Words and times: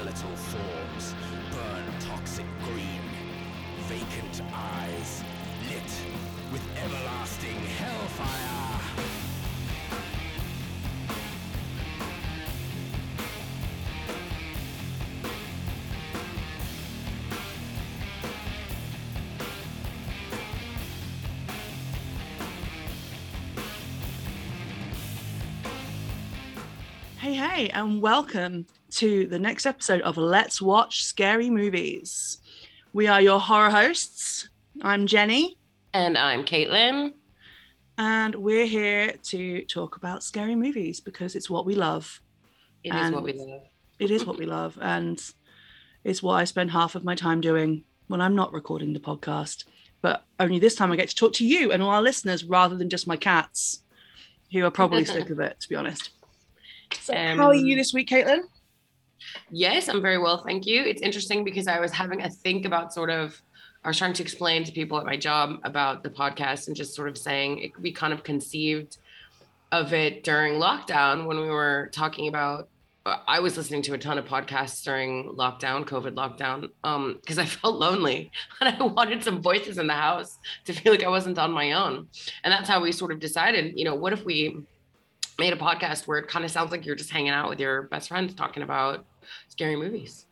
skeletal 0.00 0.36
forms 0.36 1.14
burn 1.50 1.84
toxic 2.00 2.46
green. 2.64 3.02
Vacant 3.86 4.42
eyes 4.54 5.22
lit 5.68 5.82
with 6.52 6.62
everlasting 6.82 7.56
hellfire. 7.76 8.80
Hey, 27.18 27.34
hey, 27.34 27.68
and 27.74 28.00
welcome 28.00 28.64
to 28.90 29.26
the 29.26 29.38
next 29.38 29.66
episode 29.66 30.00
of 30.02 30.16
Let's 30.16 30.60
Watch 30.60 31.04
Scary 31.04 31.50
Movies. 31.50 32.38
We 32.92 33.06
are 33.06 33.20
your 33.20 33.38
horror 33.38 33.70
hosts. 33.70 34.48
I'm 34.82 35.06
Jenny, 35.06 35.56
And 35.94 36.16
I'm 36.18 36.44
Caitlin. 36.44 37.12
and 37.98 38.34
we're 38.34 38.66
here 38.66 39.12
to 39.24 39.64
talk 39.66 39.96
about 39.96 40.22
scary 40.24 40.54
movies 40.54 41.00
because 41.00 41.36
it's 41.36 41.48
what 41.50 41.66
we 41.66 41.74
love. 41.74 42.20
It 42.82 42.94
is 42.94 43.10
what 43.12 43.22
we 43.22 43.32
love. 43.34 43.62
It 43.98 44.10
is 44.10 44.24
what 44.24 44.38
we 44.38 44.46
love, 44.58 44.78
and 44.80 45.22
it's 46.04 46.22
what 46.22 46.34
I 46.34 46.44
spend 46.44 46.70
half 46.70 46.94
of 46.94 47.04
my 47.04 47.14
time 47.14 47.40
doing 47.40 47.84
when 48.08 48.20
I'm 48.20 48.34
not 48.34 48.52
recording 48.52 48.92
the 48.92 49.00
podcast. 49.00 49.64
But 50.02 50.24
only 50.38 50.58
this 50.58 50.74
time 50.74 50.90
I 50.90 50.96
get 50.96 51.10
to 51.10 51.14
talk 51.14 51.34
to 51.34 51.46
you 51.46 51.72
and 51.72 51.82
all 51.82 51.90
our 51.90 52.00
listeners 52.02 52.42
rather 52.44 52.74
than 52.74 52.88
just 52.88 53.06
my 53.06 53.16
cats, 53.16 53.82
who 54.50 54.64
are 54.64 54.70
probably 54.70 55.04
sick 55.16 55.28
of 55.30 55.38
it, 55.40 55.60
to 55.60 55.68
be 55.68 55.76
honest. 55.76 56.10
So, 57.02 57.14
how 57.14 57.48
are 57.48 57.54
you 57.54 57.74
Um, 57.74 57.78
this 57.78 57.92
week, 57.92 58.08
Caitlin? 58.08 58.40
Yes, 59.50 59.88
I'm 59.88 60.02
very 60.02 60.18
well, 60.18 60.42
thank 60.44 60.66
you. 60.66 60.82
It's 60.82 61.02
interesting 61.02 61.44
because 61.44 61.66
I 61.66 61.80
was 61.80 61.92
having 61.92 62.22
a 62.22 62.30
think 62.30 62.64
about 62.64 62.92
sort 62.92 63.10
of, 63.10 63.40
I 63.84 63.88
was 63.88 63.98
trying 63.98 64.12
to 64.14 64.22
explain 64.22 64.64
to 64.64 64.72
people 64.72 64.98
at 64.98 65.06
my 65.06 65.16
job 65.16 65.60
about 65.64 66.02
the 66.02 66.10
podcast 66.10 66.66
and 66.66 66.76
just 66.76 66.94
sort 66.94 67.08
of 67.08 67.16
saying 67.16 67.58
it, 67.58 67.80
we 67.80 67.92
kind 67.92 68.12
of 68.12 68.22
conceived 68.22 68.98
of 69.72 69.92
it 69.92 70.24
during 70.24 70.54
lockdown 70.54 71.26
when 71.26 71.40
we 71.40 71.48
were 71.48 71.90
talking 71.92 72.28
about. 72.28 72.68
I 73.06 73.40
was 73.40 73.56
listening 73.56 73.80
to 73.82 73.94
a 73.94 73.98
ton 73.98 74.18
of 74.18 74.26
podcasts 74.26 74.84
during 74.84 75.34
lockdown, 75.34 75.86
COVID 75.86 76.14
lockdown, 76.14 76.68
um, 76.84 77.18
because 77.20 77.38
I 77.38 77.44
felt 77.46 77.76
lonely 77.76 78.30
and 78.60 78.76
I 78.76 78.82
wanted 78.84 79.24
some 79.24 79.40
voices 79.40 79.78
in 79.78 79.86
the 79.86 79.94
house 79.94 80.38
to 80.66 80.72
feel 80.72 80.92
like 80.92 81.02
I 81.02 81.08
wasn't 81.08 81.38
on 81.38 81.50
my 81.50 81.72
own. 81.72 82.08
And 82.44 82.52
that's 82.52 82.68
how 82.68 82.80
we 82.80 82.92
sort 82.92 83.12
of 83.12 83.18
decided, 83.18 83.78
you 83.78 83.84
know, 83.84 83.94
what 83.94 84.12
if 84.12 84.24
we 84.24 84.62
made 85.38 85.52
a 85.54 85.56
podcast 85.56 86.06
where 86.06 86.18
it 86.18 86.28
kind 86.28 86.44
of 86.44 86.50
sounds 86.50 86.70
like 86.70 86.84
you're 86.84 86.94
just 86.94 87.10
hanging 87.10 87.30
out 87.30 87.48
with 87.48 87.58
your 87.58 87.82
best 87.84 88.08
friends 88.08 88.34
talking 88.34 88.62
about 88.62 89.06
scary 89.60 89.76
movies. 89.76 90.24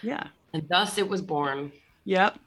Yeah. 0.00 0.28
And 0.52 0.68
thus 0.68 0.96
it 0.96 1.08
was 1.08 1.20
born. 1.20 1.72
Yep. 2.04 2.38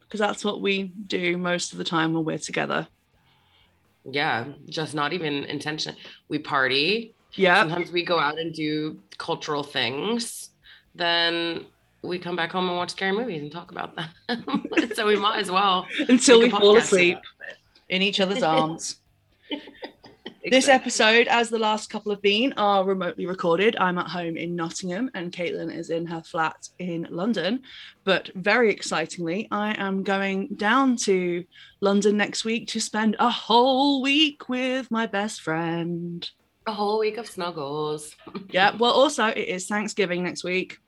Because 0.00 0.20
that's 0.20 0.44
what 0.44 0.60
we 0.60 0.92
do 1.06 1.38
most 1.38 1.72
of 1.72 1.78
the 1.78 1.84
time 1.84 2.12
when 2.12 2.26
we're 2.26 2.36
together. 2.36 2.86
Yeah, 4.04 4.48
just 4.68 4.94
not 4.94 5.14
even 5.14 5.44
intention. 5.44 5.96
We 6.28 6.38
party. 6.38 7.14
Yeah. 7.32 7.60
Sometimes 7.62 7.90
we 7.90 8.04
go 8.04 8.18
out 8.18 8.38
and 8.38 8.52
do 8.52 9.00
cultural 9.16 9.62
things. 9.62 10.50
Then 10.94 11.64
we 12.02 12.18
come 12.18 12.36
back 12.36 12.52
home 12.52 12.68
and 12.68 12.76
watch 12.76 12.90
scary 12.90 13.12
movies 13.12 13.40
and 13.40 13.50
talk 13.50 13.70
about 13.70 13.96
them. 13.96 14.66
so 14.94 15.06
we 15.06 15.16
might 15.16 15.38
as 15.38 15.50
well 15.50 15.86
Until 16.08 16.40
we 16.40 16.50
fall 16.50 16.76
asleep 16.76 17.16
in 17.88 18.02
each 18.02 18.20
other's 18.20 18.42
arms. 18.56 18.96
This 20.50 20.66
episode, 20.66 21.28
as 21.28 21.50
the 21.50 21.58
last 21.58 21.88
couple 21.88 22.10
have 22.10 22.20
been, 22.20 22.52
are 22.56 22.84
remotely 22.84 23.26
recorded. 23.26 23.76
I'm 23.76 23.96
at 23.96 24.08
home 24.08 24.36
in 24.36 24.56
Nottingham 24.56 25.08
and 25.14 25.30
Caitlin 25.30 25.72
is 25.72 25.90
in 25.90 26.04
her 26.06 26.20
flat 26.20 26.68
in 26.80 27.06
London. 27.10 27.62
But 28.02 28.28
very 28.34 28.70
excitingly, 28.70 29.46
I 29.52 29.74
am 29.80 30.02
going 30.02 30.48
down 30.56 30.96
to 31.04 31.44
London 31.80 32.16
next 32.16 32.44
week 32.44 32.66
to 32.68 32.80
spend 32.80 33.14
a 33.20 33.30
whole 33.30 34.02
week 34.02 34.48
with 34.48 34.90
my 34.90 35.06
best 35.06 35.42
friend. 35.42 36.28
a 36.66 36.72
whole 36.72 36.98
week 36.98 37.18
of 37.18 37.26
snuggles. 37.28 38.16
Yeah. 38.50 38.76
Well, 38.76 38.92
also, 38.92 39.26
it 39.26 39.48
is 39.48 39.66
Thanksgiving 39.66 40.24
next 40.24 40.42
week. 40.42 40.78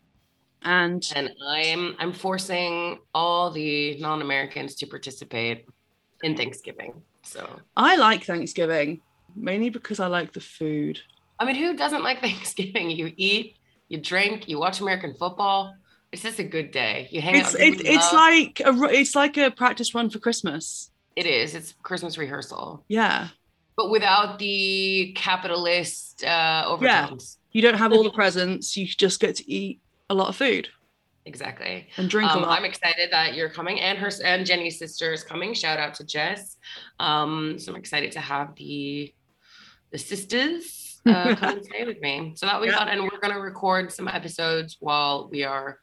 And 0.62 1.06
And 1.14 1.30
I'm 1.46 1.94
I'm 2.00 2.12
forcing 2.12 2.98
all 3.14 3.50
the 3.50 3.98
non-Americans 4.00 4.74
to 4.76 4.86
participate 4.86 5.66
in 6.22 6.36
Thanksgiving. 6.36 7.02
So 7.22 7.60
I 7.76 7.96
like 7.96 8.24
Thanksgiving 8.24 9.00
mainly 9.34 9.70
because 9.70 10.00
I 10.00 10.06
like 10.06 10.32
the 10.32 10.40
food. 10.40 11.00
I 11.38 11.44
mean, 11.44 11.56
who 11.56 11.76
doesn't 11.76 12.02
like 12.02 12.20
Thanksgiving? 12.22 12.90
You 12.90 13.12
eat, 13.16 13.56
you 13.88 13.98
drink, 13.98 14.48
you 14.48 14.58
watch 14.58 14.80
American 14.80 15.14
football. 15.14 15.74
It's 16.12 16.22
just 16.22 16.38
a 16.38 16.44
good 16.44 16.70
day. 16.70 17.08
You 17.10 17.20
hang 17.20 17.34
It's 17.36 17.54
out. 17.54 17.60
it, 17.60 17.80
it's 17.84 18.12
love. 18.12 18.14
like 18.14 18.60
a 18.64 18.72
it's 18.94 19.14
like 19.16 19.36
a 19.36 19.50
practice 19.50 19.94
run 19.94 20.10
for 20.10 20.20
Christmas. 20.20 20.90
it 21.16 21.26
is. 21.26 21.54
It's 21.54 21.74
Christmas 21.82 22.16
rehearsal, 22.18 22.84
Yeah. 22.88 23.28
but 23.76 23.90
without 23.90 24.38
the 24.38 25.12
capitalist 25.16 26.22
uh, 26.24 26.64
overtones. 26.66 27.38
You 27.52 27.62
don't 27.62 27.74
have 27.78 27.92
all 27.92 28.02
the 28.04 28.10
presents. 28.10 28.76
You 28.76 28.86
just 28.86 29.20
get 29.20 29.36
to 29.36 29.50
eat 29.50 29.80
a 30.10 30.14
lot 30.14 30.28
of 30.28 30.36
food 30.36 30.68
Exactly. 31.26 31.88
and 31.96 32.08
drink 32.10 32.30
a 32.30 32.34
Um, 32.34 32.42
lot. 32.42 32.58
I'm 32.58 32.64
excited 32.64 33.10
that 33.10 33.34
you're 33.34 33.48
coming, 33.48 33.80
and 33.80 33.96
her 33.98 34.10
and 34.24 34.44
Jenny's 34.46 34.78
sister 34.78 35.12
is 35.12 35.24
coming. 35.24 35.54
Shout 35.54 35.78
out 35.78 35.94
to 35.94 36.04
Jess. 36.04 36.56
Um, 37.00 37.58
so 37.58 37.72
I'm 37.72 37.78
excited 37.78 38.12
to 38.12 38.20
have 38.20 38.54
the 38.56 39.12
the 39.94 39.98
sisters 39.98 41.00
uh, 41.06 41.36
come 41.36 41.58
and 41.58 41.64
stay 41.64 41.84
with 41.84 42.00
me. 42.00 42.32
So 42.34 42.46
that 42.46 42.60
we 42.60 42.66
Yeah. 42.68 42.78
fun, 42.78 42.88
and 42.88 43.02
we're 43.04 43.20
gonna 43.20 43.38
record 43.40 43.92
some 43.92 44.08
episodes 44.08 44.76
while 44.80 45.28
we 45.30 45.44
are 45.44 45.78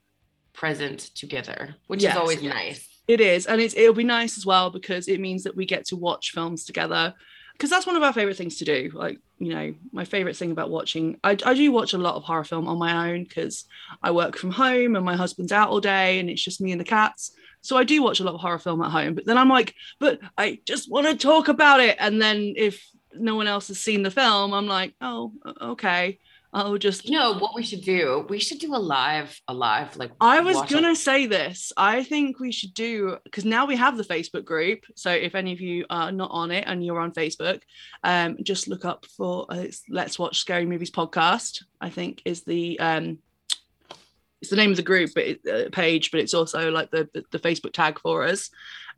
present 0.53 0.99
together, 1.15 1.75
which 1.87 2.03
Yes, 2.03 2.13
is 2.13 2.17
always 2.19 2.41
yes. 2.41 2.53
nice. 2.53 2.87
It 3.07 3.21
is, 3.21 3.45
and 3.45 3.61
it's 3.61 3.73
it'll 3.73 3.93
be 3.93 4.03
nice 4.03 4.37
as 4.37 4.45
well 4.45 4.69
because 4.69 5.07
it 5.07 5.21
means 5.21 5.43
that 5.43 5.55
we 5.55 5.65
get 5.65 5.85
to 5.87 5.95
watch 5.95 6.31
films 6.31 6.65
together. 6.65 7.13
Because 7.53 7.69
that's 7.69 7.85
one 7.85 7.95
of 7.95 8.03
our 8.03 8.11
favorite 8.13 8.37
things 8.37 8.57
to 8.57 8.65
do. 8.65 8.91
Like 8.93 9.17
you 9.39 9.53
know, 9.53 9.73
my 9.93 10.03
favorite 10.03 10.35
thing 10.35 10.51
about 10.51 10.69
watching, 10.69 11.17
I, 11.23 11.37
I 11.45 11.53
do 11.53 11.71
watch 11.71 11.93
a 11.93 11.97
lot 11.97 12.15
of 12.15 12.23
horror 12.23 12.43
film 12.43 12.67
on 12.67 12.77
my 12.79 13.11
own 13.11 13.23
because 13.23 13.65
I 14.03 14.11
work 14.11 14.35
from 14.37 14.51
home 14.51 14.95
and 14.97 15.05
my 15.05 15.15
husband's 15.15 15.51
out 15.53 15.69
all 15.69 15.79
day, 15.79 16.19
and 16.19 16.29
it's 16.29 16.43
just 16.43 16.59
me 16.59 16.71
and 16.73 16.81
the 16.81 16.85
cats. 16.85 17.31
So 17.61 17.77
I 17.77 17.83
do 17.83 18.01
watch 18.01 18.19
a 18.19 18.23
lot 18.23 18.33
of 18.33 18.41
horror 18.41 18.57
film 18.59 18.81
at 18.81 18.91
home. 18.91 19.13
But 19.13 19.25
then 19.25 19.37
I'm 19.37 19.49
like, 19.49 19.75
but 19.99 20.19
I 20.37 20.59
just 20.65 20.89
want 20.91 21.05
to 21.07 21.15
talk 21.15 21.47
about 21.47 21.79
it. 21.79 21.95
And 21.99 22.19
then 22.19 22.53
if 22.57 22.83
no 23.13 23.35
one 23.35 23.47
else 23.47 23.67
has 23.69 23.79
seen 23.79 24.03
the 24.03 24.11
film, 24.11 24.53
I'm 24.53 24.67
like, 24.67 24.93
oh, 25.01 25.33
okay, 25.61 26.19
I'll 26.53 26.77
just 26.77 27.05
You 27.05 27.17
know 27.17 27.33
what 27.33 27.55
we 27.55 27.63
should 27.63 27.81
do? 27.81 28.25
We 28.27 28.39
should 28.39 28.59
do 28.59 28.75
a 28.75 28.77
live, 28.77 29.39
a 29.47 29.53
live 29.53 29.95
like. 29.95 30.11
I 30.19 30.41
was 30.41 30.61
gonna 30.63 30.95
say 30.95 31.25
this. 31.25 31.71
I 31.77 32.03
think 32.03 32.39
we 32.39 32.51
should 32.51 32.73
do 32.73 33.17
because 33.23 33.45
now 33.45 33.65
we 33.65 33.77
have 33.77 33.97
the 33.97 34.03
Facebook 34.03 34.43
group. 34.43 34.83
So 34.95 35.11
if 35.11 35.33
any 35.33 35.53
of 35.53 35.61
you 35.61 35.85
are 35.89 36.11
not 36.11 36.31
on 36.31 36.51
it 36.51 36.65
and 36.67 36.85
you're 36.85 36.99
on 36.99 37.13
Facebook, 37.13 37.61
um, 38.03 38.37
just 38.43 38.67
look 38.67 38.83
up 38.83 39.05
for 39.17 39.45
uh, 39.49 39.65
Let's 39.89 40.19
Watch 40.19 40.39
Scary 40.39 40.65
Movies 40.65 40.91
podcast. 40.91 41.63
I 41.79 41.89
think 41.89 42.21
is 42.25 42.43
the 42.43 42.79
um, 42.79 43.19
it's 44.41 44.49
the 44.49 44.55
name 44.55 44.71
of 44.71 44.77
the 44.77 44.83
group, 44.83 45.11
but 45.13 45.23
it, 45.23 45.47
uh, 45.47 45.69
page, 45.71 46.09
but 46.11 46.19
it's 46.19 46.33
also 46.33 46.71
like 46.71 46.89
the, 46.89 47.07
the 47.13 47.23
the 47.31 47.39
Facebook 47.39 47.73
tag 47.73 47.99
for 47.99 48.23
us. 48.23 48.49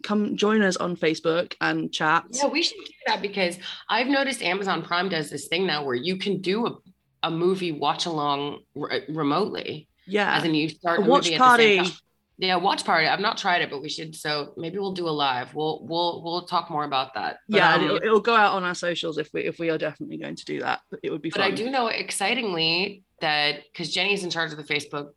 Come 0.02 0.38
join 0.38 0.62
us 0.62 0.78
on 0.78 0.96
Facebook 0.96 1.54
and 1.62 1.92
chat. 1.92 2.24
Yeah, 2.32 2.48
we 2.48 2.64
should 2.64 2.78
do 2.78 2.94
that 3.08 3.22
because 3.22 3.58
I've 3.90 4.08
noticed 4.08 4.42
Amazon 4.42 4.82
Prime 4.82 5.10
does 5.10 5.30
this 5.30 5.48
thing 5.48 5.68
now 5.68 5.84
where 5.84 5.96
you 5.96 6.18
can 6.18 6.42
do 6.42 6.68
a, 6.68 6.78
a 7.24 7.32
movie 7.32 7.72
watch 7.72 8.06
along 8.06 8.60
re- 8.74 9.04
remotely. 9.10 9.88
Yeah, 10.06 10.36
As 10.36 10.44
in, 10.44 10.54
you 10.54 10.70
start 10.70 11.00
A 11.00 11.04
a, 11.04 11.06
watch 11.06 11.26
movie 11.26 11.36
at 11.36 11.40
the 11.40 11.58
same 11.58 11.78
party. 11.84 11.96
Yeah, 12.38 12.56
watch 12.56 12.84
party. 12.84 13.08
I've 13.08 13.20
not 13.20 13.38
tried 13.38 13.62
it, 13.62 13.70
but 13.70 13.82
we 13.82 13.90
should. 13.90 14.16
So 14.16 14.54
maybe 14.58 14.80
we'll 14.80 14.94
do 14.94 15.08
a 15.08 15.12
live. 15.12 15.54
We'll 15.54 15.86
we'll 15.86 16.24
we'll 16.24 16.46
talk 16.46 16.70
more 16.70 16.84
about 16.84 17.14
that. 17.14 17.38
But, 17.48 17.58
yeah, 17.58 17.76
um, 17.76 17.84
it'll, 17.84 17.98
it'll 17.98 18.20
go 18.22 18.36
out 18.36 18.54
on 18.54 18.64
our 18.64 18.76
socials 18.76 19.18
if 19.18 19.30
we 19.34 19.42
if 19.42 19.60
we 19.60 19.70
are 19.70 19.78
definitely 19.78 20.18
going 20.18 20.36
to 20.36 20.46
do 20.46 20.60
that. 20.62 20.82
It 21.04 21.12
would 21.12 21.22
be 21.22 21.30
fun. 21.30 21.42
but 21.42 21.46
fun. 21.46 21.54
I 21.54 21.56
do 21.56 21.70
know 21.70 21.88
excitingly 21.88 23.04
that 23.22 23.64
because 23.72 23.94
Jenny's 23.94 24.24
in 24.24 24.30
charge 24.30 24.52
of 24.52 24.58
the 24.58 24.64
Facebook 24.64 25.12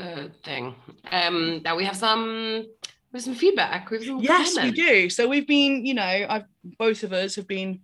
uh, 0.00 0.28
thing, 0.44 0.74
um, 1.10 1.60
that 1.64 1.76
we 1.76 1.84
have 1.84 1.96
some 1.96 2.66
we 3.12 3.16
have 3.16 3.24
some 3.24 3.34
feedback. 3.34 3.90
We 3.90 4.04
some 4.04 4.20
Yes, 4.20 4.56
we 4.56 4.70
do. 4.70 5.10
So 5.10 5.28
we've 5.28 5.46
been, 5.46 5.84
you 5.84 5.94
know, 5.94 6.02
I've 6.02 6.44
both 6.78 7.02
of 7.02 7.12
us 7.12 7.36
have 7.36 7.48
been 7.48 7.80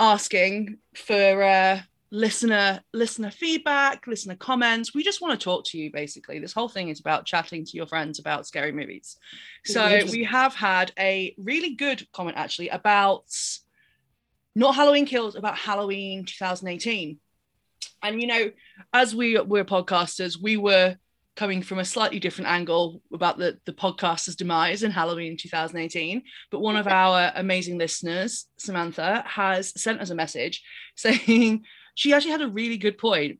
asking 0.00 0.78
for 0.94 1.42
uh, 1.42 1.80
listener 2.10 2.80
listener 2.92 3.30
feedback, 3.30 4.06
listener 4.06 4.36
comments. 4.36 4.94
We 4.94 5.02
just 5.02 5.20
want 5.20 5.38
to 5.38 5.42
talk 5.42 5.64
to 5.66 5.78
you. 5.78 5.90
Basically, 5.90 6.38
this 6.38 6.52
whole 6.52 6.68
thing 6.68 6.88
is 6.88 7.00
about 7.00 7.26
chatting 7.26 7.64
to 7.64 7.76
your 7.76 7.86
friends 7.86 8.18
about 8.18 8.46
scary 8.46 8.72
movies. 8.72 9.16
So 9.64 10.00
we 10.10 10.24
have 10.24 10.54
had 10.54 10.92
a 10.98 11.34
really 11.38 11.74
good 11.74 12.06
comment 12.12 12.36
actually 12.36 12.68
about 12.68 13.24
not 14.54 14.74
Halloween 14.74 15.06
Kills, 15.06 15.36
about 15.36 15.56
Halloween 15.56 16.24
2018. 16.24 17.18
And 18.02 18.20
you 18.20 18.26
know, 18.26 18.50
as 18.92 19.14
we 19.14 19.38
were 19.38 19.64
podcasters, 19.64 20.40
we 20.40 20.56
were 20.56 20.96
coming 21.38 21.62
from 21.62 21.78
a 21.78 21.84
slightly 21.84 22.18
different 22.18 22.50
angle 22.50 23.00
about 23.14 23.38
the, 23.38 23.56
the 23.64 23.72
podcaster's 23.72 24.34
demise 24.34 24.82
in 24.82 24.90
Halloween 24.90 25.36
2018. 25.36 26.20
But 26.50 26.58
one 26.58 26.74
of 26.74 26.88
our 26.88 27.30
amazing 27.36 27.78
listeners, 27.78 28.46
Samantha, 28.58 29.22
has 29.24 29.80
sent 29.80 30.00
us 30.00 30.10
a 30.10 30.16
message 30.16 30.64
saying 30.96 31.64
she 31.94 32.12
actually 32.12 32.32
had 32.32 32.42
a 32.42 32.48
really 32.48 32.76
good 32.76 32.98
point. 32.98 33.38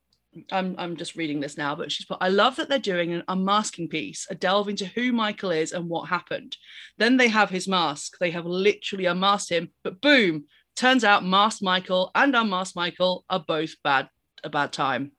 I'm 0.52 0.76
I'm 0.78 0.96
just 0.96 1.16
reading 1.16 1.40
this 1.40 1.58
now, 1.58 1.74
but 1.74 1.90
she's 1.90 2.06
put, 2.06 2.18
I 2.20 2.28
love 2.28 2.54
that 2.56 2.68
they're 2.68 2.78
doing 2.78 3.12
an 3.12 3.24
unmasking 3.26 3.88
piece, 3.88 4.28
a 4.30 4.36
delve 4.36 4.68
into 4.68 4.86
who 4.86 5.12
Michael 5.12 5.50
is 5.50 5.72
and 5.72 5.88
what 5.88 6.08
happened. 6.08 6.56
Then 6.98 7.16
they 7.16 7.26
have 7.26 7.50
his 7.50 7.66
mask. 7.66 8.18
They 8.20 8.30
have 8.30 8.46
literally 8.46 9.06
unmasked 9.06 9.50
him, 9.50 9.70
but 9.82 10.00
boom, 10.00 10.44
turns 10.76 11.02
out 11.02 11.24
masked 11.24 11.64
Michael 11.64 12.12
and 12.14 12.36
unmasked 12.36 12.76
Michael 12.76 13.24
are 13.28 13.44
both 13.44 13.74
bad 13.82 14.08
a 14.44 14.50
bad 14.50 14.72
time. 14.72 15.10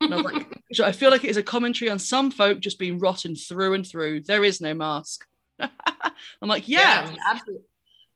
And 0.00 0.12
I 0.12 0.16
was 0.16 0.32
like, 0.32 0.48
I 0.80 0.92
feel 0.92 1.10
like 1.10 1.24
it 1.24 1.30
is 1.30 1.36
a 1.36 1.42
commentary 1.42 1.90
on 1.90 1.98
some 1.98 2.30
folk 2.30 2.60
just 2.60 2.78
being 2.78 2.98
rotten 2.98 3.36
through 3.36 3.74
and 3.74 3.86
through. 3.86 4.20
There 4.22 4.44
is 4.44 4.60
no 4.60 4.74
mask. 4.74 5.26
I'm 5.60 6.48
like, 6.48 6.68
yeah, 6.68 7.08
Yeah, 7.10 7.16
absolutely. 7.30 7.64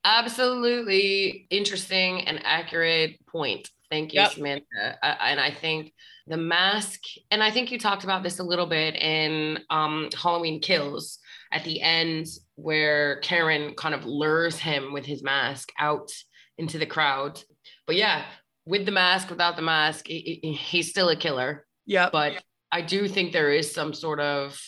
Absolutely 0.05 1.47
interesting 1.51 2.27
and 2.27 2.41
accurate 2.45 3.25
point. 3.27 3.71
Thank 3.91 4.13
you, 4.13 4.21
Yep. 4.21 4.33
Samantha. 4.33 4.99
Uh, 5.03 5.15
and 5.21 5.41
I 5.41 5.51
think 5.51 5.93
the 6.27 6.37
mask, 6.37 7.01
and 7.31 7.43
I 7.43 7.51
think 7.51 7.71
you 7.73 7.79
talked 7.79 8.05
about 8.05 8.23
this 8.23 8.39
a 8.39 8.43
little 8.43 8.67
bit 8.67 8.95
in 8.97 9.59
um, 9.71 10.09
Halloween 10.15 10.61
Kills 10.61 11.19
at 11.53 11.65
the 11.65 11.81
end, 11.81 12.27
where 12.57 13.21
Karen 13.21 13.75
kind 13.75 13.95
of 13.95 14.05
lures 14.05 14.59
him 14.59 14.93
with 14.93 15.07
his 15.07 15.23
mask 15.23 15.71
out 15.79 16.11
into 16.59 16.79
the 16.79 16.87
crowd. 16.87 17.43
But 17.87 17.97
yeah, 17.97 18.25
with 18.67 18.85
the 18.85 18.93
mask, 18.93 19.31
without 19.31 19.57
the 19.57 19.63
mask, 19.63 20.07
he- 20.07 20.41
he- 20.43 20.53
he's 20.53 20.91
still 20.91 21.09
a 21.09 21.17
killer. 21.17 21.67
yeah, 21.87 22.11
But 22.13 22.43
I 22.71 22.83
do 22.83 23.09
think 23.09 23.33
there 23.33 23.51
is 23.51 23.73
some 23.73 23.95
sort 23.95 24.21
of 24.21 24.61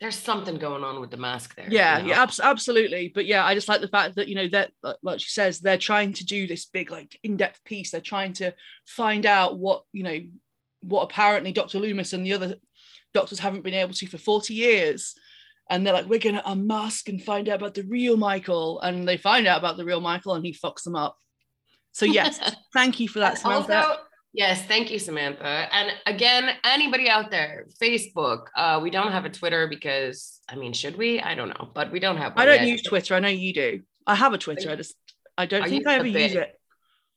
there's 0.00 0.16
something 0.16 0.56
going 0.56 0.84
on 0.84 1.00
with 1.00 1.10
the 1.10 1.16
mask 1.16 1.54
there. 1.56 1.66
yeah, 1.70 1.96
you 1.98 2.02
know? 2.04 2.08
yeah, 2.10 2.22
abs- 2.22 2.40
absolutely. 2.40 3.10
But 3.14 3.24
yeah, 3.24 3.44
I 3.46 3.54
just 3.54 3.68
like 3.68 3.80
the 3.80 3.88
fact 3.88 4.16
that 4.16 4.28
you 4.28 4.34
know 4.34 4.48
that, 4.48 4.70
like- 4.82 4.96
like 5.02 5.20
she 5.20 5.30
says, 5.30 5.58
they're 5.60 5.78
trying 5.78 6.12
to 6.14 6.26
do 6.26 6.46
this 6.46 6.66
big, 6.66 6.90
like, 6.90 7.18
in-depth 7.22 7.64
piece. 7.64 7.92
They're 7.92 8.00
trying 8.02 8.34
to 8.34 8.52
find 8.86 9.24
out 9.24 9.58
what 9.58 9.84
you 9.92 10.02
know, 10.02 10.18
what 10.82 11.02
apparently 11.04 11.52
Dr. 11.52 11.78
Loomis 11.78 12.12
and 12.12 12.26
the 12.26 12.34
other 12.34 12.56
doctors 13.14 13.38
haven't 13.38 13.64
been 13.64 13.72
able 13.72 13.94
to 13.94 14.06
for 14.06 14.18
40 14.18 14.52
years. 14.52 15.14
And 15.70 15.84
they're 15.84 15.94
like, 15.94 16.06
we're 16.06 16.18
gonna 16.20 16.42
unmask 16.44 17.08
and 17.08 17.20
find 17.22 17.48
out 17.48 17.56
about 17.60 17.72
the 17.74 17.82
real 17.84 18.18
Michael. 18.18 18.80
And 18.82 19.08
they 19.08 19.16
find 19.16 19.46
out 19.46 19.58
about 19.58 19.78
the 19.78 19.84
real 19.86 20.02
Michael, 20.02 20.34
and 20.34 20.44
he 20.44 20.52
fucks 20.52 20.82
them 20.82 20.94
up. 20.94 21.16
So 21.92 22.04
yes, 22.04 22.38
thank 22.74 23.00
you 23.00 23.08
for 23.08 23.20
that, 23.20 23.38
Samantha. 23.38 23.78
Also, 23.78 24.00
yes, 24.36 24.64
thank 24.66 24.90
you, 24.90 24.98
Samantha. 24.98 25.68
And 25.72 25.90
again, 26.06 26.50
anybody 26.64 27.08
out 27.08 27.30
there, 27.30 27.66
Facebook. 27.82 28.46
Uh, 28.56 28.78
we 28.82 28.90
don't 28.90 29.10
have 29.12 29.24
a 29.24 29.30
Twitter 29.30 29.66
because 29.66 30.40
I 30.48 30.54
mean, 30.54 30.72
should 30.72 30.96
we? 30.96 31.20
I 31.20 31.34
don't 31.34 31.48
know, 31.48 31.70
but 31.74 31.90
we 31.90 31.98
don't 31.98 32.18
have. 32.18 32.34
I 32.36 32.44
don't 32.44 32.60
yet. 32.60 32.68
use 32.68 32.82
Twitter. 32.82 33.14
I 33.14 33.20
know 33.20 33.28
you 33.28 33.52
do. 33.52 33.80
I 34.06 34.14
have 34.14 34.32
a 34.32 34.38
Twitter. 34.38 34.70
I 34.70 34.76
just 34.76 34.94
I 35.36 35.46
don't 35.46 35.62
I 35.62 35.68
think 35.68 35.86
I 35.86 35.96
ever 35.96 36.06
use 36.06 36.34
it. 36.34 36.52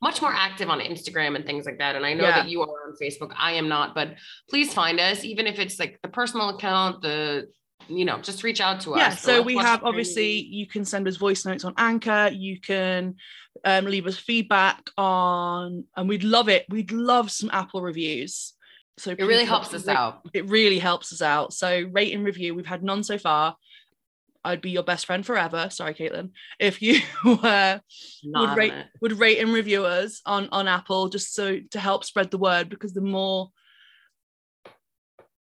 Much 0.02 0.22
more 0.22 0.34
active 0.34 0.70
on 0.70 0.80
Instagram 0.80 1.36
and 1.36 1.46
things 1.46 1.66
like 1.66 1.78
that. 1.80 1.98
And 1.98 2.06
I 2.06 2.14
know 2.14 2.24
Yeah. 2.24 2.38
that 2.38 2.50
you 2.50 2.62
are 2.62 2.68
on 2.88 2.96
Facebook. 3.02 3.34
I 3.38 3.52
am 3.54 3.68
not, 3.68 3.94
but 3.94 4.16
please 4.50 4.74
find 4.74 4.98
us, 4.98 5.26
even 5.26 5.46
if 5.46 5.60
it's 5.60 5.78
like 5.78 6.00
the 6.02 6.08
personal 6.08 6.50
account, 6.50 7.02
the 7.02 7.48
you 7.90 8.06
know, 8.06 8.20
just 8.20 8.44
reach 8.44 8.62
out 8.62 8.82
to 8.82 8.94
us. 8.94 9.00
Yeah, 9.00 9.10
so 9.16 9.42
we 9.42 9.58
have 9.58 9.84
obviously 9.84 10.34
you 10.34 10.68
can 10.68 10.86
send 10.86 11.08
us 11.08 11.18
voice 11.18 11.46
notes 11.46 11.64
on 11.66 11.74
Anchor. 11.78 12.30
You 12.32 12.60
can 12.60 13.16
um, 13.66 13.86
leave 13.86 14.08
us 14.08 14.18
feedback 14.18 14.90
on, 14.98 15.86
and 15.96 16.08
we'd 16.08 16.24
love 16.24 16.50
it. 16.50 16.66
We'd 16.70 16.92
love 16.92 17.32
some 17.32 17.50
Apple 17.52 17.82
reviews. 17.82 18.54
So 18.98 19.12
It 19.12 19.24
really 19.24 19.46
helps 19.46 19.74
us 19.74 19.88
rate- 19.88 19.96
out. 19.98 20.22
It 20.34 20.50
really 20.50 20.80
helps 20.80 21.12
us 21.14 21.22
out. 21.22 21.54
So 21.54 21.86
rate 21.92 22.14
and 22.14 22.26
review. 22.26 22.54
We've 22.54 22.66
had 22.66 22.84
none 22.84 23.04
so 23.04 23.18
far. 23.18 23.56
I'd 24.44 24.62
be 24.62 24.72
your 24.72 24.84
best 24.84 25.06
friend 25.06 25.26
forever. 25.26 25.70
Sorry, 25.70 25.94
Caitlin. 25.94 26.32
If 26.60 26.82
you 26.82 27.00
uh, 27.26 27.80
would 28.24 28.58
rate 28.58 28.74
it. 28.74 28.88
would 29.02 29.20
rate 29.20 29.40
and 29.40 29.52
review 29.52 29.86
us 29.86 30.22
on 30.26 30.50
on 30.52 30.68
Apple 30.68 31.10
just 31.10 31.34
so 31.34 31.60
to 31.72 31.80
help 31.80 32.04
spread 32.06 32.32
the 32.32 32.38
word 32.38 32.70
because 32.70 32.94
the 32.94 33.02
more 33.02 33.52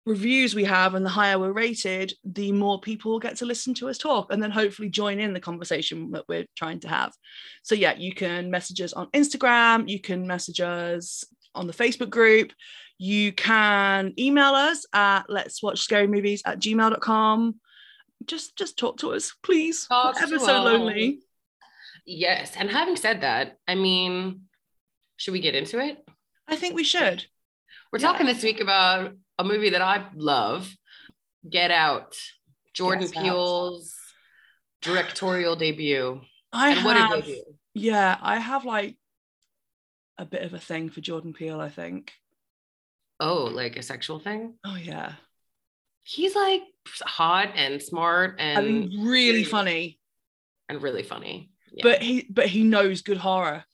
reviews 0.06 0.54
we 0.54 0.64
have 0.64 0.94
and 0.94 1.04
the 1.04 1.10
higher 1.10 1.38
we're 1.38 1.52
rated, 1.52 2.12
the 2.24 2.52
more 2.52 2.80
people 2.80 3.18
get 3.18 3.36
to 3.36 3.44
listen 3.44 3.74
to 3.74 3.88
us 3.88 3.98
talk 3.98 4.32
and 4.32 4.40
then 4.42 4.52
hopefully 4.52 4.88
join 4.88 5.18
in 5.18 5.32
the 5.32 5.40
conversation 5.40 6.12
that 6.12 6.24
we're 6.28 6.46
trying 6.56 6.78
to 6.80 6.88
have. 6.88 7.12
So 7.64 7.74
yeah, 7.74 7.94
you 7.96 8.14
can 8.14 8.50
message 8.50 8.80
us 8.80 8.92
on 8.92 9.08
Instagram, 9.08 9.88
you 9.88 10.00
can 10.00 10.26
message 10.26 10.60
us 10.60 11.24
on 11.56 11.66
the 11.66 11.72
Facebook 11.72 12.10
group, 12.10 12.52
you 12.98 13.32
can 13.32 14.14
email 14.18 14.54
us 14.54 14.86
at 14.92 15.24
let's 15.28 15.62
watch 15.62 15.80
scary 15.80 16.06
movies 16.06 16.42
at 16.46 16.60
gmail.com. 16.60 17.56
Just 18.24 18.56
just 18.56 18.78
talk 18.78 18.98
to 18.98 19.12
us, 19.12 19.34
please. 19.42 19.86
We're 19.90 20.12
ever 20.22 20.38
so 20.38 20.62
lonely. 20.62 21.20
Yes. 22.06 22.52
And 22.56 22.70
having 22.70 22.96
said 22.96 23.22
that, 23.22 23.58
I 23.66 23.74
mean, 23.74 24.42
should 25.16 25.32
we 25.32 25.40
get 25.40 25.54
into 25.56 25.80
it? 25.80 25.98
I 26.46 26.56
think 26.56 26.74
we 26.76 26.84
should. 26.84 27.26
We're 27.92 27.98
Yeah. 27.98 28.12
talking 28.12 28.26
this 28.26 28.42
week 28.42 28.60
about 28.60 29.14
a 29.38 29.44
movie 29.44 29.70
that 29.70 29.82
I 29.82 30.06
love, 30.14 30.72
Get 31.48 31.70
Out, 31.70 32.16
Jordan 32.74 33.06
Get 33.08 33.16
Out. 33.16 33.22
Peele's 33.24 33.94
directorial 34.82 35.56
debut. 35.56 36.20
I 36.52 36.72
and 36.72 36.84
what 36.84 36.96
have, 36.96 37.26
yeah, 37.74 38.16
I 38.20 38.38
have 38.38 38.64
like 38.64 38.96
a 40.18 40.24
bit 40.24 40.42
of 40.42 40.54
a 40.54 40.58
thing 40.58 40.88
for 40.88 41.00
Jordan 41.00 41.32
Peele, 41.32 41.60
I 41.60 41.68
think. 41.68 42.12
Oh, 43.20 43.44
like 43.44 43.76
a 43.76 43.82
sexual 43.82 44.18
thing? 44.18 44.54
Oh 44.64 44.76
yeah. 44.76 45.12
He's 46.02 46.34
like 46.34 46.62
hot 47.02 47.50
and 47.56 47.82
smart 47.82 48.36
and 48.38 48.58
I 48.58 48.62
mean 48.62 49.06
really 49.06 49.30
really- 49.32 49.44
funny, 49.44 49.98
and 50.68 50.80
really 50.82 51.02
funny. 51.02 51.50
Yeah. 51.72 51.82
but 51.82 52.00
he 52.02 52.26
but 52.30 52.46
he 52.46 52.62
knows 52.62 53.02
good 53.02 53.16
horror. 53.18 53.64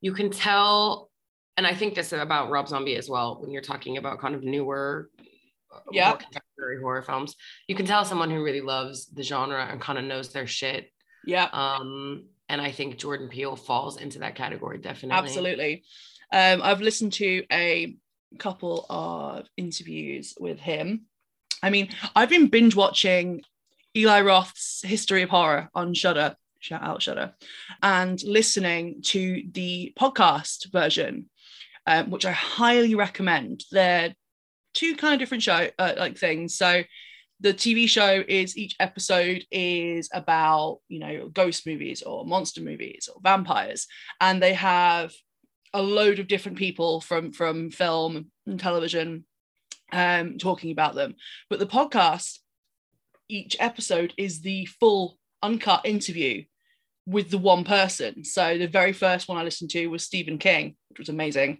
you 0.00 0.12
can 0.12 0.30
tell, 0.30 1.10
and 1.56 1.66
I 1.66 1.74
think 1.74 1.94
this 1.94 2.12
about 2.12 2.50
Rob 2.50 2.68
Zombie 2.68 2.96
as 2.96 3.08
well, 3.08 3.38
when 3.40 3.50
you're 3.50 3.62
talking 3.62 3.96
about 3.98 4.20
kind 4.20 4.34
of 4.34 4.42
newer, 4.42 5.10
uh, 5.74 5.78
Yeah. 5.90 6.12
contemporary 6.12 6.80
horror 6.80 7.02
films, 7.02 7.36
you 7.68 7.74
can 7.74 7.86
tell 7.86 8.04
someone 8.04 8.30
who 8.30 8.42
really 8.42 8.60
loves 8.60 9.06
the 9.06 9.22
genre 9.22 9.66
and 9.70 9.80
kind 9.80 9.98
of 9.98 10.04
knows 10.04 10.32
their 10.32 10.46
shit. 10.46 10.92
Yeah, 11.26 11.48
Um, 11.52 12.28
and 12.48 12.60
I 12.60 12.72
think 12.72 12.98
Jordan 12.98 13.28
Peele 13.28 13.56
falls 13.56 13.96
into 14.00 14.18
that 14.20 14.34
category 14.34 14.78
definitely. 14.78 15.16
absolutely. 15.18 15.84
Um, 16.32 16.62
I've 16.62 16.80
listened 16.80 17.12
to 17.14 17.44
a 17.52 17.96
couple 18.38 18.86
of 18.88 19.46
interviews 19.56 20.34
with 20.40 20.58
him. 20.58 21.06
I 21.62 21.70
mean, 21.70 21.90
I've 22.16 22.30
been 22.30 22.48
binge 22.48 22.74
watching 22.74 23.42
Eli 23.96 24.22
Roth's 24.22 24.82
History 24.84 25.22
of 25.22 25.30
Horror 25.30 25.68
on 25.74 25.94
Shudder. 25.94 26.34
Shout 26.58 26.82
out 26.82 27.02
Shudder, 27.02 27.34
and 27.82 28.22
listening 28.22 29.02
to 29.06 29.42
the 29.52 29.92
podcast 29.98 30.70
version, 30.72 31.28
um, 31.86 32.10
which 32.10 32.24
I 32.24 32.32
highly 32.32 32.94
recommend. 32.94 33.64
They're 33.70 34.14
two 34.74 34.96
kind 34.96 35.14
of 35.14 35.20
different 35.20 35.42
show 35.42 35.68
uh, 35.78 35.94
like 35.96 36.16
things. 36.16 36.56
So 36.56 36.82
the 37.40 37.52
TV 37.52 37.88
show 37.88 38.22
is 38.26 38.56
each 38.56 38.76
episode 38.78 39.44
is 39.50 40.08
about 40.12 40.78
you 40.88 41.00
know 41.00 41.28
ghost 41.28 41.66
movies 41.66 42.02
or 42.02 42.24
monster 42.24 42.60
movies 42.60 43.08
or 43.12 43.20
vampires, 43.22 43.86
and 44.20 44.42
they 44.42 44.54
have 44.54 45.12
a 45.74 45.82
load 45.82 46.18
of 46.18 46.28
different 46.28 46.58
people 46.58 47.00
from 47.00 47.32
from 47.32 47.70
film 47.70 48.30
and 48.46 48.60
television 48.60 49.24
um, 49.92 50.38
talking 50.38 50.70
about 50.70 50.94
them. 50.94 51.14
But 51.50 51.58
the 51.58 51.66
podcast, 51.66 52.38
each 53.28 53.56
episode 53.58 54.14
is 54.16 54.40
the 54.40 54.66
full 54.66 55.18
uncut 55.42 55.82
interview 55.84 56.44
with 57.06 57.30
the 57.30 57.38
one 57.38 57.64
person. 57.64 58.24
So 58.24 58.58
the 58.58 58.68
very 58.68 58.92
first 58.92 59.28
one 59.28 59.38
I 59.38 59.42
listened 59.42 59.70
to 59.70 59.86
was 59.88 60.04
Stephen 60.04 60.38
King, 60.38 60.76
which 60.88 60.98
was 60.98 61.08
amazing. 61.08 61.58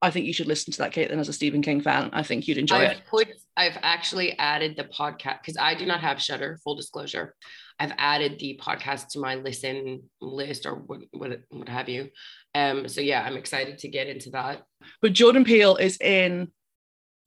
I 0.00 0.10
think 0.10 0.26
you 0.26 0.32
should 0.32 0.46
listen 0.46 0.72
to 0.72 0.78
that, 0.78 0.92
Caitlin, 0.92 1.18
as 1.18 1.28
a 1.28 1.32
Stephen 1.32 1.60
King 1.60 1.80
fan. 1.80 2.10
I 2.12 2.22
think 2.22 2.46
you'd 2.46 2.58
enjoy 2.58 2.76
I've 2.76 2.92
it. 2.92 3.02
put, 3.10 3.28
I've 3.56 3.78
actually 3.82 4.38
added 4.38 4.76
the 4.76 4.84
podcast 4.84 5.40
because 5.40 5.56
I 5.58 5.74
do 5.74 5.86
not 5.86 6.00
have 6.00 6.22
Shudder. 6.22 6.58
Full 6.62 6.76
disclosure, 6.76 7.34
I've 7.80 7.92
added 7.98 8.38
the 8.38 8.60
podcast 8.62 9.08
to 9.08 9.20
my 9.20 9.34
listen 9.34 10.04
list 10.20 10.66
or 10.66 10.76
what, 10.76 11.00
what, 11.12 11.40
what 11.50 11.68
have 11.68 11.88
you. 11.88 12.10
Um, 12.54 12.88
so 12.88 13.00
yeah, 13.00 13.22
I'm 13.22 13.36
excited 13.36 13.78
to 13.78 13.88
get 13.88 14.06
into 14.06 14.30
that. 14.30 14.62
But 15.02 15.14
Jordan 15.14 15.44
Peele 15.44 15.76
is 15.76 15.96
in 16.00 16.52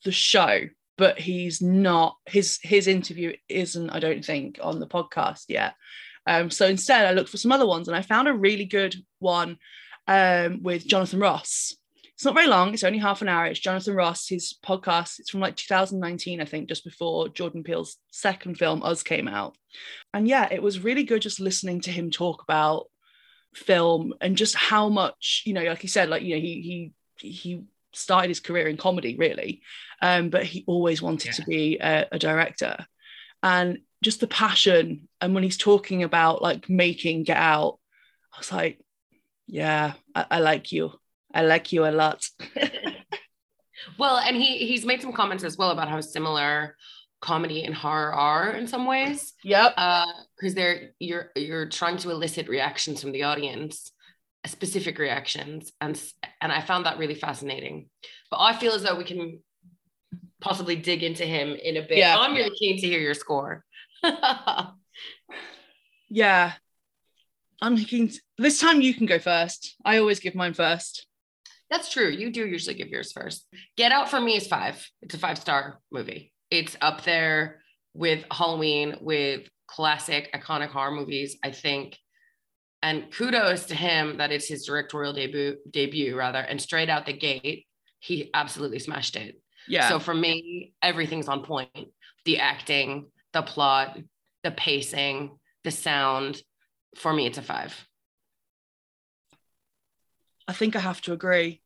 the 0.05 0.11
show, 0.11 0.61
but 0.97 1.19
he's 1.19 1.61
not. 1.61 2.15
His 2.25 2.59
his 2.63 2.87
interview 2.87 3.33
isn't, 3.49 3.89
I 3.89 3.99
don't 3.99 4.23
think, 4.23 4.59
on 4.61 4.79
the 4.79 4.87
podcast 4.87 5.45
yet. 5.49 5.75
Um, 6.27 6.49
so 6.49 6.67
instead, 6.67 7.05
I 7.05 7.11
looked 7.11 7.29
for 7.29 7.37
some 7.37 7.51
other 7.51 7.67
ones, 7.67 7.87
and 7.87 7.97
I 7.97 8.01
found 8.01 8.27
a 8.27 8.33
really 8.33 8.65
good 8.65 8.95
one 9.19 9.57
um, 10.07 10.61
with 10.61 10.87
Jonathan 10.87 11.19
Ross. 11.19 11.75
It's 12.13 12.25
not 12.25 12.35
very 12.35 12.47
long; 12.47 12.73
it's 12.73 12.83
only 12.83 12.99
half 12.99 13.21
an 13.21 13.29
hour. 13.29 13.45
It's 13.45 13.59
Jonathan 13.59 13.95
Ross. 13.95 14.27
His 14.27 14.55
podcast. 14.63 15.19
It's 15.19 15.31
from 15.31 15.39
like 15.39 15.55
2019, 15.55 16.41
I 16.41 16.45
think, 16.45 16.69
just 16.69 16.83
before 16.83 17.29
Jordan 17.29 17.63
Peele's 17.63 17.97
second 18.11 18.57
film, 18.57 18.83
Us, 18.83 19.03
came 19.03 19.27
out. 19.27 19.57
And 20.13 20.27
yeah, 20.27 20.47
it 20.51 20.61
was 20.61 20.83
really 20.83 21.03
good 21.03 21.21
just 21.21 21.39
listening 21.39 21.81
to 21.81 21.91
him 21.91 22.11
talk 22.11 22.43
about 22.43 22.85
film 23.55 24.13
and 24.21 24.37
just 24.37 24.55
how 24.55 24.89
much 24.89 25.43
you 25.45 25.53
know, 25.53 25.63
like 25.63 25.81
he 25.81 25.87
said, 25.87 26.09
like 26.09 26.21
you 26.21 26.35
know, 26.35 26.41
he 26.41 26.91
he 27.17 27.27
he 27.27 27.63
started 27.93 28.29
his 28.29 28.39
career 28.39 28.67
in 28.67 28.77
comedy 28.77 29.15
really 29.17 29.61
um, 30.01 30.29
but 30.29 30.43
he 30.45 30.63
always 30.67 31.01
wanted 31.01 31.33
to 31.33 31.43
be 31.43 31.77
a, 31.79 32.07
a 32.11 32.19
director 32.19 32.77
and 33.43 33.79
just 34.01 34.19
the 34.19 34.27
passion. 34.27 35.07
And 35.19 35.33
when 35.33 35.43
he's 35.43 35.57
talking 35.57 36.03
about 36.03 36.41
like 36.41 36.69
making 36.69 37.23
get 37.23 37.37
out 37.37 37.79
i 38.33 38.37
was 38.39 38.51
like 38.51 38.79
yeah 39.47 39.93
i, 40.15 40.25
I 40.31 40.39
like 40.39 40.71
you. 40.71 40.93
I 41.33 41.43
like 41.43 41.71
you 41.71 41.85
a 41.85 41.91
lot. 41.91 42.25
Well, 43.97 44.17
and 44.17 44.35
he 44.35 44.57
he's 44.65 44.85
made 44.85 45.01
some 45.01 45.13
comments 45.13 45.43
as 45.43 45.57
well 45.57 45.71
about 45.71 45.89
how 45.89 46.01
similar 46.01 46.75
comedy 47.21 47.63
and 47.63 47.75
horror 47.75 48.13
are 48.13 48.51
in 48.51 48.67
some 48.67 48.85
ways. 48.85 49.33
Yep. 49.43 49.73
Uh, 49.77 50.05
because 50.37 50.55
they're 50.55 50.91
you're 50.99 51.31
you're 51.35 51.69
trying 51.69 51.97
to 51.97 52.09
elicit 52.09 52.47
reactions 52.47 53.01
from 53.01 53.11
the 53.11 53.23
audience 53.23 53.91
specific 54.45 54.97
reactions. 54.97 55.71
And 55.81 56.01
and 56.41 56.51
i 56.51 56.61
found 56.61 56.85
that 56.85 56.97
really 56.97 57.15
fascinating. 57.15 57.89
But 58.29 58.39
i 58.39 58.55
feel 58.55 58.73
as 58.73 58.83
though 58.83 58.95
we 58.95 59.03
can 59.03 59.39
possibly 60.41 60.75
dig 60.75 61.03
into 61.03 61.25
him 61.25 61.55
in 61.55 61.77
a 61.77 61.81
bit. 61.81 61.99
Yeah. 61.99 62.17
i'm 62.17 62.33
really 62.33 62.55
keen 62.57 62.81
to 62.81 62.87
hear 62.87 62.99
your 62.99 63.13
score 63.13 63.63
Yeah. 66.09 66.53
I'm 67.61 67.77
thinking 67.77 68.11
this 68.37 68.59
time 68.59 68.81
you 68.81 68.93
can 68.93 69.05
go 69.05 69.19
first. 69.19 69.75
I 69.85 69.97
always 69.97 70.19
give 70.19 70.35
mine 70.35 70.53
first. 70.53 71.07
that's 71.69 71.89
true 71.91 72.09
you 72.09 72.31
do 72.31 72.45
usually 72.45 72.75
give 72.75 72.89
yours 72.89 73.11
first 73.13 73.47
get 73.77 73.91
out 73.93 74.09
for 74.09 74.19
me 74.19 74.35
is 74.35 74.45
five 74.45 74.85
it's 75.01 75.15
a 75.15 75.17
five 75.17 75.37
star 75.37 75.79
movie 75.89 76.33
it's 76.49 76.75
up 76.81 77.05
there 77.05 77.61
with 77.93 78.25
halloween 78.29 78.97
with 78.99 79.47
classic 79.67 80.29
iconic 80.35 80.67
horror 80.67 80.91
movies 80.91 81.37
i 81.45 81.51
think 81.51 81.97
and 82.83 83.09
kudos 83.15 83.67
to 83.67 83.75
him 83.75 84.17
that 84.17 84.31
it's 84.33 84.49
his 84.49 84.65
directorial 84.65 85.13
debut 85.13 85.55
debut 85.69 86.17
rather 86.17 86.39
and 86.39 86.59
straight 86.61 86.89
out 86.89 87.05
the 87.05 87.13
gate 87.13 87.65
he 87.99 88.29
absolutely 88.33 88.79
smashed 88.79 89.15
it 89.15 89.39
Yeah. 89.69 89.87
so 89.87 89.97
for 89.99 90.13
me 90.13 90.73
everything's 90.83 91.29
on 91.29 91.41
point 91.43 91.87
the 92.25 92.39
acting 92.39 93.05
the 93.33 93.41
plot 93.41 93.97
the 94.43 94.51
pacing 94.51 95.37
the 95.63 95.71
sound 95.71 96.41
for 96.95 97.13
me 97.13 97.25
it's 97.25 97.37
a 97.37 97.41
five 97.41 97.87
I 100.47 100.53
think 100.53 100.75
I 100.75 100.79
have 100.79 101.01
to 101.03 101.13
agree. 101.13 101.61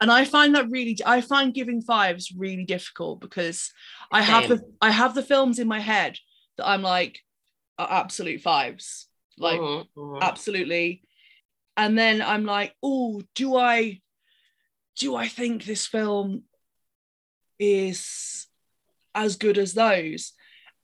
And 0.00 0.10
I 0.10 0.24
find 0.24 0.54
that 0.54 0.68
really 0.70 0.98
I 1.06 1.20
find 1.20 1.54
giving 1.54 1.80
fives 1.80 2.32
really 2.36 2.64
difficult 2.64 3.20
because 3.20 3.72
I 4.10 4.20
have 4.22 4.48
the 4.48 4.60
I 4.80 4.90
have 4.90 5.14
the 5.14 5.22
films 5.22 5.58
in 5.58 5.68
my 5.68 5.80
head 5.80 6.18
that 6.56 6.66
I'm 6.68 6.82
like 6.82 7.20
are 7.78 7.88
absolute 7.90 8.40
fives. 8.40 9.08
Like 9.38 9.60
Mhm, 9.60 9.86
mhm. 9.96 10.20
absolutely. 10.20 11.04
And 11.76 11.96
then 11.96 12.20
I'm 12.20 12.44
like, 12.44 12.74
oh, 12.82 13.22
do 13.34 13.56
I 13.56 14.00
do 14.96 15.14
I 15.14 15.28
think 15.28 15.64
this 15.64 15.86
film 15.86 16.42
is 17.58 18.46
as 19.14 19.36
good 19.36 19.58
as 19.58 19.74
those? 19.74 20.32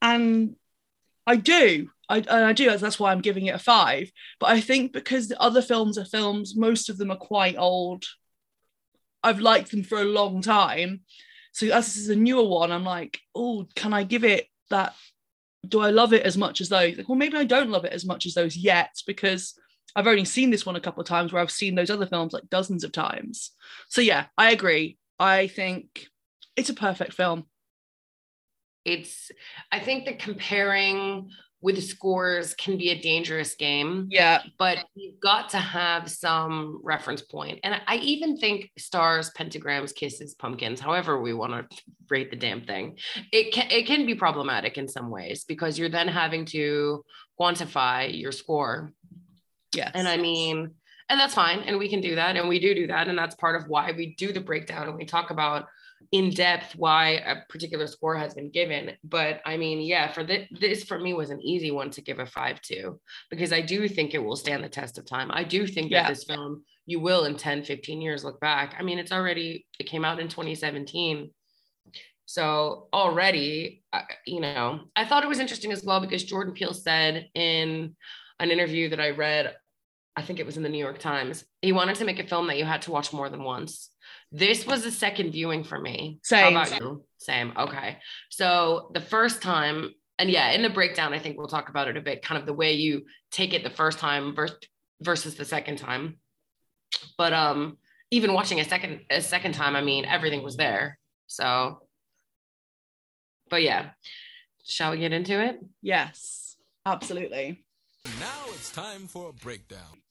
And 0.01 0.55
I 1.25 1.35
do. 1.35 1.89
I, 2.09 2.23
I 2.27 2.53
do. 2.53 2.75
That's 2.75 2.99
why 2.99 3.11
I'm 3.11 3.21
giving 3.21 3.45
it 3.45 3.55
a 3.55 3.59
five. 3.59 4.11
But 4.39 4.49
I 4.49 4.61
think 4.61 4.93
because 4.93 5.27
the 5.27 5.39
other 5.39 5.61
films 5.61 5.97
are 5.97 6.05
films, 6.05 6.55
most 6.55 6.89
of 6.89 6.97
them 6.97 7.11
are 7.11 7.17
quite 7.17 7.55
old. 7.57 8.05
I've 9.23 9.39
liked 9.39 9.71
them 9.71 9.83
for 9.83 9.99
a 9.99 10.05
long 10.05 10.41
time. 10.41 11.01
So 11.51 11.67
as 11.67 11.87
this 11.87 11.97
is 11.97 12.09
a 12.09 12.15
newer 12.15 12.47
one, 12.47 12.71
I'm 12.71 12.83
like, 12.83 13.19
oh, 13.35 13.67
can 13.75 13.93
I 13.93 14.03
give 14.03 14.23
it 14.23 14.47
that? 14.69 14.95
Do 15.67 15.81
I 15.81 15.89
love 15.89 16.13
it 16.13 16.23
as 16.23 16.37
much 16.37 16.61
as 16.61 16.69
those? 16.69 16.97
Like, 16.97 17.09
well, 17.09 17.17
maybe 17.17 17.37
I 17.37 17.43
don't 17.43 17.69
love 17.69 17.85
it 17.85 17.93
as 17.93 18.05
much 18.05 18.25
as 18.25 18.33
those 18.33 18.55
yet 18.55 18.95
because 19.05 19.59
I've 19.95 20.07
only 20.07 20.25
seen 20.25 20.49
this 20.49 20.65
one 20.65 20.75
a 20.75 20.81
couple 20.81 21.01
of 21.01 21.07
times 21.07 21.33
where 21.33 21.41
I've 21.41 21.51
seen 21.51 21.75
those 21.75 21.89
other 21.89 22.05
films 22.05 22.33
like 22.33 22.49
dozens 22.49 22.83
of 22.83 22.91
times. 22.91 23.51
So 23.89 24.01
yeah, 24.01 24.25
I 24.37 24.51
agree. 24.51 24.97
I 25.19 25.47
think 25.47 26.07
it's 26.55 26.69
a 26.69 26.73
perfect 26.73 27.13
film. 27.13 27.45
It's 28.85 29.31
i 29.71 29.79
think 29.79 30.05
that 30.05 30.19
comparing 30.19 31.29
with 31.61 31.83
scores 31.83 32.53
can 32.53 32.77
be 32.77 32.89
a 32.91 33.01
dangerous 33.01 33.55
game 33.55 34.07
Yeah. 34.09 34.41
but 34.57 34.85
you've 34.95 35.19
got 35.19 35.49
to 35.49 35.57
have 35.57 36.09
some 36.09 36.79
reference 36.83 37.21
point 37.21 37.59
and 37.63 37.81
i 37.87 37.97
even 37.97 38.37
think 38.37 38.71
stars 38.77 39.31
pentagrams 39.37 39.93
kisses 39.93 40.35
pumpkins 40.35 40.79
however 40.79 41.21
we 41.21 41.33
want 41.33 41.69
to 41.69 41.77
rate 42.09 42.29
the 42.31 42.37
damn 42.37 42.61
thing 42.61 42.97
it 43.33 43.51
can 43.53 43.69
it 43.69 43.85
can 43.85 44.05
be 44.05 44.15
problematic 44.15 44.77
in 44.77 44.87
some 44.87 45.09
ways 45.09 45.43
because 45.43 45.77
you're 45.77 45.89
then 45.89 46.07
having 46.07 46.45
to 46.45 47.03
quantify 47.39 48.17
your 48.17 48.31
score 48.31 48.93
Yes. 49.75 49.91
and 49.93 50.07
I 50.07 50.17
mean, 50.17 50.71
and 51.09 51.19
that's 51.19 51.35
fine. 51.35 51.59
And 51.59 51.77
we 51.77 51.89
can 51.89 52.01
do 52.01 52.15
that. 52.15 52.35
And 52.35 52.49
we 52.49 52.59
do 52.59 52.73
do 52.73 52.87
that. 52.87 53.07
And 53.07 53.15
that's 53.15 53.35
part 53.35 53.55
of 53.55 53.67
why 53.67 53.91
we 53.91 54.15
do 54.15 54.33
the 54.33 54.39
breakdown 54.39 54.87
and 54.87 54.97
we 54.97 55.05
talk 55.05 55.29
about 55.29 55.67
in 56.11 56.31
depth 56.31 56.75
why 56.75 57.09
a 57.11 57.35
particular 57.49 57.85
score 57.85 58.15
has 58.15 58.33
been 58.33 58.49
given. 58.49 58.91
But 59.03 59.41
I 59.45 59.57
mean, 59.57 59.79
yeah, 59.81 60.11
for 60.11 60.23
this, 60.23 60.47
this 60.59 60.83
for 60.83 60.99
me 60.99 61.13
was 61.13 61.29
an 61.29 61.41
easy 61.41 61.69
one 61.71 61.91
to 61.91 62.01
give 62.01 62.19
a 62.19 62.25
five 62.25 62.61
to 62.63 62.99
because 63.29 63.53
I 63.53 63.61
do 63.61 63.87
think 63.87 64.13
it 64.13 64.23
will 64.23 64.35
stand 64.35 64.63
the 64.63 64.69
test 64.69 64.97
of 64.97 65.05
time. 65.05 65.29
I 65.31 65.43
do 65.43 65.67
think 65.67 65.91
Yeah. 65.91 66.03
that 66.03 66.09
this 66.09 66.23
film, 66.23 66.63
you 66.87 66.99
will 66.99 67.25
in 67.25 67.35
10, 67.35 67.63
15 67.63 68.01
years 68.01 68.23
look 68.23 68.39
back. 68.39 68.75
I 68.79 68.83
mean, 68.83 68.97
it's 68.97 69.11
already, 69.11 69.67
it 69.79 69.83
came 69.85 70.03
out 70.03 70.19
in 70.19 70.29
2017. 70.29 71.29
So 72.25 72.87
already, 72.93 73.83
uh, 73.93 74.01
you 74.25 74.39
know, 74.39 74.81
I 74.95 75.05
thought 75.05 75.23
it 75.23 75.29
was 75.29 75.39
interesting 75.39 75.71
as 75.71 75.83
well 75.83 75.99
because 75.99 76.23
Jordan 76.23 76.53
Peele 76.53 76.73
said 76.73 77.29
in 77.35 77.95
an 78.39 78.51
interview 78.51 78.89
that 78.89 78.99
I 78.99 79.11
read, 79.11 79.55
I 80.15 80.21
think 80.21 80.39
it 80.39 80.45
was 80.45 80.57
in 80.57 80.63
the 80.63 80.69
New 80.69 80.77
York 80.79 80.99
Times, 80.99 81.45
he 81.61 81.71
wanted 81.71 81.95
to 81.97 82.05
make 82.05 82.19
a 82.19 82.27
film 82.27 82.47
that 82.47 82.57
you 82.57 82.65
had 82.65 82.81
to 82.83 82.91
watch 82.91 83.13
more 83.13 83.29
than 83.29 83.43
once. 83.43 83.89
This 84.31 84.65
was 84.65 84.85
a 84.85 84.91
second 84.91 85.31
viewing 85.31 85.63
for 85.63 85.79
me. 85.79 86.19
Same. 86.23 86.53
How 86.53 86.61
about 86.61 86.79
you? 86.79 87.03
Same. 87.17 87.53
Okay. 87.57 87.97
So 88.29 88.91
the 88.93 89.01
first 89.01 89.41
time, 89.41 89.91
and 90.19 90.29
yeah, 90.29 90.51
in 90.51 90.61
the 90.61 90.69
breakdown, 90.69 91.13
I 91.13 91.19
think 91.19 91.37
we'll 91.37 91.47
talk 91.47 91.69
about 91.69 91.87
it 91.87 91.97
a 91.97 92.01
bit, 92.01 92.21
kind 92.21 92.39
of 92.39 92.45
the 92.45 92.53
way 92.53 92.73
you 92.73 93.05
take 93.31 93.53
it 93.53 93.63
the 93.63 93.69
first 93.69 93.99
time 93.99 94.35
versus 94.35 94.57
versus 95.01 95.35
the 95.35 95.45
second 95.45 95.77
time. 95.77 96.19
But 97.17 97.33
um, 97.33 97.77
even 98.11 98.33
watching 98.33 98.59
a 98.59 98.65
second 98.65 99.01
a 99.09 99.21
second 99.21 99.53
time, 99.53 99.75
I 99.75 99.81
mean, 99.81 100.05
everything 100.05 100.43
was 100.43 100.57
there. 100.57 100.99
So, 101.27 101.83
but 103.49 103.63
yeah, 103.63 103.91
shall 104.65 104.91
we 104.91 104.99
get 104.99 105.13
into 105.13 105.41
it? 105.43 105.59
yes, 105.81 106.55
absolutely. 106.85 107.63
Now 108.19 108.45
it's 108.49 108.71
time 108.71 109.07
for 109.07 109.29
a 109.29 109.33
breakdown. 109.33 110.01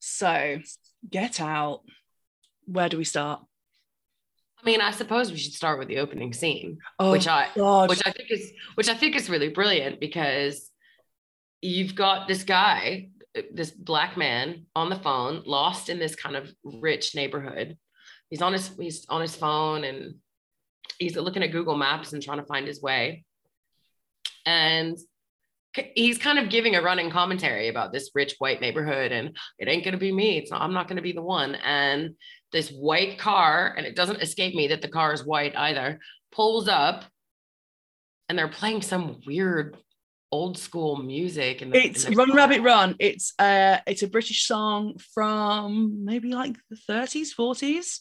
So 0.00 0.58
get 1.08 1.40
out. 1.40 1.82
Where 2.70 2.88
do 2.88 2.96
we 2.98 3.04
start? 3.04 3.40
I 4.62 4.66
mean, 4.66 4.80
I 4.80 4.90
suppose 4.90 5.30
we 5.30 5.38
should 5.38 5.54
start 5.54 5.78
with 5.78 5.88
the 5.88 5.98
opening 5.98 6.32
scene, 6.34 6.78
Oh, 6.98 7.12
which 7.12 7.26
I 7.26 7.48
God. 7.56 7.88
which 7.88 8.02
I 8.04 8.10
think 8.12 8.30
is 8.30 8.52
which 8.74 8.88
I 8.88 8.94
think 8.94 9.16
is 9.16 9.30
really 9.30 9.48
brilliant 9.48 10.00
because 10.00 10.70
you've 11.62 11.94
got 11.94 12.28
this 12.28 12.44
guy, 12.44 13.08
this 13.52 13.70
black 13.70 14.16
man 14.16 14.66
on 14.76 14.90
the 14.90 14.96
phone, 14.96 15.42
lost 15.46 15.88
in 15.88 15.98
this 15.98 16.14
kind 16.14 16.36
of 16.36 16.52
rich 16.62 17.14
neighborhood. 17.14 17.78
He's 18.28 18.42
on 18.42 18.52
his 18.52 18.70
he's 18.78 19.06
on 19.08 19.22
his 19.22 19.34
phone 19.34 19.84
and 19.84 20.16
he's 20.98 21.16
looking 21.16 21.42
at 21.42 21.52
Google 21.52 21.76
Maps 21.76 22.12
and 22.12 22.22
trying 22.22 22.38
to 22.38 22.46
find 22.46 22.66
his 22.66 22.82
way. 22.82 23.24
And 24.46 24.98
he's 25.94 26.18
kind 26.18 26.38
of 26.38 26.50
giving 26.50 26.74
a 26.74 26.82
running 26.82 27.10
commentary 27.10 27.68
about 27.68 27.92
this 27.92 28.10
rich 28.14 28.34
white 28.38 28.60
neighborhood 28.60 29.12
and 29.12 29.36
it 29.58 29.68
ain't 29.68 29.84
gonna 29.84 29.96
be 29.96 30.12
me. 30.12 30.38
It's 30.38 30.50
not, 30.50 30.62
I'm 30.62 30.74
not 30.74 30.88
gonna 30.88 31.02
be 31.02 31.12
the 31.12 31.22
one. 31.22 31.54
And 31.54 32.14
this 32.52 32.70
white 32.70 33.18
car, 33.18 33.74
and 33.76 33.86
it 33.86 33.94
doesn't 33.94 34.22
escape 34.22 34.54
me 34.54 34.68
that 34.68 34.82
the 34.82 34.88
car 34.88 35.12
is 35.12 35.24
white 35.24 35.56
either, 35.56 36.00
pulls 36.32 36.68
up 36.68 37.04
and 38.28 38.38
they're 38.38 38.48
playing 38.48 38.82
some 38.82 39.20
weird 39.26 39.76
old 40.32 40.58
school 40.58 40.96
music. 40.96 41.62
And 41.62 41.74
it's 41.74 42.08
Run 42.08 42.34
Rabbit 42.34 42.62
Run. 42.62 42.96
It's 42.98 43.34
uh 43.38 43.78
it's 43.86 44.02
a 44.02 44.08
British 44.08 44.46
song 44.46 44.98
from 45.14 46.04
maybe 46.04 46.32
like 46.32 46.56
the 46.68 46.76
30s, 46.88 47.28
40s. 47.38 48.00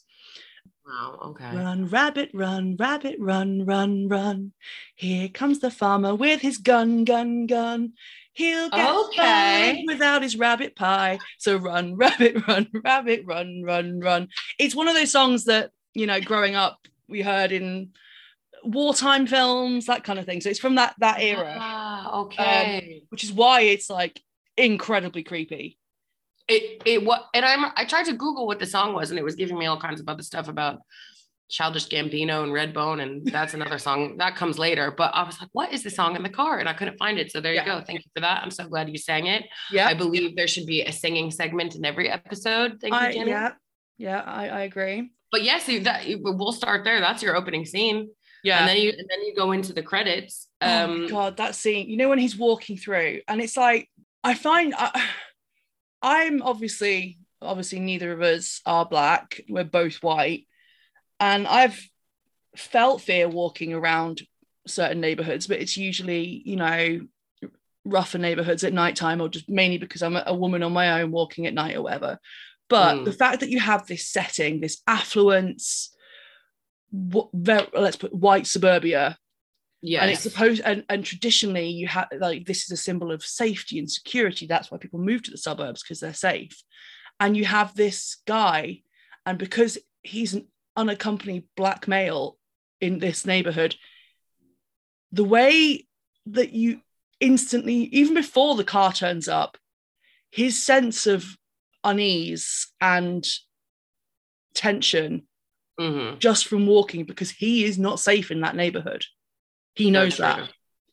Wow, 0.90 1.20
okay. 1.22 1.56
Run, 1.56 1.86
rabbit, 1.88 2.32
run, 2.34 2.76
rabbit, 2.80 3.18
run, 3.20 3.66
run, 3.66 4.08
run. 4.08 4.54
Here 4.96 5.28
comes 5.30 5.60
the 5.60 5.72
farmer 5.72 6.16
with 6.16 6.42
his 6.42 6.58
gun, 6.58 7.04
gun, 7.06 7.46
gun. 7.46 7.94
He'll 8.34 8.70
get 8.70 8.90
Okay. 8.90 9.84
without 9.88 10.24
his 10.24 10.36
rabbit 10.38 10.76
pie. 10.76 11.20
So 11.38 11.58
run, 11.58 11.96
rabbit, 11.98 12.48
run, 12.48 12.68
rabbit, 12.84 13.24
run, 13.26 13.62
run, 13.64 14.00
run. 14.00 14.28
It's 14.58 14.76
one 14.76 14.88
of 14.88 14.96
those 14.96 15.12
songs 15.12 15.46
that, 15.46 15.72
you 15.94 16.08
know, 16.08 16.22
growing 16.22 16.56
up, 16.56 16.88
we 17.08 17.22
heard 17.22 17.52
in 17.52 17.92
wartime 18.64 19.28
films, 19.28 19.88
that 19.88 20.04
kind 20.04 20.20
of 20.20 20.26
thing. 20.26 20.42
So 20.42 20.50
it's 20.50 20.60
from 20.60 20.76
that 20.76 20.96
that 21.00 21.22
era, 21.22 21.56
Ah, 21.60 22.20
okay. 22.22 23.04
which 23.10 23.24
is 23.24 23.34
why 23.34 23.62
it's 23.62 23.90
like 23.90 24.22
incredibly 24.58 25.24
creepy. 25.24 25.79
It 26.50 26.82
it 26.86 27.04
what 27.06 27.26
and 27.34 27.46
I'm 27.46 27.72
I 27.76 27.86
tried 27.86 28.06
to 28.06 28.14
Google 28.14 28.48
what 28.48 28.60
the 28.60 28.66
song 28.66 28.94
was 28.94 29.10
and 29.12 29.20
it 29.20 29.24
was 29.24 29.36
giving 29.36 29.58
me 29.58 29.66
all 29.68 29.80
kinds 29.80 30.00
of 30.02 30.08
other 30.10 30.24
stuff 30.24 30.48
about 30.48 30.80
Childish 31.50 31.88
Gambino 31.88 32.44
and 32.44 32.52
Redbone 32.52 33.02
and 33.02 33.26
that's 33.26 33.54
another 33.56 33.80
song 33.88 34.18
that 34.18 34.36
comes 34.36 34.60
later. 34.60 34.92
But 34.96 35.16
I 35.16 35.24
was 35.24 35.40
like, 35.40 35.50
what 35.54 35.74
is 35.74 35.82
the 35.84 35.90
song 35.90 36.16
in 36.16 36.22
the 36.24 36.30
car? 36.30 36.60
And 36.60 36.70
I 36.70 36.74
couldn't 36.74 36.98
find 36.98 37.18
it. 37.18 37.32
So 37.32 37.42
there 37.42 37.54
Yeah. 37.54 37.62
you 37.66 37.80
go. 37.80 37.86
Thank 37.86 38.00
you 38.06 38.12
for 38.14 38.22
that. 38.22 38.44
I'm 38.44 38.52
so 38.52 38.68
glad 38.68 38.90
you 38.90 38.98
sang 38.98 39.26
it. 39.28 39.46
Yeah. 39.72 39.88
I 39.88 39.94
believe 39.96 40.36
there 40.36 40.48
should 40.48 40.68
be 40.68 40.82
a 40.84 40.92
singing 40.92 41.32
segment 41.32 41.76
in 41.76 41.86
every 41.86 42.10
episode. 42.10 42.78
Thank 42.82 42.94
you, 42.94 43.00
I, 43.00 43.12
Jenny. 43.14 43.32
yeah, 43.32 43.52
yeah, 43.98 44.22
I, 44.22 44.48
I 44.50 44.62
agree. 44.62 45.10
But 45.32 45.44
yes, 45.44 45.68
you, 45.68 45.80
that 45.82 46.04
we'll 46.22 46.52
start 46.52 46.84
there. 46.84 47.00
That's 47.00 47.24
your 47.24 47.36
opening 47.36 47.66
scene. 47.66 48.10
Yeah. 48.44 48.60
And 48.60 48.70
then 48.70 48.78
you 48.78 48.90
and 48.92 49.08
then 49.10 49.22
you 49.26 49.36
go 49.36 49.52
into 49.52 49.74
the 49.74 49.84
credits. 49.84 50.48
oh 50.62 50.84
Um 50.86 51.04
my 51.04 51.10
god, 51.10 51.38
that 51.38 51.56
scene. 51.56 51.90
You 51.90 51.98
know 51.98 52.10
when 52.10 52.20
he's 52.20 52.38
walking 52.38 52.78
through, 52.78 53.22
and 53.28 53.42
it's 53.42 53.58
like 53.58 53.90
I 54.24 54.34
find 54.34 54.74
I, 54.78 55.04
I'm 56.02 56.42
obviously 56.42 57.20
obviously 57.42 57.80
neither 57.80 58.12
of 58.12 58.22
us 58.22 58.62
are 58.66 58.86
black. 58.86 59.42
We're 59.48 59.64
both 59.64 60.04
white, 60.04 60.48
and 61.20 61.48
I've 61.48 61.80
felt 62.56 63.02
fear 63.02 63.28
walking 63.28 63.74
around 63.74 64.22
certain 64.68 65.00
neighborhoods, 65.00 65.48
but 65.48 65.60
it's 65.60 65.78
usually, 65.78 66.42
you 66.46 66.56
know, 66.56 67.02
rougher 67.86 68.18
neighborhoods 68.18 68.64
at 68.64 68.74
nighttime 68.74 69.22
or 69.22 69.30
just 69.30 69.50
mainly 69.50 69.78
because 69.78 70.04
I'm 70.04 70.16
a, 70.16 70.34
woman 70.34 70.64
on 70.64 70.74
my 70.74 71.02
own 71.02 71.12
walking 71.12 71.46
at 71.46 71.54
night 71.54 71.76
or 71.76 71.84
whatever. 71.84 72.20
But 72.68 72.98
Mm. 72.98 73.06
the 73.06 73.14
fact 73.14 73.40
that 73.40 73.50
you 73.50 73.60
have 73.60 73.88
this 73.88 74.08
setting, 74.08 74.60
this 74.60 74.82
affluence, 74.86 75.96
what, 76.92 77.30
let's 77.34 77.98
put 77.98 78.14
white 78.14 78.46
suburbia, 78.46 79.18
Yes. 79.82 80.02
and 80.02 80.12
it's 80.12 80.22
supposed 80.22 80.62
and, 80.66 80.84
and 80.90 81.06
traditionally 81.06 81.70
you 81.70 81.88
have 81.88 82.10
like 82.20 82.46
this 82.46 82.66
is 82.66 82.72
a 82.72 82.78
symbol 82.78 83.12
of 83.14 83.24
safety 83.24 83.80
and 83.80 83.90
security. 83.90 84.46
That's 84.46 84.70
why 84.70 84.78
people 84.78 85.00
move 85.00 85.24
to 85.24 85.32
the 85.32 85.38
suburbs 85.38 85.82
because 85.82 86.00
they're 86.02 86.14
safe. 86.14 86.62
And 87.20 87.36
you 87.36 87.46
have 87.46 87.76
this 87.76 88.18
guy, 88.28 88.82
and 89.26 89.38
because 89.38 89.78
he's 90.04 90.34
an 90.34 90.48
unaccompanied 90.76 91.46
black 91.56 91.88
male 91.88 92.38
in 92.82 93.00
this 93.00 93.26
neighborhood, 93.26 93.76
the 95.12 95.24
way 95.26 95.86
that 96.28 96.54
you 96.54 96.82
instantly, 97.20 97.76
even 97.92 98.14
before 98.14 98.56
the 98.56 98.64
car 98.64 98.94
turns 98.94 99.28
up, 99.28 99.58
his 100.32 100.64
sense 100.64 101.08
of 101.08 101.26
unease 101.84 102.68
and 102.80 103.28
tension 104.54 105.28
Mhm. 105.80 106.20
just 106.20 106.48
from 106.48 106.68
walking 106.68 107.06
because 107.06 107.32
he 107.32 107.64
is 107.64 107.78
not 107.80 108.00
safe 108.00 108.32
in 108.32 108.42
that 108.42 108.56
neighborhood. 108.56 109.06
He 109.76 109.92
knows 109.92 110.18
that. 110.18 110.50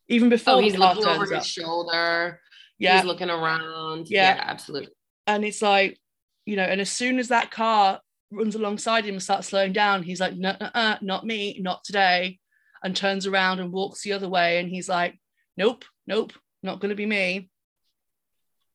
Even 0.09 0.28
before 0.28 0.54
Oh, 0.54 0.59
he's 0.61 0.76
looking 0.76 1.04
over 1.06 1.23
his 1.25 1.33
up. 1.33 1.45
shoulder. 1.45 2.40
Yeah. 2.78 2.97
He's 2.97 3.04
looking 3.06 3.30
around. 3.30 4.09
Yeah. 4.09 4.37
Yeah, 4.37 4.45
absolutely. 4.47 4.92
and 5.26 5.45
it's 5.45 5.62
like, 5.62 5.99
you 6.45 6.56
know, 6.56 6.62
and 6.62 6.80
as 6.80 6.90
soon 6.92 7.18
as 7.18 7.28
that 7.28 7.50
car 7.50 8.00
runs 8.30 8.54
alongside 8.54 9.04
him 9.04 9.14
and 9.14 9.23
starts 9.23 9.49
slowing 9.49 9.73
down, 9.73 10.02
he's 10.04 10.21
like, 10.21 10.37
no, 10.37 10.50
uh, 10.50 10.97
not 11.00 11.26
me, 11.26 11.59
not 11.61 11.83
today, 11.85 12.38
and 12.85 12.95
turns 12.95 13.26
around 13.26 13.59
and 13.59 13.73
walks 13.73 14.02
the 14.02 14.12
other 14.12 14.28
way. 14.28 14.59
And 14.59 14.68
he's 14.68 14.88
like, 14.88 15.18
nope, 15.56 15.85
nope, 16.06 16.33
not 16.62 16.78
going 16.80 16.90
to 16.90 16.95
be 16.97 17.06
me. 17.06 17.50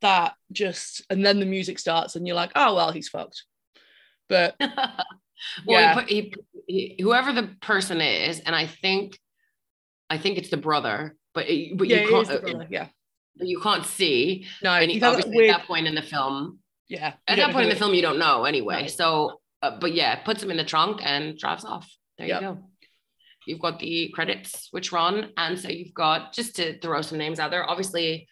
That 0.02 0.34
just, 0.52 1.04
and 1.10 1.24
then 1.26 1.40
the 1.40 1.46
music 1.46 1.78
starts, 1.80 2.16
and 2.16 2.26
you're 2.26 2.36
like, 2.36 2.52
oh, 2.56 2.76
well, 2.76 2.92
he's 2.92 3.08
fucked. 3.10 3.44
But 4.28 4.56
well, 4.60 5.00
Yeah. 5.68 5.94
he 5.94 6.00
put, 6.02 6.10
he, 6.10 6.34
he, 6.68 7.04
whoever 7.04 7.32
the 7.32 7.50
person 7.62 8.02
is, 8.02 8.40
and 8.40 8.56
I 8.56 8.66
think, 8.66 9.18
I 10.12 10.18
think 10.18 10.38
it's 10.38 10.50
the 10.50 10.58
brother, 10.58 11.16
but 11.34 11.50
it, 11.50 11.78
but 11.78 11.88
yeah, 11.88 12.02
you 12.02 12.10
can't, 12.10 12.28
brother. 12.28 12.68
Yeah. 12.70 12.88
but 13.38 13.48
you 13.48 13.60
can't 13.62 13.86
see. 13.86 14.46
No, 14.62 14.72
And 14.72 14.92
he 14.92 14.96
he, 14.96 15.00
has 15.00 15.02
that 15.02 15.10
obviously 15.18 15.36
weird, 15.38 15.52
at 15.52 15.60
that 15.60 15.68
point 15.68 15.88
in 15.88 15.96
the 15.96 16.02
film, 16.02 16.60
yeah. 16.90 17.14
at 17.28 17.38
that 17.38 17.52
point 17.54 17.66
in 17.66 17.70
the 17.70 17.76
film, 17.82 17.94
you 17.94 18.02
don't 18.02 18.20
know 18.20 18.44
anyway. 18.44 18.82
No. 18.84 18.88
So, 18.88 19.40
uh, 19.62 19.80
but 19.80 19.94
yeah, 19.94 20.16
puts 20.30 20.44
him 20.44 20.52
in 20.52 20.58
the 20.58 20.66
trunk 20.66 21.00
and 21.04 21.38
drives 21.38 21.64
off. 21.66 21.88
There 22.18 22.28
Yep. 22.28 22.42
you 22.42 22.48
go. 22.48 22.58
You've 23.48 23.60
got 23.62 23.80
the 23.80 24.12
credits 24.14 24.68
which 24.72 24.92
run, 24.92 25.32
and 25.38 25.58
so 25.58 25.70
you've 25.70 25.94
got 25.96 26.34
just 26.34 26.56
to 26.58 26.78
throw 26.80 27.02
some 27.02 27.18
names 27.18 27.40
out 27.40 27.50
there. 27.52 27.68
Obviously, 27.68 28.28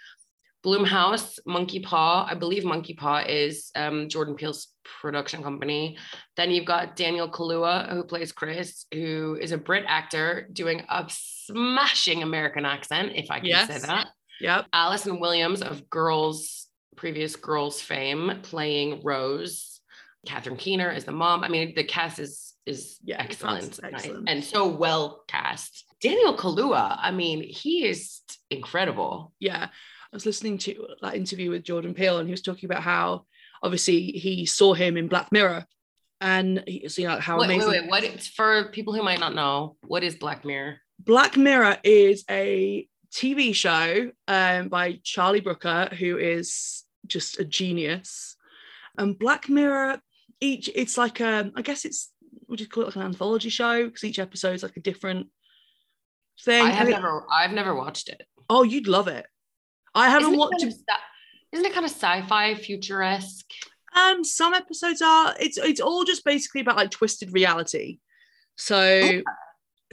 Blumhouse, 0.66 1.40
Monkey 1.46 1.80
Paw. 1.80 2.26
I 2.30 2.34
believe 2.36 2.66
Monkey 2.66 2.94
Paw 2.94 3.20
is 3.28 3.72
um, 3.76 4.10
Jordan 4.10 4.36
Peele's 4.36 4.68
production 5.02 5.42
company. 5.42 5.98
Then 6.36 6.52
you've 6.52 6.66
got 6.66 6.96
Daniel 6.96 7.30
Kaluuya, 7.30 7.92
who 7.94 8.04
plays 8.04 8.32
Chris, 8.32 8.86
who 8.94 9.38
is 9.40 9.52
a 9.54 9.58
Brit 9.58 9.86
actor 9.88 10.50
doing 10.52 10.84
a 10.90 11.06
smashing 11.10 12.24
American 12.24 12.66
accent, 12.66 13.14
if 13.16 13.32
I 13.32 13.38
can 13.40 13.46
Yes. 13.48 13.68
say 13.68 13.80
that. 13.88 14.08
Yep. 14.42 14.66
Allison 14.74 15.20
Williams 15.20 15.62
of 15.62 15.90
Girls, 15.90 16.68
previous 16.96 17.36
Girls 17.36 17.82
fame, 17.82 18.40
playing 18.42 19.02
Rose. 19.04 19.80
Catherine 20.26 20.58
Keener 20.58 20.92
is 20.92 21.06
the 21.06 21.12
mom. 21.14 21.44
I 21.44 21.48
mean, 21.48 21.74
the 21.76 21.84
cast 21.86 22.20
is 22.20 22.46
is 22.66 23.00
Yeah, 23.04 23.16
excellent, 23.20 23.64
is 23.64 23.80
and 23.80 23.96
I- 23.96 23.98
excellent. 23.98 24.30
and 24.30 24.44
so 24.44 24.68
well 24.68 25.24
cast. 25.28 25.86
Daniel 26.02 26.36
Kaluuya, 26.36 26.98
I 27.02 27.10
mean, 27.12 27.42
he 27.42 27.88
is 27.88 28.20
incredible. 28.52 29.34
yeah 29.40 29.70
i 30.12 30.16
was 30.16 30.26
listening 30.26 30.58
to 30.58 30.88
that 31.02 31.16
interview 31.16 31.50
with 31.52 31.64
jordan 31.64 31.94
peele 31.94 32.18
and 32.20 32.28
he 32.28 32.32
was 32.32 32.42
talking 32.42 32.70
about 32.70 32.84
how 32.84 33.26
obviously 33.64 34.02
he 34.12 34.46
saw 34.46 34.74
him 34.74 34.98
in 34.98 35.08
black 35.08 35.32
mirror 35.32 35.66
and 36.22 36.64
he, 36.68 36.88
so, 36.90 37.02
you 37.02 37.08
know 37.08 37.20
how 37.20 37.38
Wait, 37.40 37.48
wait, 37.48 37.56
amazing 37.56 37.72
wait. 37.84 37.90
What 37.90 38.04
it's 38.04 38.28
for 38.28 38.66
people 38.72 38.94
who 38.94 39.02
might 39.04 39.22
not 39.22 39.34
know? 39.36 39.78
What 39.88 40.04
is 40.04 40.16
Black 40.16 40.44
Mirror? 40.44 40.78
black 41.00 41.38
mirror 41.38 41.78
is 41.82 42.26
a 42.30 42.86
tv 43.14 43.56
show 43.56 44.12
um, 44.28 44.68
by 44.68 45.00
charlie 45.02 45.40
brooker 45.40 45.88
who 45.98 46.18
is 46.18 46.84
just 47.08 47.40
a 47.40 47.46
genius 47.46 48.36
and 48.98 49.18
black 49.18 49.48
mirror 49.48 49.98
each 50.42 50.70
it's 50.76 50.98
like 50.98 51.22
a 51.22 51.50
i 51.56 51.62
guess 51.62 51.86
it's 51.86 52.12
would 52.50 52.60
you 52.60 52.68
call 52.68 52.84
it 52.84 52.88
like 52.88 52.96
an 52.98 53.02
anthology 53.04 53.48
show 53.50 53.86
because 53.86 54.04
each 54.04 54.20
episode 54.20 54.54
is 54.56 54.62
like 54.64 54.76
a 54.76 54.82
different 54.82 55.28
thing 56.44 56.66
I 56.66 56.70
have 56.72 56.88
it- 56.90 56.92
never, 56.92 57.26
I've 57.32 57.52
never 57.54 57.74
watched 57.74 58.10
it. 58.10 58.22
oh 58.50 58.64
you'd 58.64 58.88
love 58.88 59.08
it 59.08 59.26
i 59.96 60.10
haven't 60.10 60.30
Isn't 60.30 60.34
it 60.34 60.38
watched 60.38 60.60
kind 60.60 60.74
of 60.74 60.80
sci- 60.80 61.52
Isn't 61.52 61.66
it 61.66 61.74
kind 61.74 61.86
of 61.86 61.92
sci-fi, 61.92 62.54
futuresque? 62.56 63.52
Um, 63.96 64.24
some 64.24 64.54
episodes 64.54 65.02
are. 65.02 65.36
It's 65.40 65.58
it's 65.58 65.80
all 65.80 66.04
just 66.04 66.24
basically 66.24 66.62
about 66.62 66.78
like 66.78 66.92
twisted 66.92 67.34
reality. 67.34 68.00
So 68.56 69.22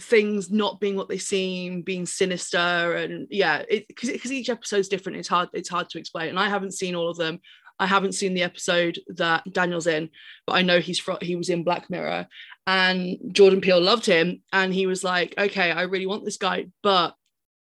things 0.00 0.50
not 0.50 0.80
being 0.80 0.96
what 0.96 1.08
they 1.08 1.18
seem, 1.18 1.82
being 1.82 2.06
sinister, 2.06 2.58
and 2.58 3.26
yeah, 3.30 3.62
it 3.68 3.88
because 3.88 4.10
because 4.10 4.32
each 4.32 4.50
episode's 4.50 4.88
different. 4.88 5.18
It's 5.18 5.28
hard. 5.28 5.48
It's 5.52 5.68
hard 5.68 5.88
to 5.90 5.98
explain, 5.98 6.28
and 6.28 6.38
I 6.38 6.48
haven't 6.48 6.74
seen 6.74 6.94
all 6.94 7.08
of 7.08 7.16
them. 7.16 7.40
I 7.78 7.86
haven't 7.86 8.12
seen 8.12 8.34
the 8.34 8.42
episode 8.42 8.98
that 9.08 9.44
Daniel's 9.52 9.86
in, 9.86 10.10
but 10.46 10.54
I 10.54 10.62
know 10.62 10.80
he's 10.80 10.98
from 10.98 11.18
he 11.20 11.36
was 11.36 11.48
in 11.48 11.64
Black 11.64 11.88
Mirror, 11.88 12.26
and 12.66 13.18
Jordan 13.32 13.60
Peele 13.60 13.80
loved 13.80 14.06
him, 14.06 14.42
and 14.52 14.72
he 14.72 14.86
was 14.86 15.04
like, 15.04 15.34
okay, 15.38 15.70
I 15.70 15.82
really 15.82 16.06
want 16.06 16.24
this 16.24 16.38
guy, 16.38 16.66
but 16.82 17.14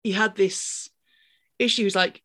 he 0.03 0.11
had 0.11 0.35
this 0.35 0.89
issue. 1.59 1.83
He's 1.83 1.95
like, 1.95 2.21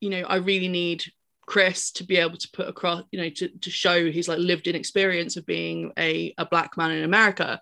you 0.00 0.10
know, 0.10 0.22
I 0.22 0.36
really 0.36 0.68
need 0.68 1.04
Chris 1.46 1.92
to 1.92 2.04
be 2.04 2.16
able 2.16 2.36
to 2.36 2.48
put 2.52 2.68
across, 2.68 3.04
you 3.10 3.20
know, 3.20 3.30
to, 3.30 3.48
to 3.48 3.70
show 3.70 4.10
his 4.10 4.28
like 4.28 4.38
lived 4.38 4.66
in 4.66 4.74
experience 4.74 5.36
of 5.36 5.46
being 5.46 5.92
a, 5.98 6.34
a 6.38 6.46
black 6.46 6.76
man 6.76 6.90
in 6.90 7.04
America. 7.04 7.60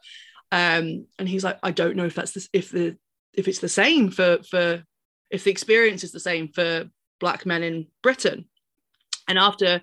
Um, 0.51 1.07
and 1.19 1.29
he's 1.29 1.45
like, 1.45 1.59
I 1.63 1.71
don't 1.71 1.97
know 1.97 2.07
if 2.07 2.15
that's 2.15 2.33
this, 2.33 2.49
if 2.53 2.71
the 2.71 2.97
if 3.33 3.49
it's 3.49 3.59
the 3.59 3.69
same 3.69 4.11
for 4.11 4.39
for 4.49 4.85
if 5.31 5.45
the 5.45 5.51
experience 5.51 6.05
is 6.05 6.13
the 6.13 6.21
same 6.21 6.49
for 6.49 6.89
black 7.21 7.45
men 7.45 7.63
in 7.63 7.87
Britain. 8.03 8.47
And 9.27 9.39
after 9.39 9.83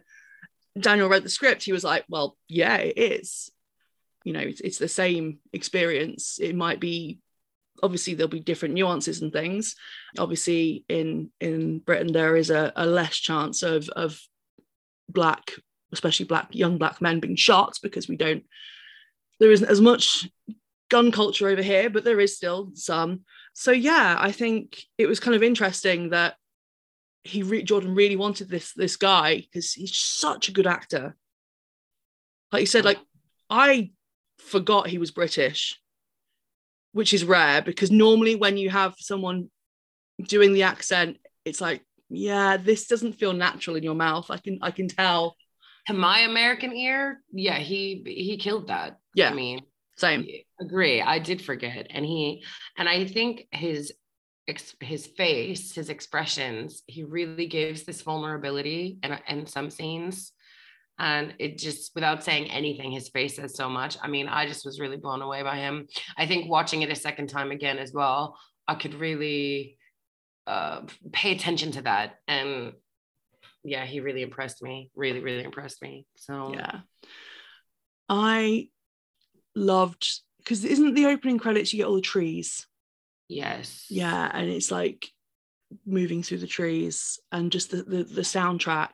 Daniel 0.79 1.09
read 1.09 1.23
the 1.23 1.29
script, 1.29 1.63
he 1.63 1.73
was 1.73 1.83
like, 1.83 2.05
Well, 2.09 2.37
yeah, 2.47 2.77
it 2.77 2.97
is. 2.97 3.51
You 4.23 4.33
know, 4.33 4.39
it's, 4.39 4.61
it's 4.61 4.77
the 4.77 4.87
same 4.87 5.39
experience. 5.51 6.39
It 6.39 6.55
might 6.55 6.79
be 6.79 7.19
obviously 7.83 8.13
there'll 8.13 8.29
be 8.29 8.39
different 8.39 8.73
nuances 8.73 9.21
and 9.21 9.31
things. 9.33 9.75
Obviously 10.17 10.85
in 10.89 11.31
in 11.39 11.79
britain 11.79 12.11
there 12.11 12.35
is 12.35 12.49
a, 12.49 12.71
a 12.75 12.85
less 12.85 13.15
chance 13.15 13.63
of 13.63 13.89
of 13.89 14.19
black 15.09 15.51
especially 15.91 16.25
black 16.25 16.47
young 16.51 16.77
black 16.77 17.01
men 17.01 17.19
being 17.19 17.35
shot 17.35 17.77
because 17.83 18.07
we 18.07 18.15
don't 18.15 18.43
there 19.39 19.51
isn't 19.51 19.69
as 19.69 19.81
much 19.81 20.29
gun 20.89 21.11
culture 21.11 21.47
over 21.47 21.61
here 21.61 21.89
but 21.89 22.03
there 22.03 22.19
is 22.19 22.35
still 22.35 22.71
some. 22.73 23.21
So 23.53 23.71
yeah 23.71 24.15
i 24.19 24.31
think 24.31 24.81
it 24.97 25.07
was 25.07 25.19
kind 25.19 25.35
of 25.35 25.43
interesting 25.43 26.09
that 26.11 26.35
he 27.23 27.43
re- 27.43 27.63
jordan 27.63 27.93
really 27.93 28.15
wanted 28.15 28.49
this 28.49 28.73
this 28.73 28.95
guy 28.95 29.37
because 29.37 29.73
he's 29.73 29.97
such 29.97 30.49
a 30.49 30.53
good 30.53 30.67
actor. 30.67 31.15
Like 32.51 32.61
you 32.61 32.67
said 32.67 32.85
like 32.85 32.99
i 33.49 33.91
forgot 34.39 34.87
he 34.87 34.97
was 34.97 35.11
british 35.11 35.80
which 36.93 37.13
is 37.13 37.23
rare 37.23 37.61
because 37.61 37.91
normally 37.91 38.35
when 38.35 38.57
you 38.57 38.69
have 38.69 38.93
someone 38.97 39.49
doing 40.27 40.53
the 40.53 40.63
accent 40.63 41.17
it's 41.45 41.61
like 41.61 41.81
yeah 42.09 42.57
this 42.57 42.87
doesn't 42.87 43.13
feel 43.13 43.33
natural 43.33 43.75
in 43.75 43.83
your 43.83 43.95
mouth. 43.95 44.29
I 44.29 44.37
can 44.37 44.59
i 44.61 44.71
can 44.71 44.87
tell. 44.87 45.35
To 45.87 45.93
my 45.93 46.19
American 46.19 46.73
ear, 46.75 47.21
yeah, 47.31 47.57
he 47.57 48.03
he 48.05 48.37
killed 48.37 48.67
that. 48.67 48.99
yeah 49.15 49.31
I 49.31 49.33
mean, 49.33 49.61
same. 49.97 50.27
Agree. 50.59 51.01
I 51.01 51.17
did 51.17 51.41
forget, 51.41 51.87
and 51.89 52.05
he 52.05 52.43
and 52.77 52.87
I 52.87 53.05
think 53.05 53.47
his 53.51 53.91
his 54.79 55.07
face, 55.07 55.73
his 55.73 55.89
expressions, 55.89 56.83
he 56.85 57.03
really 57.03 57.47
gives 57.47 57.83
this 57.83 58.01
vulnerability 58.01 58.99
in 59.01 59.17
in 59.27 59.47
some 59.47 59.69
scenes, 59.69 60.33
and 61.01 61.33
it 61.37 61.57
just 61.57 61.93
without 61.95 62.23
saying 62.23 62.49
anything, 62.49 62.91
his 62.91 63.09
face 63.09 63.35
says 63.35 63.55
so 63.55 63.67
much. 63.67 63.97
I 64.01 64.07
mean, 64.07 64.29
I 64.29 64.47
just 64.47 64.65
was 64.65 64.79
really 64.79 64.97
blown 64.97 65.21
away 65.21 65.43
by 65.43 65.57
him. 65.57 65.87
I 66.17 66.25
think 66.27 66.49
watching 66.49 66.83
it 66.83 66.91
a 66.91 66.95
second 66.95 67.27
time 67.27 67.51
again 67.51 67.77
as 67.77 67.91
well, 67.91 68.37
I 68.67 68.75
could 68.75 68.93
really 68.93 69.77
uh, 70.47 70.83
pay 71.11 71.33
attention 71.33 71.73
to 71.73 71.81
that 71.81 72.15
and. 72.27 72.73
Yeah, 73.63 73.85
he 73.85 73.99
really 73.99 74.23
impressed 74.23 74.63
me. 74.63 74.89
Really, 74.95 75.19
really 75.19 75.43
impressed 75.43 75.83
me. 75.83 76.07
So 76.15 76.51
yeah 76.51 76.79
i 78.11 78.67
loved 79.55 80.19
because 80.39 80.65
isn't 80.65 80.93
the 80.93 81.05
opening 81.07 81.39
credits 81.39 81.73
you 81.73 81.77
get 81.77 81.87
all 81.87 81.95
the 81.95 82.01
trees 82.01 82.67
yes. 83.29 83.85
yeah 83.89 84.29
and 84.33 84.49
it's 84.49 84.69
like 84.69 85.07
moving 85.85 86.21
through 86.21 86.39
the 86.39 86.47
trees 86.47 87.19
and 87.31 87.51
just 87.51 87.71
the 87.71 87.77
the, 87.83 88.03
the 88.03 88.21
soundtrack 88.21 88.89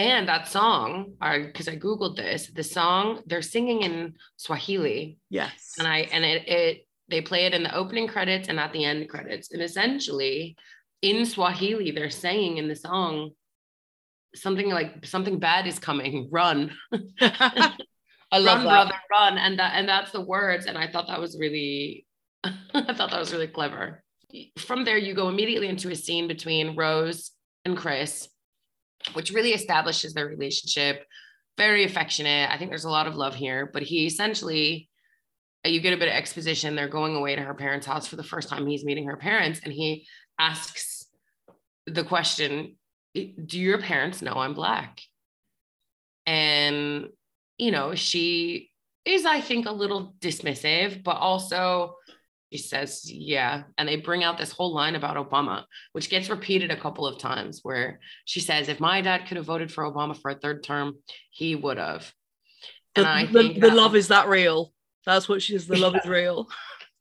And 0.00 0.26
that 0.28 0.48
song, 0.48 1.12
because 1.20 1.68
I 1.68 1.76
googled 1.76 2.16
this, 2.16 2.50
the 2.54 2.62
song 2.64 3.20
they're 3.26 3.42
singing 3.42 3.82
in 3.82 4.14
Swahili, 4.36 5.18
Yes. 5.28 5.74
and 5.78 5.86
I 5.86 5.98
and 6.12 6.24
it 6.24 6.48
it 6.48 6.86
they 7.08 7.20
play 7.20 7.44
it 7.46 7.54
in 7.54 7.62
the 7.62 7.74
opening 7.74 8.08
credits 8.08 8.48
and 8.48 8.58
at 8.58 8.72
the 8.72 8.84
end 8.84 9.08
credits, 9.08 9.52
and 9.52 9.60
essentially 9.62 10.56
in 11.02 11.26
Swahili 11.26 11.90
they're 11.90 12.08
saying 12.10 12.56
in 12.56 12.66
the 12.68 12.76
song 12.76 13.30
something 14.34 14.70
like 14.70 15.04
something 15.04 15.38
bad 15.38 15.66
is 15.66 15.78
coming, 15.78 16.28
run, 16.32 16.70
I 17.20 18.38
love 18.38 18.58
run, 18.58 18.64
that. 18.64 18.64
brother, 18.64 18.94
run, 19.12 19.36
and 19.38 19.58
that 19.58 19.72
and 19.74 19.86
that's 19.88 20.12
the 20.12 20.20
words, 20.22 20.64
and 20.66 20.78
I 20.78 20.90
thought 20.90 21.08
that 21.08 21.20
was 21.20 21.36
really, 21.38 22.06
I 22.44 22.94
thought 22.94 23.10
that 23.10 23.20
was 23.20 23.32
really 23.34 23.48
clever. 23.48 24.02
From 24.58 24.84
there, 24.86 24.96
you 24.96 25.12
go 25.12 25.28
immediately 25.28 25.68
into 25.68 25.90
a 25.90 25.94
scene 25.96 26.26
between 26.26 26.74
Rose 26.74 27.32
and 27.66 27.76
Chris, 27.76 28.29
which 29.12 29.30
really 29.32 29.52
establishes 29.52 30.14
their 30.14 30.26
relationship. 30.26 31.06
Very 31.56 31.84
affectionate. 31.84 32.50
I 32.50 32.58
think 32.58 32.70
there's 32.70 32.84
a 32.84 32.90
lot 32.90 33.06
of 33.06 33.16
love 33.16 33.34
here, 33.34 33.68
but 33.72 33.82
he 33.82 34.06
essentially, 34.06 34.88
you 35.64 35.80
get 35.80 35.92
a 35.92 35.98
bit 35.98 36.08
of 36.08 36.14
exposition. 36.14 36.74
They're 36.74 36.88
going 36.88 37.16
away 37.16 37.36
to 37.36 37.42
her 37.42 37.54
parents' 37.54 37.86
house 37.86 38.06
for 38.06 38.16
the 38.16 38.22
first 38.22 38.48
time. 38.48 38.66
He's 38.66 38.84
meeting 38.84 39.06
her 39.06 39.16
parents, 39.16 39.60
and 39.62 39.72
he 39.72 40.06
asks 40.38 41.06
the 41.86 42.04
question, 42.04 42.76
"Do 43.14 43.58
your 43.58 43.80
parents 43.80 44.22
know 44.22 44.34
I'm 44.34 44.54
black?" 44.54 45.00
And 46.24 47.08
you 47.58 47.70
know, 47.70 47.94
she 47.94 48.70
is, 49.04 49.26
I 49.26 49.40
think, 49.42 49.66
a 49.66 49.72
little 49.72 50.14
dismissive, 50.20 51.02
but 51.02 51.16
also 51.16 51.96
she 52.52 52.58
says, 52.58 53.02
yeah. 53.10 53.62
And 53.78 53.88
they 53.88 53.96
bring 53.96 54.24
out 54.24 54.36
this 54.38 54.50
whole 54.52 54.74
line 54.74 54.96
about 54.96 55.16
Obama, 55.16 55.64
which 55.92 56.10
gets 56.10 56.28
repeated 56.28 56.70
a 56.70 56.76
couple 56.80 57.06
of 57.06 57.18
times, 57.18 57.60
where 57.62 58.00
she 58.24 58.40
says, 58.40 58.68
if 58.68 58.80
my 58.80 59.00
dad 59.00 59.26
could 59.26 59.36
have 59.36 59.46
voted 59.46 59.70
for 59.72 59.84
Obama 59.84 60.16
for 60.16 60.30
a 60.30 60.34
third 60.34 60.62
term, 60.64 60.96
he 61.30 61.54
would 61.54 61.78
have. 61.78 62.12
The, 62.94 63.02
And 63.02 63.08
I 63.08 63.26
the- 63.26 63.32
think 63.32 63.54
the 63.54 63.68
that- 63.68 63.76
love 63.76 63.94
is 63.94 64.08
that 64.08 64.28
real. 64.28 64.72
That's 65.06 65.28
what 65.28 65.42
she 65.42 65.52
says. 65.52 65.66
The 65.66 65.76
love 65.78 65.94
is 65.96 66.06
real. 66.06 66.48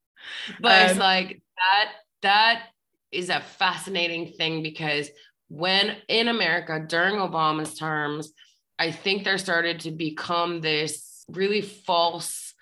but 0.61 0.83
it's 0.83 0.93
Um, 0.93 0.99
like 0.99 1.41
that 1.57 1.91
that 2.21 2.63
is 3.11 3.29
a 3.29 3.39
fascinating 3.41 4.33
thing 4.33 4.61
because 4.61 5.09
when 5.47 5.95
in 6.07 6.27
america 6.27 6.85
during 6.87 7.15
obama's 7.15 7.73
terms 7.73 8.31
i 8.77 8.91
think 8.91 9.23
there 9.23 9.37
started 9.39 9.79
to 9.79 9.89
become 9.91 10.61
this 10.61 11.25
really 11.29 11.61
false 11.61 12.53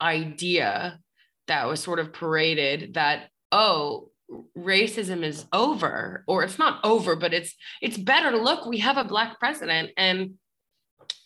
idea 0.00 0.98
that 1.50 1.68
was 1.68 1.80
sort 1.80 1.98
of 1.98 2.12
paraded 2.12 2.94
that 2.94 3.28
oh 3.52 4.08
racism 4.56 5.22
is 5.22 5.44
over 5.52 6.24
or 6.26 6.44
it's 6.44 6.58
not 6.58 6.80
over 6.84 7.16
but 7.16 7.34
it's 7.34 7.54
it's 7.82 7.98
better 7.98 8.30
look 8.36 8.64
we 8.64 8.78
have 8.78 8.96
a 8.96 9.04
black 9.04 9.38
president 9.38 9.90
and 9.96 10.34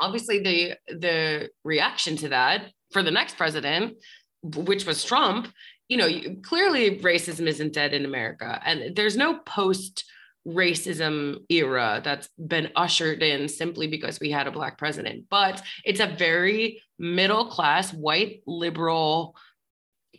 obviously 0.00 0.40
the 0.40 0.74
the 0.88 1.48
reaction 1.64 2.16
to 2.16 2.30
that 2.30 2.70
for 2.92 3.02
the 3.02 3.10
next 3.10 3.36
president 3.36 3.94
which 4.42 4.86
was 4.86 5.04
trump 5.04 5.48
you 5.88 5.96
know, 5.96 6.08
clearly 6.42 6.98
racism 7.00 7.46
isn't 7.46 7.74
dead 7.74 7.92
in 7.92 8.04
America, 8.04 8.60
and 8.64 8.96
there's 8.96 9.16
no 9.16 9.38
post 9.40 10.04
racism 10.46 11.36
era 11.48 12.02
that's 12.04 12.28
been 12.36 12.70
ushered 12.76 13.22
in 13.22 13.48
simply 13.48 13.86
because 13.86 14.20
we 14.20 14.30
had 14.30 14.46
a 14.46 14.50
black 14.50 14.78
president. 14.78 15.24
But 15.30 15.62
it's 15.84 16.00
a 16.00 16.14
very 16.18 16.82
middle 16.98 17.46
class, 17.46 17.92
white, 17.92 18.42
liberal 18.46 19.36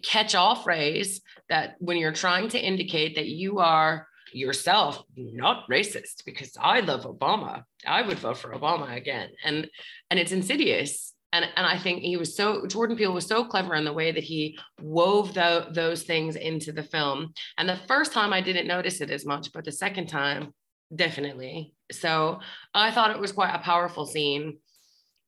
catch 0.05 0.35
all 0.35 0.55
phrase 0.55 1.21
that 1.49 1.75
when 1.79 1.97
you're 1.97 2.11
trying 2.11 2.49
to 2.49 2.59
indicate 2.59 3.15
that 3.15 3.27
you 3.27 3.59
are 3.59 4.07
yourself 4.33 5.01
not 5.15 5.67
racist 5.69 6.25
because 6.25 6.57
I 6.59 6.81
love 6.81 7.03
Obama, 7.03 7.63
I 7.87 8.01
would 8.01 8.19
vote 8.19 8.37
for 8.37 8.53
Obama 8.53 8.95
again. 8.95 9.29
And 9.43 9.67
and 10.09 10.19
it's 10.19 10.31
insidious. 10.31 11.13
And, 11.33 11.45
and 11.57 11.65
I 11.67 11.77
think 11.77 12.01
he 12.01 12.15
was 12.15 12.35
so 12.35 12.65
Jordan 12.65 12.95
Peele 12.95 13.13
was 13.13 13.25
so 13.25 13.45
clever 13.45 13.75
in 13.75 13.83
the 13.83 13.93
way 13.93 14.11
that 14.11 14.23
he 14.23 14.57
wove 14.81 15.33
tho- 15.33 15.67
those 15.71 16.03
things 16.03 16.35
into 16.35 16.71
the 16.71 16.83
film. 16.83 17.33
And 17.57 17.67
the 17.67 17.79
first 17.87 18.13
time 18.13 18.31
I 18.31 18.41
didn't 18.41 18.67
notice 18.67 19.01
it 19.01 19.09
as 19.09 19.25
much, 19.25 19.51
but 19.53 19.65
the 19.65 19.71
second 19.71 20.07
time, 20.07 20.53
definitely. 20.95 21.73
So 21.91 22.39
I 22.73 22.91
thought 22.91 23.11
it 23.11 23.19
was 23.19 23.31
quite 23.31 23.53
a 23.53 23.59
powerful 23.59 24.05
scene. 24.05 24.57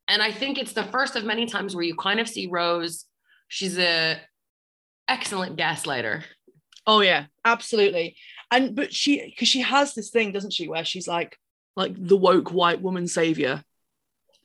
And 0.08 0.22
I 0.22 0.32
think 0.32 0.58
it's 0.58 0.74
the 0.74 0.86
first 0.86 1.16
of 1.18 1.26
many 1.26 1.46
times 1.46 1.76
where 1.76 1.84
you 1.84 1.96
kind 1.96 2.20
of 2.22 2.30
see 2.30 2.48
Rose. 2.48 3.06
She's 3.50 3.78
a 3.78 4.20
excellent 5.08 5.58
gaslighter. 5.58 6.24
Oh 6.86 7.02
yeah, 7.02 7.26
absolutely. 7.44 8.16
And 8.52 8.76
but 8.76 8.94
she 8.94 9.26
because 9.30 9.48
she 9.48 9.62
has 9.62 9.94
this 9.94 10.10
thing, 10.10 10.32
doesn't 10.32 10.54
she, 10.54 10.68
where 10.68 10.86
she's 10.86 11.08
like 11.08 11.38
like 11.76 11.94
the 11.98 12.18
woke 12.18 12.52
white 12.52 12.82
woman 12.82 13.08
savior. 13.08 13.64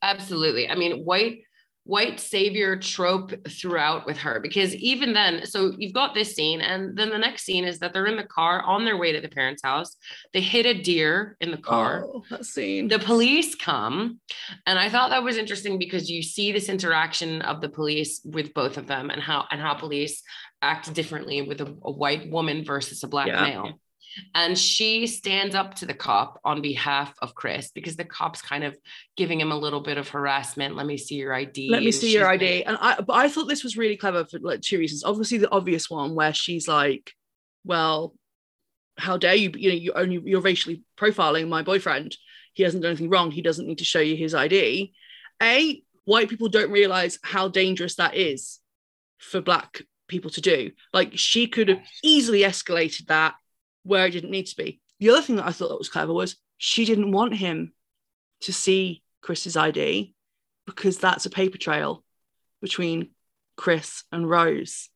Absolutely. 0.03 0.69
I 0.69 0.75
mean, 0.75 1.05
white 1.05 1.43
white 1.85 2.21
savior 2.21 2.77
trope 2.77 3.33
throughout 3.49 4.07
with 4.07 4.17
her 4.17 4.39
because 4.39 4.73
even 4.77 5.13
then 5.13 5.45
so 5.45 5.73
you've 5.79 5.93
got 5.93 6.15
this 6.15 6.33
scene 6.33 6.61
and 6.61 6.97
then 6.97 7.11
the 7.11 7.19
next 7.19 7.43
scene 7.43 7.65
is 7.65 7.81
that 7.81 7.93
they're 7.93 8.07
in 8.07 8.17
the 8.17 8.23
car 8.23 8.63
on 8.63 8.85
their 8.85 8.97
way 8.97 9.11
to 9.11 9.21
the 9.21 9.29
parents 9.29 9.61
house 9.65 9.97
they 10.33 10.41
hit 10.41 10.65
a 10.65 10.81
deer 10.81 11.37
in 11.41 11.51
the 11.51 11.57
car 11.57 12.05
Oh, 12.07 12.23
that 12.31 12.47
scene. 12.47 12.87
the 12.87 13.01
police 13.01 13.57
come 13.57 14.21
and 14.65 14.79
i 14.79 14.89
thought 14.89 15.11
that 15.11 15.25
was 15.25 15.37
interesting 15.37 15.77
because 15.77 16.09
you 16.09 16.23
see 16.23 16.53
this 16.53 16.69
interaction 16.69 17.43
of 17.43 17.61
the 17.61 17.69
police 17.69 18.21
with 18.25 18.55
both 18.55 18.77
of 18.77 18.87
them 18.87 19.11
and 19.11 19.21
how 19.21 19.47
and 19.51 19.61
how 19.61 19.75
police 19.75 20.23
act 20.63 20.93
differently 20.95 21.43
with 21.43 21.61
a, 21.61 21.67
a 21.83 21.91
white 21.91 22.31
woman 22.31 22.65
versus 22.65 23.03
a 23.03 23.09
black 23.09 23.27
Yeah. 23.27 23.43
male 23.43 23.79
and 24.35 24.59
she 24.59 25.07
stands 25.07 25.55
up 25.55 25.75
to 25.77 25.87
the 25.87 25.95
cop 25.95 26.39
on 26.45 26.61
behalf 26.61 27.15
of 27.23 27.35
chris 27.35 27.71
because 27.75 27.97
the 27.97 28.05
cop's 28.05 28.43
kind 28.43 28.63
of 28.63 28.77
giving 29.17 29.41
him 29.41 29.51
a 29.53 29.57
little 29.57 29.81
bit 29.81 29.97
of 29.99 30.09
harassment 30.09 30.77
let 30.77 30.87
me 30.87 30.97
see 30.99 31.15
your 31.17 31.33
id 31.33 31.71
Let 31.71 31.83
me 31.83 31.91
see 31.93 32.13
your 32.13 32.31
she's 32.31 32.43
ID. 32.43 32.65
And 32.65 32.77
I 32.81 33.01
but 33.01 33.15
I 33.15 33.29
thought 33.29 33.49
this 33.49 33.65
was 33.65 33.77
really 33.77 33.97
clever 33.97 34.25
for 34.27 34.39
like 34.41 34.61
two 34.61 34.79
reasons. 34.79 35.03
Obviously, 35.05 35.39
the 35.39 35.51
obvious 35.51 35.89
one 35.89 36.15
where 36.15 36.35
she's 36.35 36.69
like, 36.69 37.13
Well, 37.65 38.15
how 38.99 39.17
dare 39.17 39.35
you? 39.35 39.51
You 39.57 39.69
know, 39.71 39.75
you 39.77 39.93
only 39.95 40.21
you're 40.25 40.41
racially 40.43 40.83
profiling 40.99 41.49
my 41.49 41.63
boyfriend. 41.63 42.15
He 42.53 42.63
hasn't 42.65 42.83
done 42.83 42.91
anything 42.91 43.09
wrong. 43.09 43.31
He 43.31 43.41
doesn't 43.43 43.67
need 43.67 43.79
to 43.79 43.85
show 43.85 44.01
you 44.01 44.15
his 44.15 44.35
ID. 44.35 44.93
A, 45.43 45.83
white 46.05 46.29
people 46.29 46.49
don't 46.51 46.71
realize 46.71 47.19
how 47.23 47.49
dangerous 47.49 47.95
that 47.95 48.15
is 48.15 48.61
for 49.19 49.41
black 49.41 49.81
people 50.13 50.31
to 50.31 50.41
do. 50.41 50.71
Like 50.93 51.13
she 51.17 51.47
could 51.49 51.69
have 51.69 51.81
easily 52.05 52.43
escalated 52.43 53.07
that 53.07 53.35
where 53.83 54.07
it 54.07 54.13
didn't 54.13 54.31
need 54.31 54.47
to 54.47 54.57
be. 54.57 54.81
The 55.01 55.11
other 55.11 55.23
thing 55.23 55.37
that 55.37 55.47
I 55.47 55.53
thought 55.53 55.71
that 55.71 55.79
was 55.79 55.89
clever 55.89 56.13
was 56.13 56.37
she 56.59 56.85
didn't 56.85 57.11
want 57.11 57.35
him 57.35 57.73
to 58.43 58.53
see 58.53 59.03
Chris's 59.21 59.57
ID 59.57 60.15
because 60.67 60.99
that's 60.99 61.27
a 61.27 61.31
paper 61.31 61.59
trail 61.59 62.05
between 62.61 63.11
Chris 63.57 64.05
and 64.13 64.29
Rose. 64.31 64.89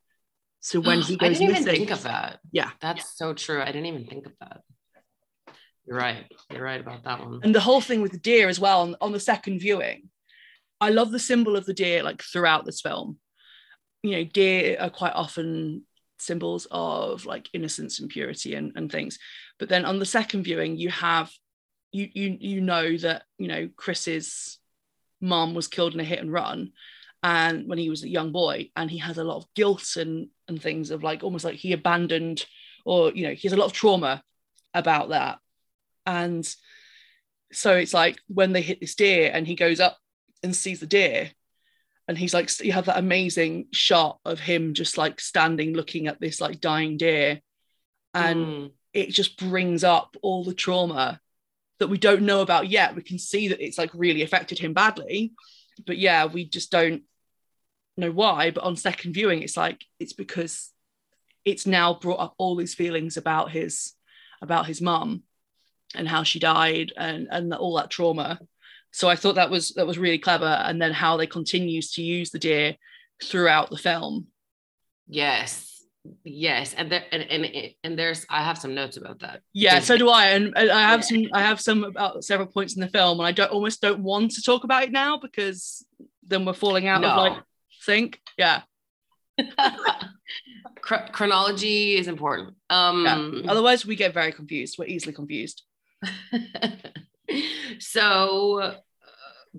So 0.60 0.80
when 0.80 1.00
he 1.08 1.14
I 1.20 1.28
didn't 1.30 1.48
missing, 1.48 1.50
even 1.50 1.64
think 1.64 1.90
of 1.90 2.02
that. 2.04 2.38
Yeah. 2.52 2.70
That's 2.80 3.16
so 3.16 3.34
true. 3.34 3.60
I 3.60 3.66
didn't 3.66 3.86
even 3.86 4.06
think 4.06 4.26
of 4.26 4.32
that. 4.40 4.60
You're 5.86 5.98
right. 5.98 6.24
You're 6.50 6.64
right 6.64 6.80
about 6.80 7.04
that 7.04 7.20
one. 7.20 7.40
and 7.44 7.54
the 7.54 7.60
whole 7.60 7.80
thing 7.80 8.02
with 8.02 8.12
the 8.12 8.18
deer 8.18 8.48
as 8.48 8.58
well 8.58 8.82
on, 8.82 8.96
on 9.00 9.12
the 9.12 9.20
second 9.20 9.60
viewing, 9.60 10.08
I 10.80 10.90
love 10.90 11.10
the 11.10 11.18
symbol 11.18 11.56
of 11.56 11.64
the 11.64 11.74
deer 11.74 12.02
like 12.02 12.22
throughout 12.22 12.64
this 12.64 12.80
film. 12.80 13.18
You 14.06 14.16
know, 14.16 14.24
deer 14.24 14.76
are 14.80 14.90
quite 14.90 15.14
often 15.14 15.82
symbols 16.18 16.66
of 16.70 17.26
like 17.26 17.48
innocence 17.52 18.00
and 18.00 18.08
purity 18.08 18.54
and, 18.54 18.72
and 18.76 18.90
things. 18.90 19.18
But 19.58 19.68
then 19.68 19.84
on 19.84 19.98
the 19.98 20.06
second 20.06 20.44
viewing, 20.44 20.76
you 20.76 20.90
have 20.90 21.30
you 21.92 22.08
you 22.12 22.36
you 22.40 22.60
know 22.60 22.96
that 22.98 23.24
you 23.38 23.48
know 23.48 23.68
Chris's 23.76 24.58
mom 25.20 25.54
was 25.54 25.68
killed 25.68 25.94
in 25.94 26.00
a 26.00 26.04
hit 26.04 26.20
and 26.20 26.32
run 26.32 26.72
and 27.22 27.66
when 27.66 27.78
he 27.78 27.90
was 27.90 28.02
a 28.02 28.08
young 28.08 28.32
boy 28.32 28.70
and 28.76 28.90
he 28.90 28.98
has 28.98 29.18
a 29.18 29.24
lot 29.24 29.38
of 29.38 29.54
guilt 29.54 29.96
and 29.96 30.28
and 30.48 30.60
things 30.60 30.90
of 30.90 31.02
like 31.02 31.24
almost 31.24 31.44
like 31.44 31.56
he 31.56 31.72
abandoned 31.72 32.44
or 32.84 33.10
you 33.12 33.26
know 33.26 33.32
he 33.32 33.48
has 33.48 33.52
a 33.52 33.56
lot 33.56 33.66
of 33.66 33.72
trauma 33.72 34.22
about 34.74 35.08
that 35.08 35.38
and 36.04 36.54
so 37.52 37.74
it's 37.74 37.94
like 37.94 38.18
when 38.28 38.52
they 38.52 38.60
hit 38.60 38.80
this 38.80 38.94
deer 38.94 39.30
and 39.32 39.46
he 39.46 39.54
goes 39.54 39.80
up 39.80 39.98
and 40.42 40.54
sees 40.54 40.80
the 40.80 40.86
deer 40.86 41.30
and 42.08 42.16
he's 42.16 42.34
like 42.34 42.48
you 42.60 42.72
have 42.72 42.86
that 42.86 42.98
amazing 42.98 43.66
shot 43.72 44.18
of 44.24 44.38
him 44.40 44.74
just 44.74 44.96
like 44.96 45.20
standing 45.20 45.74
looking 45.74 46.06
at 46.06 46.20
this 46.20 46.40
like 46.40 46.60
dying 46.60 46.96
deer. 46.96 47.40
And 48.14 48.46
Mm. 48.46 48.72
it 48.92 49.10
just 49.10 49.36
brings 49.38 49.84
up 49.84 50.16
all 50.22 50.44
the 50.44 50.54
trauma 50.54 51.20
that 51.78 51.88
we 51.88 51.98
don't 51.98 52.22
know 52.22 52.40
about 52.40 52.68
yet. 52.70 52.94
We 52.96 53.02
can 53.02 53.18
see 53.18 53.48
that 53.48 53.60
it's 53.62 53.76
like 53.76 53.90
really 53.92 54.22
affected 54.22 54.58
him 54.58 54.72
badly. 54.72 55.32
But 55.86 55.98
yeah 55.98 56.24
we 56.26 56.44
just 56.48 56.70
don't 56.70 57.02
know 57.96 58.10
why. 58.10 58.50
But 58.50 58.64
on 58.64 58.76
second 58.76 59.12
viewing 59.12 59.42
it's 59.42 59.56
like 59.56 59.84
it's 59.98 60.14
because 60.14 60.70
it's 61.44 61.66
now 61.66 61.94
brought 61.94 62.20
up 62.20 62.34
all 62.38 62.56
these 62.56 62.74
feelings 62.74 63.16
about 63.16 63.50
his 63.50 63.92
about 64.42 64.66
his 64.66 64.80
mum 64.80 65.22
and 65.94 66.08
how 66.08 66.22
she 66.22 66.38
died 66.38 66.92
and 66.96 67.28
and 67.30 67.52
all 67.54 67.76
that 67.76 67.90
trauma 67.90 68.38
so 68.92 69.08
i 69.08 69.16
thought 69.16 69.34
that 69.36 69.50
was 69.50 69.70
that 69.76 69.86
was 69.86 69.98
really 69.98 70.18
clever 70.18 70.44
and 70.66 70.80
then 70.80 70.92
how 70.92 71.16
they 71.16 71.26
continues 71.26 71.92
to 71.92 72.02
use 72.02 72.30
the 72.30 72.38
deer 72.38 72.74
throughout 73.22 73.70
the 73.70 73.78
film 73.78 74.26
Yes. 75.08 75.84
yes, 76.24 76.74
and 76.74 76.90
there 76.90 77.04
and, 77.12 77.22
and 77.22 77.46
and 77.84 77.96
there's 77.98 78.26
I 78.28 78.42
have 78.42 78.58
some 78.58 78.74
notes 78.74 78.96
about 78.96 79.20
that. 79.20 79.42
Yeah, 79.52 79.78
so 79.78 79.96
do 79.96 80.08
I, 80.08 80.30
and 80.30 80.46
and 80.56 80.68
I 80.70 80.80
have 80.82 81.00
Yeah. 81.00 81.06
some. 81.06 81.22
I 81.32 81.42
have 81.42 81.60
some 81.60 81.84
about 81.84 82.24
several 82.24 82.48
points 82.48 82.74
in 82.74 82.80
the 82.80 82.88
film, 82.88 83.20
and 83.20 83.26
I 83.26 83.30
don't 83.30 83.52
almost 83.52 83.80
don't 83.80 84.00
want 84.02 84.32
to 84.32 84.42
talk 84.42 84.64
about 84.64 84.82
it 84.82 84.90
now 84.90 85.16
because 85.18 85.86
then 86.26 86.44
we're 86.44 86.54
falling 86.54 86.88
out 86.88 87.04
of 87.04 87.16
like 87.16 87.40
sync. 87.80 88.20
Yeah. 88.36 88.62
Chro- 90.80 91.10
chronology 91.12 91.96
is 91.96 92.08
important. 92.08 92.54
Um 92.70 93.44
Otherwise, 93.48 93.86
we 93.86 93.94
get 93.96 94.12
very 94.14 94.32
confused. 94.32 94.76
We're 94.78 94.86
easily 94.86 95.12
confused. 95.12 95.62
so 97.78 98.60
uh, 98.60 98.74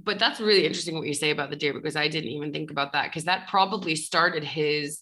but 0.04 0.20
that's 0.20 0.40
really 0.40 0.66
interesting 0.66 0.96
what 0.96 1.08
you 1.08 1.14
say 1.14 1.32
about 1.32 1.50
the 1.50 1.56
deer 1.56 1.74
because 1.74 1.96
I 1.96 2.08
didn't 2.08 2.30
even 2.30 2.52
think 2.52 2.72
about 2.72 2.94
that 2.94 3.06
because 3.06 3.26
that 3.26 3.48
probably 3.48 3.96
started 3.96 4.44
his 4.44 5.02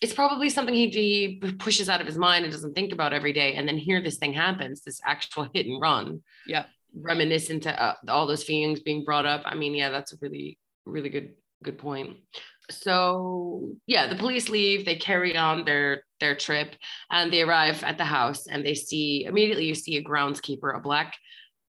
it's 0.00 0.12
probably 0.12 0.48
something 0.48 0.74
he, 0.74 0.88
he 0.90 1.52
pushes 1.58 1.88
out 1.88 2.00
of 2.00 2.06
his 2.06 2.18
mind 2.18 2.44
and 2.44 2.52
doesn't 2.52 2.74
think 2.74 2.92
about 2.92 3.12
every 3.12 3.32
day. 3.32 3.54
And 3.54 3.66
then 3.66 3.76
here 3.76 4.00
this 4.00 4.16
thing 4.16 4.32
happens 4.32 4.82
this 4.82 5.00
actual 5.04 5.48
hit 5.52 5.66
and 5.66 5.80
run. 5.80 6.22
Yeah. 6.46 6.66
reminiscent 6.94 7.64
to 7.64 7.82
uh, 7.82 7.94
all 8.08 8.26
those 8.26 8.44
feelings 8.44 8.80
being 8.80 9.04
brought 9.04 9.26
up. 9.26 9.42
I 9.44 9.54
mean 9.54 9.74
yeah 9.74 9.90
that's 9.90 10.12
a 10.12 10.16
really 10.20 10.58
really 10.84 11.08
good 11.08 11.34
good 11.62 11.78
point. 11.78 12.16
So 12.70 13.70
yeah 13.86 14.06
the 14.08 14.16
police 14.16 14.48
leave 14.48 14.84
they 14.84 14.96
carry 14.96 15.36
on 15.36 15.64
their 15.64 16.02
their 16.20 16.34
trip 16.34 16.74
and 17.10 17.32
they 17.32 17.42
arrive 17.42 17.82
at 17.84 17.98
the 17.98 18.04
house 18.04 18.46
and 18.46 18.64
they 18.64 18.74
see 18.74 19.24
immediately 19.24 19.66
you 19.66 19.74
see 19.74 19.96
a 19.96 20.04
groundskeeper 20.04 20.76
a 20.76 20.80
black 20.80 21.14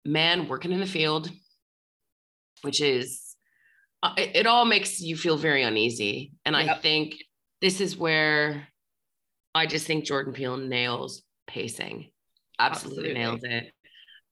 man 0.05 0.47
working 0.47 0.71
in 0.71 0.79
the 0.79 0.85
field 0.85 1.29
which 2.61 2.81
is 2.81 3.35
uh, 4.03 4.13
it, 4.17 4.35
it 4.35 4.47
all 4.47 4.65
makes 4.65 5.01
you 5.01 5.17
feel 5.17 5.37
very 5.37 5.63
uneasy. 5.63 6.31
And 6.45 6.55
i 6.55 6.73
think 6.75 7.15
this 7.61 7.81
is 7.81 7.97
where 7.97 8.67
i 9.53 9.65
just 9.65 9.85
think 9.85 10.05
jordan 10.05 10.33
peele 10.33 10.57
nails 10.57 11.23
pacing. 11.47 12.09
Absolutely, 12.59 13.11
Absolutely. 13.11 13.13
nails 13.13 13.39
it 13.43 13.73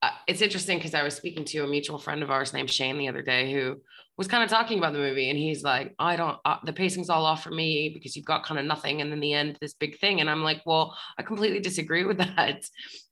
uh, 0.02 0.12
it's 0.28 0.42
interesting 0.42 0.78
because 0.78 0.94
i 0.94 1.04
was 1.04 1.16
speaking 1.16 1.46
to 1.46 1.64
a 1.64 1.68
mutual 1.68 1.98
friend 1.98 2.24
of 2.24 2.32
ours 2.32 2.54
named 2.54 2.70
shane 2.70 2.98
the 2.98 3.08
other 3.08 3.22
day 3.22 3.52
who 3.52 3.76
was 4.18 4.28
kind 4.28 4.44
of 4.44 4.50
talking 4.50 4.80
about 4.80 4.94
the 4.94 5.00
movie 5.00 5.30
and 5.30 5.38
he's 5.38 5.64
like 5.64 5.94
i 6.00 6.16
don't 6.16 6.38
uh, 6.44 6.58
the 6.66 6.74
pacing's 6.74 7.10
all 7.10 7.26
off 7.26 7.44
for 7.44 7.52
me 7.52 7.92
because 7.94 8.16
you've 8.16 8.26
got 8.26 8.44
kind 8.44 8.60
of 8.60 8.66
nothing 8.66 9.02
and 9.02 9.12
then 9.12 9.20
the 9.20 9.34
end 9.34 9.58
this 9.62 9.74
big 9.74 10.00
thing. 10.00 10.20
And 10.20 10.30
i'm 10.30 10.44
like 10.44 10.62
well 10.66 10.98
i 11.18 11.24
completely 11.24 11.60
disagree 11.60 12.04
with 12.04 12.18
that 12.36 12.64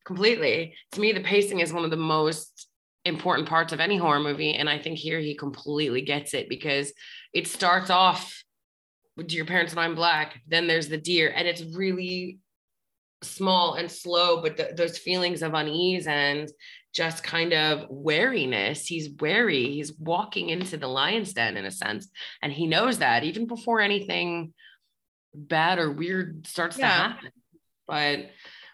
completely. 0.04 0.74
To 0.92 1.00
me 1.00 1.12
the 1.12 1.20
pacing 1.20 1.60
is 1.60 1.72
one 1.72 1.84
of 1.84 1.90
the 1.90 1.96
most 1.96 2.68
important 3.04 3.48
parts 3.48 3.72
of 3.72 3.78
any 3.80 3.96
horror 3.96 4.18
movie 4.18 4.54
and 4.54 4.68
i 4.68 4.78
think 4.78 4.98
here 4.98 5.20
he 5.20 5.36
completely 5.36 6.02
gets 6.02 6.34
it 6.34 6.48
because 6.48 6.92
it 7.32 7.46
starts 7.46 7.88
off 7.88 8.42
with 9.16 9.32
your 9.32 9.44
parents 9.44 9.72
and 9.72 9.80
i'm 9.80 9.94
black 9.94 10.40
then 10.48 10.66
there's 10.66 10.88
the 10.88 10.96
deer 10.96 11.32
and 11.34 11.46
it's 11.46 11.62
really 11.76 12.40
small 13.22 13.74
and 13.74 13.90
slow 13.90 14.42
but 14.42 14.56
th- 14.56 14.76
those 14.76 14.98
feelings 14.98 15.42
of 15.42 15.54
unease 15.54 16.06
and 16.06 16.50
just 16.94 17.22
kind 17.22 17.52
of 17.52 17.86
wariness. 17.90 18.86
He's 18.86 19.10
wary. 19.20 19.70
He's 19.70 19.92
walking 19.98 20.48
into 20.48 20.78
the 20.78 20.86
lion's 20.86 21.34
den 21.34 21.56
in 21.56 21.66
a 21.66 21.70
sense 21.70 22.08
and 22.42 22.52
he 22.52 22.66
knows 22.66 22.98
that 22.98 23.24
even 23.24 23.46
before 23.46 23.80
anything 23.80 24.54
bad 25.34 25.78
or 25.78 25.92
weird 25.92 26.46
starts 26.46 26.76
to 26.76 26.86
happen. 26.86 27.30
But 27.86 28.30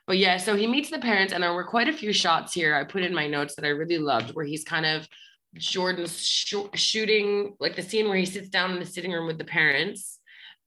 but 0.07 0.18
yeah 0.18 0.37
so 0.37 0.57
he 0.57 0.66
meets 0.66 0.90
the 0.90 0.98
parents 0.98 1.33
and 1.33 1.42
there 1.42 1.55
were 1.55 1.64
quite 1.64 1.88
a 1.88 1.92
few 1.92 2.12
shots 2.12 2.52
here 2.52 2.74
i 2.74 2.85
put 2.85 3.02
in 3.02 3.14
my 3.14 3.26
notes 3.26 3.55
that 3.55 3.64
i 3.64 3.68
really 3.68 3.98
loved 3.98 4.35
where 4.35 4.44
he's 4.44 4.64
kind 4.64 4.87
of 4.87 5.07
jordan's 5.55 6.18
sh- 6.20 6.55
shooting 6.74 7.55
like 7.61 7.76
the 7.76 7.83
scene 7.83 8.09
where 8.09 8.16
he 8.16 8.26
sits 8.26 8.48
down 8.48 8.72
in 8.72 8.78
the 8.78 8.87
sitting 8.87 9.12
room 9.12 9.26
with 9.26 9.38
the 9.38 9.44
parents 9.44 10.18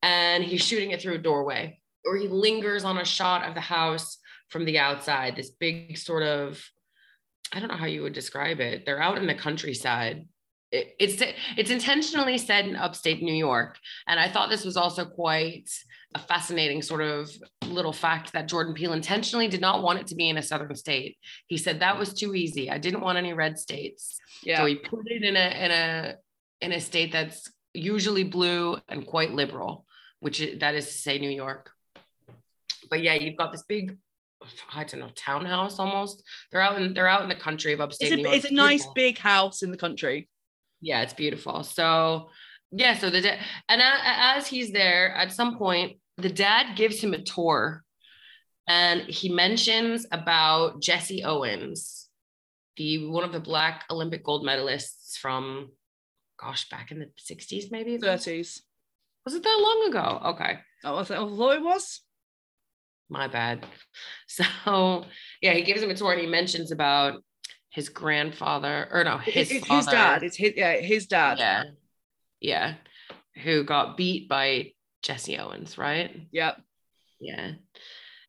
and 0.01 0.43
he's 0.43 0.65
shooting 0.65 0.91
it 0.91 1.01
through 1.01 1.15
a 1.15 1.19
doorway 1.19 1.79
or 2.05 2.15
he 2.15 2.27
lingers 2.27 2.83
on 2.83 2.97
a 2.97 3.05
shot 3.05 3.47
of 3.47 3.53
the 3.55 3.61
house 3.61 4.17
from 4.49 4.65
the 4.65 4.77
outside 4.77 5.35
this 5.35 5.49
big 5.49 5.97
sort 5.97 6.23
of 6.23 6.63
i 7.53 7.59
don't 7.59 7.69
know 7.69 7.77
how 7.77 7.85
you 7.85 8.01
would 8.01 8.13
describe 8.13 8.59
it. 8.59 8.85
They're 8.85 9.01
out 9.01 9.17
in 9.17 9.27
the 9.27 9.35
countryside. 9.35 10.27
It, 10.71 10.95
it's 10.99 11.21
it's 11.57 11.69
intentionally 11.69 12.37
set 12.37 12.65
in 12.65 12.75
upstate 12.75 13.21
new 13.21 13.33
york. 13.33 13.77
And 14.07 14.19
i 14.19 14.29
thought 14.29 14.49
this 14.49 14.65
was 14.65 14.77
also 14.77 15.05
quite 15.05 15.69
a 16.13 16.19
fascinating 16.19 16.81
sort 16.81 17.01
of 17.01 17.29
little 17.67 17.93
fact 17.93 18.31
that 18.33 18.47
jordan 18.47 18.73
peele 18.73 18.93
intentionally 18.93 19.47
did 19.47 19.61
not 19.61 19.83
want 19.83 19.99
it 19.99 20.07
to 20.07 20.15
be 20.15 20.29
in 20.29 20.37
a 20.37 20.43
southern 20.43 20.75
state. 20.75 21.17
He 21.47 21.57
said 21.57 21.79
that 21.79 21.99
was 21.99 22.13
too 22.13 22.35
easy. 22.35 22.69
I 22.69 22.77
didn't 22.77 23.01
want 23.01 23.17
any 23.17 23.33
red 23.33 23.59
states. 23.59 24.17
Yeah. 24.43 24.57
so 24.57 24.65
he 24.65 24.75
put 24.75 25.05
it 25.05 25.23
in 25.23 25.35
a 25.35 25.65
in 25.65 25.71
a 25.71 26.15
in 26.61 26.71
a 26.71 26.79
state 26.79 27.11
that's 27.11 27.51
usually 27.75 28.23
blue 28.23 28.77
and 28.87 29.05
quite 29.05 29.33
liberal, 29.33 29.85
which 30.19 30.41
is, 30.41 30.59
that 30.59 30.75
is 30.75 30.87
to 30.87 30.93
say 30.93 31.19
New 31.19 31.29
York. 31.29 31.71
But 32.89 33.01
yeah, 33.03 33.13
you've 33.13 33.37
got 33.37 33.51
this 33.51 33.63
big, 33.67 33.97
I 34.73 34.83
don't 34.83 34.99
know, 34.99 35.09
townhouse 35.15 35.79
almost. 35.79 36.23
They're 36.51 36.61
out 36.61 36.81
in 36.81 36.93
they're 36.93 37.07
out 37.07 37.23
in 37.23 37.29
the 37.29 37.35
country 37.35 37.73
of 37.73 37.81
upstate 37.81 38.11
it's 38.11 38.17
New 38.17 38.23
a, 38.23 38.31
York. 38.31 38.35
it's 38.43 38.51
a 38.51 38.53
nice 38.53 38.85
big 38.95 39.17
house 39.17 39.63
in 39.63 39.71
the 39.71 39.77
country. 39.77 40.29
Yeah, 40.81 41.01
it's 41.01 41.13
beautiful. 41.13 41.63
So 41.63 42.29
yeah, 42.71 42.97
so 42.97 43.09
the 43.09 43.21
da- 43.21 43.39
and 43.69 43.81
as 43.81 44.47
he's 44.47 44.71
there, 44.71 45.13
at 45.15 45.31
some 45.31 45.57
point, 45.57 45.97
the 46.17 46.29
dad 46.29 46.75
gives 46.75 46.99
him 47.01 47.13
a 47.13 47.21
tour, 47.21 47.83
and 48.67 49.01
he 49.01 49.29
mentions 49.29 50.05
about 50.11 50.81
Jesse 50.81 51.23
Owens, 51.23 52.07
the 52.77 53.07
one 53.07 53.23
of 53.23 53.31
the 53.31 53.39
Black 53.39 53.83
Olympic 53.89 54.23
gold 54.23 54.45
medalists 54.45 55.17
from, 55.17 55.69
gosh, 56.39 56.67
back 56.69 56.91
in 56.91 56.99
the 56.99 57.09
'60s, 57.19 57.71
maybe. 57.71 57.97
30s. 57.97 58.59
Was 59.25 59.33
it 59.33 59.43
that 59.43 59.59
long 59.59 59.89
ago? 59.89 60.21
Okay, 60.33 60.59
Oh, 60.83 60.97
I 60.97 61.03
thought 61.03 61.17
I 61.17 61.35
thought 61.35 61.55
it 61.55 61.63
was. 61.63 62.01
My 63.09 63.27
bad. 63.27 63.65
So 64.27 65.05
yeah, 65.41 65.53
he 65.53 65.61
gives 65.61 65.81
him 65.81 65.89
a 65.89 65.95
tour 65.95 66.11
and 66.11 66.19
he 66.21 66.27
mentions 66.27 66.71
about 66.71 67.23
his 67.69 67.87
grandfather, 67.89 68.87
or 68.91 69.03
no, 69.03 69.17
his 69.17 69.49
It- 69.51 69.57
it's 69.57 69.67
father. 69.67 69.77
his 69.77 69.85
dad. 69.85 70.23
It's 70.23 70.35
his 70.35 70.53
yeah, 70.57 70.73
his 70.77 71.07
dad. 71.07 71.37
Yeah. 71.39 71.63
Yeah. 72.41 72.73
Who 73.43 73.63
got 73.63 73.95
beat 73.97 74.27
by 74.27 74.73
Jesse 75.03 75.37
Owens, 75.37 75.77
right? 75.77 76.27
Yep. 76.31 76.61
Yeah. 77.19 77.51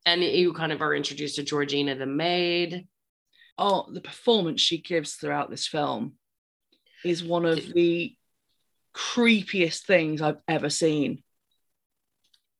And 0.05 0.23
you 0.23 0.53
kind 0.53 0.71
of 0.73 0.81
are 0.83 0.95
introduced 0.95 1.37
to 1.37 1.43
Georgina 1.43 1.97
the 1.97 2.07
maid. 2.07 2.87
Oh, 3.59 3.87
the 3.93 4.01
performance 4.01 4.61
she 4.61 4.79
gives 4.79 5.15
throughout 5.15 5.51
this 5.51 5.67
film 5.67 6.15
is 7.05 7.25
one 7.25 7.47
of 7.47 7.73
the 7.73 8.15
creepiest 8.95 9.85
things 9.87 10.21
I've 10.23 10.41
ever 10.47 10.71
seen. 10.71 11.23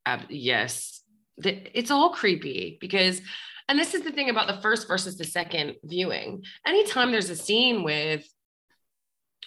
Ab- 0.05 0.31
yes. 0.31 1.02
It's 1.38 1.90
all 1.90 2.11
creepy 2.11 2.79
because, 2.81 3.20
and 3.68 3.79
this 3.79 3.94
is 3.94 4.03
the 4.03 4.12
thing 4.12 4.31
about 4.31 4.46
the 4.46 4.61
first 4.61 4.88
versus 4.88 5.16
the 5.16 5.25
second 5.25 5.75
viewing. 5.85 6.44
Anytime 6.66 7.12
there's 7.12 7.31
a 7.31 7.37
scene 7.37 7.83
with, 7.83 8.27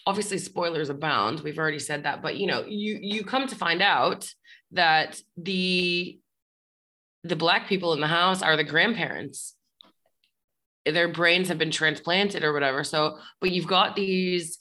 obviously 0.06 0.38
spoilers 0.38 0.90
abound, 0.90 1.40
we've 1.42 1.58
already 1.58 1.80
said 1.80 2.04
that, 2.04 2.22
but 2.22 2.38
you 2.38 2.48
know, 2.48 2.64
you 2.68 3.00
you 3.02 3.24
come 3.24 3.48
to 3.48 3.56
find 3.56 3.82
out 3.82 4.32
that 4.72 5.20
the 5.38 6.20
the 7.24 7.36
black 7.36 7.68
people 7.68 7.94
in 7.94 8.00
the 8.00 8.08
house 8.08 8.42
are 8.42 8.56
the 8.56 8.64
grandparents. 8.64 9.56
Their 10.86 11.10
brains 11.10 11.50
have 11.50 11.58
been 11.58 11.72
transplanted 11.72 12.44
or 12.44 12.54
whatever. 12.54 12.84
So, 12.84 13.18
but 13.42 13.52
you've 13.52 13.68
got 13.68 13.96
these 13.96 14.58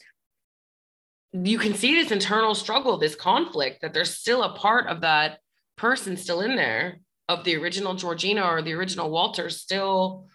you 1.33 1.59
can 1.59 1.75
see 1.75 1.95
this 1.95 2.11
internal 2.11 2.55
struggle, 2.55 2.99
this 2.99 3.14
conflict 3.14 3.83
that 3.83 3.93
there's 3.93 4.14
still 4.14 4.43
a 4.43 4.55
part 4.55 4.87
of 4.87 5.03
that 5.03 5.41
person 5.77 6.17
still 6.17 6.41
in 6.41 6.57
there 6.57 7.01
of 7.29 7.45
the 7.45 7.57
original 7.57 7.95
Georgina 7.95 8.43
or 8.43 8.62
the 8.62 8.73
original 8.73 9.11
Walter 9.11 9.51
still 9.51 10.27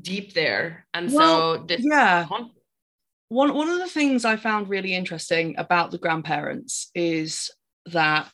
deep 0.00 0.34
there. 0.34 0.86
And 0.92 1.12
Well, 1.12 1.56
so 1.56 1.64
this 1.64 1.80
yeah. 1.84 2.26
One 3.28 3.54
one 3.54 3.68
of 3.68 3.78
the 3.78 3.88
things 3.88 4.24
I 4.24 4.36
found 4.36 4.68
really 4.68 4.94
interesting 4.94 5.56
about 5.58 5.90
the 5.90 5.98
grandparents 5.98 6.90
is 6.94 7.50
that 7.86 8.30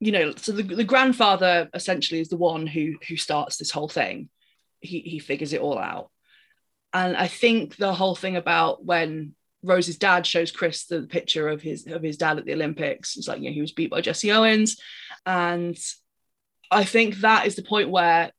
you 0.00 0.12
know, 0.12 0.34
so 0.36 0.52
the, 0.52 0.62
the 0.62 0.84
grandfather 0.84 1.70
essentially 1.72 2.20
is 2.20 2.28
the 2.28 2.36
one 2.36 2.66
who 2.66 2.96
who 3.08 3.16
starts 3.16 3.56
this 3.56 3.70
whole 3.70 3.88
thing. 3.88 4.28
He 4.80 5.00
he 5.00 5.18
figures 5.18 5.52
it 5.52 5.60
all 5.60 5.78
out. 5.78 6.10
And 6.92 7.16
I 7.16 7.26
think 7.26 7.76
the 7.76 7.94
whole 7.94 8.14
thing 8.14 8.36
about 8.36 8.84
when 8.84 9.34
Rose's 9.62 9.96
dad 9.96 10.26
shows 10.26 10.52
Chris 10.52 10.84
the 10.84 11.02
picture 11.02 11.48
of 11.48 11.62
his 11.62 11.86
of 11.86 12.02
his 12.02 12.18
dad 12.18 12.38
at 12.38 12.44
the 12.44 12.52
Olympics, 12.52 13.16
it's 13.16 13.26
like, 13.26 13.40
you 13.40 13.48
know, 13.50 13.54
he 13.54 13.62
was 13.62 13.72
beat 13.72 13.90
by 13.90 14.00
Jesse 14.00 14.30
Owens. 14.30 14.76
And 15.24 15.76
I 16.74 16.84
think 16.84 17.16
that 17.16 17.46
is 17.46 17.56
the 17.56 17.62
point 17.62 17.90
where 17.90 18.30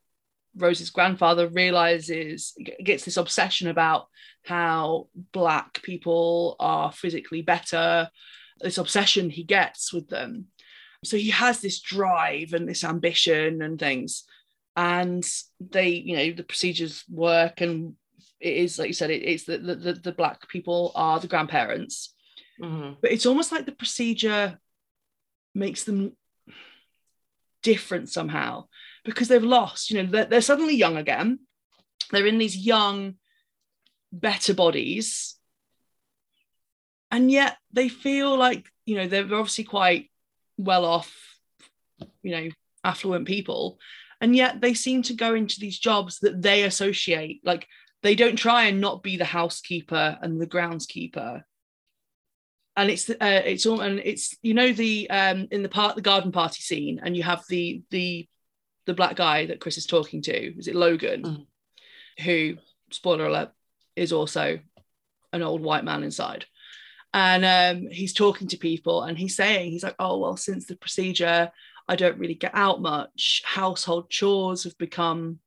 Rose's 0.58 0.90
grandfather 0.90 1.48
realizes 1.48 2.54
gets 2.84 3.04
this 3.06 3.18
obsession 3.18 3.68
about 3.68 4.08
how 4.46 5.08
black 5.32 5.82
people 5.84 6.56
are 6.60 6.92
physically 6.92 7.42
better 7.42 8.10
this 8.62 8.78
obsession 8.78 9.30
he 9.30 9.44
gets 9.44 9.92
with 9.92 10.08
them 10.08 10.46
so 11.04 11.18
he 11.18 11.30
has 11.30 11.60
this 11.60 11.82
drive 11.82 12.54
and 12.54 12.70
this 12.70 12.84
ambition 12.86 13.62
and 13.62 13.78
things 13.80 14.24
and 14.78 15.28
they 15.60 15.90
you 15.90 16.16
know 16.16 16.32
the 16.32 16.44
procedures 16.44 17.04
work 17.10 17.60
and 17.60 17.96
it 18.40 18.56
is 18.56 18.80
like 18.80 18.88
you 18.88 18.94
said 18.94 19.10
it, 19.12 19.24
it's 19.24 19.44
the, 19.44 19.58
the 19.58 19.94
the 19.94 20.12
black 20.14 20.48
people 20.48 20.92
are 20.96 21.20
the 21.20 21.28
grandparents 21.28 22.14
Mhm. 22.62 22.96
but 23.02 23.12
it's 23.12 23.26
almost 23.26 23.52
like 23.52 23.66
the 23.66 23.74
procedure 23.74 24.58
makes 25.54 25.84
them 25.84 26.16
different 27.66 28.08
somehow 28.10 28.68
because 29.04 29.28
they've 29.28 29.44
lost 29.44 29.90
you 29.90 29.98
know 29.98 30.10
they're, 30.10 30.26
they're 30.26 30.42
suddenly 30.42 30.76
young 30.76 30.98
again. 30.98 31.40
They're 32.12 32.28
in 32.28 32.38
these 32.38 32.56
young 32.56 33.16
better 34.14 34.54
bodies. 34.54 35.36
And 37.10 37.32
yet 37.32 37.58
they 37.74 37.90
feel 37.90 38.38
like 38.38 38.68
you 38.86 38.96
know 38.98 39.08
they're 39.08 39.24
obviously 39.24 39.64
quite 39.64 40.12
well 40.58 40.86
off 40.86 41.12
you 42.22 42.32
know 42.32 42.50
affluent 42.84 43.26
people. 43.28 43.80
And 44.22 44.36
yet 44.36 44.62
they 44.62 44.76
seem 44.76 45.02
to 45.04 45.14
go 45.14 45.34
into 45.34 45.60
these 45.60 45.80
jobs 45.80 46.20
that 46.20 46.42
they 46.42 46.64
associate 46.64 47.42
like 47.44 47.68
they 48.04 48.14
don't 48.14 48.38
try 48.38 48.66
and 48.66 48.80
not 48.80 49.02
be 49.02 49.18
the 49.18 49.26
housekeeper 49.26 50.20
and 50.22 50.40
the 50.40 50.48
groundskeeper 50.48 51.42
and 52.78 52.90
it's 52.90 53.10
uh, 53.10 53.16
it's 53.22 53.66
all 53.66 53.82
and 53.82 54.00
it's 54.00 54.36
you 54.42 54.54
know 54.54 54.72
the 54.74 55.10
um 55.10 55.48
in 55.52 55.64
the 55.64 55.70
part 55.70 55.96
the 55.96 56.02
garden 56.02 56.32
party 56.32 56.62
scene 56.62 57.00
and 57.04 57.16
you 57.16 57.24
have 57.24 57.44
the 57.50 57.84
the 57.90 58.28
the 58.86 58.94
black 58.94 59.16
guy 59.16 59.46
that 59.46 59.60
chris 59.60 59.78
is 59.78 59.86
talking 59.86 60.22
to 60.22 60.58
is 60.58 60.68
it 60.68 60.76
logan? 60.76 61.24
Mhm. 61.24 61.46
who 62.24 62.58
spoiler 62.92 63.26
alert 63.28 63.52
is 63.96 64.12
also 64.14 64.60
an 65.34 65.42
old 65.42 65.62
white 65.62 65.84
man 65.84 66.04
inside. 66.04 66.46
And 67.14 67.46
um, 67.46 67.90
he's 67.92 68.14
talking 68.14 68.48
to 68.50 68.58
people 68.58 69.04
and 69.04 69.18
he's 69.18 69.36
saying 69.36 69.72
he's 69.72 69.84
like 69.84 69.96
oh 70.00 70.20
well 70.20 70.38
since 70.38 70.66
the 70.66 70.76
procedure 70.76 71.50
i 71.88 71.96
don't 71.96 72.18
really 72.20 72.36
get 72.36 72.52
out 72.54 72.82
much. 72.82 73.42
Household 73.46 74.10
chores 74.10 74.66
have 74.66 74.78
become 74.78 75.40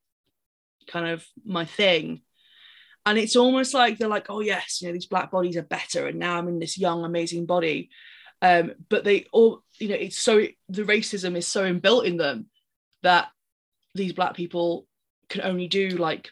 kind 0.86 1.08
of 1.08 1.26
my 1.44 1.64
thing 1.66 2.22
and 3.09 3.18
it's 3.18 3.37
almost 3.37 3.75
like 3.75 3.99
they're 3.99 4.09
like 4.09 4.27
oh 4.29 4.40
yes 4.40 4.81
you 4.81 4.88
know 4.88 4.92
these 4.92 5.07
black 5.07 5.31
bodies 5.31 5.57
are 5.57 5.62
better 5.62 6.07
and 6.07 6.18
now 6.18 6.37
i'm 6.37 6.49
in 6.49 6.59
this 6.59 6.79
young 6.79 7.05
amazing 7.05 7.47
body. 7.47 7.90
Um, 8.40 8.75
but 8.88 9.03
they 9.03 9.27
all 9.33 9.64
you 9.81 9.88
know 9.88 9.97
it's 9.97 10.18
so 10.18 10.47
the 10.68 10.85
racism 10.85 11.37
is 11.37 11.47
so 11.47 11.64
inbuilt 11.64 12.05
in 12.05 12.16
them 12.18 12.47
that 13.03 13.29
these 13.97 14.12
black 14.12 14.35
people 14.35 14.87
can 15.29 15.42
only 15.42 15.66
do 15.66 15.88
like 15.90 16.31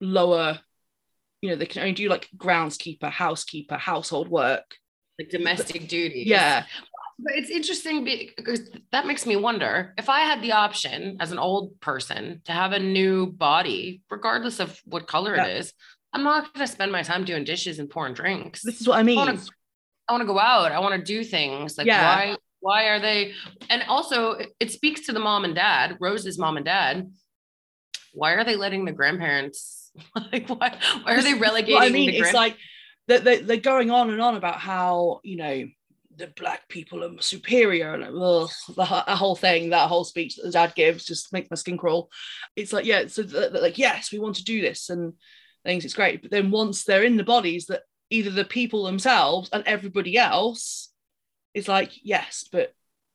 lower 0.00 0.60
you 1.42 1.50
know 1.50 1.56
they 1.56 1.66
can 1.66 1.82
only 1.82 1.92
do 1.92 2.08
like 2.08 2.28
groundskeeper 2.36 3.10
housekeeper 3.10 3.76
household 3.76 4.28
work. 4.28 4.76
Like 5.18 5.30
domestic 5.30 5.88
duties. 5.88 6.26
yeah 6.26 6.64
But 7.18 7.34
it's 7.34 7.50
interesting 7.50 8.04
because 8.04 8.70
that 8.92 9.06
makes 9.06 9.26
me 9.26 9.34
wonder 9.36 9.92
if 9.98 10.08
I 10.08 10.20
had 10.20 10.40
the 10.40 10.52
option 10.52 11.16
as 11.18 11.32
an 11.32 11.38
old 11.38 11.80
person 11.80 12.40
to 12.44 12.52
have 12.52 12.72
a 12.72 12.78
new 12.78 13.26
body, 13.26 14.02
regardless 14.10 14.60
of 14.60 14.80
what 14.84 15.06
color 15.08 15.34
Yeah. 15.34 15.46
it 15.46 15.56
is, 15.58 15.72
I'm 16.12 16.22
not 16.22 16.52
going 16.54 16.64
to 16.66 16.72
spend 16.72 16.92
my 16.92 17.02
time 17.02 17.24
doing 17.24 17.44
dishes 17.44 17.80
and 17.80 17.90
pouring 17.90 18.14
drinks. 18.14 18.62
this 18.62 18.80
is 18.80 18.88
what 18.88 18.98
i 18.98 19.02
mean 19.02 19.18
I 19.18 20.12
want 20.12 20.22
to 20.22 20.26
go 20.26 20.38
out. 20.38 20.72
I 20.72 20.78
want 20.78 20.94
to 20.94 21.02
do 21.02 21.22
things. 21.22 21.76
Like 21.76 21.86
Yeah. 21.86 22.02
why? 22.16 22.36
Why 22.60 22.84
are 22.88 22.98
they? 22.98 23.34
And 23.68 23.82
also, 23.88 24.38
it- 24.58 24.72
speaks 24.72 25.02
to 25.06 25.12
the 25.12 25.20
mom 25.20 25.44
and 25.44 25.54
dad, 25.54 25.98
Rose's 26.00 26.38
mom 26.38 26.56
and 26.56 26.64
dad. 26.64 27.10
Why 28.14 28.32
are 28.32 28.42
they 28.44 28.56
letting 28.56 28.84
the 28.86 28.92
grandparents? 28.92 29.90
Like 30.32 30.48
why? 30.48 30.78
Why 31.02 31.14
are 31.16 31.22
they 31.22 31.34
relegating? 31.34 31.76
I 31.82 31.88
mean, 31.90 32.06
the 32.10 32.16
it's 32.18 32.20
grand- 32.30 32.34
like 32.36 32.56
that 33.08 33.24
they, 33.24 33.40
they're 33.40 33.56
going 33.58 33.90
on 33.90 34.08
and 34.10 34.20
on 34.22 34.36
about 34.36 34.60
how 34.60 35.20
you 35.24 35.36
know 35.36 35.64
the 36.18 36.26
black 36.36 36.68
people 36.68 37.04
are 37.04 37.22
superior 37.22 37.94
and 37.94 38.04
ugh, 38.04 38.50
the, 38.68 38.74
that 38.74 39.16
whole 39.16 39.36
thing, 39.36 39.70
that 39.70 39.88
whole 39.88 40.04
speech 40.04 40.36
that 40.36 40.42
the 40.42 40.50
dad 40.50 40.74
gives 40.74 41.04
just 41.04 41.32
makes 41.32 41.50
my 41.50 41.54
skin 41.54 41.78
crawl. 41.78 42.10
It's 42.56 42.72
like 42.72 42.84
yeah, 42.84 43.06
so 43.06 43.22
like 43.52 43.78
yes, 43.78 44.12
we 44.12 44.18
want 44.18 44.36
to 44.36 44.44
do 44.44 44.60
this 44.60 44.90
and 44.90 45.14
things. 45.64 45.84
It's 45.84 45.94
great, 45.94 46.20
but 46.22 46.30
then 46.30 46.50
once 46.50 46.84
they're 46.84 47.04
in 47.04 47.16
the 47.16 47.24
bodies, 47.24 47.66
that 47.66 47.82
either 48.10 48.30
the 48.30 48.44
people 48.44 48.84
themselves 48.84 49.48
and 49.52 49.62
everybody 49.64 50.18
else 50.18 50.92
is 51.54 51.68
like 51.68 51.92
yes, 52.02 52.48
but 52.50 52.74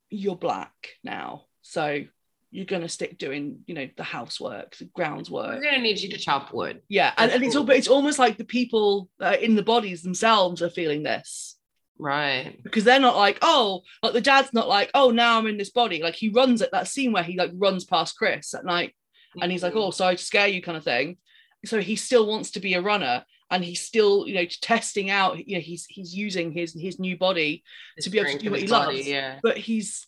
you're 0.09 0.37
black 0.37 0.73
now, 1.03 1.45
so 1.61 2.05
you're 2.51 2.65
gonna 2.65 2.87
stick 2.87 3.17
doing 3.17 3.59
you 3.65 3.73
know 3.73 3.89
the 3.97 4.03
housework, 4.03 4.77
the 4.77 4.85
grounds 4.85 5.29
we're 5.29 5.61
gonna 5.61 5.79
need 5.79 5.99
you 5.99 6.09
to 6.09 6.17
chop 6.17 6.53
wood. 6.53 6.81
yeah 6.87 7.11
and, 7.17 7.31
and 7.31 7.43
it's 7.43 7.55
all 7.55 7.63
but 7.63 7.75
it's 7.75 7.87
almost 7.87 8.19
like 8.19 8.37
the 8.37 8.43
people 8.43 9.09
uh, 9.19 9.35
in 9.41 9.55
the 9.55 9.63
bodies 9.63 10.03
themselves 10.03 10.61
are 10.61 10.69
feeling 10.69 11.01
this 11.01 11.52
Right. 11.99 12.59
because 12.63 12.83
they're 12.83 12.99
not 12.99 13.15
like 13.15 13.37
oh 13.41 13.81
like 14.01 14.13
the 14.13 14.21
dad's 14.21 14.51
not 14.53 14.67
like 14.67 14.89
oh 14.93 15.11
now 15.11 15.37
i'm 15.37 15.47
in 15.47 15.57
this 15.57 15.69
body 15.69 16.01
like 16.01 16.15
he 16.15 16.29
runs 16.29 16.61
at 16.61 16.71
that 16.71 16.87
scene 16.87 17.11
where 17.13 17.23
he 17.23 17.37
like 17.37 17.51
runs 17.53 17.85
past 17.85 18.17
chris 18.17 18.53
at 18.53 18.65
night 18.65 18.93
and 19.41 19.51
he's 19.51 19.63
like 19.63 19.73
mm. 19.73 19.77
oh 19.77 19.91
sorry 19.91 20.15
to 20.17 20.23
scare 20.23 20.47
you 20.47 20.61
kind 20.61 20.77
of 20.77 20.83
thing 20.83 21.17
so 21.65 21.79
he 21.79 21.95
still 21.95 22.25
wants 22.27 22.51
to 22.51 22.59
be 22.59 22.73
a 22.73 22.81
runner 22.81 23.23
and 23.51 23.63
he's 23.63 23.81
still 23.81 24.27
you 24.27 24.33
know 24.33 24.45
testing 24.61 25.09
out 25.11 25.47
you 25.47 25.55
know 25.55 25.61
he's 25.61 25.85
he's 25.87 26.13
using 26.13 26.51
his 26.51 26.73
his 26.73 26.99
new 26.99 27.15
body 27.17 27.63
The 27.95 28.03
to 28.03 28.09
be 28.09 28.19
able 28.19 28.31
to 28.31 28.37
do 28.39 28.51
what 28.51 28.59
he 28.59 28.67
body, 28.67 28.95
loves. 28.97 29.07
Yeah. 29.07 29.39
but 29.43 29.57
he's 29.57 30.07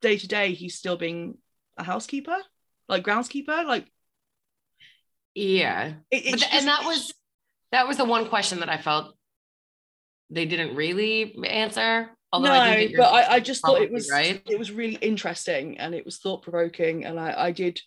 day 0.00 0.16
to 0.16 0.28
day 0.28 0.52
he's 0.52 0.76
still 0.76 0.96
being 0.96 1.36
a 1.76 1.82
housekeeper 1.82 2.36
like 2.88 3.02
groundskeeper 3.04 3.66
like 3.66 3.86
Yeah. 5.34 5.94
it, 6.10 6.30
But 6.30 6.40
th- 6.40 6.54
and 6.54 6.68
that 6.68 6.84
was 6.84 7.12
that 7.72 7.88
was 7.88 7.96
the 7.96 8.04
one 8.04 8.28
question 8.28 8.60
that 8.60 8.68
I 8.68 8.78
felt 8.78 9.16
they 10.34 10.46
didn't 10.46 10.74
really 10.74 11.34
answer. 11.46 12.10
Although 12.32 12.48
no, 12.48 12.54
I 12.54 12.74
do 12.74 12.80
get 12.80 12.90
your 12.90 12.98
but 12.98 13.12
I, 13.12 13.34
I 13.34 13.40
just 13.40 13.62
thought 13.62 13.80
it 13.80 13.92
was 13.92 14.10
right. 14.10 14.42
it 14.46 14.58
was 14.58 14.72
really 14.72 14.96
interesting 14.96 15.78
and 15.78 15.94
it 15.94 16.04
was 16.04 16.18
thought 16.18 16.42
provoking 16.42 17.04
and 17.04 17.18
I, 17.18 17.44
I 17.44 17.50
did 17.52 17.80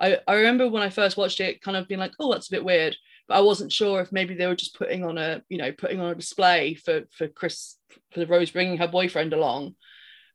I, 0.00 0.18
I 0.26 0.36
remember 0.36 0.68
when 0.68 0.82
I 0.82 0.88
first 0.88 1.18
watched 1.18 1.40
it 1.40 1.60
kind 1.60 1.76
of 1.76 1.86
being 1.86 2.00
like 2.00 2.14
oh 2.18 2.32
that's 2.32 2.48
a 2.48 2.52
bit 2.52 2.64
weird 2.64 2.96
but 3.28 3.34
I 3.34 3.42
wasn't 3.42 3.70
sure 3.70 4.00
if 4.00 4.10
maybe 4.10 4.34
they 4.34 4.46
were 4.46 4.56
just 4.56 4.74
putting 4.74 5.04
on 5.04 5.18
a 5.18 5.42
you 5.50 5.58
know 5.58 5.70
putting 5.72 6.00
on 6.00 6.12
a 6.12 6.14
display 6.14 6.74
for 6.74 7.02
for 7.10 7.28
Chris 7.28 7.76
for 8.10 8.24
Rose 8.24 8.50
bringing 8.50 8.78
her 8.78 8.88
boyfriend 8.88 9.34
along 9.34 9.74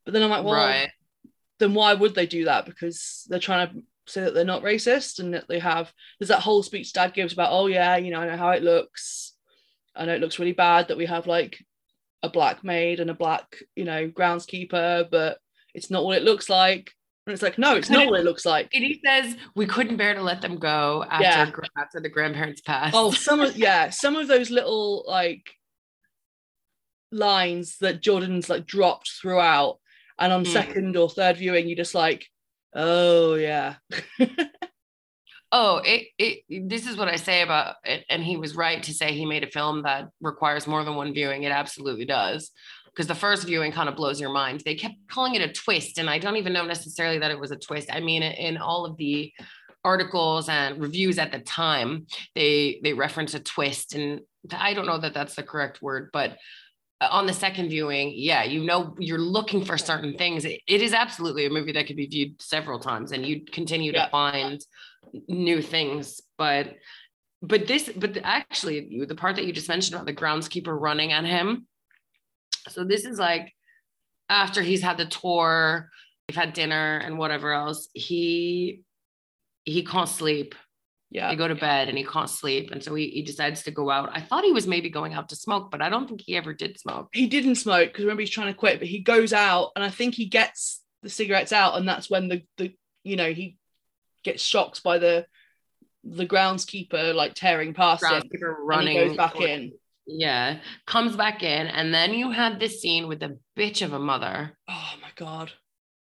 but 0.04 0.14
then 0.14 0.22
I'm 0.22 0.30
like 0.30 0.44
well 0.44 0.54
right. 0.54 0.90
then 1.58 1.74
why 1.74 1.92
would 1.92 2.14
they 2.14 2.26
do 2.26 2.44
that 2.44 2.66
because 2.66 3.26
they're 3.28 3.40
trying 3.40 3.68
to 3.68 3.82
say 4.06 4.20
that 4.20 4.34
they're 4.34 4.44
not 4.44 4.62
racist 4.62 5.18
and 5.18 5.34
that 5.34 5.48
they 5.48 5.58
have 5.58 5.92
there's 6.20 6.28
that 6.28 6.38
whole 6.38 6.62
speech 6.62 6.92
dad 6.92 7.14
gives 7.14 7.32
about 7.32 7.50
oh 7.50 7.66
yeah 7.66 7.96
you 7.96 8.12
know 8.12 8.20
I 8.20 8.26
know 8.26 8.36
how 8.36 8.50
it 8.50 8.62
looks 8.62 9.32
I 9.96 10.04
know 10.04 10.14
it 10.14 10.20
looks 10.20 10.38
really 10.38 10.52
bad 10.52 10.88
that 10.88 10.96
we 10.96 11.06
have 11.06 11.26
like 11.26 11.58
a 12.22 12.28
black 12.28 12.62
maid 12.64 13.00
and 13.00 13.10
a 13.10 13.14
black 13.14 13.56
you 13.76 13.84
know 13.84 14.08
groundskeeper 14.08 15.08
but 15.10 15.38
it's 15.74 15.90
not 15.90 16.04
what 16.04 16.16
it 16.16 16.22
looks 16.24 16.48
like 16.48 16.90
and 17.26 17.32
it's 17.34 17.42
like 17.42 17.58
no 17.58 17.76
it's 17.76 17.90
not 17.90 18.06
what 18.06 18.18
it 18.20 18.24
looks 18.24 18.44
like 18.46 18.68
And 18.74 18.82
he 18.84 19.00
says 19.04 19.36
we 19.54 19.66
couldn't 19.66 19.96
bear 19.98 20.14
to 20.14 20.22
let 20.22 20.40
them 20.40 20.56
go 20.58 21.04
after 21.10 21.24
Yeah. 21.24 21.50
after 21.78 22.00
the 22.00 22.08
grandparents 22.08 22.60
passed. 22.62 22.94
oh 22.96 23.10
some 23.12 23.40
of 23.40 23.56
yeah 23.66 23.90
some 23.90 24.16
of 24.16 24.28
those 24.28 24.50
little 24.50 25.04
like 25.06 25.44
lines 27.12 27.78
that 27.80 28.02
jordan's 28.02 28.48
like 28.50 28.66
dropped 28.66 29.10
throughout 29.20 29.78
and 30.18 30.32
on 30.32 30.44
Mm. 30.44 30.52
second 30.52 30.96
or 30.96 31.08
third 31.08 31.36
viewing 31.36 31.68
you 31.68 31.76
just 31.76 31.94
like 31.94 32.26
oh 32.74 33.34
yeah 33.34 33.74
oh, 35.52 35.80
it, 35.84 36.08
it 36.18 36.68
this 36.68 36.86
is 36.86 36.96
what 36.96 37.08
I 37.08 37.16
say 37.16 37.42
about 37.42 37.76
it. 37.84 38.04
And 38.10 38.22
he 38.22 38.36
was 38.36 38.56
right 38.56 38.82
to 38.82 38.92
say 38.94 39.12
he 39.12 39.26
made 39.26 39.44
a 39.44 39.50
film 39.50 39.82
that 39.82 40.08
requires 40.20 40.66
more 40.66 40.84
than 40.84 40.96
one 40.96 41.14
viewing. 41.14 41.44
It 41.44 41.52
absolutely 41.52 42.04
does. 42.04 42.50
Because 42.86 43.06
the 43.08 43.14
first 43.14 43.44
viewing 43.44 43.72
kind 43.72 43.88
of 43.90 43.96
blows 43.96 44.20
your 44.20 44.32
mind. 44.32 44.62
They 44.64 44.74
kept 44.74 44.94
calling 45.10 45.34
it 45.34 45.42
a 45.42 45.52
twist, 45.52 45.98
and 45.98 46.08
I 46.08 46.18
don't 46.18 46.36
even 46.36 46.54
know 46.54 46.64
necessarily 46.64 47.18
that 47.18 47.30
it 47.30 47.38
was 47.38 47.50
a 47.50 47.56
twist. 47.56 47.90
I 47.92 48.00
mean, 48.00 48.22
in 48.22 48.56
all 48.56 48.86
of 48.86 48.96
the 48.96 49.32
articles 49.84 50.48
and 50.48 50.80
reviews 50.80 51.18
at 51.18 51.30
the 51.30 51.38
time, 51.40 52.06
they 52.34 52.80
they 52.82 52.94
reference 52.94 53.34
a 53.34 53.40
twist, 53.40 53.94
and 53.94 54.20
I 54.50 54.72
don't 54.74 54.86
know 54.86 54.98
that 54.98 55.12
that's 55.12 55.34
the 55.34 55.42
correct 55.42 55.82
word, 55.82 56.08
but 56.12 56.38
uh, 57.00 57.08
on 57.10 57.26
the 57.26 57.34
second 57.34 57.68
viewing, 57.68 58.12
yeah, 58.16 58.42
you 58.44 58.64
know, 58.64 58.94
you're 58.98 59.18
looking 59.18 59.62
for 59.64 59.76
certain 59.76 60.16
things. 60.16 60.46
It, 60.46 60.60
it 60.66 60.80
is 60.80 60.94
absolutely 60.94 61.44
a 61.44 61.50
movie 61.50 61.72
that 61.72 61.86
could 61.86 61.96
be 61.96 62.06
viewed 62.06 62.40
several 62.40 62.80
times, 62.80 63.12
and 63.12 63.26
you 63.26 63.44
continue 63.44 63.92
Yeah. 63.92 64.06
to 64.06 64.10
find 64.10 64.60
new 65.28 65.62
things. 65.62 66.20
But 66.38 66.74
but 67.42 67.66
this, 67.66 67.90
but 67.94 68.16
actually, 68.22 69.04
the 69.06 69.14
part 69.14 69.36
that 69.36 69.44
you 69.44 69.52
just 69.52 69.68
mentioned 69.68 69.94
about 69.94 70.06
the 70.06 70.14
groundskeeper 70.14 70.78
running 70.78 71.12
at 71.12 71.24
him. 71.24 71.66
So 72.68 72.84
this 72.84 73.04
is 73.04 73.18
like 73.18 73.52
after 74.28 74.62
he's 74.62 74.82
had 74.82 74.96
the 74.96 75.06
tour, 75.06 75.90
they've 76.26 76.36
had 76.36 76.52
dinner 76.52 76.98
and 76.98 77.18
whatever 77.18 77.52
else. 77.52 77.88
He 77.92 78.82
he 79.64 79.84
can't 79.84 80.08
sleep. 80.08 80.54
yeah 81.10 81.30
They 81.30 81.36
go 81.36 81.48
to 81.48 81.54
bed 81.54 81.88
and 81.88 81.98
he 81.98 82.04
can't 82.04 82.30
sleep, 82.30 82.70
and 82.70 82.82
so 82.82 82.94
he, 82.94 83.08
he 83.10 83.22
decides 83.22 83.62
to 83.64 83.70
go 83.70 83.90
out. 83.90 84.10
I 84.12 84.20
thought 84.20 84.44
he 84.44 84.52
was 84.52 84.66
maybe 84.66 84.90
going 84.90 85.14
out 85.14 85.28
to 85.28 85.36
smoke, 85.36 85.70
but 85.70 85.82
I 85.82 85.88
don't 85.88 86.08
think 86.08 86.22
he 86.24 86.36
ever 86.36 86.54
did 86.54 86.80
smoke. 86.80 87.08
he 87.12 87.26
didn't 87.26 87.56
smoke 87.56 87.88
because 87.88 88.04
remember 88.04 88.22
he's 88.22 88.30
trying 88.30 88.52
to 88.52 88.58
quit, 88.58 88.78
but 88.78 88.88
he 88.88 89.00
goes 89.00 89.32
out 89.32 89.70
and 89.76 89.84
I 89.84 89.90
think 89.90 90.14
he 90.14 90.26
gets 90.26 90.82
the 91.02 91.10
cigarettes 91.10 91.52
out, 91.52 91.76
and 91.76 91.88
that's 91.88 92.10
when 92.10 92.28
the 92.28 92.42
the 92.56 92.72
you 93.04 93.16
know 93.16 93.32
he 93.32 93.56
gets 94.26 94.42
shocked 94.42 94.82
by 94.82 94.98
the 94.98 95.24
the 96.04 96.26
groundskeeper 96.26 97.14
like 97.14 97.32
tearing 97.34 97.72
past 97.74 98.04
him, 98.04 98.10
Groundskeeper 98.22 98.56
and 98.58 98.66
running 98.68 98.98
he 98.98 99.04
goes 99.06 99.16
back 99.16 99.32
toward- 99.34 99.48
in. 99.50 99.72
Yeah, 100.08 100.60
comes 100.86 101.16
back 101.16 101.42
in, 101.42 101.66
and 101.66 101.92
then 101.92 102.14
you 102.14 102.30
had 102.30 102.60
this 102.60 102.80
scene 102.80 103.08
with 103.08 103.18
the 103.18 103.40
bitch 103.58 103.84
of 103.84 103.92
a 103.92 103.98
mother, 103.98 104.56
Oh 104.68 104.92
my 105.02 105.08
god! 105.16 105.50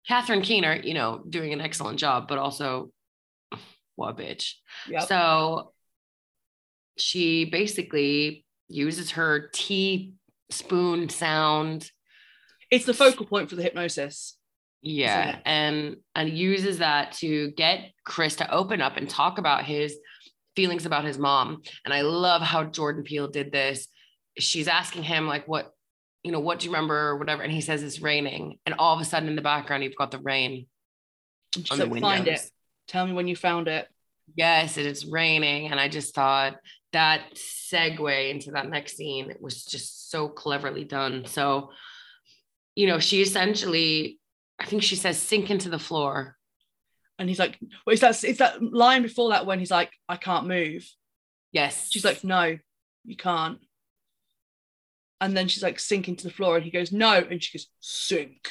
Catherine 0.08 0.42
Keener. 0.42 0.74
You 0.82 0.94
know, 0.94 1.22
doing 1.28 1.52
an 1.52 1.60
excellent 1.60 2.00
job, 2.00 2.26
but 2.26 2.38
also 2.38 2.90
what 3.94 4.10
a 4.10 4.14
bitch. 4.14 4.54
Yeah, 4.88 5.00
So 5.00 5.72
she 6.98 7.44
basically 7.44 8.44
uses 8.68 9.12
her 9.12 9.48
teaspoon 9.52 11.08
sound. 11.08 11.90
it's 12.72 12.86
the 12.86 12.94
focal 12.94 13.26
point 13.26 13.50
for 13.50 13.56
the 13.56 13.62
hypnosis. 13.62 14.36
Yeah, 14.82 15.38
and 15.44 15.96
and 16.14 16.28
uses 16.28 16.78
that 16.78 17.12
to 17.18 17.52
get 17.52 17.92
Chris 18.04 18.36
to 18.36 18.52
open 18.52 18.80
up 18.80 18.96
and 18.96 19.08
talk 19.08 19.38
about 19.38 19.64
his 19.64 19.96
feelings 20.56 20.84
about 20.84 21.04
his 21.04 21.18
mom. 21.18 21.62
And 21.84 21.94
I 21.94 22.02
love 22.02 22.42
how 22.42 22.64
Jordan 22.64 23.04
Peele 23.04 23.28
did 23.28 23.52
this. 23.52 23.88
She's 24.38 24.68
asking 24.68 25.04
him 25.04 25.28
like, 25.28 25.46
"What, 25.46 25.72
you 26.24 26.32
know, 26.32 26.40
what 26.40 26.58
do 26.58 26.66
you 26.66 26.72
remember 26.72 26.96
or 26.96 27.16
whatever?" 27.16 27.42
And 27.42 27.52
he 27.52 27.60
says 27.60 27.82
it's 27.82 28.00
raining, 28.00 28.58
and 28.66 28.74
all 28.78 28.94
of 28.94 29.00
a 29.00 29.04
sudden 29.04 29.28
in 29.28 29.36
the 29.36 29.42
background 29.42 29.84
you've 29.84 29.96
got 29.96 30.10
the 30.10 30.18
rain 30.18 30.66
she's 31.54 31.70
on 31.70 31.78
the 31.78 31.86
like, 31.86 32.00
find 32.00 32.28
it. 32.28 32.40
Tell 32.88 33.06
me 33.06 33.12
when 33.12 33.28
you 33.28 33.36
found 33.36 33.68
it. 33.68 33.86
Yes, 34.34 34.76
it's 34.76 35.04
raining, 35.04 35.70
and 35.70 35.78
I 35.78 35.88
just 35.88 36.14
thought 36.14 36.56
that 36.92 37.22
segue 37.34 38.30
into 38.30 38.52
that 38.52 38.68
next 38.68 38.96
scene 38.96 39.34
was 39.40 39.64
just 39.64 40.10
so 40.10 40.28
cleverly 40.28 40.84
done. 40.84 41.24
So, 41.26 41.70
you 42.74 42.86
know, 42.86 42.98
she 42.98 43.22
essentially, 43.22 44.18
I 44.58 44.66
think 44.66 44.82
she 44.82 44.96
says, 44.96 45.18
"Sink 45.18 45.50
into 45.50 45.68
the 45.68 45.78
floor." 45.78 46.36
And 47.18 47.28
he's 47.28 47.38
like, 47.38 47.58
well, 47.86 47.92
it's 47.92 48.00
that 48.00 48.24
it's 48.24 48.38
that 48.40 48.62
line 48.62 49.02
before 49.02 49.30
that 49.30 49.46
when 49.46 49.58
he's 49.58 49.70
like, 49.70 49.92
I 50.08 50.16
can't 50.16 50.46
move. 50.48 50.88
Yes, 51.52 51.88
She's 51.90 52.04
like, 52.04 52.24
no, 52.24 52.58
you 53.04 53.16
can't. 53.16 53.58
And 55.20 55.36
then 55.36 55.46
she's 55.46 55.62
like, 55.62 55.78
sink 55.78 56.08
into 56.08 56.24
the 56.24 56.32
floor. 56.32 56.56
And 56.56 56.64
he 56.64 56.70
goes, 56.70 56.90
no. 56.90 57.12
And 57.14 57.40
she 57.42 57.56
goes, 57.58 57.68
sink. 57.80 58.48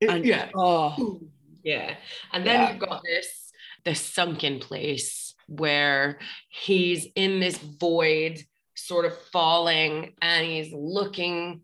And 0.00 0.24
yeah. 0.24 0.48
Oh, 0.54 1.20
Yeah. 1.62 1.96
And 2.32 2.46
then 2.46 2.60
Yeah. 2.60 2.70
you've 2.70 2.78
got 2.78 3.02
this 3.02 3.52
the 3.84 3.94
sunken 3.94 4.58
place 4.60 5.34
where 5.46 6.18
he's 6.48 7.06
in 7.16 7.40
this 7.40 7.58
void, 7.58 8.38
sort 8.74 9.04
of 9.04 9.18
falling, 9.32 10.14
and 10.22 10.46
he's 10.46 10.72
looking 10.72 11.60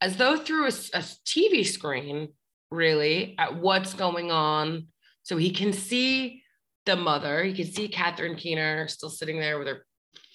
as 0.00 0.16
though 0.16 0.38
through 0.38 0.64
a 0.66 0.70
TV 0.70 1.66
screen, 1.66 2.30
really, 2.70 3.34
at 3.38 3.56
what's 3.56 3.94
going 3.94 4.30
on. 4.30 4.86
So 5.22 5.36
he 5.36 5.50
can 5.50 5.72
see 5.72 6.42
the 6.86 6.96
mother, 6.96 7.44
he 7.44 7.52
can 7.52 7.66
see 7.70 7.88
Catherine 7.88 8.36
Keener 8.36 8.88
still 8.88 9.10
sitting 9.10 9.38
there 9.38 9.58
with 9.58 9.68
her 9.68 9.84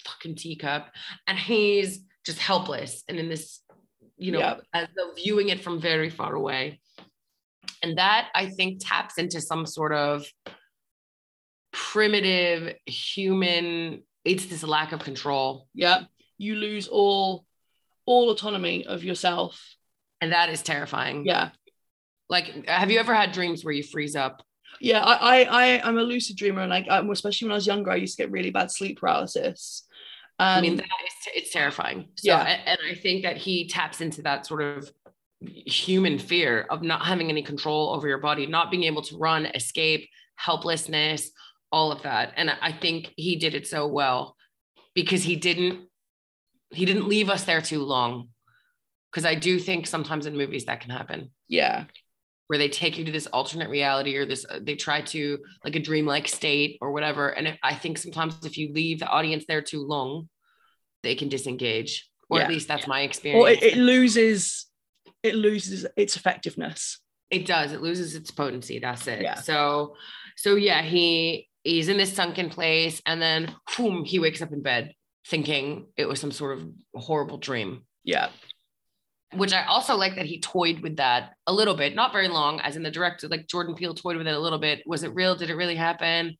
fucking 0.04 0.36
teacup, 0.36 0.88
and 1.26 1.36
he's 1.38 2.00
just 2.24 2.38
helpless 2.38 3.02
and 3.08 3.18
in 3.18 3.28
this, 3.28 3.60
you 4.16 4.32
know, 4.32 4.38
Yeah. 4.38 4.56
as 4.72 4.88
though 4.96 5.12
viewing 5.14 5.48
it 5.48 5.60
from 5.60 5.80
very 5.80 6.08
far 6.10 6.34
away. 6.34 6.80
And 7.82 7.98
that 7.98 8.30
I 8.34 8.46
think 8.50 8.80
taps 8.80 9.18
into 9.18 9.40
some 9.40 9.66
sort 9.66 9.92
of 9.92 10.24
primitive 11.72 12.76
human, 12.86 14.02
it's 14.24 14.46
this 14.46 14.62
lack 14.62 14.92
of 14.92 15.00
control. 15.04 15.68
yeah. 15.74 16.04
You 16.38 16.54
lose 16.56 16.86
all 16.88 17.46
all 18.04 18.30
autonomy 18.30 18.86
of 18.86 19.02
yourself. 19.02 19.74
And 20.20 20.32
that 20.32 20.48
is 20.50 20.62
terrifying. 20.62 21.24
Yeah. 21.26 21.50
Like, 22.28 22.66
have 22.68 22.90
you 22.90 22.98
ever 22.98 23.14
had 23.14 23.32
dreams 23.32 23.64
where 23.64 23.74
you 23.74 23.82
freeze 23.82 24.16
up? 24.16 24.42
Yeah. 24.80 25.02
I 25.02 25.14
I, 25.14 25.36
I 25.76 25.88
I'm 25.88 25.98
a 25.98 26.02
lucid 26.02 26.36
dreamer 26.36 26.62
and 26.62 26.70
like 26.70 26.86
um, 26.90 27.10
especially 27.10 27.46
when 27.46 27.52
I 27.52 27.56
was 27.56 27.66
younger, 27.66 27.90
I 27.90 27.96
used 27.96 28.16
to 28.16 28.22
get 28.24 28.32
really 28.32 28.50
bad 28.50 28.70
sleep 28.70 28.98
paralysis. 29.00 29.86
I 30.38 30.56
Um, 30.58 30.62
mean, 30.62 30.76
that 30.76 30.84
is, 30.84 31.14
it's 31.34 31.50
terrifying. 31.50 32.08
So, 32.16 32.28
Yeah. 32.32 32.42
and 32.66 32.78
I 32.90 32.94
think 32.94 33.22
that 33.22 33.38
he 33.38 33.68
taps 33.68 34.00
into 34.02 34.20
that 34.22 34.44
sort 34.44 34.60
of 34.62 34.90
human 35.40 36.18
fear 36.18 36.66
of 36.68 36.82
not 36.82 37.06
having 37.06 37.30
any 37.30 37.42
control 37.42 37.94
over 37.94 38.06
your 38.06 38.18
body, 38.18 38.46
not 38.46 38.70
being 38.70 38.84
able 38.84 39.02
to 39.02 39.16
run, 39.16 39.46
escape, 39.46 40.08
helplessness, 40.34 41.30
all 41.72 41.90
of 41.90 42.02
that. 42.02 42.34
And 42.36 42.50
I 42.50 42.56
I 42.60 42.72
think 42.72 43.12
he 43.16 43.36
did 43.36 43.54
it 43.54 43.66
so 43.66 43.86
well 43.86 44.36
because 44.94 45.22
he 45.22 45.36
didn't 45.36 45.88
he 46.70 46.84
didn't 46.84 47.08
leave 47.08 47.30
us 47.30 47.44
there 47.44 47.62
too 47.62 47.82
long. 47.82 48.28
Because 49.10 49.24
I 49.24 49.34
do 49.36 49.58
think 49.58 49.86
sometimes 49.86 50.26
in 50.26 50.36
movies 50.36 50.66
that 50.66 50.80
can 50.80 50.90
happen 50.90 51.30
yeah. 51.48 51.84
Where 52.48 52.58
they 52.58 52.68
take 52.68 52.96
you 52.98 53.04
to 53.04 53.12
this 53.12 53.26
alternate 53.28 53.68
reality 53.68 54.16
or 54.16 54.24
this 54.26 54.44
uh, 54.48 54.58
they 54.62 54.74
try 54.76 55.00
to 55.00 55.38
like 55.64 55.74
a 55.76 55.80
dreamlike 55.80 56.28
state 56.28 56.78
or 56.80 56.92
whatever 56.92 57.28
and 57.28 57.48
if, 57.48 57.58
i 57.62 57.74
think 57.74 57.98
sometimes 57.98 58.34
if 58.44 58.56
you 58.56 58.72
leave 58.72 58.98
the 59.00 59.06
audience 59.08 59.44
there 59.48 59.62
too 59.62 59.82
long 59.82 60.28
they 61.02 61.14
can 61.14 61.28
disengage 61.28 62.08
or 62.28 62.38
Yeah. 62.38 62.44
at 62.44 62.50
least 62.50 62.68
that's 62.68 62.86
my 62.86 63.00
Or 63.02 63.04
experience 63.04 63.62
it, 63.62 63.72
it 63.74 63.76
loses 63.78 64.66
it 65.22 65.34
loses 65.34 65.86
its 65.96 66.16
effectiveness. 66.16 67.00
it 67.30 67.46
does 67.46 67.72
it 67.72 67.80
loses 67.82 68.14
its 68.14 68.30
potency 68.30 68.78
that's 68.78 69.06
it 69.06 69.22
Yeah. 69.22 69.34
so 69.34 69.94
so 70.36 70.54
yeah 70.54 70.82
he 70.82 71.48
he's 71.64 71.88
in 71.88 71.96
this 71.96 72.12
sunken 72.12 72.48
place 72.50 73.02
and 73.06 73.20
then 73.20 73.54
boom 73.76 74.04
he 74.04 74.18
wakes 74.20 74.40
up 74.42 74.52
in 74.52 74.62
bed 74.62 74.92
thinking 75.26 75.86
it 75.96 76.06
was 76.06 76.20
some 76.20 76.30
sort 76.30 76.56
of 76.58 76.68
horrible 76.94 77.38
dream 77.38 77.84
Yeah. 78.04 78.28
Which 79.34 79.52
I 79.52 79.64
also 79.64 79.96
like 79.96 80.14
that 80.16 80.26
he 80.26 80.40
toyed 80.40 80.80
with 80.80 80.96
that 80.96 81.32
a 81.46 81.52
little 81.52 81.74
bit, 81.74 81.94
not 81.94 82.12
very 82.12 82.28
long, 82.28 82.60
as 82.60 82.76
in 82.76 82.82
the 82.82 82.90
director, 82.90 83.28
like 83.28 83.48
Jordan 83.48 83.74
Peele 83.74 83.94
toyed 83.94 84.16
with 84.16 84.26
it 84.26 84.34
a 84.34 84.38
little 84.38 84.58
bit. 84.58 84.82
Was 84.86 85.02
it 85.02 85.14
real? 85.14 85.34
Did 85.34 85.50
it 85.50 85.56
really 85.56 85.74
happen? 85.74 86.36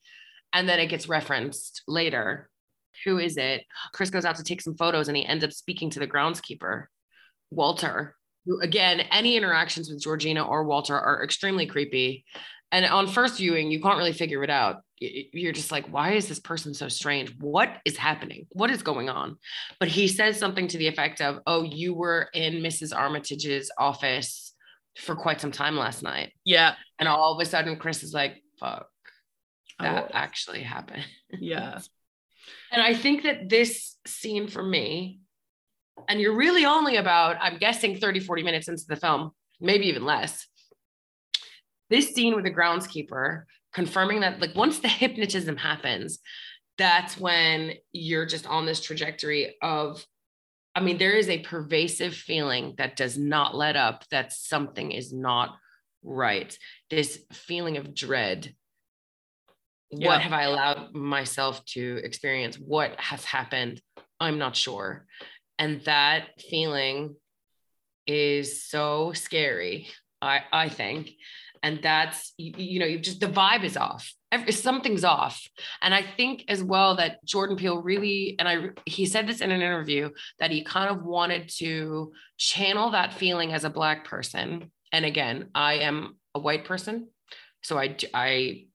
And 0.53 0.68
then 0.68 0.78
it 0.78 0.87
gets 0.87 1.09
referenced 1.09 1.82
later. 1.89 2.49
Who 3.05 3.18
is 3.18 3.37
it? 3.37 3.64
Chris 3.93 4.11
goes 4.11 4.24
out 4.24 4.37
to 4.37 4.45
take 4.45 4.62
some 4.62 4.76
photos 4.76 5.09
and 5.09 5.16
he 5.16 5.26
ends 5.26 5.45
up 5.45 5.53
speaking 5.53 5.91
to 5.91 5.99
the 5.99 6.07
groundskeeper, 6.07 6.84
Walter. 7.51 8.14
Who, 8.47 8.61
again, 8.61 9.01
any 9.11 9.37
interactions 9.37 9.91
with 9.91 10.01
Georgina 10.01 10.47
or 10.47 10.64
Walter 10.64 10.99
are 10.99 11.24
extremely 11.24 11.66
creepy. 11.66 12.24
And 12.72 12.84
on 12.84 13.06
first 13.06 13.38
viewing, 13.38 13.70
you 13.70 13.80
can't 13.80 13.96
really 13.98 14.12
figure 14.12 14.42
it 14.42 14.50
out. 14.50 14.82
You're 14.98 15.52
just 15.52 15.70
like, 15.70 15.86
why 15.92 16.12
is 16.12 16.26
this 16.26 16.40
person 16.40 16.74
so 16.74 16.88
strange? 16.88 17.32
What 17.38 17.76
is 17.84 17.96
happening? 17.96 18.46
What 18.50 18.70
is 18.70 18.82
going 18.82 19.08
on? 19.08 19.36
but 19.78 19.88
he 19.88 20.08
says 20.08 20.38
something 20.38 20.66
to 20.68 20.78
the 20.78 20.88
effect 20.88 21.20
of, 21.20 21.40
"Oh, 21.46 21.62
you 21.62 21.94
were 21.94 22.28
in 22.32 22.54
Mrs. 22.62 22.92
Armitage's 22.94 23.70
office 23.78 24.54
for 24.98 25.14
quite 25.14 25.40
some 25.40 25.52
time 25.52 25.76
last 25.76 26.02
night," 26.02 26.32
Yeah. 26.44 26.74
and 26.98 27.08
all 27.08 27.34
of 27.34 27.40
a 27.40 27.44
sudden, 27.48 27.76
Chris 27.78 28.02
is 28.02 28.14
like, 28.14 28.42
"Fuck, 28.58 28.88
that 29.78 30.04
Oh, 30.04 30.10
actually 30.14 30.62
happened." 30.62 31.04
yeah. 31.38 31.80
And 32.70 32.80
I 32.80 32.94
think 32.94 33.24
that 33.24 33.48
this 33.48 33.96
scene 34.06 34.46
for 34.48 34.62
me, 34.62 35.18
and 36.08 36.20
you're 36.20 36.36
really 36.36 36.64
only 36.64 36.96
about, 36.96 37.36
I'm 37.40 37.58
guessing, 37.58 37.98
30, 37.98 38.20
40 38.20 38.42
minutes 38.44 38.68
into 38.68 38.84
the 38.88 38.94
film, 38.96 39.32
maybe 39.60 39.86
even 39.88 40.04
less. 40.04 40.46
This 41.91 42.14
scene 42.14 42.34
with 42.34 42.45
the 42.45 42.51
groundskeeper 42.55 43.45
confirming 43.72 44.20
that, 44.20 44.41
like, 44.41 44.55
once 44.55 44.78
the 44.80 44.89
hypnotism 45.03 45.57
happens, 45.57 46.18
that's 46.78 47.18
when 47.18 47.72
you're 47.93 48.26
just 48.26 48.47
on 48.47 48.66
this 48.66 48.80
trajectory 48.80 49.57
of, 49.62 50.05
I 50.74 50.80
mean, 50.80 50.99
there 50.99 51.12
is 51.16 51.28
a 51.28 51.39
pervasive 51.39 52.14
feeling 52.14 52.74
that 52.78 52.97
does 52.97 53.16
not 53.16 53.55
let 53.55 53.76
up 53.76 54.05
that 54.11 54.32
something 54.32 54.93
is 54.93 55.12
not 55.12 55.57
right. 56.03 56.57
This 56.91 57.20
feeling 57.32 57.76
of 57.78 57.95
dread 57.95 58.55
Yeah. 59.91 60.09
what 60.09 60.20
have 60.20 60.32
I 60.32 60.43
allowed 60.43 60.95
myself 60.95 61.64
to 61.66 62.01
experience? 62.05 62.57
What 62.59 62.99
has 63.01 63.24
happened? 63.24 63.80
I'm 64.20 64.39
not 64.39 64.55
sure. 64.57 65.07
And 65.59 65.80
that 65.84 66.41
feeling 66.51 67.16
is 68.07 68.64
so 68.68 69.12
scary, 69.14 69.89
I, 70.20 70.41
I 70.53 70.68
think. 70.68 71.11
And 71.66 71.82
that's, 71.82 72.32
you, 72.38 72.52
you 72.56 72.78
know, 72.78 72.86
you 72.86 73.00
just, 73.00 73.18
the 73.18 73.26
vibe 73.26 73.64
is 73.64 73.76
off. 73.76 74.14
Every, 74.30 74.52
something's 74.52 75.02
off. 75.02 75.42
And 75.82 75.92
I 75.92 76.04
think 76.16 76.44
as 76.46 76.62
well 76.62 76.94
that 76.94 77.24
Jordan 77.24 77.56
Peele 77.56 77.82
really, 77.82 78.36
and 78.38 78.46
I, 78.48 78.68
he 78.84 79.04
said 79.04 79.26
this 79.26 79.40
in 79.40 79.50
an 79.50 79.60
interview 79.60 80.10
that 80.38 80.52
he 80.52 80.62
kind 80.62 80.88
of 80.88 81.02
wanted 81.02 81.50
to 81.56 82.12
channel 82.38 82.92
that 82.92 83.14
feeling 83.14 83.52
as 83.52 83.64
a 83.64 83.70
Black 83.70 84.04
person. 84.04 84.70
And 84.92 85.04
again, 85.04 85.48
I 85.56 85.78
am 85.78 86.18
a 86.36 86.38
white 86.38 86.66
person. 86.66 87.08
So 87.64 87.76
I, 87.76 87.96
I 88.14 88.66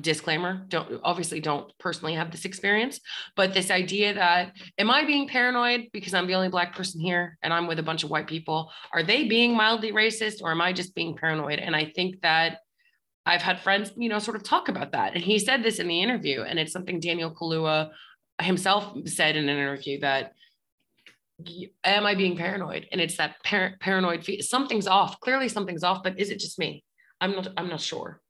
disclaimer 0.00 0.64
don't 0.68 1.00
obviously 1.02 1.40
don't 1.40 1.76
personally 1.78 2.14
have 2.14 2.30
this 2.30 2.44
experience 2.44 3.00
but 3.34 3.52
this 3.52 3.72
idea 3.72 4.14
that 4.14 4.52
am 4.78 4.88
i 4.88 5.04
being 5.04 5.26
paranoid 5.26 5.86
because 5.92 6.14
i'm 6.14 6.28
the 6.28 6.34
only 6.34 6.48
black 6.48 6.76
person 6.76 7.00
here 7.00 7.36
and 7.42 7.52
i'm 7.52 7.66
with 7.66 7.78
a 7.80 7.82
bunch 7.82 8.04
of 8.04 8.10
white 8.10 8.28
people? 8.28 8.70
Are 8.92 9.02
they 9.02 9.24
being 9.24 9.56
mildly 9.56 9.90
racist 9.92 10.42
or 10.42 10.52
am 10.52 10.60
i 10.60 10.72
just 10.72 10.94
being 10.94 11.16
paranoid? 11.16 11.58
And 11.58 11.74
i 11.74 11.84
think 11.84 12.20
that 12.20 12.58
i've 13.26 13.42
had 13.42 13.60
friends 13.60 13.92
you 13.96 14.08
know 14.08 14.20
sort 14.20 14.36
of 14.36 14.44
talk 14.44 14.68
about 14.68 14.92
that. 14.92 15.14
And 15.14 15.24
he 15.24 15.38
said 15.38 15.62
this 15.62 15.80
in 15.80 15.88
the 15.88 16.00
interview 16.00 16.42
and 16.42 16.58
it's 16.58 16.72
something 16.72 17.00
daniel 17.00 17.34
kaluuya 17.34 17.90
himself 18.40 18.96
said 19.06 19.36
in 19.36 19.48
an 19.48 19.58
interview 19.58 20.00
that 20.00 20.32
am 21.82 22.06
i 22.06 22.14
being 22.14 22.36
paranoid? 22.36 22.86
And 22.92 23.00
it's 23.00 23.16
that 23.16 23.42
par- 23.42 23.74
paranoid 23.80 24.24
fe- 24.24 24.40
something's 24.40 24.86
off 24.86 25.18
clearly 25.18 25.48
something's 25.48 25.82
off 25.82 26.04
but 26.04 26.18
is 26.18 26.30
it 26.30 26.38
just 26.38 26.60
me? 26.60 26.84
I'm 27.20 27.32
not 27.32 27.48
i'm 27.56 27.68
not 27.68 27.80
sure 27.80 28.20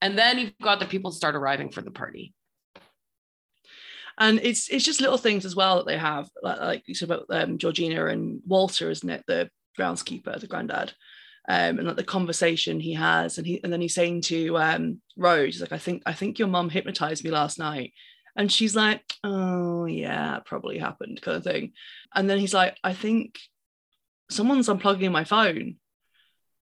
and 0.00 0.18
then 0.18 0.38
you've 0.38 0.58
got 0.62 0.80
the 0.80 0.86
people 0.86 1.10
start 1.10 1.34
arriving 1.36 1.70
for 1.70 1.82
the 1.82 1.90
party. 1.90 2.34
and 4.18 4.40
it's 4.42 4.68
it's 4.68 4.84
just 4.84 5.00
little 5.00 5.18
things 5.18 5.44
as 5.44 5.54
well 5.54 5.76
that 5.76 5.86
they 5.86 5.98
have 5.98 6.28
like, 6.42 6.60
like 6.60 6.82
you 6.86 6.94
said 6.94 7.10
about 7.10 7.26
um, 7.30 7.58
georgina 7.58 8.06
and 8.06 8.40
walter 8.46 8.90
isn't 8.90 9.10
it? 9.10 9.24
The 9.26 9.50
groundskeeper 9.78 10.38
the 10.40 10.46
granddad. 10.46 10.92
Um, 11.48 11.78
and 11.78 11.86
like 11.86 11.96
the 11.96 12.02
conversation 12.02 12.80
he 12.80 12.94
has 12.94 13.38
and 13.38 13.46
he 13.46 13.60
and 13.62 13.72
then 13.72 13.80
he's 13.80 13.94
saying 13.94 14.22
to 14.22 14.58
um, 14.58 15.00
rose 15.16 15.54
he's 15.54 15.60
like 15.60 15.70
i 15.70 15.78
think 15.78 16.02
i 16.04 16.12
think 16.12 16.38
your 16.38 16.48
mum 16.48 16.70
hypnotized 16.70 17.24
me 17.24 17.30
last 17.30 17.58
night. 17.58 17.92
And 18.34 18.50
she's 18.50 18.74
like 18.76 19.02
oh 19.24 19.84
yeah 19.86 20.40
probably 20.44 20.78
happened 20.78 21.22
kind 21.22 21.36
of 21.36 21.44
thing. 21.44 21.72
And 22.14 22.28
then 22.28 22.38
he's 22.38 22.54
like 22.54 22.76
i 22.82 22.92
think 22.92 23.38
someone's 24.30 24.68
unplugging 24.68 25.12
my 25.12 25.24
phone. 25.24 25.76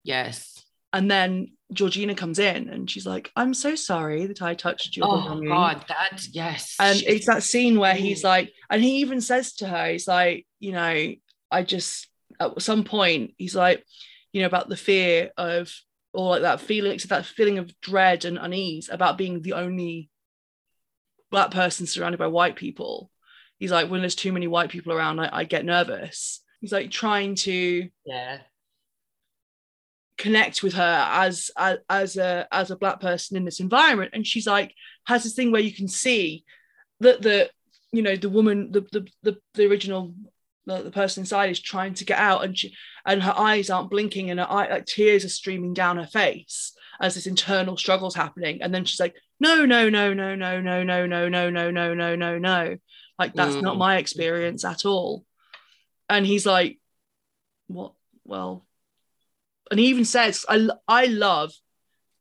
Yes. 0.03 0.54
And 0.95 1.11
then 1.11 1.53
Georgina 1.73 2.15
comes 2.15 2.39
in 2.39 2.69
and 2.71 2.89
she's 2.89 3.05
like, 3.05 3.31
I'm 3.37 3.53
so 3.53 3.75
sorry 3.75 4.27
that 4.27 4.41
I 4.41 4.55
touched 4.55 4.97
your 4.97 5.07
Oh 5.07 5.21
belongings." 5.21 5.51
God, 5.51 5.85
that 5.89 6.27
yes. 6.31 6.77
And 6.79 6.99
She's- 6.99 7.13
it's 7.13 7.27
that 7.27 7.43
scene 7.43 7.79
where 7.79 7.95
he's 7.95 8.25
like, 8.25 8.53
and 8.71 8.83
he 8.83 8.99
even 8.99 9.21
says 9.21 9.55
to 9.57 9.67
her, 9.67 9.89
he's 9.89 10.09
like, 10.09 10.47
you 10.61 10.73
know, 10.73 11.13
I 11.51 11.63
just 11.63 12.09
at 12.41 12.63
some 12.63 12.85
point, 12.85 13.35
he's 13.37 13.55
like, 13.55 13.85
you 14.33 14.41
know, 14.41 14.47
about 14.47 14.69
the 14.69 14.77
fear 14.77 15.31
of 15.37 15.73
or 16.13 16.31
like 16.31 16.43
that 16.43 16.61
feeling, 16.61 16.99
that 17.09 17.27
feeling 17.27 17.59
of 17.59 17.79
dread 17.81 18.25
and 18.25 18.39
unease 18.39 18.89
about 18.89 19.19
being 19.19 19.43
the 19.43 19.55
only 19.55 20.11
black 21.31 21.51
person 21.51 21.87
surrounded 21.87 22.19
by 22.19 22.29
white 22.29 22.57
people. 22.57 23.11
He's 23.59 23.73
like, 23.73 23.89
when 23.91 24.01
there's 24.01 24.15
too 24.15 24.33
many 24.33 24.47
white 24.47 24.71
people 24.71 24.93
around, 24.93 25.19
I, 25.21 25.29
I 25.41 25.45
get 25.45 25.65
nervous. 25.65 26.41
He's 26.61 26.73
like 26.73 26.91
trying 26.91 27.35
to 27.37 27.89
yeah. 28.07 28.39
Connect 30.17 30.63
with 30.63 30.75
her 30.75 31.07
as, 31.11 31.51
as 31.57 31.79
as 31.91 32.17
a 32.17 32.47
as 32.53 32.71
a 32.71 32.77
black 32.77 33.01
person 33.01 33.37
in 33.37 33.45
this 33.45 33.61
environment 33.61 34.13
and 34.15 34.27
she's 34.27 34.47
like 34.47 34.73
has 35.07 35.25
this 35.25 35.35
thing 35.35 35.51
where 35.51 35.61
you 35.61 35.73
can 35.73 35.89
see 35.89 36.45
that 37.01 37.21
the 37.21 37.51
you 37.93 38.01
know 38.03 38.15
the 38.17 38.29
woman 38.29 38.71
the 38.71 38.81
the 38.93 39.07
the, 39.23 39.37
the 39.55 39.67
original 39.67 40.15
the, 40.67 40.83
the 40.83 40.91
person 40.91 41.23
inside 41.23 41.51
is 41.51 41.61
trying 41.61 41.95
to 41.95 42.05
get 42.05 42.19
out 42.19 42.45
and 42.45 42.57
she 42.57 42.75
and 43.05 43.23
her 43.23 43.35
eyes 43.37 43.71
aren't 43.71 43.91
blinking 43.91 44.31
and 44.31 44.39
her 44.41 44.51
eye 44.51 44.69
like 44.71 44.87
tears 44.87 45.25
are 45.25 45.29
streaming 45.29 45.75
down 45.75 45.97
her 45.97 46.07
face 46.07 46.73
as 47.01 47.15
this 47.17 47.27
internal 47.27 47.77
struggle's 47.77 48.15
happening 48.15 48.63
and 48.63 48.73
then 48.73 48.85
she's 48.85 49.01
like 49.01 49.15
no 49.41 49.67
no 49.67 49.89
no 49.91 50.15
no 50.15 50.35
no 50.37 50.61
no 50.61 50.83
no 50.85 51.07
no 51.07 51.29
no 51.29 51.51
no 51.51 51.71
no 51.71 51.95
no 51.95 52.15
no 52.17 52.39
no 52.39 52.77
like 53.19 53.35
that's 53.35 53.57
not 53.57 53.75
Mm. 53.75 53.79
my 53.79 53.97
experience 53.99 54.65
at 54.65 54.87
all 54.87 55.25
and 56.09 56.25
he's 56.25 56.47
like 56.47 56.79
what 57.67 57.93
well 58.25 58.65
and 59.75 59.81
he 59.81 59.89
even 59.89 60.05
says 60.05 60.47
i 60.49 60.69
i 60.87 61.07
love 61.07 61.53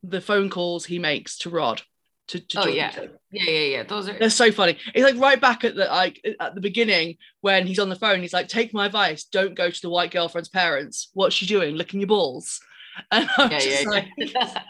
the 0.02 0.20
phone 0.20 0.50
calls 0.50 0.86
he 0.86 0.98
makes 0.98 1.38
to 1.38 1.52
rod 1.52 1.84
to, 2.28 2.40
to 2.40 2.62
Oh 2.62 2.68
yeah. 2.68 2.92
Yeah, 3.32 3.44
yeah, 3.44 3.60
yeah. 3.60 3.84
Those 3.84 4.10
are 4.10 4.18
they're 4.18 4.30
so 4.30 4.52
funny 4.52 4.78
it's 4.96 5.04
like 5.04 5.22
right 5.22 5.40
back 5.40 5.64
at 5.64 5.76
the 5.76 5.86
like 5.86 6.20
at 6.40 6.56
the 6.56 6.62
beginning 6.62 7.18
when 7.42 7.68
he's 7.68 7.80
on 7.80 7.90
the 7.90 7.96
phone 7.96 8.22
he's 8.22 8.34
like 8.34 8.48
take 8.48 8.74
my 8.74 8.86
advice 8.86 9.26
don't 9.26 9.56
go 9.56 9.70
to 9.70 9.82
the 9.82 9.90
white 9.90 10.10
girlfriend's 10.10 10.50
parents 10.50 11.10
what's 11.14 11.36
she 11.36 11.46
doing 11.46 11.76
licking 11.76 12.00
your 12.00 12.08
balls 12.08 12.60
and 13.12 13.30
i'm 13.38 13.52
yeah, 13.52 13.60
just 13.60 13.84
yeah, 13.84 13.90
like 13.90 14.08
yeah. 14.18 14.64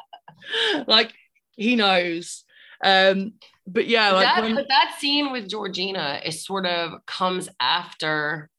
like 0.88 1.14
he 1.56 1.76
knows 1.76 2.44
um 2.84 3.34
but 3.68 3.88
yeah 3.88 4.12
like 4.12 4.26
that, 4.26 4.42
when- 4.42 4.56
but 4.56 4.68
that 4.68 4.96
scene 5.00 5.32
with 5.32 5.48
Georgina 5.48 6.22
is 6.26 6.44
sort 6.44 6.66
of 6.66 7.06
comes 7.06 7.48
after. 7.60 8.50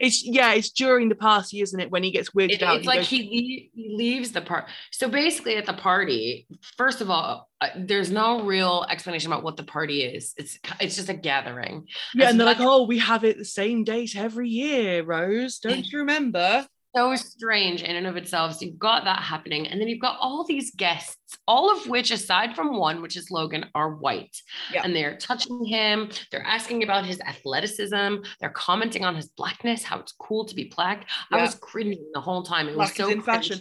It's 0.00 0.24
yeah 0.24 0.52
it's 0.54 0.70
during 0.70 1.08
the 1.08 1.14
party 1.14 1.60
isn't 1.60 1.78
it 1.80 1.90
when 1.90 2.02
he 2.02 2.10
gets 2.10 2.30
weirded 2.30 2.52
It- 2.54 2.62
out 2.62 2.76
it's 2.78 2.86
like 2.86 3.00
goes- 3.00 3.08
he, 3.08 3.70
he 3.74 3.94
leaves 3.96 4.32
the 4.32 4.40
part. 4.40 4.66
So 4.90 5.08
basically, 5.08 5.56
at 5.56 5.66
the 5.66 5.72
party, 5.74 6.46
first 6.76 7.00
of 7.00 7.10
all, 7.10 7.48
uh, 7.60 7.68
there's 7.76 8.10
no 8.10 8.42
real 8.42 8.84
explanation 8.90 9.32
about 9.32 9.42
what 9.44 9.56
the 9.56 9.62
party 9.64 10.02
is. 10.02 10.34
It's 10.36 10.58
it's 10.80 10.96
just 10.96 11.08
a 11.08 11.14
gathering. 11.14 11.86
yeah 12.14 12.24
as 12.26 12.30
and 12.30 12.40
they're 12.40 12.46
like 12.46 12.60
oh 12.60 12.84
we 12.86 12.98
have 12.98 13.24
it 13.24 13.38
the 13.38 13.44
same 13.44 13.84
date 13.84 14.16
every 14.16 14.48
year 14.48 15.02
rose 15.04 15.58
don't 15.58 15.86
you 15.92 15.98
remember 16.00 16.66
so 16.94 17.14
strange 17.16 17.82
in 17.82 17.96
and 17.96 18.06
of 18.06 18.16
itself. 18.16 18.54
So 18.54 18.66
you've 18.66 18.78
got 18.78 19.04
that 19.04 19.20
happening, 19.22 19.66
and 19.66 19.80
then 19.80 19.88
you've 19.88 20.00
got 20.00 20.16
all 20.20 20.44
these 20.44 20.74
guests, 20.74 21.36
all 21.48 21.70
of 21.70 21.86
which, 21.88 22.10
aside 22.10 22.54
from 22.54 22.76
one, 22.76 23.02
which 23.02 23.16
is 23.16 23.30
Logan, 23.30 23.66
are 23.74 23.94
white, 23.94 24.36
Yeah. 24.72 24.82
and 24.84 24.94
they're 24.94 25.16
touching 25.16 25.64
him. 25.64 26.10
They're 26.30 26.46
asking 26.46 26.82
about 26.82 27.04
his 27.04 27.20
athleticism. 27.20 28.16
They're 28.40 28.50
commenting 28.50 29.04
on 29.04 29.16
his 29.16 29.28
blackness, 29.28 29.82
how 29.82 29.98
it's 30.00 30.12
cool 30.12 30.44
to 30.46 30.54
be 30.54 30.64
black. 30.74 31.08
I 31.30 31.40
was 31.42 31.54
cringing 31.54 32.04
the 32.14 32.20
whole 32.20 32.42
time. 32.42 32.68
It 32.68 32.74
black 32.74 32.88
was 32.90 32.96
so 32.96 33.10
in 33.10 33.20
cringe. 33.22 33.24
fashion 33.48 33.60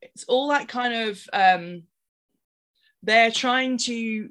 it's 0.00 0.22
all 0.28 0.50
that 0.50 0.68
kind 0.68 0.94
of 0.94 1.20
um 1.32 1.82
they're 3.02 3.32
trying 3.32 3.76
to 3.78 4.28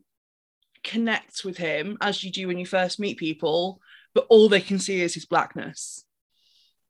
connect 0.84 1.44
with 1.44 1.58
him 1.58 1.98
as 2.00 2.24
you 2.24 2.32
do 2.32 2.48
when 2.48 2.58
you 2.58 2.66
first 2.66 3.00
meet 3.02 3.18
people 3.18 3.82
but 4.14 4.26
all 4.30 4.48
they 4.48 4.62
can 4.62 4.80
see 4.80 5.02
is 5.02 5.14
his 5.14 5.26
blackness 5.26 6.06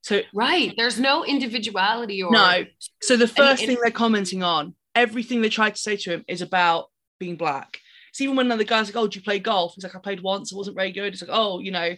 so 0.07 0.21
Right. 0.33 0.73
There's 0.77 0.99
no 0.99 1.25
individuality 1.25 2.21
or 2.23 2.31
no 2.31 2.65
so 3.01 3.17
the 3.17 3.27
first 3.27 3.61
and- 3.61 3.67
thing 3.69 3.77
they're 3.81 3.91
commenting 3.91 4.41
on 4.43 4.73
everything 4.95 5.41
they 5.41 5.49
tried 5.49 5.75
to 5.75 5.81
say 5.81 5.95
to 5.97 6.11
him 6.13 6.23
is 6.27 6.41
about 6.41 6.85
being 7.19 7.35
black 7.35 7.79
it's 8.09 8.21
even 8.21 8.35
when 8.35 8.47
the 8.47 8.63
guy's 8.63 8.87
like 8.87 8.95
oh 8.95 9.07
do 9.07 9.19
you 9.19 9.23
play 9.23 9.39
golf 9.39 9.73
he's 9.75 9.83
like 9.83 9.95
i 9.95 9.99
played 9.99 10.21
once 10.21 10.51
it 10.51 10.57
wasn't 10.57 10.75
very 10.75 10.91
good 10.91 11.13
it's 11.13 11.21
like 11.21 11.31
oh 11.41 11.59
you 11.59 11.71
know 11.71 11.89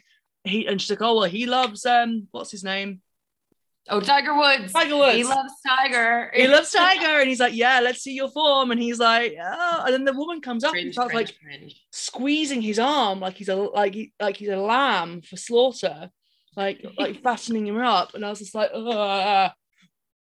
he 0.43 0.65
and 0.67 0.81
she's 0.81 0.89
like 0.89 1.01
oh 1.01 1.15
well 1.17 1.29
he 1.29 1.45
loves 1.45 1.85
um 1.85 2.27
what's 2.31 2.51
his 2.51 2.63
name 2.63 3.01
Oh, 3.91 3.99
Tiger 4.01 4.35
Woods. 4.37 4.71
tiger 4.71 4.97
woods 4.97 5.15
He 5.15 5.23
loves 5.23 5.53
Tiger. 5.67 6.31
he 6.35 6.47
loves 6.47 6.71
Tiger, 6.71 7.19
and 7.21 7.27
he's 7.27 7.39
like, 7.39 7.55
"Yeah, 7.55 7.79
let's 7.79 8.01
see 8.03 8.13
your 8.13 8.29
form." 8.29 8.69
And 8.69 8.79
he's 8.79 8.99
like, 8.99 9.33
"Oh," 9.41 9.81
and 9.85 9.93
then 9.93 10.05
the 10.05 10.13
woman 10.13 10.41
comes 10.41 10.63
up 10.63 10.73
and 10.73 10.81
Cringe, 10.83 10.93
starts 10.93 11.11
cringe, 11.11 11.29
like 11.29 11.39
cringe. 11.41 11.81
squeezing 11.91 12.61
his 12.61 12.77
arm 12.77 13.19
like 13.19 13.35
he's 13.37 13.49
a 13.49 13.55
like 13.55 13.95
he, 13.95 14.13
like 14.19 14.37
he's 14.37 14.49
a 14.49 14.57
lamb 14.57 15.21
for 15.23 15.37
slaughter, 15.37 16.11
like 16.55 16.85
like 16.97 17.21
fastening 17.21 17.67
him 17.67 17.77
up. 17.77 18.13
And 18.13 18.25
I 18.25 18.29
was 18.29 18.39
just 18.39 18.55
like, 18.55 18.71
Ugh. 18.73 19.51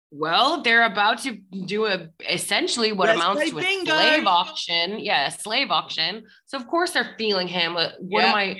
Well, 0.10 0.62
they're 0.62 0.86
about 0.86 1.20
to 1.24 1.36
do 1.66 1.86
a 1.86 2.08
essentially 2.30 2.94
what 2.94 3.10
Let's 3.10 3.20
amounts 3.20 3.50
to 3.52 3.58
a 3.58 3.62
bingo. 3.62 3.92
slave 3.92 4.26
auction. 4.26 5.00
Yeah, 5.00 5.28
a 5.28 5.32
slave 5.32 5.70
auction. 5.70 6.24
So 6.46 6.58
of 6.58 6.66
course 6.68 6.92
they're 6.92 7.14
feeling 7.18 7.48
him. 7.50 7.74
What 7.74 7.96
Yeah. 8.10 8.30
am 8.30 8.36
I? 8.36 8.58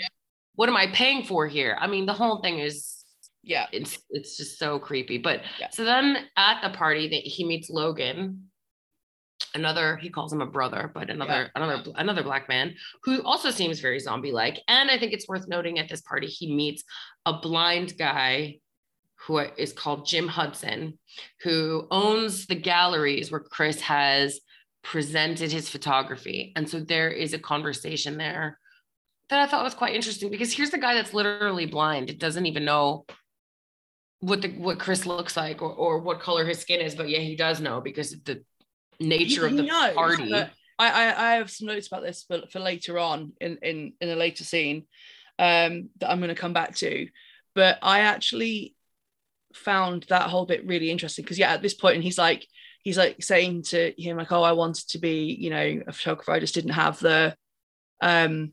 What 0.56 0.68
am 0.68 0.76
I 0.76 0.88
paying 0.88 1.24
for 1.24 1.48
here? 1.48 1.78
I 1.80 1.88
mean, 1.88 2.06
the 2.06 2.14
whole 2.14 2.42
thing 2.42 2.60
is 2.60 2.96
yeah, 3.44 3.68
it's 3.72 3.98
it's 4.10 4.36
just 4.36 4.60
so 4.60 4.78
creepy. 4.78 5.20
But 5.20 5.42
Yeah. 5.58 5.70
so 5.72 5.86
then 5.86 6.18
at 6.36 6.62
the 6.62 6.76
party, 6.78 7.08
that 7.08 7.22
he 7.24 7.46
meets 7.46 7.70
Logan, 7.70 8.50
another 9.56 9.96
he 9.98 10.10
calls 10.10 10.34
him 10.34 10.42
a 10.42 10.46
brother, 10.48 10.92
but 10.94 11.10
another 11.10 11.50
another 11.56 11.82
another 11.96 12.24
black 12.24 12.50
man 12.50 12.76
who 13.04 13.22
also 13.24 13.52
seems 13.52 13.80
very 13.80 14.00
zombie 14.00 14.34
like. 14.34 14.60
And 14.68 14.92
I 14.92 14.98
think 15.00 15.14
it's 15.14 15.30
worth 15.30 15.48
noting 15.48 15.80
at 15.80 15.88
this 15.88 16.02
party 16.02 16.28
he 16.28 16.54
meets 16.54 16.84
a 17.28 17.34
blind 17.34 17.98
guy 17.98 18.60
who 19.26 19.38
is 19.58 19.74
called 19.74 20.08
Jim 20.08 20.30
Hudson, 20.30 20.98
who 21.42 21.86
owns 21.92 22.48
the 22.48 22.56
galleries 22.56 23.30
where 23.30 23.42
Chris 23.42 23.82
has 23.82 24.40
presented 24.82 25.52
his 25.52 25.68
photography. 25.68 26.54
And 26.56 26.70
so 26.70 26.80
there 26.80 27.10
is 27.10 27.34
a 27.34 27.40
conversation 27.40 28.18
there 28.18 28.58
that 29.30 29.42
I 29.42 29.46
thought 29.46 29.66
was 29.66 29.74
quite 29.74 29.94
interesting 29.94 30.32
because 30.32 30.54
here's 30.54 30.70
the 30.70 30.78
guy 30.78 30.94
that's 30.94 31.14
literally 31.14 31.66
blind. 31.66 32.10
It 32.10 32.18
doesn't 32.18 32.46
even 32.46 32.64
know 32.64 33.06
what 34.22 34.42
the 34.42 34.48
what 34.54 34.80
Chris 34.80 35.06
looks 35.06 35.36
like 35.36 35.62
or, 35.62 35.74
or 35.74 36.00
what 36.00 36.22
color 36.22 36.46
his 36.46 36.60
skin 36.60 36.80
is, 36.80 36.96
but 36.96 37.10
yeah, 37.10 37.20
he 37.20 37.36
does 37.36 37.60
know 37.60 37.82
because 37.82 38.14
of 38.14 38.24
the 38.24 38.42
nature 39.02 39.46
of 39.46 39.58
the 39.58 39.64
knows, 39.64 39.94
party. 39.94 40.34
I, 40.34 40.48
I 40.80 41.32
I 41.32 41.36
have 41.36 41.52
some 41.52 41.68
notes 41.68 41.88
about 41.88 42.04
this 42.04 42.24
for, 42.24 42.44
for 42.50 42.60
later 42.62 42.98
on 42.98 43.34
in 43.42 43.58
in 43.62 43.94
in 44.00 44.10
a 44.10 44.16
later 44.16 44.46
scene 44.46 44.86
um 45.40 45.90
that 46.00 46.10
I'm 46.10 46.20
going 46.20 46.30
to 46.30 46.36
come 46.36 46.54
back 46.54 46.76
to, 46.78 47.08
but 47.56 47.78
I 47.82 48.02
actually 48.02 48.76
found 49.54 50.06
that 50.10 50.30
whole 50.30 50.46
bit 50.46 50.66
really 50.66 50.92
interesting 50.92 51.24
because 51.24 51.40
yeah, 51.40 51.52
at 51.52 51.62
this 51.62 51.74
point, 51.74 51.96
and 51.96 52.04
he's 52.04 52.18
like 52.18 52.46
he's 52.84 52.98
like 52.98 53.24
saying 53.24 53.64
to 53.64 53.94
him 53.98 54.18
like, 54.18 54.32
oh, 54.32 54.44
I 54.44 54.54
wanted 54.54 54.88
to 54.90 55.00
be 55.00 55.36
you 55.40 55.50
know 55.50 55.82
a 55.88 55.94
photographer, 55.94 56.32
I 56.32 56.40
just 56.40 56.56
didn't 56.56 56.72
have 56.72 57.00
the 57.00 57.36
um 58.02 58.52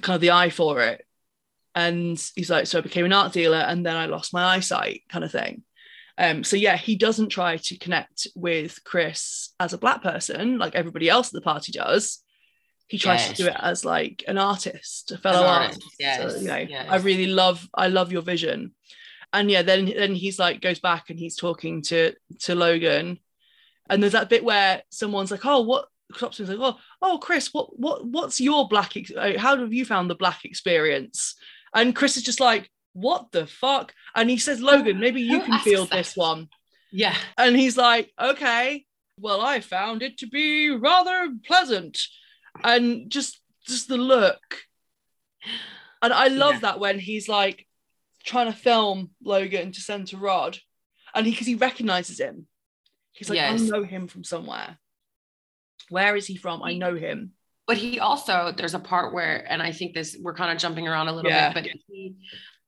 kind 0.00 0.14
of 0.14 0.20
the 0.20 0.30
eye 0.30 0.50
for 0.50 0.82
it. 0.82 1.04
And 1.74 2.18
he's 2.34 2.50
like, 2.50 2.66
so 2.66 2.78
I 2.78 2.82
became 2.82 3.04
an 3.04 3.12
art 3.12 3.32
dealer 3.32 3.58
and 3.58 3.84
then 3.84 3.96
I 3.96 4.06
lost 4.06 4.32
my 4.32 4.44
eyesight, 4.56 5.02
kind 5.10 5.24
of 5.24 5.30
thing. 5.30 5.62
Um, 6.18 6.42
so 6.42 6.56
yeah, 6.56 6.76
he 6.76 6.96
doesn't 6.96 7.28
try 7.28 7.58
to 7.58 7.78
connect 7.78 8.26
with 8.34 8.82
Chris 8.84 9.50
as 9.60 9.74
a 9.74 9.78
black 9.78 10.02
person 10.02 10.58
like 10.58 10.74
everybody 10.74 11.10
else 11.10 11.28
at 11.28 11.34
the 11.34 11.42
party 11.42 11.72
does. 11.72 12.22
He 12.88 12.98
tries 12.98 13.20
Yes. 13.20 13.36
to 13.36 13.42
do 13.42 13.48
it 13.48 13.56
as 13.58 13.84
like 13.84 14.24
an 14.28 14.38
artist, 14.38 15.10
a 15.12 15.18
fellow 15.18 15.44
artist, 15.46 15.80
artist. 15.82 15.96
yes, 15.98 16.32
So, 16.34 16.38
you 16.40 16.46
know, 16.46 16.56
yes. 16.56 16.86
I 16.88 16.96
really 16.96 17.26
love, 17.26 17.68
I 17.74 17.88
love 17.88 18.12
your 18.12 18.22
vision. 18.22 18.72
And 19.32 19.50
yeah, 19.50 19.62
then 19.62 19.86
then 19.86 20.14
he's 20.14 20.38
like 20.38 20.60
goes 20.60 20.78
back 20.78 21.10
and 21.10 21.18
he's 21.18 21.36
talking 21.36 21.82
to 21.82 22.14
to 22.42 22.54
Logan, 22.54 23.18
and 23.90 24.00
there's 24.02 24.12
that 24.12 24.28
bit 24.30 24.44
where 24.44 24.82
someone's 24.90 25.30
like, 25.32 25.44
"Oh, 25.44 25.62
what?" 25.62 25.88
Stops 26.14 26.38
and 26.38 26.48
like, 26.48 26.58
"Oh, 26.60 26.78
oh, 27.02 27.18
Chris, 27.18 27.52
what 27.52 27.76
what 27.78 28.06
what's 28.06 28.40
your 28.40 28.68
black? 28.68 28.96
Ex- 28.96 29.10
uh, 29.10 29.34
how 29.36 29.56
have 29.58 29.74
you 29.74 29.84
found 29.84 30.08
the 30.08 30.14
black 30.14 30.44
experience?" 30.44 31.34
And 31.74 31.94
Chris 31.94 32.16
is 32.16 32.22
just 32.22 32.38
like, 32.40 32.70
"What 32.92 33.32
the 33.32 33.46
fuck?" 33.48 33.92
And 34.14 34.30
he 34.30 34.38
says, 34.38 34.62
"Logan, 34.62 35.00
maybe 35.00 35.20
you 35.20 35.40
can 35.40 35.58
field 35.58 35.90
that? 35.90 35.96
this 35.96 36.16
one." 36.16 36.48
yeah. 36.92 37.16
And 37.36 37.56
he's 37.56 37.76
like, 37.76 38.12
okay, 38.18 38.86
well, 39.20 39.40
I 39.40 39.60
found 39.60 40.02
it 40.02 40.18
to 40.18 40.26
be 40.28 40.70
rather 40.70 41.34
pleasant. 41.44 42.00
And 42.64 43.10
just 43.10 43.40
just 43.66 43.88
the 43.88 43.96
look. 43.96 44.58
And 46.02 46.12
I 46.12 46.28
love 46.28 46.54
Yeah. 46.54 46.60
that 46.60 46.80
when 46.80 46.98
he's 46.98 47.28
like 47.28 47.66
trying 48.24 48.52
to 48.52 48.56
film 48.58 49.10
Logan 49.22 49.72
to 49.72 49.80
send 49.80 50.08
to 50.08 50.16
Rod. 50.16 50.58
And 51.14 51.26
he 51.26 51.32
because 51.32 51.46
he 51.46 51.54
recognizes 51.54 52.20
him. 52.20 52.46
He's 53.12 53.28
like, 53.30 53.36
Yes. 53.36 53.62
I 53.62 53.66
know 53.66 53.82
him 53.84 54.06
from 54.08 54.24
somewhere. 54.24 54.78
Where 55.88 56.16
is 56.16 56.26
he 56.26 56.36
from? 56.36 56.62
I 56.62 56.74
know 56.74 56.94
him. 56.94 57.32
But 57.66 57.78
he 57.78 57.98
also, 57.98 58.52
there's 58.56 58.74
a 58.74 58.78
part 58.78 59.12
where, 59.12 59.44
and 59.50 59.60
I 59.62 59.72
think 59.72 59.94
this, 59.94 60.16
we're 60.20 60.34
kind 60.34 60.52
of 60.52 60.58
jumping 60.58 60.86
around 60.86 61.08
a 61.08 61.12
little 61.12 61.30
Yeah. 61.30 61.52
bit, 61.52 61.64
but 61.64 61.72
he, 61.88 62.14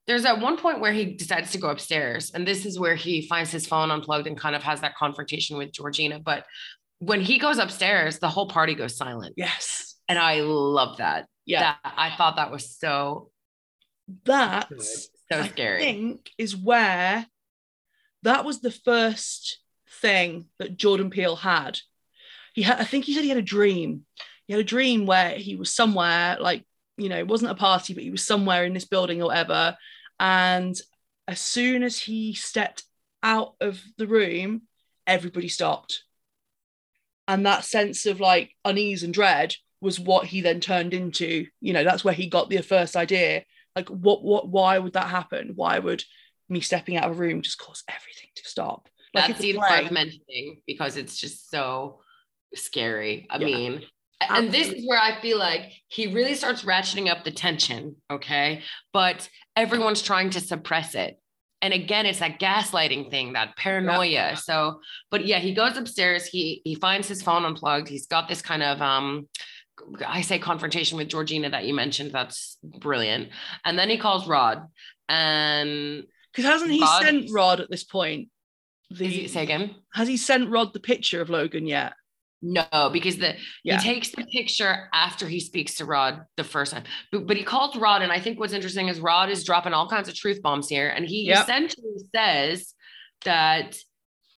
there's 0.07 0.25
at 0.25 0.39
one 0.41 0.57
point 0.57 0.81
where 0.81 0.91
he 0.91 1.13
decides 1.13 1.51
to 1.51 1.57
go 1.57 1.69
upstairs, 1.69 2.31
and 2.31 2.45
this 2.47 2.65
is 2.65 2.79
where 2.79 2.95
he 2.95 3.27
finds 3.27 3.51
his 3.51 3.67
phone 3.67 3.91
unplugged 3.91 4.27
and 4.27 4.37
kind 4.37 4.55
of 4.55 4.63
has 4.63 4.81
that 4.81 4.95
confrontation 4.95 5.57
with 5.57 5.71
Georgina. 5.71 6.19
But 6.19 6.45
when 6.99 7.21
he 7.21 7.37
goes 7.37 7.57
upstairs, 7.57 8.19
the 8.19 8.29
whole 8.29 8.47
party 8.47 8.75
goes 8.75 8.95
silent. 8.95 9.33
Yes. 9.37 9.95
And 10.07 10.19
I 10.19 10.41
love 10.41 10.97
that. 10.97 11.27
Yeah. 11.45 11.75
That, 11.83 11.93
I 11.97 12.15
thought 12.15 12.35
that 12.35 12.51
was 12.51 12.69
so, 12.77 13.31
That's 14.25 15.09
so 15.31 15.39
I 15.39 15.47
scary. 15.47 15.79
think 15.79 16.29
is 16.37 16.55
where 16.55 17.25
that 18.23 18.45
was 18.45 18.61
the 18.61 18.71
first 18.71 19.59
thing 20.01 20.45
that 20.59 20.77
Jordan 20.77 21.09
Peele 21.09 21.35
had. 21.35 21.79
He 22.53 22.63
had, 22.63 22.79
I 22.79 22.83
think 22.83 23.05
he 23.05 23.13
said 23.13 23.23
he 23.23 23.29
had 23.29 23.37
a 23.37 23.41
dream. 23.41 24.05
He 24.47 24.53
had 24.53 24.59
a 24.59 24.65
dream 24.65 25.05
where 25.05 25.31
he 25.31 25.55
was 25.55 25.73
somewhere, 25.73 26.37
like, 26.39 26.65
you 26.97 27.07
know, 27.07 27.17
it 27.17 27.27
wasn't 27.27 27.51
a 27.51 27.55
party, 27.55 27.93
but 27.93 28.03
he 28.03 28.11
was 28.11 28.25
somewhere 28.25 28.65
in 28.65 28.73
this 28.73 28.85
building 28.85 29.21
or 29.21 29.27
whatever. 29.27 29.77
And 30.19 30.75
as 31.27 31.39
soon 31.39 31.83
as 31.83 31.97
he 31.97 32.33
stepped 32.33 32.83
out 33.23 33.53
of 33.61 33.81
the 33.97 34.07
room, 34.07 34.63
everybody 35.07 35.47
stopped. 35.47 36.03
And 37.29 37.45
that 37.45 37.63
sense 37.63 38.05
of 38.05 38.19
like 38.19 38.53
unease 38.65 39.03
and 39.03 39.13
dread 39.13 39.55
was 39.79 39.99
what 39.99 40.25
he 40.25 40.41
then 40.41 40.59
turned 40.59 40.93
into. 40.93 41.47
You 41.61 41.71
know, 41.71 41.85
that's 41.85 42.03
where 42.03 42.13
he 42.13 42.27
got 42.27 42.49
the 42.49 42.61
first 42.61 42.97
idea 42.97 43.45
like 43.75 43.87
what 43.89 44.23
what 44.23 44.49
why 44.49 44.79
would 44.79 44.93
that 44.93 45.07
happen 45.07 45.51
why 45.55 45.77
would 45.77 46.03
me 46.49 46.59
stepping 46.59 46.97
out 46.97 47.05
of 47.05 47.11
a 47.11 47.19
room 47.19 47.41
just 47.41 47.59
cause 47.59 47.83
everything 47.87 48.27
to 48.35 48.43
stop 48.43 48.89
like 49.13 49.29
it's 49.29 49.39
scene 49.39 49.57
worth 49.57 49.91
mentioning 49.91 50.61
because 50.67 50.97
it's 50.97 51.17
just 51.17 51.49
so 51.49 51.99
scary. 52.55 53.27
I 53.29 53.37
Yeah. 53.37 53.45
mean, 53.45 53.85
and 54.21 54.51
this 54.51 54.67
is 54.69 54.87
where 54.87 54.99
I 54.99 55.21
feel 55.21 55.37
like 55.37 55.71
he 55.87 56.07
really 56.07 56.35
starts 56.35 56.63
ratcheting 56.63 57.09
up 57.09 57.23
the 57.23 57.31
tension, 57.31 57.95
okay? 58.11 58.63
But 58.91 59.29
everyone's 59.55 60.01
trying 60.01 60.31
to 60.31 60.41
suppress 60.41 60.93
it. 60.95 61.18
And 61.61 61.73
again, 61.73 62.05
it's 62.05 62.19
that 62.19 62.39
gaslighting 62.39 63.09
thing, 63.11 63.33
that 63.33 63.57
paranoia. 63.57 64.37
So, 64.37 64.79
but 65.11 65.25
yeah, 65.25 65.39
he 65.39 65.53
goes 65.53 65.75
upstairs, 65.77 66.25
he 66.25 66.61
he 66.63 66.75
finds 66.75 67.07
his 67.07 67.21
phone 67.21 67.43
unplugged. 67.45 67.89
He's 67.89 68.07
got 68.07 68.27
this 68.29 68.41
kind 68.41 68.63
of 68.63 68.81
um 68.81 69.27
I 70.05 70.21
say 70.21 70.39
confrontation 70.39 70.97
with 70.97 71.09
Georgina 71.09 71.49
that 71.49 71.65
you 71.65 71.73
mentioned. 71.73 72.11
That's 72.13 72.57
brilliant. 72.63 73.29
And 73.65 73.77
then 73.77 73.89
he 73.89 73.97
calls 73.97 74.27
Rod 74.27 74.67
and 75.09 76.03
because 76.31 76.45
hasn't 76.45 76.71
he 76.71 76.81
Rod- 76.81 77.03
sent 77.03 77.29
rod 77.31 77.59
at 77.59 77.69
this 77.69 77.83
point 77.83 78.29
is 78.91 78.99
the 78.99 79.07
he, 79.07 79.27
say 79.27 79.43
again? 79.43 79.75
has 79.93 80.07
he 80.07 80.17
sent 80.17 80.49
rod 80.49 80.71
the 80.73 80.79
picture 80.79 81.21
of 81.21 81.29
logan 81.29 81.65
yet 81.65 81.93
No, 82.41 82.89
because 82.93 83.17
the 83.17 83.35
Yeah. 83.63 83.79
he 83.79 83.83
takes 83.93 84.09
the 84.11 84.23
picture 84.25 84.89
after 84.93 85.27
he 85.27 85.39
speaks 85.39 85.75
to 85.75 85.85
Rod 85.85 86.21
the 86.37 86.43
first 86.43 86.71
time. 86.71 86.83
But, 87.11 87.27
but 87.27 87.35
he 87.37 87.43
calls 87.43 87.75
Rod, 87.75 88.01
and 88.01 88.11
I 88.11 88.19
think 88.19 88.39
what's 88.39 88.53
interesting 88.53 88.87
is 88.87 88.99
Rod 88.99 89.29
is 89.29 89.43
dropping 89.43 89.73
all 89.73 89.89
kinds 89.89 90.07
of 90.07 90.15
truth 90.15 90.41
bombs 90.41 90.69
here, 90.69 90.87
and 90.89 91.05
he 91.05 91.23
Yep. 91.27 91.43
essentially 91.43 91.95
says 92.15 92.73
that 93.25 93.77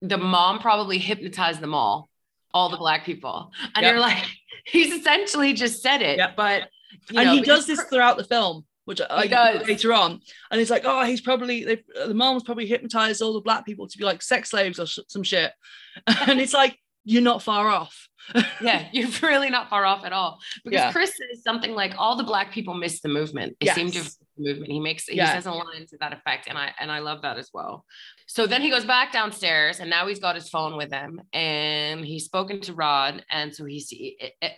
the 0.00 0.16
mom 0.16 0.60
probably 0.60 0.96
hypnotized 0.98 1.60
them 1.60 1.74
all, 1.74 2.08
all 2.54 2.70
the 2.70 2.78
black 2.78 3.04
people, 3.04 3.52
and 3.74 3.84
Yep. 3.84 3.92
you're 3.92 4.00
like, 4.00 4.24
he's 4.64 4.92
essentially 4.94 5.52
just 5.52 5.82
said 5.82 6.00
it, 6.00 6.16
Yep. 6.16 6.36
but 6.36 6.68
you 7.10 7.18
and 7.20 7.26
know, 7.28 7.34
he 7.34 7.40
does 7.42 7.66
this 7.66 7.82
throughout 7.84 8.16
the 8.16 8.24
film 8.24 8.64
which 8.86 9.00
I 9.08 9.26
does. 9.28 9.68
later 9.68 9.92
on 9.92 10.20
and 10.50 10.58
he's 10.58 10.70
like 10.70 10.82
oh 10.84 11.04
he's 11.04 11.20
probably 11.20 11.64
the 11.64 12.14
mom's 12.14 12.42
probably 12.42 12.66
hypnotized 12.66 13.22
all 13.22 13.32
the 13.34 13.40
black 13.40 13.64
people 13.64 13.86
to 13.86 13.96
be 13.98 14.02
like 14.04 14.20
sex 14.20 14.50
slaves 14.50 14.80
or 14.80 14.86
sh- 14.86 14.98
some 15.06 15.22
shit 15.22 15.52
and 16.26 16.40
it's 16.40 16.52
like 16.54 16.76
you're 17.10 17.22
not 17.22 17.42
far 17.42 17.68
off 17.68 18.08
yeah, 18.60 18.86
you're 18.92 19.08
really 19.22 19.50
not 19.50 19.68
far 19.68 19.84
off 19.84 20.04
at 20.04 20.12
all. 20.12 20.38
Because 20.64 20.80
Yeah. 20.80 20.92
Chris 20.92 21.10
says 21.10 21.42
something 21.42 21.72
like 21.72 21.94
all 21.98 22.16
the 22.16 22.24
black 22.24 22.52
people 22.52 22.74
miss 22.74 23.00
the 23.00 23.08
movement. 23.08 23.56
They 23.60 23.68
seem 23.68 23.90
to 23.90 23.98
have 23.98 24.12
the 24.36 24.44
movement. 24.44 24.70
He 24.70 24.80
makes 24.80 25.04
he 25.06 25.16
says 25.18 25.46
a 25.46 25.52
line 25.52 25.86
to 25.88 25.96
that 26.00 26.12
effect. 26.12 26.46
And 26.48 26.56
I 26.56 26.72
and 26.78 26.90
I 26.90 27.00
love 27.00 27.22
that 27.22 27.38
as 27.38 27.50
well. 27.52 27.84
So 28.26 28.46
then 28.46 28.62
he 28.62 28.70
goes 28.70 28.84
back 28.84 29.12
downstairs 29.12 29.80
and 29.80 29.90
now 29.90 30.06
he's 30.06 30.20
got 30.20 30.34
his 30.34 30.48
phone 30.48 30.76
with 30.76 30.92
him 30.92 31.20
and 31.32 32.04
he's 32.04 32.24
spoken 32.24 32.60
to 32.62 32.74
Rod. 32.74 33.24
And 33.30 33.54
so 33.54 33.64
he's 33.64 33.92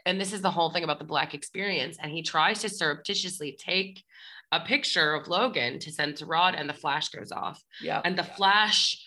and 0.05 0.21
this 0.21 0.33
is 0.33 0.43
the 0.43 0.51
whole 0.51 0.71
thing 0.71 0.85
about 0.85 0.99
the 0.99 1.05
black 1.05 1.35
experience. 1.35 1.97
And 2.01 2.11
he 2.11 2.23
tries 2.23 2.61
to 2.63 2.69
surreptitiously 2.69 3.57
take 3.59 4.03
a 4.51 4.61
picture 4.61 5.15
of 5.15 5.29
Logan 5.29 5.79
to 5.79 5.91
send 5.91 6.17
to 6.17 6.27
Rod, 6.27 6.55
and 6.55 6.69
the 6.69 6.75
flash 6.75 7.09
goes 7.09 7.33
off 7.33 7.63
yeah 7.81 8.03
and 8.05 8.19
the 8.19 8.23
flash 8.23 8.99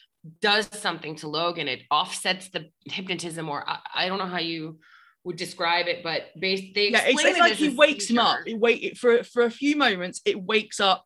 does 0.41 0.69
something 0.71 1.15
to 1.17 1.27
Logan. 1.27 1.67
It 1.67 1.83
offsets 1.91 2.49
the 2.49 2.69
hypnotism, 2.85 3.49
or 3.49 3.67
I, 3.67 3.79
I 3.93 4.07
don't 4.07 4.17
know 4.17 4.25
how 4.25 4.39
you 4.39 4.79
would 5.23 5.35
describe 5.37 5.87
it, 5.87 6.03
but 6.03 6.27
based 6.39 6.75
they 6.75 6.91
yeah 6.91 7.03
it's, 7.05 7.23
it's 7.23 7.39
like 7.39 7.53
he 7.53 7.69
wakes 7.69 8.09
him 8.09 8.19
up 8.19 8.39
it 8.45 8.59
wait 8.59 8.83
it, 8.83 8.97
for 8.97 9.23
for 9.23 9.43
a 9.43 9.51
few 9.51 9.75
moments 9.75 10.21
it 10.25 10.41
wakes 10.41 10.79
up 10.79 11.05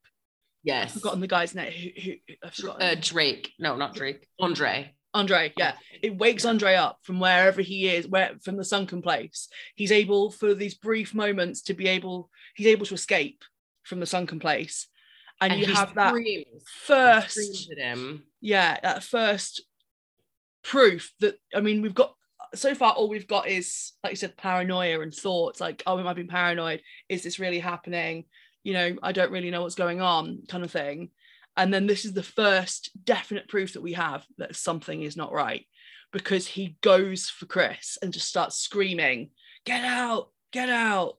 Yes, 0.61 0.89
i've 0.89 0.93
forgotten 1.01 1.21
the 1.21 1.27
guy's 1.27 1.55
name 1.55 1.71
who, 1.71 1.89
who 2.01 2.11
i've 2.43 2.53
forgotten 2.53 2.81
uh, 2.81 2.95
Drake. 2.99 3.53
No, 3.59 3.77
not 3.77 3.95
Drake. 3.95 4.27
Andre. 4.39 4.93
Andre, 5.11 5.51
yeah, 5.57 5.73
it 6.03 6.17
wakes 6.17 6.45
Andre 6.45 6.75
up 6.75 6.99
from 7.01 7.19
wherever 7.19 7.61
he 7.61 7.87
is, 7.87 8.07
where 8.07 8.33
from 8.43 8.57
the 8.57 8.63
sunken 8.63 9.01
place. 9.01 9.47
He's 9.75 9.91
able 9.91 10.29
for 10.29 10.53
these 10.53 10.75
brief 10.75 11.15
moments 11.15 11.63
to 11.63 11.73
be 11.73 11.87
able, 11.87 12.29
he's 12.55 12.67
able 12.67 12.85
to 12.85 12.93
escape 12.93 13.43
from 13.83 13.99
the 13.99 14.05
sunken 14.05 14.39
place, 14.39 14.87
and, 15.41 15.59
you 15.59 15.73
have 15.73 15.95
that 15.95 16.09
screams, 16.09 16.63
first, 16.85 17.31
screams 17.31 17.69
him. 17.77 18.23
yeah, 18.41 18.77
that 18.83 19.03
first 19.03 19.61
proof 20.63 21.13
that 21.19 21.35
I 21.55 21.61
mean, 21.61 21.81
we've 21.81 21.93
got 21.93 22.13
so 22.55 22.73
far 22.73 22.93
all 22.93 23.09
we've 23.09 23.27
got 23.27 23.47
is 23.47 23.93
like 24.03 24.11
you 24.11 24.17
said, 24.17 24.37
paranoia 24.37 24.99
and 25.01 25.13
thoughts 25.13 25.61
like, 25.61 25.83
oh, 25.85 25.99
am 25.99 26.07
I 26.07 26.13
being 26.13 26.27
paranoid? 26.27 26.81
Is 27.07 27.23
this 27.23 27.39
really 27.39 27.59
happening? 27.59 28.25
You 28.63 28.73
know, 28.73 28.95
I 29.01 29.11
don't 29.11 29.31
really 29.31 29.51
know 29.51 29.61
what's 29.61 29.75
going 29.75 30.01
on, 30.01 30.43
kind 30.47 30.63
of 30.63 30.71
thing. 30.71 31.11
And 31.55 31.73
then 31.73 31.87
this 31.87 32.05
is 32.05 32.13
the 32.13 32.23
first 32.23 32.91
definite 33.03 33.47
proof 33.47 33.73
that 33.73 33.81
we 33.81 33.93
have 33.93 34.25
that 34.37 34.55
something 34.55 35.01
is 35.01 35.17
not 35.17 35.31
right 35.31 35.65
because 36.11 36.47
he 36.47 36.77
goes 36.81 37.29
for 37.29 37.45
Chris 37.45 37.97
and 38.01 38.13
just 38.13 38.27
starts 38.27 38.57
screaming, 38.57 39.31
Get 39.65 39.83
out, 39.83 40.29
get 40.51 40.69
out. 40.69 41.17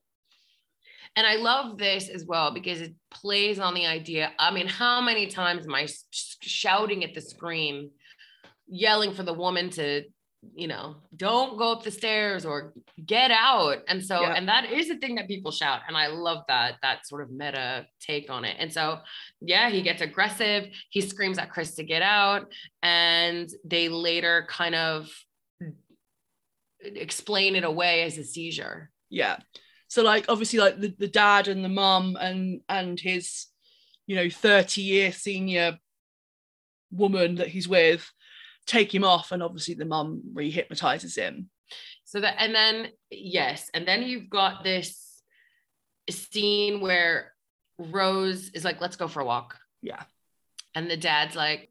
And 1.15 1.27
I 1.27 1.35
love 1.35 1.77
this 1.77 2.07
as 2.09 2.25
well 2.25 2.51
because 2.53 2.79
it 2.81 2.93
plays 3.09 3.59
on 3.59 3.73
the 3.73 3.85
idea. 3.85 4.31
I 4.39 4.51
mean, 4.51 4.67
how 4.67 5.01
many 5.01 5.27
times 5.27 5.65
am 5.65 5.75
I 5.75 5.87
shouting 6.11 7.03
at 7.03 7.13
the 7.13 7.21
screen, 7.21 7.91
yelling 8.67 9.13
for 9.13 9.23
the 9.23 9.33
woman 9.33 9.69
to, 9.71 10.03
you 10.55 10.67
know, 10.67 10.95
don't 11.15 11.57
go 11.57 11.73
up 11.73 11.83
the 11.83 11.91
stairs 11.91 12.45
or 12.45 12.73
get 13.05 13.29
out? 13.29 13.79
And 13.89 14.03
so, 14.03 14.21
Yeah. 14.21 14.35
and 14.35 14.47
that 14.47 14.71
is 14.71 14.89
a 14.89 14.95
thing 14.95 15.15
that 15.15 15.27
people 15.27 15.51
shout. 15.51 15.81
And 15.85 15.97
I 15.97 16.07
love 16.07 16.43
that, 16.47 16.77
that 16.81 17.05
sort 17.05 17.23
of 17.23 17.29
meta 17.29 17.87
take 17.99 18.29
on 18.29 18.45
it. 18.45 18.55
And 18.57 18.71
so, 18.71 18.99
yeah, 19.41 19.69
he 19.69 19.81
gets 19.81 20.01
aggressive. 20.01 20.69
He 20.91 21.01
screams 21.01 21.37
at 21.37 21.51
Chris 21.51 21.75
to 21.75 21.83
get 21.83 22.01
out. 22.01 22.49
And 22.81 23.49
they 23.65 23.89
later 23.89 24.47
kind 24.49 24.75
of 24.75 25.09
mm, 25.61 25.73
explain 26.81 27.57
it 27.57 27.65
away 27.65 28.03
as 28.03 28.17
a 28.17 28.23
seizure. 28.23 28.89
Yeah. 29.09 29.37
So 29.91 30.03
like 30.03 30.27
obviously 30.29 30.57
like 30.57 30.79
the, 30.79 30.95
the 30.97 31.09
dad 31.09 31.49
and 31.49 31.65
the 31.65 31.69
mum 31.69 32.17
and 32.17 32.61
and 32.69 32.97
his, 32.97 33.47
you 34.07 34.15
know, 34.15 34.29
30 34.29 34.81
year 34.81 35.11
senior 35.11 35.77
woman 36.91 37.35
that 37.35 37.49
he's 37.49 37.67
with 37.67 38.09
take 38.65 38.95
him 38.95 39.03
off 39.03 39.33
and 39.33 39.43
obviously 39.43 39.73
the 39.73 39.83
mum 39.83 40.21
re-hypnotizes 40.33 41.17
him. 41.17 41.49
So 42.05 42.21
that, 42.21 42.35
and 42.37 42.55
then, 42.55 42.87
yes, 43.09 43.69
and 43.73 43.85
then 43.85 44.03
you've 44.03 44.29
got 44.29 44.63
this 44.63 45.21
scene 46.09 46.79
where 46.79 47.33
Rose 47.77 48.47
is 48.51 48.63
like, 48.63 48.79
let's 48.79 48.95
go 48.95 49.09
for 49.09 49.19
a 49.19 49.25
walk. 49.25 49.57
Yeah. 49.81 50.03
And 50.73 50.89
the 50.89 50.95
dad's 50.95 51.35
like, 51.35 51.69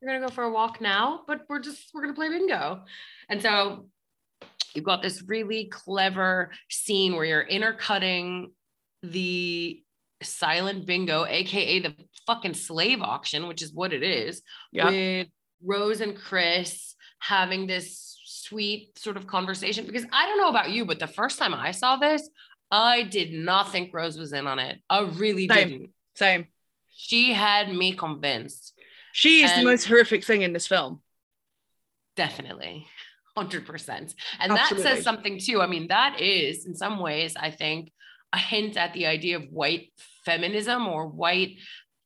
we're 0.00 0.18
to 0.18 0.26
go 0.26 0.32
for 0.32 0.44
a 0.44 0.50
walk 0.50 0.80
now, 0.80 1.24
but 1.26 1.42
we're 1.46 1.60
just, 1.60 1.90
we're 1.92 2.06
to 2.06 2.14
play 2.14 2.30
bingo. 2.30 2.84
And 3.28 3.42
so 3.42 3.86
you've 4.74 4.84
got 4.84 5.02
this 5.02 5.22
really 5.22 5.66
clever 5.66 6.50
scene 6.68 7.14
where 7.16 7.24
you're 7.24 7.42
intercutting 7.42 8.52
the 9.02 9.82
silent 10.22 10.86
bingo, 10.86 11.24
AKA 11.24 11.80
the 11.80 11.94
fucking 12.26 12.54
slave 12.54 13.00
auction, 13.02 13.48
which 13.48 13.62
is 13.62 13.72
what 13.72 13.92
it 13.92 14.02
is 14.02 14.42
Yeah. 14.72 14.90
with 14.90 15.28
Rose 15.64 16.00
and 16.00 16.16
Chris 16.16 16.94
having 17.18 17.66
this 17.66 18.18
sweet 18.24 18.98
sort 18.98 19.16
of 19.16 19.26
conversation. 19.26 19.86
Because 19.86 20.04
I 20.12 20.26
don't 20.26 20.38
know 20.38 20.48
about 20.50 20.70
you, 20.70 20.84
but 20.84 20.98
the 20.98 21.06
first 21.06 21.38
time 21.38 21.54
I 21.54 21.70
saw 21.70 21.96
this, 21.96 22.28
I 22.70 23.02
did 23.02 23.32
not 23.32 23.72
think 23.72 23.92
Rose 23.92 24.18
was 24.18 24.32
in 24.32 24.46
on 24.46 24.58
it. 24.58 24.80
I 24.88 25.00
really 25.00 25.48
Same. 25.48 25.68
didn't. 25.68 25.90
Same. 26.14 26.46
She 26.94 27.32
had 27.32 27.72
me 27.74 27.94
convinced. 27.94 28.74
She 29.12 29.42
is 29.42 29.50
And- 29.50 29.62
the 29.62 29.70
most 29.70 29.86
horrific 29.86 30.24
thing 30.24 30.42
in 30.42 30.52
this 30.52 30.66
film. 30.66 31.02
Definitely. 32.16 32.86
100%. 33.36 34.14
And 34.40 34.52
that 34.52 34.72
says 34.76 35.02
something 35.02 35.38
too. 35.38 35.60
I 35.60 35.66
mean, 35.66 35.88
that 35.88 36.20
is, 36.20 36.66
in 36.66 36.74
some 36.74 36.98
ways, 36.98 37.36
I 37.36 37.50
think, 37.50 37.92
a 38.32 38.38
hint 38.38 38.76
at 38.76 38.92
the 38.92 39.06
idea 39.06 39.36
of 39.36 39.44
white 39.50 39.92
feminism 40.24 40.86
or 40.86 41.06
white, 41.06 41.56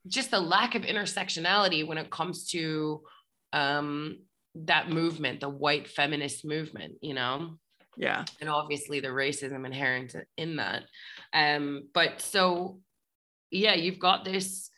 just 0.06 0.30
the 0.30 0.40
lack 0.40 0.74
of 0.74 0.82
intersectionality 0.82 1.86
when 1.86 1.98
it 1.98 2.10
comes 2.10 2.48
to 2.50 3.02
um, 3.52 4.18
that 4.54 4.90
movement, 4.90 5.40
the 5.40 5.48
white 5.48 5.88
feminist 5.88 6.44
movement, 6.44 6.94
you 7.00 7.14
know? 7.14 7.58
Yeah. 7.96 8.24
and 8.40 8.50
obviously 8.50 8.98
the 9.00 9.08
racism 9.08 9.64
inherent 9.64 10.16
in 10.36 10.56
that. 10.56 10.84
Um, 11.32 11.88
but 11.94 12.20
so 12.20 12.80
yeah, 13.50 13.74
you've 13.74 13.98
got 14.00 14.24
this 14.24 14.70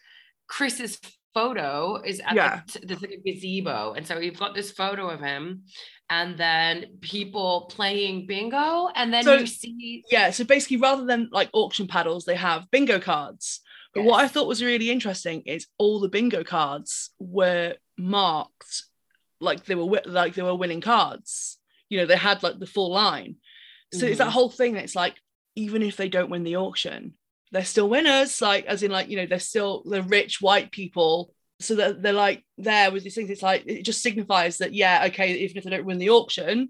Chris's 0.49 1.01
photo 1.37 2.01
is 2.11 2.18
at 2.28 2.34
Yeah. 2.34 2.61
the, 2.72 2.80
there's 2.87 3.03
like 3.03 3.12
a 3.20 3.22
gazebo, 3.26 3.93
and 3.97 4.07
so 4.07 4.18
you've 4.18 4.39
got 4.45 4.55
this 4.55 4.70
photo 4.80 5.05
of 5.14 5.20
him, 5.20 5.64
and 6.09 6.30
then 6.45 6.74
people 7.01 7.53
playing 7.76 8.26
bingo, 8.26 8.89
and 8.99 9.12
then 9.12 9.24
So- 9.24 9.34
you 9.43 9.47
see 9.47 10.05
yeah 10.11 10.30
so 10.37 10.45
basically 10.45 10.78
rather 10.89 11.05
than 11.11 11.28
like 11.39 11.51
auction 11.53 11.87
paddles 11.95 12.24
they 12.24 12.37
have 12.49 12.70
bingo 12.70 12.99
cards 13.11 13.61
but 13.95 14.05
what 14.09 14.22
i 14.24 14.28
thought 14.28 14.47
was 14.53 14.62
really 14.70 14.89
interesting 14.97 15.39
is 15.55 15.66
all 15.82 15.97
the 16.01 16.09
bingo 16.16 16.43
cards 16.45 16.91
were 17.39 17.74
marked 17.99 18.72
like 19.49 19.64
they 19.66 19.74
were 19.74 20.01
like 20.07 20.32
they 20.34 20.43
were 20.49 20.55
winning 20.62 20.80
cards 20.95 21.59
you 21.91 21.97
know 21.99 22.07
they 22.07 22.16
had 22.28 22.43
like 22.47 22.59
the 22.59 22.72
full 22.76 22.91
line 22.93 23.32
so 23.99 24.07
it's 24.07 24.18
that 24.18 24.28
Mhm. 24.28 24.39
whole 24.39 24.51
thing 24.59 24.76
it's 24.76 24.97
like 25.05 25.16
even 25.64 25.80
if 25.82 25.97
they 25.97 26.09
don't 26.16 26.30
win 26.30 26.45
the 26.45 26.57
auction 26.66 27.01
they're 27.53 27.64
still 27.64 27.88
winners 27.88 28.40
like 28.42 28.66
as 28.66 28.82
in 28.82 28.90
like 28.90 29.09
you 29.09 29.16
know 29.16 29.26
they're 29.26 29.38
still 29.38 29.82
the 29.86 30.03
rich 30.03 30.40
white 30.40 30.70
people 30.72 31.32
so 31.61 31.74
that 31.76 32.03
they're 32.03 32.12
like 32.12 32.44
there 32.59 32.90
with 32.90 33.03
these 33.05 33.14
things 33.14 33.30
it's 33.30 33.42
like 33.42 33.62
it 33.66 33.82
just 33.82 34.03
signifies 34.03 34.59
that 34.59 34.74
yeah 34.74 35.05
okay 35.07 35.32
even 35.34 35.57
if 35.57 35.64
they 35.64 35.70
don't 35.70 35.84
win 35.86 35.99
the 35.99 36.11
auction 36.11 36.68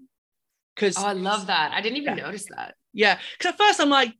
because 0.75 0.97
Oh, 0.97 1.07
I 1.07 1.13
love 1.13 1.47
that. 1.47 1.71
I 1.73 1.81
didn't 1.81 1.97
even 1.97 2.17
Yeah. 2.17 2.25
notice 2.25 2.45
that. 2.55 2.75
yeah, 2.93 3.17
because 3.37 3.51
at 3.53 3.57
first 3.57 3.79
I'm 3.81 3.89
like, 3.89 4.13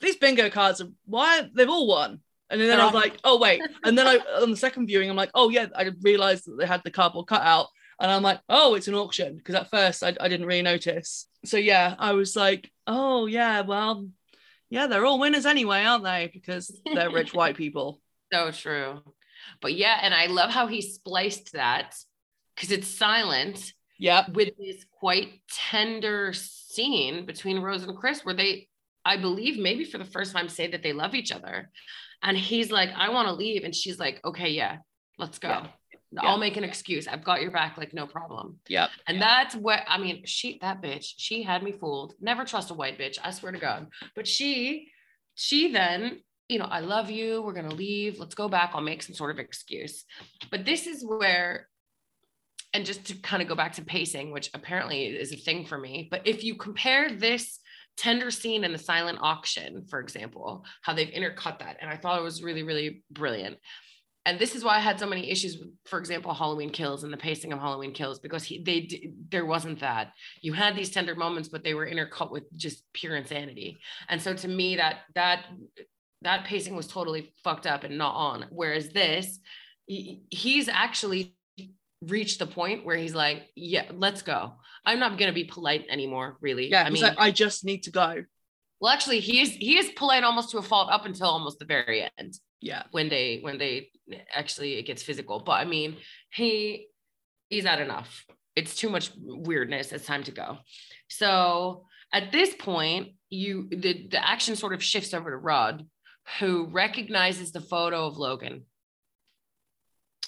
these 0.00 0.14
bingo 0.16 0.48
cards 0.48 0.80
are 0.80 0.88
why 1.06 1.48
they've 1.52 1.68
all 1.68 1.88
won. 1.88 2.20
And 2.50 2.60
then 2.60 2.78
I 2.80 2.84
was 2.84 2.94
like, 2.94 3.18
oh 3.24 3.38
wait. 3.40 3.60
And 3.84 3.98
then 3.98 4.06
I 4.06 4.18
on 4.40 4.50
the 4.52 4.56
second 4.56 4.86
viewing, 4.86 5.10
I'm 5.10 5.16
like, 5.16 5.32
oh 5.34 5.48
yeah, 5.48 5.66
I 5.74 5.90
realized 6.02 6.46
that 6.46 6.56
they 6.58 6.66
had 6.66 6.82
the 6.84 6.92
cardboard 6.92 7.26
cutout. 7.26 7.66
And 8.00 8.10
I'm 8.12 8.22
like, 8.22 8.40
oh, 8.48 8.74
it's 8.76 8.86
an 8.86 8.94
auction. 8.94 9.36
Because 9.36 9.56
at 9.56 9.70
first 9.70 10.04
I, 10.04 10.14
I 10.20 10.28
didn't 10.28 10.46
really 10.46 10.62
notice. 10.62 11.26
So 11.44 11.56
yeah, 11.56 11.96
I 11.98 12.12
was 12.12 12.36
like, 12.36 12.70
oh 12.86 13.26
yeah, 13.26 13.62
well, 13.62 14.06
yeah, 14.74 14.88
they're 14.88 15.06
all 15.06 15.20
winners 15.20 15.46
anyway, 15.46 15.84
aren't 15.84 16.02
they? 16.02 16.30
Because 16.32 16.76
they're 16.92 17.10
rich 17.10 17.32
white 17.34 17.56
people. 17.56 18.00
So 18.32 18.50
true. 18.50 19.00
But 19.60 19.74
yeah, 19.74 19.98
and 20.02 20.12
I 20.12 20.26
love 20.26 20.50
how 20.50 20.66
he 20.66 20.82
spliced 20.82 21.52
that 21.52 21.94
because 22.54 22.72
it's 22.72 22.88
silent 22.88 23.72
Yep. 24.00 24.30
with 24.30 24.50
this 24.58 24.84
quite 24.98 25.40
tender 25.48 26.32
scene 26.32 27.24
between 27.24 27.60
Rose 27.60 27.84
and 27.84 27.96
Chris, 27.96 28.24
where 28.24 28.34
they, 28.34 28.66
I 29.04 29.16
believe, 29.16 29.56
maybe 29.56 29.84
for 29.84 29.98
the 29.98 30.04
first 30.04 30.32
time 30.32 30.48
say 30.48 30.66
that 30.72 30.82
they 30.82 30.92
love 30.92 31.14
each 31.14 31.30
other. 31.30 31.70
And 32.20 32.36
he's 32.36 32.72
like, 32.72 32.90
I 32.96 33.10
want 33.10 33.28
to 33.28 33.34
leave. 33.34 33.62
And 33.62 33.74
she's 33.74 34.00
like, 34.00 34.20
okay, 34.24 34.50
yeah, 34.50 34.78
let's 35.18 35.38
go. 35.38 35.48
Yeah. 35.48 35.66
I'll 36.22 36.38
make 36.38 36.56
an 36.56 36.64
excuse. 36.64 37.08
I've 37.08 37.24
got 37.24 37.42
your 37.42 37.50
back, 37.50 37.76
like, 37.76 37.94
no 37.94 38.06
problem. 38.06 38.58
Yep. 38.68 38.90
And 39.06 39.20
that's 39.20 39.54
what 39.54 39.80
I 39.88 39.98
mean. 39.98 40.22
She, 40.26 40.58
that 40.60 40.82
bitch, 40.82 41.14
she 41.16 41.42
had 41.42 41.62
me 41.62 41.72
fooled. 41.72 42.14
Never 42.20 42.44
trust 42.44 42.70
a 42.70 42.74
white 42.74 42.98
bitch. 42.98 43.18
I 43.22 43.30
swear 43.30 43.52
to 43.52 43.58
God. 43.58 43.88
But 44.14 44.26
she, 44.26 44.88
she 45.34 45.72
then, 45.72 46.20
you 46.48 46.58
know, 46.58 46.66
I 46.66 46.80
love 46.80 47.10
you. 47.10 47.42
We're 47.42 47.52
gonna 47.52 47.74
leave. 47.74 48.18
Let's 48.18 48.34
go 48.34 48.48
back. 48.48 48.72
I'll 48.74 48.80
make 48.80 49.02
some 49.02 49.14
sort 49.14 49.30
of 49.30 49.38
excuse. 49.38 50.04
But 50.50 50.64
this 50.64 50.86
is 50.86 51.04
where, 51.04 51.68
and 52.72 52.84
just 52.84 53.06
to 53.06 53.14
kind 53.14 53.42
of 53.42 53.48
go 53.48 53.54
back 53.54 53.72
to 53.74 53.84
pacing, 53.84 54.30
which 54.32 54.50
apparently 54.54 55.06
is 55.06 55.32
a 55.32 55.36
thing 55.36 55.64
for 55.66 55.78
me. 55.78 56.08
But 56.10 56.26
if 56.26 56.44
you 56.44 56.56
compare 56.56 57.10
this 57.10 57.60
tender 57.96 58.30
scene 58.30 58.64
in 58.64 58.72
the 58.72 58.78
silent 58.78 59.18
auction, 59.20 59.86
for 59.88 60.00
example, 60.00 60.64
how 60.82 60.94
they've 60.94 61.08
intercut 61.08 61.60
that, 61.60 61.78
and 61.80 61.88
I 61.88 61.96
thought 61.96 62.18
it 62.18 62.24
was 62.24 62.42
really, 62.42 62.62
really 62.62 63.04
brilliant 63.10 63.58
and 64.26 64.38
this 64.38 64.54
is 64.54 64.64
why 64.64 64.76
I 64.76 64.80
had 64.80 64.98
so 64.98 65.06
many 65.06 65.30
issues 65.30 65.58
with, 65.58 65.68
for 65.84 65.98
example, 65.98 66.32
Halloween 66.32 66.70
Kills 66.70 67.04
and 67.04 67.12
the 67.12 67.18
pacing 67.18 67.52
of 67.52 67.58
Halloween 67.58 67.92
Kills 67.92 68.18
because 68.18 68.42
he 68.42 68.62
they 68.62 69.12
there 69.28 69.44
wasn't 69.44 69.80
that. 69.80 70.12
You 70.40 70.54
had 70.54 70.74
these 70.74 70.90
tender 70.90 71.14
moments, 71.14 71.48
but 71.50 71.62
they 71.62 71.74
were 71.74 71.86
intercut 71.86 72.30
with 72.30 72.44
just 72.56 72.84
pure 72.94 73.16
insanity. 73.16 73.78
And 74.08 74.22
so 74.22 74.32
to 74.34 74.48
me, 74.48 74.76
that 74.76 75.00
that 75.14 75.44
that 76.22 76.46
pacing 76.46 76.74
was 76.74 76.86
totally 76.86 77.32
fucked 77.42 77.66
up 77.66 77.84
and 77.84 77.98
not 77.98 78.14
on. 78.14 78.46
Whereas 78.50 78.88
this, 78.88 79.40
he, 79.86 80.22
he's 80.30 80.68
actually 80.68 81.36
reached 82.00 82.38
the 82.38 82.46
point 82.46 82.86
where 82.86 82.96
he's 82.96 83.14
like, 83.14 83.42
yeah, 83.54 83.90
let's 83.92 84.22
go. 84.22 84.54
I'm 84.86 85.00
not 85.00 85.18
gonna 85.18 85.34
be 85.34 85.44
polite 85.44 85.84
anymore, 85.90 86.38
really. 86.40 86.70
Yeah. 86.70 86.84
I 86.84 86.90
mean, 86.90 87.02
like, 87.02 87.18
I 87.18 87.30
just 87.30 87.62
need 87.62 87.82
to 87.82 87.90
go. 87.90 88.24
well, 88.80 88.90
actually, 88.90 89.20
he 89.20 89.42
is 89.42 89.50
he 89.50 89.76
is 89.76 89.90
polite 89.96 90.24
almost 90.24 90.50
to 90.52 90.58
a 90.58 90.62
fault 90.62 90.88
up 90.90 91.04
until 91.04 91.26
almost 91.26 91.58
the 91.58 91.66
very 91.66 92.08
end 92.18 92.38
Yeah. 92.64 92.82
when 92.90 93.08
they 93.08 93.38
when 93.42 93.58
they 93.58 93.90
actually 94.34 94.74
it 94.74 94.86
gets 94.86 95.02
physical 95.02 95.40
but 95.40 95.52
i 95.52 95.64
mean 95.64 95.96
he 96.30 96.88
he's 97.48 97.64
had 97.64 97.80
enough. 97.80 98.24
It's 98.56 98.76
too 98.76 98.88
much 98.88 99.10
weirdness. 99.16 99.92
It's 99.92 100.06
time 100.06 100.22
to 100.24 100.30
go. 100.32 100.58
So 101.08 101.86
at 102.12 102.30
this 102.32 102.54
point 102.54 103.12
you 103.30 103.68
the, 103.70 104.06
the 104.10 104.28
action 104.28 104.56
sort 104.56 104.74
of 104.74 104.82
shifts 104.82 105.14
over 105.14 105.30
to 105.30 105.36
rod 105.36 105.84
who 106.38 106.66
recognizes 106.66 107.52
the 107.52 107.60
photo 107.60 108.06
of 108.06 108.16
logan. 108.16 108.64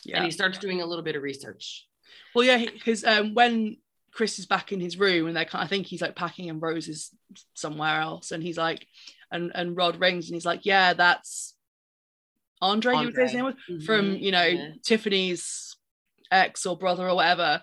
Yeah. 0.04 0.18
and 0.18 0.24
he 0.26 0.30
starts 0.30 0.58
doing 0.58 0.80
a 0.80 0.86
little 0.86 1.04
bit 1.04 1.16
of 1.16 1.22
research. 1.22 1.86
Well, 2.34 2.44
yeah, 2.44 2.64
because 2.72 3.02
um, 3.02 3.34
when 3.34 3.78
Chris 4.12 4.38
is 4.38 4.46
back 4.46 4.70
in 4.70 4.78
his 4.78 4.98
room 4.98 5.26
and 5.26 5.36
they 5.36 5.46
I 5.52 5.66
think 5.66 5.86
he's 5.86 6.02
like 6.02 6.14
packing 6.14 6.48
and 6.48 6.62
Rose 6.62 6.86
is 6.86 7.10
somewhere 7.54 8.00
else, 8.00 8.30
and 8.30 8.42
he's 8.42 8.56
like, 8.56 8.86
and 9.32 9.50
and 9.54 9.76
Rod 9.76 9.98
rings 9.98 10.28
and 10.28 10.34
he's 10.34 10.46
like, 10.46 10.64
yeah, 10.64 10.92
that's 10.92 11.55
Andre. 12.60 12.96
You 12.96 13.06
would 13.06 13.14
say 13.14 13.22
his 13.22 13.34
name 13.34 13.44
was 13.44 13.84
from 13.84 14.12
Mhm. 14.16 14.20
you 14.22 14.32
know 14.32 14.44
Yeah. 14.44 14.70
Tiffany's 14.82 15.76
ex 16.30 16.66
or 16.66 16.76
brother 16.76 17.08
or 17.08 17.14
whatever, 17.14 17.62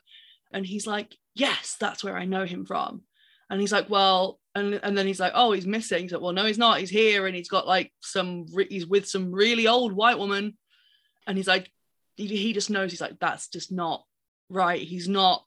and 0.51 0.65
he's 0.65 0.85
like, 0.87 1.17
yes, 1.35 1.75
that's 1.79 2.03
where 2.03 2.17
I 2.17 2.25
know 2.25 2.45
him 2.45 2.65
from, 2.65 3.03
and 3.49 3.59
he's 3.59 3.71
like, 3.71 3.89
well, 3.89 4.39
and 4.55 4.75
and 4.83 4.97
then 4.97 5.07
he's 5.07 5.19
like, 5.19 5.33
oh, 5.35 5.51
he's 5.51 5.65
missing. 5.65 6.07
So 6.09 6.19
well, 6.19 6.33
no, 6.33 6.45
he's 6.45 6.57
not. 6.59 6.79
He's 6.79 6.89
here, 6.91 7.25
and 7.27 7.35
he's 7.35 7.49
got 7.49 7.67
like 7.67 7.91
some. 8.01 8.45
re- 8.53 8.67
He's 8.69 8.85
with 8.87 9.07
some 9.07 9.31
really 9.31 9.67
old 9.67 9.93
white 9.93 10.19
woman, 10.19 10.57
and 11.27 11.37
he's 11.37 11.47
like, 11.47 11.71
he, 12.15 12.27
he 12.27 12.53
just 12.53 12.69
knows. 12.69 12.91
He's 12.91 13.01
like, 13.01 13.19
that's 13.19 13.47
just 13.47 13.71
not 13.71 14.05
right. 14.49 14.81
He's 14.81 15.07
not 15.09 15.43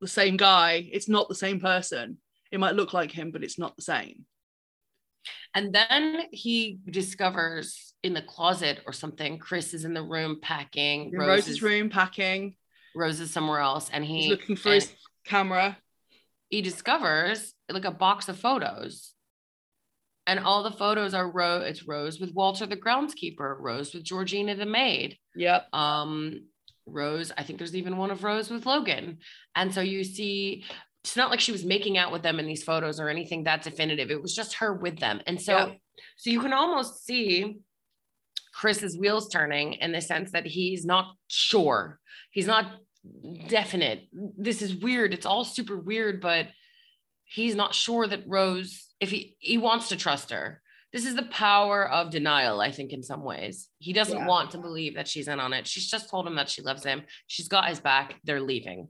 the 0.00 0.08
same 0.08 0.36
guy. 0.36 0.88
It's 0.92 1.08
not 1.08 1.28
the 1.28 1.34
same 1.36 1.60
person. 1.60 2.18
It 2.50 2.58
might 2.60 2.74
look 2.74 2.92
like 2.92 3.12
him, 3.12 3.30
but 3.30 3.44
it's 3.44 3.58
not 3.58 3.76
the 3.76 3.82
same. 3.82 4.26
And 5.54 5.72
then 5.72 6.22
he 6.32 6.78
discovers 6.90 7.94
in 8.06 8.14
the 8.14 8.22
closet 8.22 8.80
or 8.86 8.92
something, 8.92 9.38
Chris 9.38 9.74
is 9.74 9.84
in 9.84 9.94
the 9.94 10.02
room 10.02 10.38
packing. 10.40 11.10
In 11.12 11.18
Rose 11.18 11.28
Rose's 11.28 11.56
is, 11.56 11.62
room, 11.62 11.90
packing. 11.90 12.56
Rose 12.94 13.20
is 13.20 13.30
somewhere 13.30 13.60
else. 13.60 13.90
And 13.92 14.04
he 14.04 14.22
He's 14.22 14.30
looking 14.30 14.56
for 14.56 14.70
his 14.70 14.92
camera. 15.26 15.76
he 16.48 16.62
discovers 16.62 17.52
like 17.68 17.84
a 17.84 17.90
box 17.90 18.28
of 18.28 18.38
photos. 18.38 19.12
And 20.28 20.40
all 20.40 20.62
the 20.62 20.72
photos 20.72 21.14
are 21.14 21.30
Rose. 21.30 21.64
It's 21.68 21.86
Rose 21.86 22.18
with 22.18 22.32
Walter 22.34 22.66
the 22.66 22.76
groundskeeper, 22.76 23.56
Rose 23.58 23.94
with 23.94 24.02
Georgina 24.02 24.56
the 24.56 24.66
maid. 24.66 25.18
Yep. 25.36 25.72
Um, 25.72 26.46
Rose, 26.86 27.32
I 27.36 27.42
think 27.42 27.58
there's 27.58 27.76
even 27.76 27.96
one 27.96 28.10
of 28.10 28.24
Rose 28.24 28.50
with 28.50 28.66
Logan. 28.66 29.18
And 29.54 29.72
so 29.72 29.80
you 29.80 30.04
see, 30.04 30.64
it's 31.04 31.16
not 31.16 31.30
like 31.30 31.40
she 31.40 31.52
was 31.52 31.64
making 31.64 31.98
out 31.98 32.12
with 32.12 32.22
them 32.22 32.40
in 32.40 32.46
these 32.46 32.64
photos 32.64 32.98
or 32.98 33.08
anything 33.08 33.44
that 33.44 33.62
definitive. 33.62 34.10
It 34.10 34.22
was 34.22 34.34
just 34.34 34.54
her 34.54 34.72
with 34.72 34.98
them. 34.98 35.20
And 35.26 35.40
so, 35.40 35.74
so 36.16 36.30
you 36.30 36.40
can 36.40 36.52
almost 36.52 37.04
see 37.04 37.58
Chris's 38.56 38.96
wheels 38.96 39.28
turning 39.28 39.74
in 39.74 39.92
the 39.92 40.00
sense 40.00 40.32
that 40.32 40.46
he's 40.46 40.86
not 40.86 41.14
sure. 41.28 42.00
He's 42.30 42.46
not 42.46 42.66
definite. 43.48 44.08
This 44.12 44.62
is 44.62 44.74
weird. 44.74 45.12
It's 45.12 45.26
all 45.26 45.44
super 45.44 45.78
weird, 45.78 46.22
but 46.22 46.48
he's 47.24 47.54
not 47.54 47.74
sure 47.74 48.06
that 48.06 48.24
Rose, 48.26 48.86
if 48.98 49.10
he 49.10 49.36
he 49.40 49.58
wants 49.58 49.90
to 49.90 49.96
trust 49.96 50.30
her. 50.30 50.62
This 50.92 51.04
is 51.04 51.16
the 51.16 51.24
power 51.24 51.86
of 51.86 52.10
denial, 52.10 52.62
I 52.62 52.70
think, 52.70 52.92
in 52.92 53.02
some 53.02 53.22
ways. 53.22 53.68
He 53.78 53.92
doesn't 53.92 54.16
Yeah. 54.16 54.26
want 54.26 54.52
to 54.52 54.58
believe 54.58 54.94
that 54.94 55.08
she's 55.08 55.28
in 55.28 55.38
on 55.38 55.52
it. 55.52 55.66
She's 55.66 55.90
just 55.90 56.08
told 56.08 56.26
him 56.26 56.36
that 56.36 56.48
she 56.48 56.62
loves 56.62 56.82
him. 56.84 57.02
She's 57.26 57.48
got 57.48 57.68
his 57.68 57.80
back. 57.80 58.18
They're 58.24 58.40
leaving. 58.40 58.88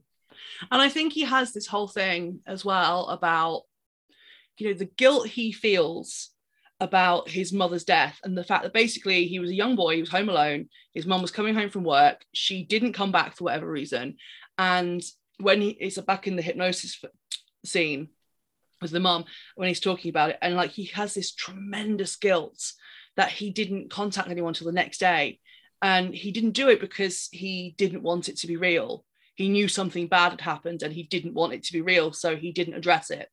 And 0.70 0.80
I 0.80 0.88
think 0.88 1.12
he 1.12 1.22
has 1.22 1.52
this 1.52 1.66
whole 1.66 1.88
thing 1.88 2.40
as 2.46 2.64
well 2.64 3.08
about, 3.08 3.62
you 4.58 4.68
know, 4.68 4.78
the 4.78 4.84
guilt 4.84 5.26
he 5.26 5.50
feels 5.50 6.30
about 6.80 7.28
his 7.28 7.52
mother's 7.52 7.84
death 7.84 8.18
and 8.22 8.36
the 8.36 8.44
fact 8.44 8.62
that 8.62 8.72
basically 8.72 9.26
he 9.26 9.38
was 9.38 9.50
a 9.50 9.54
young 9.54 9.76
boy, 9.76 9.94
he 9.94 10.00
was 10.00 10.10
home 10.10 10.28
alone. 10.28 10.68
His 10.94 11.06
mum 11.06 11.22
was 11.22 11.30
coming 11.30 11.54
home 11.54 11.70
from 11.70 11.84
work. 11.84 12.24
She 12.32 12.64
didn't 12.64 12.92
come 12.92 13.12
back 13.12 13.36
for 13.36 13.44
whatever 13.44 13.70
reason. 13.70 14.16
And 14.58 15.02
when 15.38 15.60
he 15.60 15.70
is 15.70 15.98
back 15.98 16.26
in 16.26 16.36
the 16.36 16.42
hypnosis 16.42 17.02
scene 17.64 18.08
with 18.82 18.90
the 18.90 19.00
mum, 19.00 19.24
when 19.54 19.68
he's 19.68 19.80
talking 19.80 20.10
about 20.10 20.30
it, 20.30 20.38
and 20.42 20.54
like 20.54 20.70
he 20.70 20.84
has 20.86 21.14
this 21.14 21.32
tremendous 21.32 22.16
guilt 22.16 22.72
that 23.16 23.30
he 23.30 23.50
didn't 23.50 23.90
contact 23.90 24.28
anyone 24.28 24.52
till 24.52 24.66
the 24.66 24.72
next 24.72 24.98
day. 24.98 25.40
And 25.80 26.14
he 26.14 26.30
didn't 26.30 26.50
do 26.52 26.68
it 26.68 26.80
because 26.80 27.28
he 27.32 27.74
didn't 27.78 28.02
want 28.02 28.28
it 28.28 28.36
to 28.38 28.46
be 28.46 28.56
real 28.56 29.04
he 29.36 29.50
knew 29.50 29.68
something 29.68 30.08
bad 30.08 30.30
had 30.32 30.40
happened 30.40 30.82
and 30.82 30.92
he 30.92 31.02
didn't 31.04 31.34
want 31.34 31.52
it 31.52 31.62
to 31.62 31.72
be 31.72 31.82
real 31.82 32.12
so 32.12 32.34
he 32.36 32.52
didn't 32.52 32.74
address 32.74 33.10
it 33.10 33.28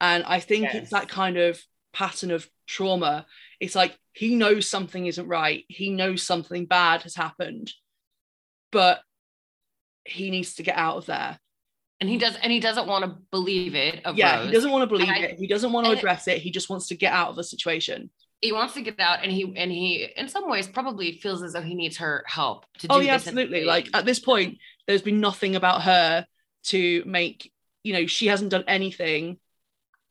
and 0.00 0.24
i 0.24 0.40
think 0.40 0.64
Yes. 0.64 0.74
it's 0.74 0.90
that 0.90 1.08
kind 1.08 1.36
of 1.36 1.60
pattern 1.94 2.30
of 2.30 2.48
trauma 2.66 3.24
it's 3.60 3.74
like 3.74 3.96
he 4.12 4.34
knows 4.34 4.68
something 4.68 5.06
isn't 5.06 5.28
right 5.28 5.64
he 5.68 5.90
knows 5.90 6.22
something 6.22 6.66
bad 6.66 7.02
has 7.02 7.14
happened 7.14 7.72
but 8.72 9.00
he 10.04 10.30
needs 10.30 10.54
to 10.56 10.62
get 10.62 10.76
out 10.76 10.96
of 10.98 11.06
there 11.06 11.38
And 12.00 12.10
he 12.10 12.18
does, 12.18 12.36
and 12.42 12.52
he 12.52 12.60
doesn't 12.60 12.86
want 12.86 13.04
to 13.04 13.16
believe 13.30 13.74
it. 13.74 14.04
Of 14.04 14.16
yeah 14.16 14.38
Rose. 14.38 14.46
he 14.46 14.52
doesn't 14.52 14.70
want 14.70 14.82
to 14.82 14.86
believe 14.86 15.08
I- 15.08 15.18
it 15.20 15.38
he 15.38 15.46
doesn't 15.46 15.72
want 15.72 15.86
to 15.86 15.92
address 15.92 16.28
it 16.28 16.38
he 16.42 16.50
just 16.50 16.68
wants 16.68 16.88
to 16.88 16.96
get 16.96 17.12
out 17.12 17.30
of 17.30 17.36
the 17.36 17.44
situation 17.44 18.10
he 18.40 18.52
wants 18.52 18.74
to 18.74 18.82
get 18.82 19.00
out 19.00 19.20
and 19.22 19.32
he 19.32 19.54
and 19.56 19.70
he 19.70 20.08
in 20.16 20.28
some 20.28 20.50
ways 20.50 20.66
probably 20.68 21.18
feels 21.22 21.42
as 21.42 21.54
though 21.54 21.62
he 21.62 21.74
needs 21.74 21.96
her 21.98 22.24
help 22.26 22.66
to 22.80 22.88
oh, 22.90 22.96
do 22.96 22.98
Oh 22.98 23.00
yeah, 23.06 23.14
absolutely. 23.14 23.64
Like 23.64 23.88
at 23.94 24.04
this 24.04 24.18
point, 24.18 24.58
there's 24.86 25.00
been 25.00 25.20
nothing 25.20 25.56
about 25.56 25.82
her 25.82 26.26
to 26.64 27.02
make 27.06 27.50
you 27.84 27.94
know 27.94 28.06
she 28.06 28.26
hasn't 28.26 28.50
done 28.50 28.64
anything 28.68 29.38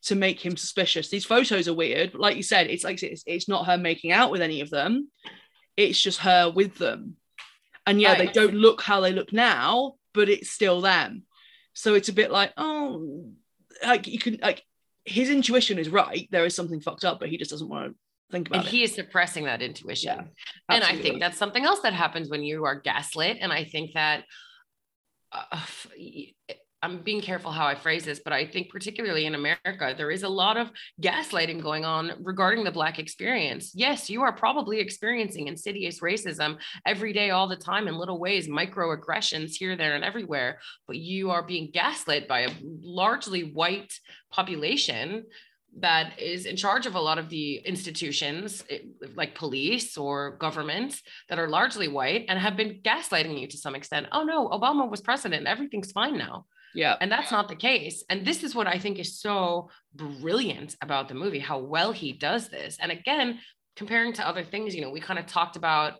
to 0.03 0.15
make 0.15 0.43
him 0.43 0.57
suspicious. 0.57 1.09
These 1.09 1.25
photos 1.25 1.67
are 1.67 1.73
weird, 1.73 2.11
but 2.11 2.21
like 2.21 2.35
you 2.35 2.43
said, 2.43 2.67
it's 2.67 2.83
like 2.83 3.01
it's, 3.01 3.23
it's 3.25 3.47
not 3.47 3.65
her 3.65 3.77
making 3.77 4.11
out 4.11 4.31
with 4.31 4.41
any 4.41 4.61
of 4.61 4.69
them. 4.69 5.09
It's 5.77 5.99
just 5.99 6.19
her 6.19 6.49
with 6.49 6.77
them, 6.77 7.17
and 7.85 7.99
yeah, 7.99 8.15
they 8.15 8.27
don't 8.27 8.53
look 8.53 8.81
how 8.81 8.99
they 9.01 9.11
look 9.11 9.33
now, 9.33 9.93
but 10.13 10.29
it's 10.29 10.51
still 10.51 10.81
them. 10.81 11.23
So 11.73 11.95
it's 11.95 12.09
a 12.09 12.13
bit 12.13 12.31
like 12.31 12.53
oh, 12.57 13.31
like 13.83 14.07
you 14.07 14.19
can 14.19 14.37
like 14.41 14.63
his 15.05 15.29
intuition 15.29 15.79
is 15.79 15.89
right. 15.89 16.27
There 16.31 16.45
is 16.45 16.55
something 16.55 16.79
fucked 16.79 17.05
up, 17.05 17.19
but 17.19 17.29
he 17.29 17.37
just 17.37 17.51
doesn't 17.51 17.69
want 17.69 17.91
to 17.91 17.95
think 18.33 18.47
about 18.47 18.59
and 18.59 18.67
it. 18.67 18.71
he 18.71 18.83
is 18.83 18.93
suppressing 18.93 19.45
that 19.45 19.61
intuition 19.61 20.15
Yeah, 20.17 20.75
and 20.75 20.83
i 20.83 20.97
think 20.97 21.19
that's 21.19 21.37
something 21.37 21.63
else 21.63 21.81
that 21.81 21.93
happens 21.93 22.29
when 22.29 22.43
you 22.43 22.65
are 22.65 22.79
gaslit 22.79 23.37
and 23.39 23.53
i 23.53 23.63
think 23.63 23.91
that 23.93 24.23
uh, 25.31 25.59
i'm 26.83 27.01
being 27.01 27.21
careful 27.21 27.51
how 27.51 27.65
i 27.65 27.73
phrase 27.73 28.05
this 28.05 28.19
but 28.23 28.33
i 28.33 28.45
think 28.45 28.69
particularly 28.69 29.25
in 29.25 29.35
america 29.35 29.93
there 29.97 30.11
is 30.11 30.23
a 30.23 30.29
lot 30.29 30.57
of 30.57 30.69
gaslighting 31.01 31.61
going 31.61 31.85
on 31.85 32.11
regarding 32.21 32.63
the 32.63 32.71
black 32.71 32.99
experience 32.99 33.71
yes 33.73 34.09
you 34.09 34.21
are 34.21 34.33
probably 34.33 34.79
experiencing 34.79 35.47
insidious 35.47 36.01
racism 36.01 36.57
every 36.85 37.13
day 37.13 37.31
all 37.31 37.47
the 37.47 37.55
time 37.55 37.87
in 37.87 37.95
little 37.95 38.19
ways 38.19 38.47
microaggressions 38.47 39.55
here 39.55 39.75
there 39.75 39.95
and 39.95 40.03
everywhere 40.03 40.59
but 40.87 40.97
you 40.97 41.31
are 41.31 41.43
being 41.43 41.71
gaslit 41.73 42.27
by 42.27 42.41
a 42.41 42.51
largely 42.61 43.51
white 43.51 43.93
population 44.31 45.23
that 45.79 46.19
is 46.19 46.45
in 46.45 46.55
charge 46.55 46.85
of 46.85 46.95
a 46.95 46.99
lot 46.99 47.17
of 47.17 47.29
the 47.29 47.55
institutions 47.65 48.63
eh, 48.69 48.79
like 49.15 49.35
police 49.35 49.97
or 49.97 50.37
governments 50.37 51.01
that 51.29 51.39
are 51.39 51.47
largely 51.47 51.87
white 51.87 52.25
and 52.27 52.37
have 52.37 52.55
been 52.55 52.79
gaslighting 52.83 53.39
you 53.39 53.47
to 53.47 53.57
some 53.57 53.75
extent. 53.75 54.07
Oh 54.11 54.23
no, 54.23 54.49
Obama 54.49 54.89
was 54.89 55.01
president, 55.01 55.47
everything's 55.47 55.91
fine 55.91 56.17
now. 56.17 56.45
Yeah, 56.73 56.95
And 56.99 57.11
that's 57.11 57.31
not 57.31 57.47
the 57.47 57.55
case. 57.55 58.03
And 58.09 58.25
this 58.25 58.43
is 58.43 58.55
what 58.55 58.67
I 58.67 58.79
think 58.79 58.99
is 58.99 59.19
so 59.19 59.69
brilliant 59.93 60.75
about 60.81 61.07
the 61.07 61.13
movie, 61.13 61.39
how 61.39 61.59
well 61.59 61.91
he 61.91 62.11
does 62.11 62.49
this. 62.49 62.77
And 62.79 62.91
again, 62.91 63.39
comparing 63.75 64.13
to 64.13 64.27
other 64.27 64.43
things, 64.43 64.75
you 64.75 64.81
know, 64.81 64.89
we 64.89 64.99
kind 64.99 65.19
of 65.19 65.25
talked 65.25 65.55
about 65.55 65.95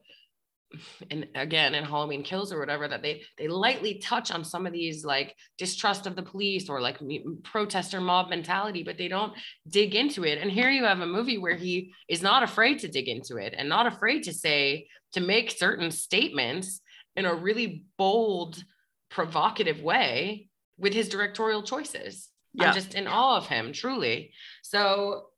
and 1.12 1.28
again 1.36 1.76
in 1.76 1.84
Halloween 1.84 2.24
Kills 2.24 2.52
or 2.52 2.60
whatever 2.60 2.88
that 2.88 3.02
they 3.02 3.22
they 3.38 3.48
lightly 3.48 4.00
touch 4.00 4.32
on 4.32 4.44
some 4.44 4.66
of 4.66 4.74
these 4.74 5.06
like 5.06 5.36
distrust 5.58 6.08
of 6.08 6.16
the 6.16 6.24
police 6.24 6.70
or 6.70 6.82
like 6.82 7.00
protester 7.44 8.02
mob 8.02 8.30
mentality 8.30 8.84
but 8.84 8.98
they 8.98 9.08
don't 9.08 9.34
dig 9.70 9.96
into 9.96 10.24
it 10.24 10.40
and 10.40 10.52
here 10.52 10.72
you 10.72 10.84
have 10.84 11.02
a 11.02 11.06
movie 11.06 11.38
where 11.38 11.56
he 11.56 11.94
is 12.08 12.22
not 12.22 12.44
afraid 12.44 12.80
to 12.80 12.88
dig 12.88 13.08
into 13.08 13.38
it 13.38 13.54
and 13.56 13.70
not 13.70 13.86
afraid 13.86 14.24
to 14.24 14.34
say 14.34 14.88
to 15.12 15.22
make 15.22 15.52
certain 15.52 15.92
statements 15.92 16.82
in 17.16 17.26
a 17.26 17.36
really 17.36 17.86
bold 17.98 18.64
provocative 19.10 19.80
way 19.82 20.50
with 20.84 20.94
his 20.94 21.10
directorial 21.10 21.64
choices 21.64 22.30
Yeah. 22.54 22.68
I'm 22.68 22.74
just 22.76 22.94
in 22.94 23.08
awe 23.08 23.38
of 23.38 23.48
him 23.48 23.74
truly 23.74 24.34
so 24.62 25.30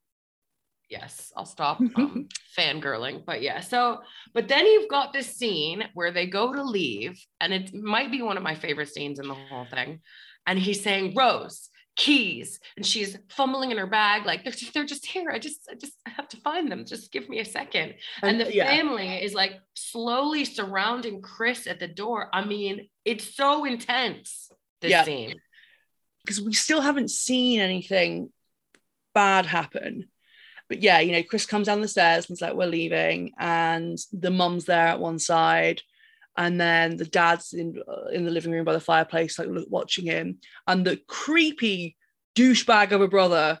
yes 0.90 1.32
I'll 1.36 1.46
stop 1.46 1.80
um, 1.96 2.28
fangirling 2.58 3.24
but 3.24 3.40
yeah 3.40 3.60
so 3.60 4.00
but 4.36 4.48
then 4.48 4.66
you've 4.66 4.90
got 4.90 5.14
this 5.14 5.34
scene 5.34 5.84
where 5.94 6.12
they 6.12 6.26
go 6.26 6.52
to 6.52 6.62
leave, 6.62 7.18
and 7.40 7.54
it 7.54 7.72
might 7.72 8.10
be 8.10 8.20
one 8.20 8.36
of 8.36 8.42
my 8.42 8.54
favorite 8.54 8.90
scenes 8.90 9.18
in 9.18 9.26
the 9.28 9.34
whole 9.34 9.64
thing. 9.64 10.00
And 10.46 10.58
he's 10.58 10.82
saying, 10.82 11.14
Rose, 11.16 11.70
keys. 11.96 12.60
And 12.76 12.84
she's 12.84 13.16
fumbling 13.30 13.70
in 13.70 13.78
her 13.78 13.86
bag, 13.86 14.26
like 14.26 14.44
they're 14.44 14.52
just, 14.52 14.74
they're 14.74 14.84
just 14.84 15.06
here. 15.06 15.30
I 15.30 15.38
just, 15.38 15.60
I 15.70 15.74
just 15.74 15.94
have 16.04 16.28
to 16.28 16.36
find 16.36 16.70
them. 16.70 16.84
Just 16.84 17.12
give 17.12 17.30
me 17.30 17.40
a 17.40 17.46
second. 17.46 17.94
And, 18.22 18.38
the 18.38 18.54
yeah. 18.54 18.66
family 18.66 19.08
is 19.24 19.32
like 19.32 19.54
slowly 19.72 20.44
surrounding 20.44 21.22
Chris 21.22 21.66
at 21.66 21.80
the 21.80 21.88
door. 21.88 22.28
I 22.34 22.44
mean, 22.44 22.88
it's 23.06 23.34
so 23.34 23.64
intense, 23.64 24.50
this 24.80 24.90
Yeah. 24.90 25.04
scene. 25.04 25.40
because 26.24 26.40
we 26.42 26.52
still 26.52 26.80
haven't 26.80 27.08
seen 27.10 27.60
anything 27.60 28.32
bad 29.14 29.46
happen. 29.46 30.08
But 30.68 30.82
yeah, 30.82 30.98
you 30.98 31.12
know, 31.12 31.22
Chris 31.22 31.46
comes 31.46 31.66
down 31.68 31.80
the 31.80 31.86
stairs 31.86 32.24
and 32.26 32.34
it's 32.34 32.40
like, 32.42 32.54
we're 32.54 32.66
leaving. 32.66 33.32
And 33.38 33.96
the 34.12 34.32
mum's 34.32 34.64
there 34.64 34.88
at 34.88 34.98
one 34.98 35.20
side. 35.20 35.82
And 36.36 36.60
then 36.60 36.96
the 36.96 37.04
dad's 37.04 37.52
in 37.52 37.80
in 38.12 38.24
the 38.24 38.32
living 38.32 38.50
room 38.50 38.64
by 38.64 38.72
the 38.72 38.80
fireplace, 38.80 39.38
like 39.38 39.48
watching 39.68 40.04
him. 40.06 40.38
And 40.66 40.84
the 40.84 40.96
creepy 41.06 41.96
douchebag 42.34 42.90
of 42.90 43.00
a 43.00 43.08
brother 43.08 43.60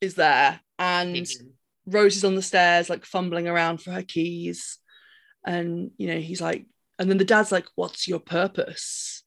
is 0.00 0.14
there. 0.14 0.60
And 0.78 1.16
mhm. 1.16 1.50
Rose 1.86 2.16
is 2.16 2.24
on 2.24 2.36
the 2.36 2.42
stairs, 2.42 2.88
like 2.88 3.04
fumbling 3.04 3.48
around 3.48 3.82
for 3.82 3.90
her 3.90 4.02
keys. 4.04 4.78
And, 5.44 5.90
you 5.98 6.06
know, 6.06 6.20
he's 6.20 6.40
like, 6.40 6.66
and 7.00 7.10
then 7.10 7.18
the 7.18 7.24
dad's 7.24 7.50
like, 7.50 7.66
what's 7.74 8.06
your 8.06 8.20
purpose? 8.20 9.24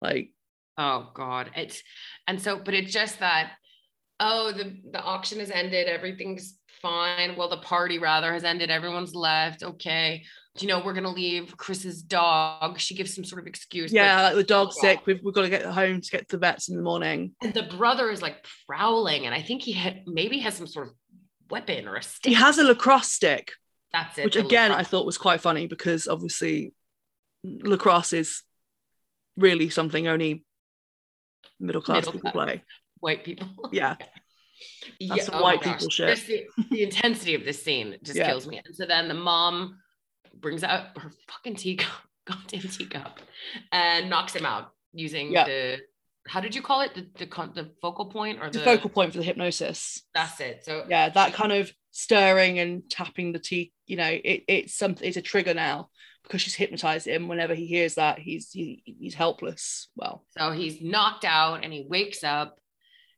Like, 0.00 0.30
Oh 0.78 1.10
God. 1.14 1.50
It's 1.56 1.82
and 2.26 2.40
so, 2.40 2.58
but 2.58 2.74
it's 2.74 2.92
just 2.92 3.20
that, 3.20 3.52
oh, 4.20 4.52
the 4.52 4.76
the 4.92 5.00
auction 5.00 5.38
has 5.40 5.50
ended, 5.50 5.86
everything's 5.88 6.58
fine. 6.82 7.36
Well, 7.36 7.48
the 7.48 7.58
party 7.58 7.98
rather 7.98 8.32
has 8.32 8.44
ended, 8.44 8.70
everyone's 8.70 9.14
left. 9.14 9.62
Okay. 9.62 10.24
You 10.60 10.68
know, 10.68 10.82
we're 10.84 10.94
gonna 10.94 11.10
leave 11.10 11.56
Chris's 11.56 12.02
dog. 12.02 12.78
She 12.78 12.94
gives 12.94 13.14
some 13.14 13.24
sort 13.24 13.40
of 13.42 13.46
excuse. 13.48 13.92
yeah, 13.92 14.22
like 14.22 14.34
the 14.36 14.44
dog's 14.44 14.76
Yeah. 14.82 14.90
sick. 14.90 15.06
We've, 15.06 15.20
we've 15.22 15.34
got 15.34 15.42
to 15.42 15.48
get 15.50 15.64
home 15.64 16.00
to 16.00 16.10
get 16.10 16.28
to 16.28 16.36
the 16.36 16.40
vets 16.40 16.68
in 16.68 16.76
the 16.76 16.82
morning. 16.82 17.34
and 17.42 17.52
the 17.54 17.64
brother 17.64 18.10
is 18.10 18.22
like 18.22 18.44
prowling, 18.68 19.26
and 19.26 19.34
I 19.34 19.42
think 19.42 19.62
he 19.62 19.72
had 19.72 20.02
maybe 20.06 20.38
has 20.40 20.54
some 20.54 20.66
sort 20.68 20.88
of 20.88 20.94
weapon 21.50 21.88
or 21.88 21.96
a 21.96 22.02
stick. 22.02 22.28
He 22.30 22.34
has 22.34 22.58
a 22.58 22.64
lacrosse 22.64 23.10
stick, 23.10 23.52
That's 23.92 24.16
it. 24.18 24.24
which 24.26 24.36
again 24.36 24.70
I 24.72 24.82
thought 24.84 25.06
was 25.06 25.18
quite 25.18 25.40
funny 25.40 25.66
because 25.66 26.06
obviously 26.08 26.72
lacrosse 27.44 28.12
is 28.12 28.42
really 29.36 29.68
something 29.70 30.06
only 30.08 30.44
middle 31.60 31.82
class 31.82 31.96
Middle 32.06 32.12
people 32.12 32.30
class. 32.32 32.46
play. 32.46 32.62
white 33.00 33.24
people. 33.24 33.48
Yeah, 33.72 33.96
yeah, 35.00 35.14
That's 35.14 35.26
some 35.26 35.36
oh 35.36 35.42
white 35.42 35.62
gosh. 35.62 35.74
people 35.74 35.90
shit. 35.90 36.08
Just 36.16 36.26
the, 36.26 36.44
the 36.70 36.82
intensity 36.82 37.34
of 37.34 37.44
this 37.44 37.62
scene 37.62 37.96
just 38.02 38.16
Yeah. 38.18 38.26
kills 38.28 38.46
me. 38.46 38.60
And 38.64 38.74
so 38.74 38.86
then 38.86 39.08
the 39.08 39.14
mom 39.14 39.78
brings 40.34 40.62
out 40.64 40.96
her 40.98 41.10
fucking 41.28 41.56
teacup, 41.56 41.90
goddamn 42.26 42.62
teacup, 42.62 43.20
and 43.72 44.08
knocks 44.10 44.34
him 44.34 44.46
out 44.46 44.72
using 44.92 45.32
Yeah. 45.32 45.44
the 45.44 45.78
how 46.26 46.40
did 46.40 46.54
you 46.54 46.62
call 46.62 46.80
it? 46.80 46.94
The 46.94 47.06
the, 47.18 47.26
con- 47.26 47.52
the 47.54 47.70
focal 47.82 48.06
point 48.06 48.40
or 48.40 48.48
the 48.50 48.58
the, 48.60 48.64
focal 48.64 48.88
point 48.90 49.12
for 49.12 49.18
the 49.18 49.24
hypnosis. 49.24 50.02
That's 50.14 50.40
it. 50.40 50.64
So 50.64 50.84
Yeah, 50.88 51.08
that 51.10 51.34
kind 51.34 51.52
of 51.52 51.70
stirring 51.90 52.58
and 52.58 52.88
tapping 52.90 53.32
the 53.32 53.38
tea 53.38 53.72
You 53.86 53.96
know, 53.96 54.08
it, 54.08 54.44
it's 54.48 54.74
something. 54.74 55.06
It's 55.06 55.16
a 55.18 55.22
trigger 55.22 55.52
now 55.54 55.90
because 56.24 56.40
she's 56.40 56.54
hypnotized 56.54 57.06
him. 57.06 57.28
Whenever 57.28 57.54
he 57.54 57.66
hears 57.66 57.94
that, 57.94 58.18
he's 58.18 58.50
he, 58.50 58.82
he's 58.84 59.14
helpless. 59.14 59.88
Well, 59.94 60.24
so 60.36 60.50
he's 60.50 60.80
knocked 60.82 61.24
out 61.24 61.62
and 61.64 61.72
he 61.72 61.86
wakes 61.88 62.24
up 62.24 62.58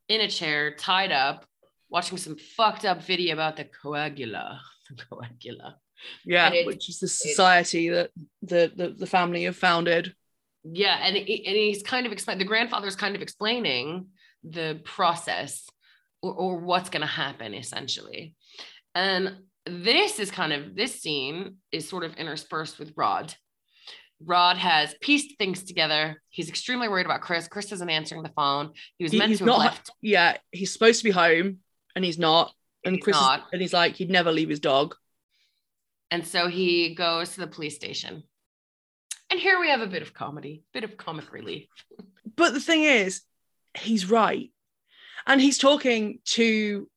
in 0.09 0.21
a 0.21 0.29
chair, 0.29 0.75
tied 0.77 1.11
up, 1.13 1.47
watching 1.89 2.19
some 2.19 2.37
fucked 2.37 2.85
up 2.85 3.03
video 3.03 3.33
about 3.35 3.57
the 3.57 3.65
coagula. 3.65 4.59
The 4.89 5.03
coagula. 5.03 5.75
yeah, 6.25 6.51
it- 6.53 6.65
which 6.67 6.89
is 6.89 7.01
the 7.01 7.09
society 7.09 7.89
that 7.89 8.11
the, 8.43 8.71
the 8.77 8.91
the 8.91 9.07
family 9.07 9.43
have 9.45 9.57
founded. 9.57 10.15
Yeah, 10.63 10.97
and 11.03 11.17
it- 11.17 11.45
and 11.47 11.57
he's 11.57 11.83
kind 11.83 12.07
of 12.07 12.13
explain 12.13 12.39
the 12.39 12.45
grandfather's 12.45 12.95
kind 12.95 13.17
of 13.17 13.23
explaining 13.23 14.07
the 14.45 14.81
process 14.85 15.67
or, 16.23 16.33
or 16.35 16.59
what's 16.59 16.89
going 16.89 17.01
to 17.01 17.07
happen 17.09 17.53
essentially, 17.53 18.35
and 18.95 19.39
this 19.67 20.19
is 20.19 20.31
kind 20.31 20.53
of 20.53 20.75
this 20.77 21.01
scene 21.01 21.57
is 21.73 21.89
sort 21.89 22.05
of 22.05 22.15
interspersed 22.15 22.79
with 22.79 22.93
Rod. 22.97 23.35
Rod 24.21 24.57
has 24.57 24.95
pieced 25.01 25.37
things 25.39 25.65
together. 25.65 26.23
He's 26.31 26.49
extremely 26.49 26.89
worried 26.89 27.05
about 27.07 27.21
Chris. 27.21 27.49
Chris 27.49 27.71
isn't 27.73 27.91
answering 27.91 28.23
the 28.23 28.31
phone. 28.31 28.73
He 28.97 29.05
was 29.05 29.13
He- 29.13 29.19
meant 29.19 29.33
to 29.33 29.39
have 29.39 29.47
not- 29.47 29.59
left. 29.59 29.91
Yeah, 30.01 30.39
he's 30.53 30.73
supposed 30.73 31.01
to 31.01 31.05
be 31.05 31.11
home 31.11 31.59
and 31.95 32.05
he's 32.05 32.19
not. 32.19 32.55
And 32.85 32.95
He's 32.97 33.05
Chris 33.05 33.17
is- 33.17 33.23
not. 33.23 33.49
and 33.53 33.61
he's 33.61 33.73
like 33.73 33.97
he'd 33.97 34.11
never 34.11 34.33
leave 34.33 34.49
his 34.49 34.61
dog. 34.61 34.95
And 36.11 36.27
so 36.27 36.47
he 36.49 36.95
goes 36.95 37.31
to 37.35 37.41
the 37.41 37.47
police 37.49 37.75
station. 37.75 38.23
And 39.29 39.41
here 39.41 39.59
we 39.59 39.69
have 39.71 39.81
a 39.81 39.89
bit 39.89 40.03
of 40.03 40.15
comedy, 40.15 40.63
a 40.71 40.73
bit 40.73 40.85
of 40.85 40.97
comic 40.97 41.33
relief. 41.33 41.67
But 42.37 42.55
the 42.55 42.61
thing 42.61 42.85
is, 42.85 43.23
he's 43.77 44.09
right, 44.09 44.53
and 45.27 45.41
he's 45.41 45.59
talking 45.59 46.21
to, 46.27 46.89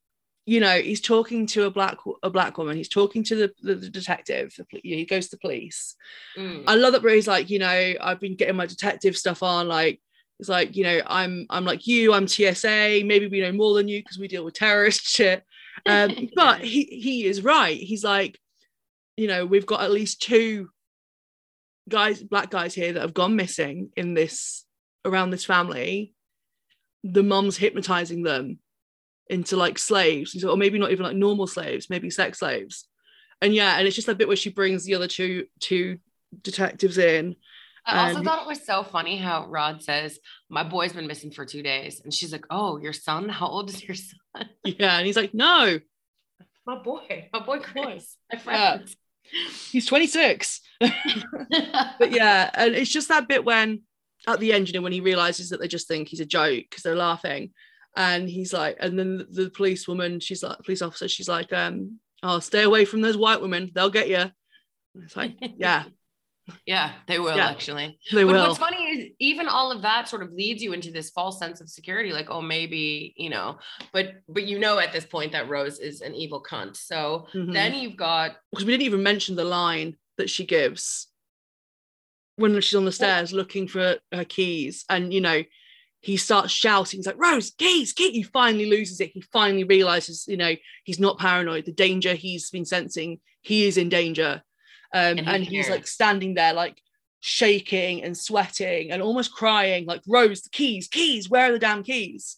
you 0.50 0.60
know, 0.60 0.82
he's 0.82 1.00
talking 1.00 1.46
to 1.46 1.66
a 1.66 1.70
black 1.70 2.00
a 2.24 2.30
black 2.32 2.58
woman. 2.58 2.76
He's 2.76 2.90
talking 2.90 3.24
to 3.26 3.36
the 3.36 3.54
the, 3.62 3.76
the 3.76 3.90
detective. 3.90 4.52
The, 4.58 4.66
he 4.82 5.06
goes 5.06 5.26
to 5.26 5.36
the 5.36 5.40
police. 5.40 5.96
Mm. 6.36 6.64
I 6.66 6.74
love 6.74 6.94
that 6.94 7.04
where 7.04 7.14
he's 7.14 7.28
like, 7.28 7.52
you 7.52 7.60
know, 7.60 7.94
I've 8.02 8.20
been 8.20 8.36
getting 8.36 8.56
my 8.56 8.66
detective 8.66 9.16
stuff 9.16 9.44
on. 9.44 9.68
Like, 9.68 10.02
it's 10.40 10.50
like, 10.50 10.76
you 10.76 10.84
know, 10.84 11.02
I'm 11.06 11.46
I'm 11.52 11.66
like 11.66 11.86
you. 11.86 12.14
I'm 12.14 12.28
TSA. 12.28 13.04
Maybe 13.06 13.28
we 13.28 13.42
know 13.42 13.52
more 13.52 13.76
than 13.76 13.88
you 13.88 14.00
because 14.00 14.18
we 14.18 14.28
deal 14.28 14.44
with 14.44 14.56
terrorist 14.56 15.04
shit. 15.08 15.44
Um, 15.86 16.30
but 16.36 16.62
he 16.62 16.86
he 16.86 17.26
is 17.26 17.44
right. 17.44 17.78
He's 17.78 18.04
like, 18.04 18.40
you 19.18 19.28
know, 19.28 19.46
we've 19.46 19.68
got 19.68 19.84
at 19.84 19.92
least 19.92 20.20
two 20.20 20.72
guys, 21.88 22.24
black 22.24 22.50
guys 22.50 22.74
here 22.74 22.94
that 22.94 23.02
have 23.04 23.14
gone 23.14 23.36
missing 23.36 23.92
in 23.96 24.16
this 24.16 24.66
around 25.06 25.30
this 25.30 25.46
family. 25.46 26.16
The 27.04 27.22
mum's 27.22 27.56
hypnotizing 27.56 28.24
them. 28.24 28.58
Into 29.30 29.56
like 29.56 29.78
slaves. 29.78 30.44
Or 30.44 30.58
maybe 30.58 30.80
not 30.80 30.92
even 30.92 31.06
like 31.06 31.16
normal 31.16 31.48
slaves, 31.48 31.90
maybe 31.90 32.10
sex 32.10 32.40
slaves. 32.40 32.88
And 33.42 33.54
yeah, 33.54 33.78
and 33.78 33.88
it's 33.88 33.96
just 33.96 34.10
a 34.10 34.16
bit 34.16 34.28
where 34.28 34.38
she 34.38 34.50
brings 34.50 34.84
the 34.86 34.96
other 34.96 35.08
two 35.08 35.46
two 35.60 36.00
detectives 36.42 36.98
in. 36.98 37.36
I 37.86 38.10
also 38.10 38.22
thought 38.22 38.44
it 38.44 38.48
was 38.48 38.64
so 38.66 38.84
funny 38.84 39.18
how 39.18 39.48
Rod 39.48 39.82
says, 39.82 40.20
My 40.50 40.64
boy's 40.64 40.94
been 40.94 41.08
missing 41.08 41.32
for 41.32 41.46
two 41.46 41.64
days. 41.64 42.02
And 42.04 42.14
she's 42.14 42.32
like, 42.32 42.46
Oh, 42.50 42.78
your 42.78 42.94
son? 42.94 43.30
How 43.30 43.48
old 43.48 43.70
is 43.70 43.84
your 43.84 43.96
son? 43.96 44.50
Yeah, 44.64 44.98
and 44.98 45.08
he's 45.08 45.16
like, 45.16 45.34
no, 45.34 45.80
My 46.68 46.76
boy, 46.84 47.30
my 47.34 47.40
boy 47.40 47.60
Chris, 47.64 48.16
my 48.32 48.40
Yeah. 48.40 48.78
friend. 48.78 48.96
he's 49.72 49.86
26. 49.88 50.62
but 50.80 52.12
yeah, 52.12 52.50
and 52.54 52.76
it's 52.76 52.92
just 52.92 53.08
that 53.08 53.28
bit 53.28 53.44
when 53.44 53.82
at 54.28 54.40
the 54.40 54.54
end, 54.54 54.68
you 54.68 54.74
know, 54.74 54.82
when 54.82 54.92
he 54.92 55.02
realizes 55.02 55.50
that 55.50 55.60
they 55.60 55.68
just 55.68 55.88
think 55.88 56.10
he's 56.10 56.20
a 56.20 56.26
joke 56.26 56.66
because 56.70 56.84
they're 56.84 56.96
laughing. 56.96 57.54
And 57.96 58.30
he's 58.30 58.54
like, 58.54 58.78
and 58.80 58.98
then 58.98 59.26
the, 59.32 59.50
police 59.50 59.88
woman, 59.88 60.20
she's 60.20 60.44
like, 60.44 60.60
police 60.60 60.82
officer, 60.82 61.08
she's 61.08 61.28
like, 61.28 61.52
um, 61.52 62.00
oh, 62.24 62.40
stay 62.40 62.64
away 62.64 62.86
from 62.86 63.02
those 63.02 63.18
white 63.18 63.42
women. 63.42 63.72
They'll 63.74 63.90
get 63.90 64.10
you. 64.10 64.32
It's 65.04 65.16
like, 65.18 65.36
yeah, 65.58 65.84
yeah, 66.66 66.94
they 67.08 67.20
will 67.20 67.36
Yeah. 67.36 67.50
actually. 67.50 68.00
they 68.12 68.24
but 68.24 68.34
will. 68.34 68.48
what's 68.48 68.58
funny 68.60 68.78
is 68.78 69.10
even 69.20 69.48
all 69.48 69.72
of 69.72 69.82
that 69.82 70.08
sort 70.08 70.24
of 70.24 70.32
leads 70.32 70.62
you 70.62 70.74
into 70.74 70.92
this 70.92 71.10
false 71.10 71.40
sense 71.40 71.62
of 71.62 71.70
security, 71.70 72.12
like, 72.12 72.30
oh, 72.30 72.42
maybe, 72.42 73.14
you 73.18 73.30
know, 73.30 73.58
but 73.92 74.14
but 74.28 74.46
you 74.46 74.60
know 74.60 74.80
at 74.80 74.92
this 74.94 75.06
point 75.06 75.32
that 75.34 75.50
Rose 75.50 75.80
is 75.80 76.02
an 76.02 76.14
evil 76.16 76.42
cunt. 76.44 76.76
So 76.76 77.28
Mhm. 77.34 77.54
then 77.54 77.74
you've 77.74 77.98
got 77.98 78.38
because 78.52 78.66
we 78.66 78.74
didn't 78.74 78.86
even 78.86 79.04
mention 79.04 79.36
the 79.36 79.44
line 79.44 79.98
that 80.18 80.30
she 80.30 80.46
gives 80.46 81.08
when 82.36 82.60
she's 82.62 82.76
on 82.76 82.86
the 82.86 82.92
stairs 82.92 83.34
looking 83.34 83.68
for 83.68 83.98
her 84.12 84.26
keys 84.26 84.86
and 84.90 85.14
you 85.14 85.22
know 85.22 85.44
he 86.02 86.16
starts 86.18 86.52
shouting 86.54 87.00
he's 87.00 87.06
like 87.08 87.20
rose 87.20 87.52
keys 87.58 87.92
keys 87.94 88.12
he 88.12 88.24
finally 88.24 88.66
loses 88.66 89.02
it. 89.02 89.12
He 89.14 89.22
finally 89.22 89.64
realizes 89.66 90.26
you 90.28 90.38
know 90.38 90.56
he's 90.84 91.00
not 91.00 91.20
paranoid. 91.20 91.66
The 91.66 91.72
danger 91.74 92.14
he's 92.14 92.50
been 92.50 92.66
sensing 92.66 93.20
he 93.42 93.66
is 93.68 93.78
in 93.78 93.90
danger. 93.90 94.42
Um, 94.94 95.18
And 95.20 95.28
and, 95.28 95.44
he's 95.44 95.70
like 95.70 95.88
standing 95.88 96.34
there 96.36 96.54
like 96.54 96.82
shaking 97.22 98.02
and 98.04 98.18
sweating 98.18 98.92
and 98.92 99.02
almost 99.02 99.34
crying 99.34 99.86
like 99.86 100.02
rose 100.08 100.42
the 100.42 100.50
keys 100.50 100.88
keys 100.88 101.30
where 101.30 101.50
are 101.50 101.52
the 101.52 101.60
damn 101.60 101.84
keys? 101.84 102.38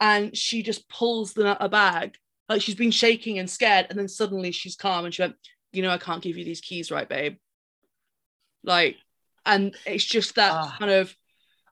And 0.00 0.36
she 0.36 0.62
just 0.62 0.88
pulls 0.88 1.32
them 1.34 1.46
out 1.46 1.58
a 1.60 1.68
bag. 1.68 2.16
Like 2.48 2.60
she's 2.62 2.74
been 2.74 2.90
shaking 2.90 3.38
and 3.38 3.48
scared 3.48 3.86
and 3.90 3.98
then 3.98 4.08
suddenly 4.08 4.50
she's 4.52 4.74
calm 4.76 5.04
and 5.04 5.14
she 5.14 5.22
went 5.22 5.36
you 5.72 5.82
know 5.82 5.90
i 5.90 5.98
can't 5.98 6.22
give 6.22 6.36
you 6.36 6.44
these 6.44 6.60
keys 6.60 6.90
right 6.90 7.08
babe? 7.08 7.36
Like 8.64 8.96
and 9.44 9.76
it's 9.86 10.04
just 10.04 10.36
that 10.36 10.52
Ah. 10.52 10.76
kind 10.78 10.90
of 10.92 11.14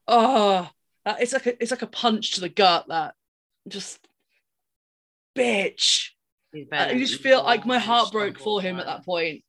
oh 0.06 0.68
it's 1.06 1.32
like 1.32 1.46
a, 1.46 1.62
it's 1.62 1.70
like 1.70 1.82
a 1.82 1.86
punch 1.86 2.32
to 2.32 2.40
the 2.40 2.48
gut 2.48 2.86
that 2.88 3.14
just 3.68 3.98
bitch 5.36 6.08
I 6.72 6.98
just 6.98 7.20
feel 7.20 7.42
like 7.44 7.64
my 7.64 7.78
heart 7.78 8.10
broke 8.12 8.38
for 8.38 8.60
him 8.60 8.78
at 8.80 8.86
that 8.86 9.04
point 9.04 9.44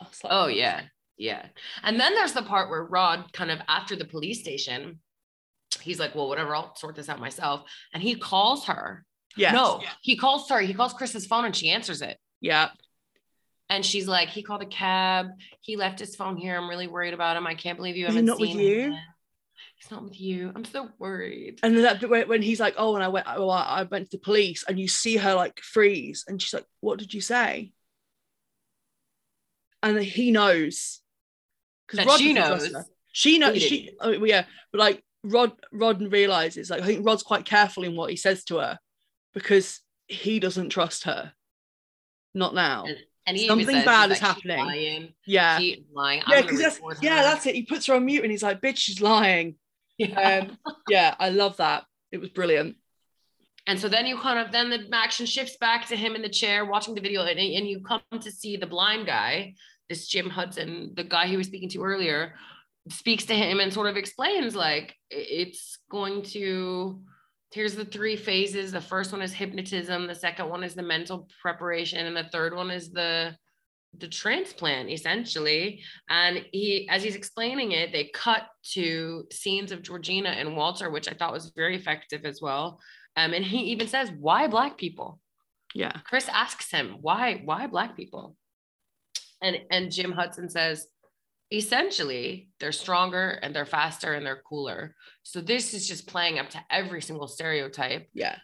I 0.00 0.04
was 0.04 0.22
like, 0.22 0.32
Oh 0.32 0.46
yeah, 0.46 0.82
yeah. 1.16 1.46
And 1.82 1.98
then 1.98 2.14
there's 2.14 2.32
the 2.32 2.42
part 2.42 2.68
where 2.70 2.84
Rod 2.84 3.32
kind 3.32 3.50
of 3.50 3.60
after 3.68 3.96
the 3.96 4.04
police 4.04 4.40
station, 4.40 4.98
he's 5.80 5.98
like, 6.00 6.14
"Well, 6.14 6.28
whatever, 6.28 6.54
I'll 6.54 6.74
sort 6.76 6.96
this 6.96 7.08
out 7.08 7.20
myself." 7.20 7.62
And 7.92 8.02
he 8.02 8.16
calls 8.16 8.66
her. 8.66 9.04
yes. 9.36 9.52
No, 9.54 9.82
he 10.02 10.16
calls. 10.16 10.46
Sorry, 10.48 10.66
he 10.66 10.74
calls 10.74 10.92
Chris's 10.92 11.26
phone 11.26 11.44
and 11.44 11.54
she 11.56 11.70
answers 11.70 12.02
it. 12.02 12.18
yeah 12.40 12.70
And 13.70 13.84
she's 13.86 14.06
like, 14.08 14.28
"He 14.28 14.42
called 14.42 14.62
a 14.62 14.66
cab. 14.66 15.28
He 15.60 15.76
left 15.76 15.98
his 16.00 16.16
phone 16.16 16.36
here. 16.36 16.56
I'm 16.56 16.68
really 16.68 16.88
worried 16.88 17.14
about 17.14 17.36
him. 17.36 17.46
I 17.46 17.54
can't 17.54 17.78
believe 17.78 17.96
you 17.96 18.06
Is 18.06 18.14
haven't 18.14 18.26
not 18.26 18.40
with 18.40 18.50
seen 18.50 18.58
you? 18.60 18.80
him. 18.92 18.98
He's 19.84 19.90
not 19.90 20.04
with 20.04 20.20
you. 20.20 20.50
I'm 20.54 20.64
so 20.64 20.88
worried." 20.98 21.60
and 21.62 21.76
then 21.76 21.82
that 21.82 22.00
bit 22.00 22.10
where, 22.10 22.26
when 22.26 22.42
he's 22.42 22.60
like 22.60 22.74
oh 22.78 22.94
and 22.94 23.04
i 23.04 23.08
went 23.08 23.26
oh, 23.28 23.48
i 23.48 23.80
I 23.80 23.82
went 23.82 24.10
to 24.10 24.16
the 24.16 24.22
police 24.22 24.64
and 24.66 24.78
you 24.78 24.88
see 24.88 25.16
her 25.16 25.34
like 25.34 25.60
freeze 25.60 26.24
and 26.26 26.40
she's 26.40 26.54
like 26.54 26.66
what 26.80 26.98
did 26.98 27.12
you 27.12 27.20
say 27.20 27.72
and 29.82 29.98
he 30.02 30.30
knows 30.30 31.02
because 31.86 32.06
Rod 32.06 32.18
she 32.18 32.32
knows. 32.32 32.74
She 33.12 33.38
knows. 33.38 33.62
She, 33.62 33.90
oh, 34.00 34.10
yeah, 34.10 34.44
but 34.72 34.78
like 34.78 35.04
Rod, 35.22 35.52
Rod 35.72 36.02
realizes 36.12 36.70
like 36.70 36.82
I 36.82 36.86
think 36.86 37.06
Rod's 37.06 37.22
quite 37.22 37.44
careful 37.44 37.84
in 37.84 37.96
what 37.96 38.10
he 38.10 38.16
says 38.16 38.44
to 38.44 38.58
her 38.58 38.78
because 39.32 39.80
he 40.08 40.40
doesn't 40.40 40.70
trust 40.70 41.04
her. 41.04 41.32
Not 42.34 42.54
now. 42.54 42.86
And 43.26 43.36
he 43.36 43.46
Something 43.46 43.66
says, 43.66 43.84
bad 43.84 44.10
is 44.10 44.10
like, 44.10 44.16
"She's 44.18 44.50
happening." 44.50 44.66
Lying. 44.66 45.14
Yeah, 45.26 45.58
She 45.58 45.86
lying. 45.94 46.22
Yeah, 46.28 46.42
because 46.42 46.58
that's 46.58 46.80
record 46.80 46.98
yeah, 47.02 47.18
her." 47.18 47.22
that's 47.22 47.46
it. 47.46 47.54
He 47.54 47.62
puts 47.62 47.86
her 47.86 47.94
on 47.94 48.04
mute 48.04 48.22
and 48.22 48.30
he's 48.30 48.42
like, 48.42 48.60
"Bitch, 48.60 48.78
she's 48.78 49.00
lying." 49.00 49.54
Yeah. 49.98 50.48
Um, 50.50 50.58
yeah, 50.88 51.14
I 51.18 51.30
love 51.30 51.56
that. 51.58 51.84
It 52.10 52.18
was 52.18 52.30
brilliant. 52.30 52.76
And 53.66 53.78
so 53.78 53.88
then 53.88 54.06
you 54.06 54.18
kind 54.18 54.38
of 54.38 54.52
then 54.52 54.70
the 54.70 54.88
action 54.92 55.24
shifts 55.24 55.56
back 55.56 55.88
to 55.88 55.96
him 55.96 56.14
in 56.14 56.22
the 56.22 56.28
chair 56.28 56.64
watching 56.64 56.94
the 56.94 57.00
video, 57.00 57.22
and, 57.22 57.38
and 57.38 57.68
you 57.68 57.80
come 57.80 58.02
to 58.20 58.30
see 58.30 58.56
the 58.56 58.66
blind 58.66 59.06
guy, 59.06 59.54
this 59.88 60.06
Jim 60.06 60.28
Hudson, 60.28 60.92
the 60.94 61.04
guy 61.04 61.26
he 61.26 61.36
was 61.36 61.46
speaking 61.46 61.70
to 61.70 61.82
earlier, 61.82 62.34
speaks 62.90 63.24
to 63.26 63.34
him 63.34 63.60
and 63.60 63.72
sort 63.72 63.86
of 63.86 63.96
explains 63.96 64.54
like 64.54 64.94
it's 65.10 65.78
going 65.90 66.22
to 66.22 67.00
here's 67.52 67.76
the 67.76 67.84
three 67.84 68.16
phases. 68.16 68.72
The 68.72 68.80
first 68.80 69.12
one 69.12 69.22
is 69.22 69.32
hypnotism, 69.32 70.06
the 70.08 70.14
second 70.14 70.48
one 70.48 70.64
is 70.64 70.74
the 70.74 70.82
mental 70.82 71.28
preparation, 71.40 72.04
and 72.04 72.16
the 72.16 72.28
third 72.30 72.54
one 72.54 72.70
is 72.70 72.90
the 72.90 73.36
the 73.98 74.08
transplant 74.08 74.90
essentially 74.90 75.80
and 76.08 76.44
he 76.52 76.88
as 76.88 77.02
he's 77.02 77.16
explaining 77.16 77.72
it 77.72 77.92
they 77.92 78.04
cut 78.14 78.42
to 78.62 79.24
scenes 79.30 79.72
of 79.72 79.82
georgina 79.82 80.30
and 80.30 80.56
walter 80.56 80.90
which 80.90 81.08
i 81.08 81.12
thought 81.12 81.32
was 81.32 81.52
very 81.54 81.76
effective 81.76 82.24
as 82.24 82.40
well 82.40 82.80
um, 83.16 83.32
and 83.32 83.44
he 83.44 83.58
even 83.70 83.88
says, 83.88 84.10
why 84.18 84.46
black 84.46 84.76
people? 84.76 85.20
Yeah, 85.74 85.92
Chris 86.04 86.28
asks 86.28 86.70
him, 86.70 86.98
why, 87.00 87.42
why 87.44 87.66
black 87.66 87.96
people? 87.96 88.36
And 89.42 89.58
and 89.70 89.92
Jim 89.92 90.12
Hudson 90.12 90.48
says, 90.48 90.86
essentially, 91.52 92.48
they're 92.60 92.72
stronger 92.72 93.38
and 93.42 93.54
they're 93.54 93.66
faster 93.66 94.14
and 94.14 94.24
they're 94.24 94.42
cooler. 94.48 94.94
So 95.22 95.40
this 95.40 95.74
is 95.74 95.86
just 95.86 96.06
playing 96.06 96.38
up 96.38 96.50
to 96.50 96.60
every 96.70 97.02
single 97.02 97.28
stereotype 97.28 98.08
yeah. 98.14 98.36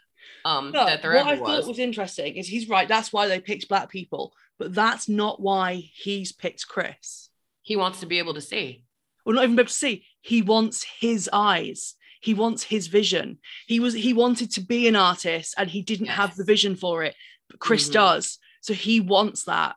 um 0.44 0.72
there 0.72 1.14
what 1.14 1.26
I 1.26 1.32
ever 1.32 1.44
thought 1.44 1.58
was. 1.58 1.68
was 1.68 1.78
interesting 1.78 2.36
is 2.36 2.48
he's 2.48 2.68
right. 2.68 2.88
That's 2.88 3.12
why 3.12 3.28
they 3.28 3.40
picked 3.40 3.68
black 3.68 3.90
people, 3.90 4.32
but 4.60 4.74
that's 4.74 5.08
not 5.08 5.40
why 5.40 5.90
he's 5.94 6.32
picked 6.32 6.68
Chris. 6.68 7.30
He 7.62 7.76
wants 7.76 8.00
to 8.00 8.06
be 8.06 8.18
able 8.18 8.34
to 8.34 8.42
see. 8.42 8.84
Well, 9.24 9.34
not 9.34 9.44
even 9.44 9.56
be 9.56 9.62
able 9.62 9.68
to 9.68 9.74
see. 9.74 10.04
He 10.20 10.42
wants 10.42 10.84
his 11.00 11.30
eyes. 11.32 11.94
He 12.20 12.34
wants 12.34 12.62
his 12.62 12.86
vision. 12.86 13.38
He 13.66 13.80
was 13.80 13.94
he 13.94 14.12
wanted 14.12 14.52
to 14.52 14.60
be 14.60 14.86
an 14.86 14.96
artist 14.96 15.54
and 15.56 15.70
he 15.70 15.80
didn't 15.80 16.08
have 16.08 16.36
the 16.36 16.44
vision 16.44 16.76
for 16.76 17.02
it, 17.02 17.14
but 17.48 17.58
Chris 17.58 17.88
Mhm. 17.88 17.94
does. 17.94 18.38
So 18.60 18.74
he 18.74 19.00
wants 19.00 19.44
that. 19.44 19.76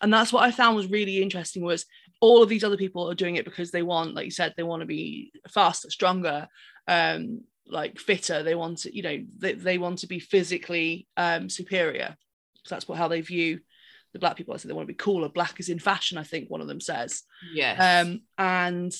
And 0.00 0.14
that's 0.14 0.32
what 0.32 0.44
I 0.44 0.52
found 0.52 0.76
was 0.76 0.86
really 0.86 1.20
interesting 1.20 1.64
was 1.64 1.84
all 2.20 2.44
of 2.44 2.48
these 2.48 2.62
other 2.62 2.76
people 2.76 3.10
are 3.10 3.14
doing 3.14 3.34
it 3.34 3.44
because 3.44 3.72
they 3.72 3.82
want, 3.82 4.14
like 4.14 4.26
you 4.26 4.30
said, 4.30 4.54
they 4.56 4.62
want 4.62 4.80
to 4.82 4.86
be 4.86 5.32
faster, 5.48 5.90
stronger, 5.90 6.46
um, 6.86 7.40
like 7.66 7.98
fitter. 7.98 8.44
They 8.44 8.54
want 8.54 8.78
to, 8.78 8.96
you 8.96 9.02
know, 9.02 9.24
they, 9.38 9.54
they 9.54 9.78
want 9.78 9.98
to 9.98 10.06
be 10.06 10.20
physically 10.20 11.08
um 11.16 11.50
superior. 11.50 12.16
So 12.64 12.74
that's 12.76 12.86
what 12.86 12.98
how 12.98 13.08
they 13.08 13.22
view 13.22 13.60
the 14.16 14.20
black 14.20 14.36
people. 14.36 14.54
I 14.54 14.56
said 14.56 14.68
they 14.70 14.74
want 14.74 14.86
to 14.88 14.92
be 14.92 14.96
cooler. 14.96 15.28
Black 15.28 15.60
is 15.60 15.68
in 15.68 15.78
fashion, 15.78 16.18
I 16.18 16.22
think 16.24 16.48
one 16.50 16.60
of 16.60 16.66
them 16.68 16.80
says 16.80 17.22
Yeah. 17.54 18.00
um 18.02 18.22
and 18.38 18.92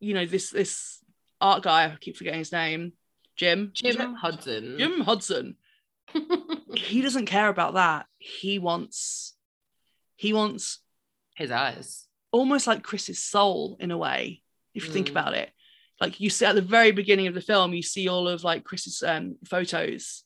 you 0.00 0.14
know 0.14 0.26
this 0.26 0.50
this 0.50 0.98
art 1.40 1.62
guy 1.62 1.84
i 1.84 1.96
keep 2.00 2.16
forgetting 2.16 2.38
his 2.40 2.52
name 2.52 2.92
jim 3.36 3.70
Jim? 3.72 4.14
Hudson. 4.14 4.76
jim 4.78 5.00
hudson 5.00 5.56
he 6.74 7.00
doesn't 7.00 7.26
care 7.26 7.48
about 7.48 7.74
that 7.74 8.06
he 8.18 8.58
wants 8.58 9.34
he 10.16 10.32
wants 10.32 10.80
His 11.36 11.50
eyes. 11.50 12.06
almost 12.32 12.66
like 12.66 12.82
chris's 12.82 13.18
soul 13.22 13.76
in 13.80 13.90
a 13.90 13.98
way 13.98 14.42
if 14.74 14.84
you 14.86 14.92
think 14.92 15.08
Mm. 15.08 15.10
about 15.12 15.34
it 15.34 15.50
like 16.00 16.20
you 16.20 16.30
see 16.30 16.44
at 16.46 16.54
the 16.54 16.62
very 16.62 16.90
beginning 16.92 17.26
of 17.28 17.34
the 17.34 17.40
film 17.40 17.72
you 17.74 17.82
see 17.82 18.08
all 18.08 18.28
of 18.28 18.44
like 18.44 18.64
chris's 18.64 19.02
um 19.02 19.36
photos 19.44 20.24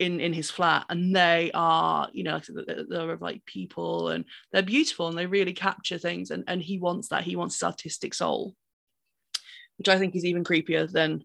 in 0.00 0.18
in 0.18 0.32
his 0.32 0.50
flat 0.50 0.86
and 0.88 1.14
they 1.14 1.50
are 1.54 2.08
you 2.12 2.24
know 2.24 2.40
they're, 2.48 2.84
they're 2.88 3.10
of 3.12 3.22
like 3.22 3.44
people 3.44 4.08
and 4.08 4.24
they're 4.50 4.62
beautiful 4.62 5.08
and 5.08 5.16
they 5.16 5.26
really 5.26 5.52
capture 5.52 5.98
things 5.98 6.30
and 6.30 6.42
and 6.48 6.62
he 6.62 6.78
wants 6.78 7.08
that. 7.08 7.22
He 7.22 7.36
wants 7.36 7.56
his 7.56 7.62
artistic 7.62 8.14
soul 8.14 8.56
which 9.78 9.88
i 9.88 9.98
think 9.98 10.14
is 10.14 10.24
even 10.24 10.44
creepier 10.44 10.90
than 10.90 11.24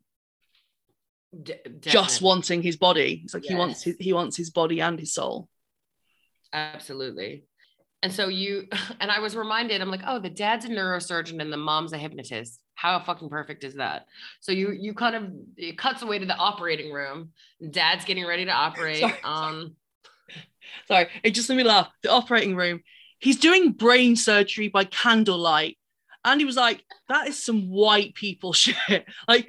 D- 1.43 1.55
just 1.81 2.21
wanting 2.21 2.61
his 2.61 2.77
body. 2.77 3.21
It's 3.23 3.33
like 3.33 3.43
he 3.43 3.55
wants 3.55 3.83
his, 3.83 3.95
he 3.99 4.13
wants 4.13 4.37
his 4.37 4.51
body 4.51 4.79
and 4.79 4.97
his 4.97 5.13
soul. 5.13 5.49
Absolutely. 6.53 7.43
And 8.05 8.13
so 8.13 8.27
you, 8.27 8.67
and 8.99 9.09
I 9.09 9.19
was 9.19 9.35
reminded, 9.35 9.81
I'm 9.81 9.89
like, 9.89 10.03
oh, 10.05 10.19
the 10.19 10.29
dad's 10.29 10.65
a 10.65 10.69
neurosurgeon 10.69 11.41
and 11.41 11.51
the 11.51 11.57
mom's 11.57 11.91
a 11.91 11.97
hypnotist. 11.97 12.59
How 12.75 12.99
fucking 12.99 13.29
perfect 13.29 13.63
is 13.63 13.73
that? 13.75 14.05
So 14.41 14.51
you, 14.51 14.71
you 14.71 14.93
kind 14.93 15.15
of, 15.15 15.31
it 15.57 15.75
cuts 15.79 16.03
away 16.03 16.19
to 16.19 16.25
the 16.27 16.35
operating 16.35 16.91
room. 16.93 17.31
Dad's 17.71 18.05
getting 18.05 18.27
ready 18.27 18.45
to 18.45 18.51
operate 18.67 18.99
Sorry. 18.99 19.13
on, 19.23 19.53
um, 19.55 19.75
sorry 20.87 21.07
it 21.23 21.31
just 21.31 21.47
made 21.49 21.57
me 21.57 21.63
laugh 21.63 21.87
the 22.01 22.09
operating 22.11 22.55
room 22.55 22.81
he's 23.19 23.37
doing 23.37 23.71
brain 23.71 24.15
surgery 24.15 24.67
by 24.67 24.83
candlelight 24.83 25.77
and 26.25 26.41
he 26.41 26.45
was 26.45 26.55
like 26.55 26.83
that 27.07 27.27
is 27.27 27.43
some 27.43 27.69
white 27.69 28.13
people 28.15 28.51
shit 28.63 29.05
like 29.27 29.47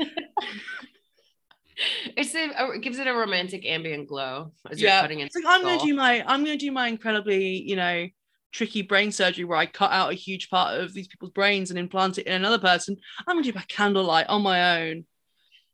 It's 2.16 2.34
a, 2.34 2.50
a- 2.50 2.72
it 2.72 2.82
gives 2.82 2.98
it 2.98 3.07
a 3.07 3.12
romantic 3.14 3.64
ambient 3.66 4.09
glow 4.09 4.52
as 4.70 4.80
you're 4.80 4.90
Yeah. 4.90 5.00
cutting 5.00 5.20
into 5.20 5.32
It's 5.34 5.36
like 5.44 5.46
I'm 5.46 5.62
gonna 5.62 5.80
do 5.82 5.94
my 5.94 6.22
I'm 6.26 6.44
gonna 6.44 6.57
do 6.59 6.70
my 6.72 6.88
incredibly, 6.88 7.62
you 7.62 7.76
know, 7.76 8.07
tricky 8.53 8.82
brain 8.82 9.12
surgery 9.12 9.44
where 9.44 9.59
I 9.59 9.66
cut 9.66 9.90
out 9.92 10.11
a 10.12 10.14
huge 10.14 10.49
part 10.51 10.80
of 10.80 10.92
these 10.92 11.09
people's 11.09 11.32
brains 11.32 11.70
and 11.70 11.78
implant 11.78 12.18
it 12.18 12.26
in 12.26 12.32
another 12.32 12.59
person. 12.59 12.97
I'm 13.26 13.36
gonna 13.36 13.42
do 13.42 13.51
it 13.51 13.55
by 13.55 13.64
candlelight 13.68 14.28
on 14.28 14.42
my 14.42 14.80
own. 14.80 15.05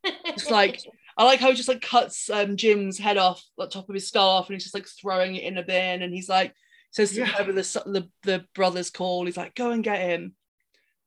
It's 0.05 0.51
like 0.51 0.81
I 1.17 1.25
like 1.25 1.41
how 1.41 1.51
he 1.51 1.55
just 1.55 1.69
like 1.69 1.83
cuts 1.83 2.31
um 2.31 2.57
Jim's 2.57 2.99
head 2.99 3.19
off, 3.19 3.43
the 3.59 3.67
top 3.67 3.89
of 3.89 3.95
his 3.95 4.09
skull 4.09 4.31
off, 4.31 4.49
and 4.49 4.55
he's 4.55 4.65
just 4.65 4.75
like 4.75 4.87
throwing 4.87 5.37
it 5.37 5.45
in 5.45 5.59
a 5.59 5.63
bin. 5.63 6.03
And 6.03 6.13
he's 6.13 6.29
like 6.29 6.55
says 6.91 7.17
Yeah. 7.17 7.27
whoever 7.27 7.53
the 7.53 7.63
the 7.87 8.09
the 8.23 8.45
brothers 8.55 8.91
call, 8.91 9.27
he's 9.27 9.37
like, 9.37 9.55
go 9.55 9.71
and 9.71 9.85
get 9.85 10.01
him. 10.01 10.35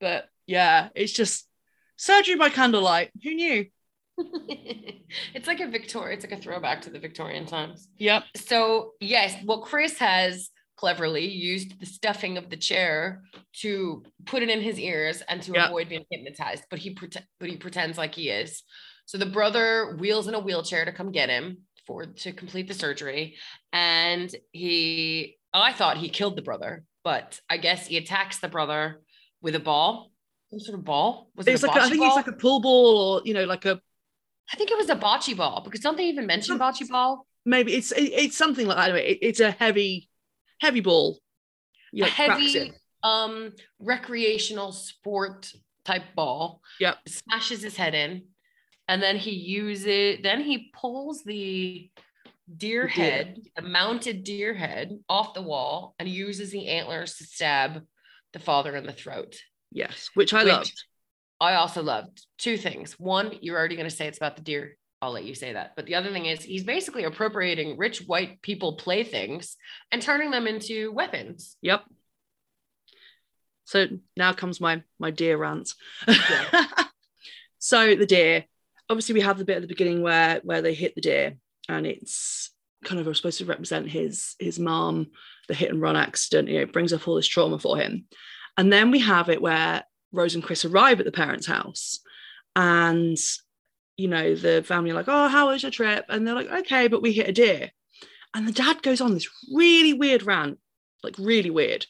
But 0.00 0.28
yeah, 0.46 0.88
it's 0.94 1.12
just 1.12 1.48
surgery 1.96 2.36
by 2.36 2.48
candlelight. 2.50 3.10
Who 3.22 3.34
knew? 3.34 3.66
it's 5.34 5.46
like 5.46 5.60
a 5.60 5.68
Victoria, 5.68 6.14
it's 6.16 6.24
like 6.24 6.38
a 6.38 6.42
throwback 6.42 6.82
to 6.82 6.90
the 6.90 6.98
Victorian 6.98 7.46
times. 7.46 7.88
Yep. 7.98 8.24
So 8.36 8.92
yes, 9.00 9.34
well, 9.44 9.60
Chris 9.60 9.98
has 9.98 10.50
cleverly 10.76 11.26
used 11.26 11.78
the 11.80 11.86
stuffing 11.86 12.36
of 12.38 12.50
the 12.50 12.56
chair 12.56 13.22
to 13.60 14.02
put 14.26 14.42
it 14.42 14.50
in 14.50 14.60
his 14.60 14.78
ears 14.78 15.22
and 15.28 15.42
to 15.42 15.52
Yeah. 15.52 15.66
avoid 15.66 15.88
being 15.88 16.04
hypnotized. 16.10 16.64
But 16.70 16.78
he 16.80 16.96
but 17.40 17.48
he 17.48 17.56
pretends 17.56 17.98
like 17.98 18.14
he 18.14 18.28
is. 18.30 18.62
So 19.06 19.18
the 19.18 19.26
brother 19.26 19.96
wheels 19.98 20.28
in 20.28 20.34
a 20.34 20.40
wheelchair 20.40 20.84
to 20.84 20.92
come 20.92 21.12
get 21.12 21.28
him 21.30 21.58
for 21.86 22.04
to 22.06 22.32
complete 22.32 22.68
the 22.68 22.74
surgery, 22.74 23.36
and 23.72 24.34
he 24.52 25.36
oh, 25.54 25.60
I 25.60 25.72
thought 25.72 25.96
he 25.98 26.08
killed 26.08 26.36
the 26.36 26.42
brother, 26.42 26.84
but 27.04 27.40
I 27.48 27.56
guess 27.58 27.86
he 27.86 27.96
attacks 27.96 28.38
the 28.40 28.48
brother 28.48 29.00
with 29.40 29.54
a 29.54 29.60
ball. 29.60 30.10
Some 30.50 30.60
sort 30.60 30.78
of 30.78 30.84
ball? 30.84 31.30
Was 31.36 31.46
it 31.48 31.52
It's 31.54 31.62
a 31.62 31.66
like 31.68 31.76
a, 31.76 31.82
I 31.82 31.88
think 31.88 32.00
ball? 32.00 32.08
it's 32.08 32.16
like 32.16 32.34
a 32.34 32.38
pool 32.38 32.60
ball 32.60 32.98
or 32.98 33.22
you 33.24 33.34
know, 33.34 33.44
like 33.44 33.64
a 33.64 33.80
I 34.52 34.56
think 34.56 34.70
it 34.70 34.78
was 34.78 34.90
a 34.90 34.96
bocce 34.96 35.36
ball 35.36 35.62
because 35.64 35.80
don't 35.80 35.96
they 35.96 36.08
even 36.08 36.26
mention 36.26 36.58
bocce 36.58 36.88
ball? 36.88 37.26
maybe 37.44 37.74
it's 37.74 37.92
it, 37.92 38.12
it's 38.12 38.36
something 38.36 38.66
like 38.66 38.76
that. 38.76 38.90
Anyway, 38.90 39.06
it, 39.12 39.18
it's 39.22 39.40
a 39.40 39.50
heavy, 39.50 40.08
heavy 40.60 40.80
ball. 40.80 41.18
Yeah, 41.92 42.06
heavy 42.06 42.72
um 43.02 43.52
recreational 43.78 44.72
sport 44.72 45.52
type 45.84 46.02
ball. 46.14 46.60
Yep. 46.80 46.96
Smashes 47.08 47.62
his 47.62 47.76
head 47.76 47.94
in. 47.94 48.24
And 48.88 49.02
then 49.02 49.16
he 49.16 49.32
uses 49.32 50.18
then 50.22 50.40
he 50.42 50.70
pulls 50.74 51.22
the 51.24 51.90
deer 52.56 52.82
The 52.82 52.86
deer. 52.86 52.86
head, 52.88 53.38
a 53.56 53.62
mounted 53.62 54.22
deer 54.24 54.54
head 54.54 54.98
off 55.08 55.34
the 55.34 55.42
wall 55.42 55.94
and 55.98 56.08
uses 56.08 56.50
the 56.50 56.68
antlers 56.68 57.16
to 57.16 57.24
stab 57.24 57.84
the 58.32 58.38
father 58.38 58.76
in 58.76 58.86
the 58.86 58.92
throat. 58.92 59.36
Yes, 59.72 60.10
which 60.14 60.32
I 60.32 60.44
Which- 60.44 60.52
loved. 60.52 60.84
I 61.38 61.54
also 61.56 61.82
loved 61.82 62.24
two 62.38 62.56
things. 62.56 62.98
One, 62.98 63.30
you're 63.42 63.58
already 63.58 63.76
going 63.76 63.90
to 63.90 63.94
say 63.94 64.06
it's 64.06 64.16
about 64.16 64.36
the 64.36 64.42
deer. 64.42 64.78
I'll 65.02 65.12
let 65.12 65.24
you 65.24 65.34
say 65.34 65.52
that. 65.52 65.72
But 65.76 65.86
the 65.86 65.96
other 65.96 66.10
thing 66.10 66.26
is, 66.26 66.42
he's 66.42 66.64
basically 66.64 67.04
appropriating 67.04 67.76
rich 67.76 68.00
white 68.06 68.40
people 68.40 68.76
playthings 68.76 69.56
and 69.92 70.00
turning 70.00 70.30
them 70.30 70.46
into 70.46 70.90
weapons. 70.92 71.56
Yep. 71.62 71.84
So 73.64 73.86
now 74.16 74.32
comes 74.32 74.60
my 74.60 74.82
my 74.98 75.10
deer 75.10 75.36
rant. 75.36 75.72
so 77.58 77.94
the 77.96 78.06
deer, 78.06 78.44
obviously 78.88 79.14
we 79.14 79.20
have 79.20 79.38
the 79.38 79.44
bit 79.44 79.56
at 79.56 79.62
the 79.62 79.68
beginning 79.68 80.02
where 80.02 80.40
where 80.44 80.62
they 80.62 80.72
hit 80.72 80.94
the 80.94 81.00
deer, 81.00 81.36
and 81.68 81.86
it's 81.86 82.52
kind 82.84 83.00
of 83.00 83.16
supposed 83.16 83.38
to 83.38 83.44
represent 83.44 83.90
his 83.90 84.36
his 84.38 84.58
mom, 84.58 85.08
the 85.48 85.54
hit 85.54 85.70
and 85.70 85.82
run 85.82 85.96
accident. 85.96 86.48
You 86.48 86.56
know, 86.56 86.62
it 86.62 86.72
brings 86.72 86.92
up 86.92 87.06
all 87.06 87.16
this 87.16 87.26
trauma 87.26 87.58
for 87.58 87.76
him, 87.76 88.06
and 88.56 88.72
then 88.72 88.90
we 88.92 89.00
have 89.00 89.28
it 89.28 89.42
where 89.42 89.82
Rose 90.12 90.36
and 90.36 90.44
Chris 90.44 90.64
arrive 90.64 91.00
at 91.00 91.06
the 91.06 91.12
parents' 91.12 91.46
house, 91.46 91.98
and 92.54 93.18
you 93.96 94.08
know 94.08 94.34
the 94.34 94.62
family 94.62 94.90
are 94.90 94.94
like, 94.94 95.08
"Oh, 95.08 95.28
how 95.28 95.48
was 95.48 95.62
your 95.62 95.72
trip?" 95.72 96.04
And 96.08 96.26
they're 96.26 96.34
like, 96.34 96.50
"Okay, 96.50 96.88
but 96.88 97.02
we 97.02 97.12
hit 97.12 97.28
a 97.28 97.32
deer," 97.32 97.70
and 98.34 98.46
the 98.46 98.52
dad 98.52 98.82
goes 98.82 99.00
on 99.00 99.14
this 99.14 99.28
really 99.54 99.92
weird 99.92 100.22
rant, 100.24 100.58
like 101.02 101.16
really 101.18 101.50
weird, 101.50 101.86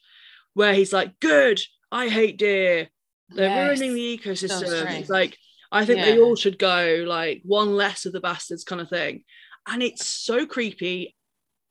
where 0.55 0.75
he's 0.75 0.93
like, 0.93 1.19
"Good, 1.21 1.61
I 1.91 2.09
hate 2.09 2.39
deer. 2.39 2.89
They're 3.31 3.51
Yes. 3.51 3.79
ruining 3.79 3.95
the 3.95 4.19
ecosystem." 4.19 5.01
it's 5.01 5.11
like 5.11 5.37
I 5.73 5.85
think 5.85 6.01
they 6.01 6.19
all 6.19 6.37
should 6.37 6.59
go, 6.59 7.05
like 7.07 7.43
one 7.45 7.75
less 7.75 8.07
of 8.07 8.13
the 8.13 8.21
bastards 8.21 8.65
kind 8.65 8.81
of 8.81 8.89
thing, 8.89 9.25
and 9.67 9.83
it's 9.83 10.07
so 10.07 10.47
creepy. 10.47 11.17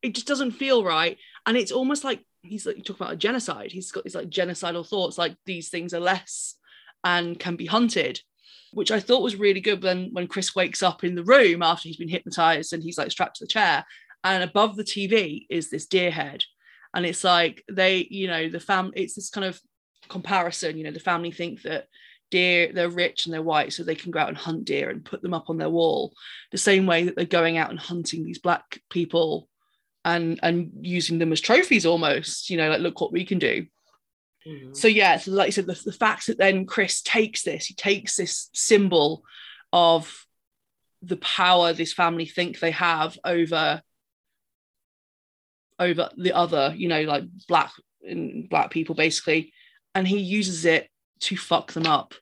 It 0.02 0.14
just 0.16 0.28
doesn't 0.28 0.52
feel 0.52 0.84
right, 0.84 1.18
and 1.46 1.58
it's 1.58 1.72
almost 1.72 2.04
like 2.04 2.26
he's 2.42 2.66
like 2.66 2.78
talking 2.84 2.98
about 3.06 3.14
a 3.14 3.18
genocide. 3.18 3.72
He's 3.72 3.92
got 3.92 4.04
these 4.04 4.16
like 4.16 4.30
genocidal 4.30 4.88
thoughts, 4.88 5.18
like 5.18 5.36
these 5.46 5.70
things 5.70 5.94
are 5.94 6.00
less 6.00 6.56
and 7.04 7.40
can 7.40 7.56
be 7.56 7.66
hunted 7.66 8.22
which 8.76 8.92
I 8.92 9.00
thought 9.00 9.24
was 9.24 9.38
really 9.38 9.62
good 9.62 9.82
when 9.82 10.10
when 10.12 10.28
Chris 10.28 10.54
wakes 10.54 10.84
up 10.84 11.06
in 11.06 11.16
the 11.16 11.24
room 11.24 11.64
after 11.64 11.88
he's 11.88 11.96
been 11.96 12.10
hypnotized 12.10 12.74
and 12.74 12.84
he's 12.84 12.98
like 12.98 13.10
strapped 13.10 13.38
to 13.38 13.46
the 13.46 13.50
chair, 13.50 13.86
and 14.24 14.44
above 14.44 14.76
the 14.76 14.84
TV 14.84 15.46
is 15.50 15.70
this 15.70 15.86
deer 15.86 16.12
head, 16.12 16.44
and 16.94 17.06
it's 17.06 17.24
like 17.24 17.64
they, 17.72 18.06
you 18.10 18.28
know, 18.28 18.50
the 18.50 18.60
fam, 18.60 18.92
it's 18.94 19.16
this 19.16 19.30
kind 19.30 19.46
of 19.46 19.60
comparison. 20.10 20.78
You 20.78 20.84
know, 20.84 20.92
the 20.92 21.00
family 21.00 21.32
think 21.32 21.62
that 21.62 21.88
deer 22.32 22.74
they're 22.74 22.90
rich 22.90 23.26
and 23.26 23.34
they're 23.34 23.42
white, 23.42 23.72
so 23.72 23.82
they 23.82 23.96
can 23.96 24.12
go 24.12 24.20
out 24.20 24.28
and 24.28 24.38
hunt 24.38 24.66
deer 24.66 24.90
and 24.90 25.06
put 25.06 25.22
them 25.22 25.34
up 25.34 25.50
on 25.50 25.58
their 25.58 25.70
wall, 25.70 26.14
the 26.52 26.58
same 26.58 26.86
way 26.86 27.06
that 27.06 27.16
they're 27.16 27.26
going 27.26 27.58
out 27.58 27.70
and 27.70 27.80
hunting 27.80 28.26
these 28.26 28.40
black 28.40 28.82
people, 28.90 29.48
and 30.04 30.38
and 30.44 30.72
using 30.82 31.18
them 31.18 31.32
as 31.32 31.40
trophies 31.40 31.86
almost. 31.86 32.50
You 32.50 32.58
know, 32.58 32.70
like 32.70 32.82
look 32.82 33.00
what 33.00 33.14
we 33.14 33.24
can 33.24 33.40
do. 33.40 33.68
Mm-hmm. 34.48 34.74
So 34.74 34.88
yeah, 34.88 35.18
so 35.18 35.32
like 35.32 35.48
you 35.48 35.52
said, 35.52 35.66
the, 35.66 35.82
the 35.86 35.92
fact 35.92 36.28
that 36.28 36.38
then 36.38 36.66
Chris 36.66 37.02
takes 37.02 37.44
this, 37.44 37.66
he 37.66 37.74
takes 37.74 38.16
this 38.16 38.50
symbol 38.54 39.24
of 39.74 40.26
the 41.02 41.18
power 41.18 41.74
this 41.74 41.94
family 41.94 42.26
think 42.26 42.60
they 42.60 42.72
have 42.72 43.18
over 43.24 43.82
over 45.80 46.10
the 46.18 46.34
other, 46.34 46.74
you 46.76 46.88
know, 46.88 47.02
like 47.02 47.24
black 47.48 47.72
and 48.02 48.50
black 48.50 48.72
people 48.72 48.96
basically, 48.96 49.52
and 49.94 50.08
he 50.08 50.20
uses 50.20 50.66
it 50.66 50.90
to 51.22 51.36
fuck 51.36 51.74
them 51.74 51.86
up. 51.86 52.14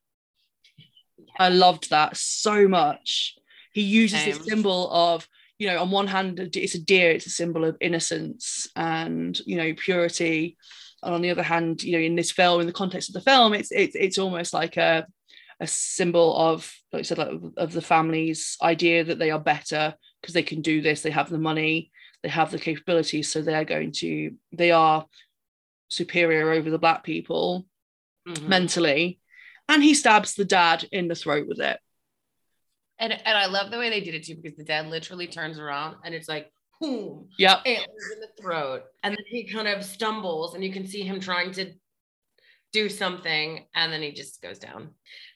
I 1.37 1.49
loved 1.49 1.89
that 1.89 2.17
so 2.17 2.67
much. 2.67 3.35
He 3.73 3.81
uses 3.81 4.23
this 4.25 4.45
symbol 4.45 4.91
of, 4.91 5.27
you 5.57 5.67
know, 5.67 5.81
on 5.81 5.91
one 5.91 6.07
hand, 6.07 6.39
it's 6.39 6.75
a 6.75 6.81
deer, 6.81 7.11
it's 7.11 7.25
a 7.25 7.31
symbol 7.31 7.65
of 7.65 7.77
innocence 7.81 8.67
and, 8.75 9.39
you 9.45 9.57
know, 9.57 9.73
purity. 9.75 10.57
And 11.03 11.13
on 11.13 11.21
the 11.21 11.29
other 11.31 11.43
hand, 11.43 11.83
you 11.83 11.93
know, 11.93 12.03
in 12.03 12.15
this 12.15 12.31
film, 12.31 12.61
in 12.61 12.67
the 12.67 12.73
context 12.73 13.09
of 13.09 13.13
the 13.13 13.21
film, 13.21 13.53
it's 13.53 13.71
it's 13.71 13.95
it's 13.95 14.17
almost 14.17 14.53
like 14.53 14.77
a 14.77 15.05
a 15.59 15.67
symbol 15.67 16.35
of, 16.35 16.71
like 16.91 17.01
I 17.01 17.03
said, 17.03 17.17
like 17.17 17.39
of 17.57 17.71
the 17.73 17.81
family's 17.81 18.57
idea 18.61 19.03
that 19.03 19.19
they 19.19 19.31
are 19.31 19.39
better 19.39 19.95
because 20.21 20.33
they 20.33 20.43
can 20.43 20.61
do 20.61 20.81
this, 20.81 21.01
they 21.01 21.11
have 21.11 21.29
the 21.29 21.37
money, 21.37 21.91
they 22.23 22.29
have 22.29 22.51
the 22.51 22.59
capabilities, 22.59 23.31
so 23.31 23.41
they're 23.41 23.65
going 23.65 23.91
to, 23.93 24.31
they 24.51 24.71
are 24.71 25.05
superior 25.89 26.51
over 26.51 26.69
the 26.69 26.79
black 26.79 27.03
people 27.03 27.67
Mhm. 28.27 28.47
mentally. 28.47 29.19
And 29.67 29.83
he 29.83 29.93
stabs 29.93 30.33
the 30.35 30.45
dad 30.45 30.85
in 30.91 31.07
the 31.07 31.15
throat 31.15 31.47
with 31.47 31.59
it. 31.59 31.79
And 32.99 33.11
and 33.11 33.37
I 33.37 33.47
love 33.47 33.69
the 33.71 33.77
way 33.77 33.89
they 33.89 34.01
did 34.01 34.15
it 34.15 34.23
too 34.23 34.35
because 34.35 34.55
the 34.57 34.63
dad 34.63 34.87
literally 34.87 35.27
turns 35.27 35.59
around 35.59 35.97
and 36.05 36.15
it's 36.15 36.29
like 36.29 36.52
boom, 36.83 37.29
Yep. 37.37 37.61
antlers 37.65 38.11
in 38.13 38.19
the 38.19 38.29
throat, 38.41 38.83
and 39.03 39.13
then 39.15 39.25
he 39.27 39.45
kind 39.45 39.67
of 39.67 39.83
stumbles, 39.83 40.53
and 40.53 40.63
you 40.63 40.71
can 40.71 40.85
see 40.85 41.03
him 41.03 41.19
trying 41.19 41.51
to 41.53 41.73
do 42.71 42.89
something, 42.89 43.65
and 43.75 43.91
then 43.91 44.01
he 44.01 44.11
just 44.11 44.41
goes 44.41 44.59
down. 44.59 44.89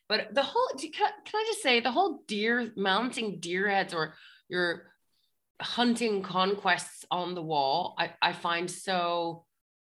But 0.10 0.34
the 0.34 0.44
whole 0.44 0.68
can 0.78 1.12
I, 1.34 1.46
just 1.48 1.62
say 1.62 1.80
the 1.80 1.92
whole 1.92 2.24
deer 2.28 2.72
mounting 2.76 3.40
deer 3.40 3.68
heads 3.70 3.94
or 3.94 4.16
your 4.50 4.92
hunting 5.62 6.22
conquests 6.24 7.06
on 7.12 7.36
the 7.36 7.42
wall, 7.44 7.96
I 7.98 8.14
I 8.22 8.34
find 8.34 8.70
so 8.70 9.46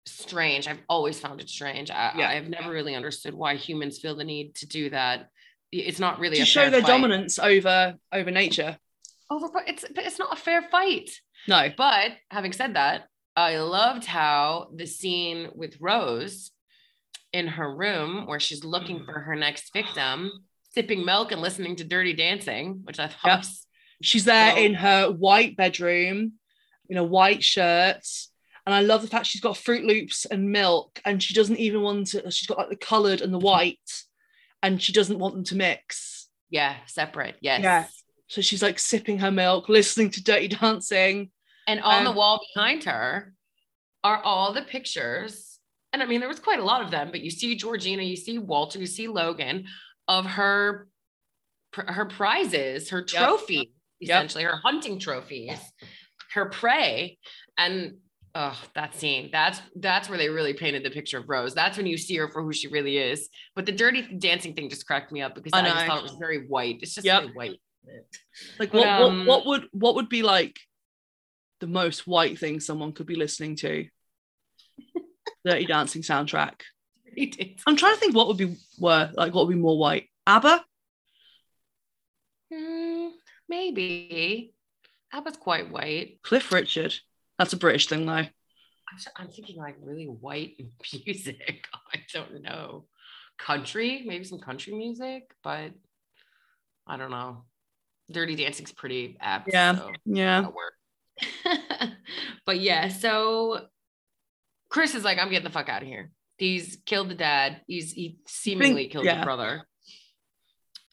strange. 0.05 0.67
I've 0.67 0.81
always 0.89 1.19
found 1.19 1.39
it 1.41 1.49
strange. 1.49 1.89
I, 1.89 2.13
Yeah. 2.17 2.29
I've 2.29 2.49
never 2.49 2.69
really 2.71 2.93
understood 2.95 3.33
why 3.33 3.55
humans 3.55 3.99
feel 3.99 4.15
the 4.15 4.23
need 4.25 4.55
to 4.55 4.67
do 4.67 4.89
that. 4.89 5.29
It's 5.71 5.99
not 5.99 6.19
really 6.19 6.35
To 6.37 6.43
a 6.43 6.45
show 6.45 6.61
fair 6.63 6.69
their 6.71 6.81
fight. 6.81 6.87
dominance 6.87 7.39
over 7.39 7.95
over 8.11 8.31
nature. 8.31 8.77
over 9.31 9.47
it's 9.65 9.85
but 9.95 10.05
it's 10.05 10.19
not 10.19 10.33
a 10.37 10.41
fair 10.41 10.61
fight 10.61 11.09
No. 11.47 11.69
but 11.75 12.11
having 12.29 12.53
said 12.53 12.75
that 12.75 13.03
i 13.35 13.57
loved 13.57 14.05
how 14.05 14.67
the 14.75 14.85
scene 14.85 15.49
with 15.55 15.75
rose 15.79 16.51
in 17.31 17.47
her 17.47 17.73
room 17.75 18.27
where 18.27 18.39
she's 18.39 18.63
looking 18.63 19.03
for 19.05 19.19
her 19.19 19.35
next 19.35 19.73
victim 19.73 20.31
sipping 20.73 21.03
milk 21.05 21.31
and 21.31 21.41
listening 21.41 21.75
to 21.77 21.83
dirty 21.83 22.13
dancing 22.13 22.81
which 22.83 22.99
i 22.99 23.07
thought 23.07 23.25
Yep. 23.25 23.39
was 23.39 23.67
She's 24.01 24.25
there 24.25 24.51
So- 24.51 24.57
in 24.61 24.73
her 24.73 25.09
white 25.11 25.55
bedroom, 25.55 26.33
in 26.89 26.97
a 26.97 27.03
white 27.05 27.41
shirt. 27.41 28.05
And 28.65 28.75
I 28.75 28.81
love 28.81 29.01
the 29.01 29.07
fact 29.07 29.27
she's 29.27 29.39
got 29.39 29.55
Froot 29.55 29.85
Loops 29.85 30.25
and 30.25 30.51
milk, 30.51 30.99
and 31.05 31.23
she 31.23 31.33
doesn't 31.33 31.57
even 31.57 31.81
want 31.81 32.07
to, 32.07 32.29
she's 32.29 32.47
got 32.47 32.57
like 32.57 32.69
the 32.69 32.75
coloured 32.75 33.21
and 33.21 33.33
the 33.33 33.39
white, 33.39 34.03
and 34.61 34.81
she 34.81 34.91
doesn't 34.91 35.19
want 35.19 35.35
them 35.35 35.43
to 35.45 35.55
mix. 35.55 36.27
yeah 36.49 36.75
separate 36.87 37.35
yes 37.39 37.61
Yeah. 37.63 37.85
So 38.27 38.41
she's 38.41 38.61
like 38.61 38.77
sipping 38.77 39.19
her 39.19 39.31
milk, 39.31 39.69
listening 39.69 40.09
to 40.11 40.23
Dirty 40.23 40.49
Dancing. 40.49 41.31
And 41.67 41.79
on 41.81 42.03
the 42.03 42.09
Um, 42.09 42.15
wall 42.15 42.41
behind 42.53 42.83
her 42.85 43.33
are 44.03 44.21
all 44.21 44.53
the 44.53 44.63
pictures 44.63 45.59
and 45.91 46.03
i 46.03 46.05
mean 46.05 46.19
there 46.19 46.29
was 46.29 46.39
quite 46.39 46.59
a 46.59 46.63
lot 46.63 46.81
of 46.83 46.91
them 46.91 47.09
but 47.11 47.21
you 47.21 47.29
see 47.29 47.55
georgina 47.55 48.03
you 48.03 48.15
see 48.15 48.37
walter 48.37 48.79
you 48.79 48.85
see 48.85 49.07
logan 49.07 49.65
of 50.07 50.25
her 50.25 50.87
her 51.75 52.05
prizes, 52.05 52.89
her 52.89 53.03
trophies, 53.03 53.67
essentially 54.01 54.43
her 54.43 54.57
hunting 54.57 54.99
trophies, 54.99 55.59
her 56.33 56.49
prey, 56.49 57.17
and 57.57 57.95
oh, 58.35 58.59
that 58.75 58.95
scene. 58.95 59.29
That's 59.31 59.61
that's 59.75 60.09
where 60.09 60.17
they 60.17 60.29
really 60.29 60.53
painted 60.53 60.83
the 60.83 60.89
picture 60.91 61.17
of 61.17 61.29
Rose. 61.29 61.53
That's 61.53 61.77
when 61.77 61.85
you 61.85 61.97
see 61.97 62.15
her 62.17 62.27
for 62.27 62.43
who 62.43 62.53
she 62.53 62.67
really 62.67 62.97
is. 62.97 63.29
But 63.55 63.65
the 63.65 63.71
dirty 63.71 64.01
dancing 64.03 64.53
thing 64.53 64.69
just 64.69 64.85
cracked 64.85 65.11
me 65.11 65.21
up 65.21 65.35
because 65.35 65.51
I 65.53 65.61
I, 65.61 65.69
just 65.69 65.85
thought 65.85 65.97
it 65.99 66.03
was 66.03 66.17
very 66.19 66.45
white. 66.47 66.79
It's 66.81 66.95
just 66.95 67.05
Yep. 67.05 67.23
very 67.23 67.33
white. 67.33 67.59
Like 68.59 68.73
what, 68.73 68.87
um, 68.87 69.25
what 69.25 69.25
what 69.25 69.45
would 69.45 69.67
what 69.71 69.95
would 69.95 70.09
be 70.09 70.23
like 70.23 70.57
the 71.63 71.67
most 71.67 72.05
white 72.05 72.37
thing 72.37 72.59
someone 72.59 72.91
could 72.91 73.05
be 73.05 73.15
listening 73.15 73.55
to? 73.55 73.87
Dirty 75.45 75.65
Dancing 75.65 76.01
soundtrack. 76.01 76.55
I'm 77.65 77.77
trying 77.77 77.93
to 77.93 77.99
think 78.01 78.13
what 78.13 78.27
would 78.27 78.35
be 78.37 78.57
were 78.77 79.09
like 79.13 79.33
what 79.33 79.47
would 79.47 79.53
be 79.53 79.59
more 79.59 79.77
white. 79.77 80.09
ABBA? 80.27 80.65
Hmm, 82.53 83.07
maybe. 83.47 84.53
Abba's 85.13 85.37
quite 85.37 85.71
white. 85.71 86.19
Cliff 86.21 86.51
Richard. 86.51 86.95
That's 87.39 87.53
a 87.53 87.57
British 87.57 87.87
thing 87.87 88.05
though. 88.05 88.25
I'm 89.15 89.27
thinking 89.29 89.55
like 89.55 89.75
really 89.81 90.05
white 90.05 90.59
music. 91.05 91.65
I 91.93 91.99
don't 92.13 92.41
know. 92.41 92.87
Country, 93.37 94.03
maybe 94.05 94.25
some 94.25 94.39
country 94.39 94.73
music, 94.73 95.31
but 95.43 95.71
I 96.85 96.97
don't 96.97 97.11
know. 97.11 97.45
Dirty 98.11 98.35
Dancing's 98.35 98.73
pretty 98.73 99.15
apt. 99.21 99.47
Yeah. 99.51 99.77
so 99.77 99.91
Yeah. 100.05 100.47
but 102.45 102.59
yeah, 102.59 102.89
so 102.89 103.67
Chris 104.69 104.95
is 104.95 105.03
like, 105.03 105.17
I'm 105.17 105.29
getting 105.29 105.43
the 105.43 105.49
fuck 105.49 105.69
out 105.69 105.81
of 105.81 105.87
here. 105.87 106.11
He's 106.37 106.79
killed 106.85 107.09
the 107.09 107.15
dad. 107.15 107.61
He's 107.67 107.91
he 107.93 108.17
seemingly 108.27 108.87
killed 108.87 109.05
yeah. 109.05 109.19
the 109.19 109.25
brother. 109.25 109.67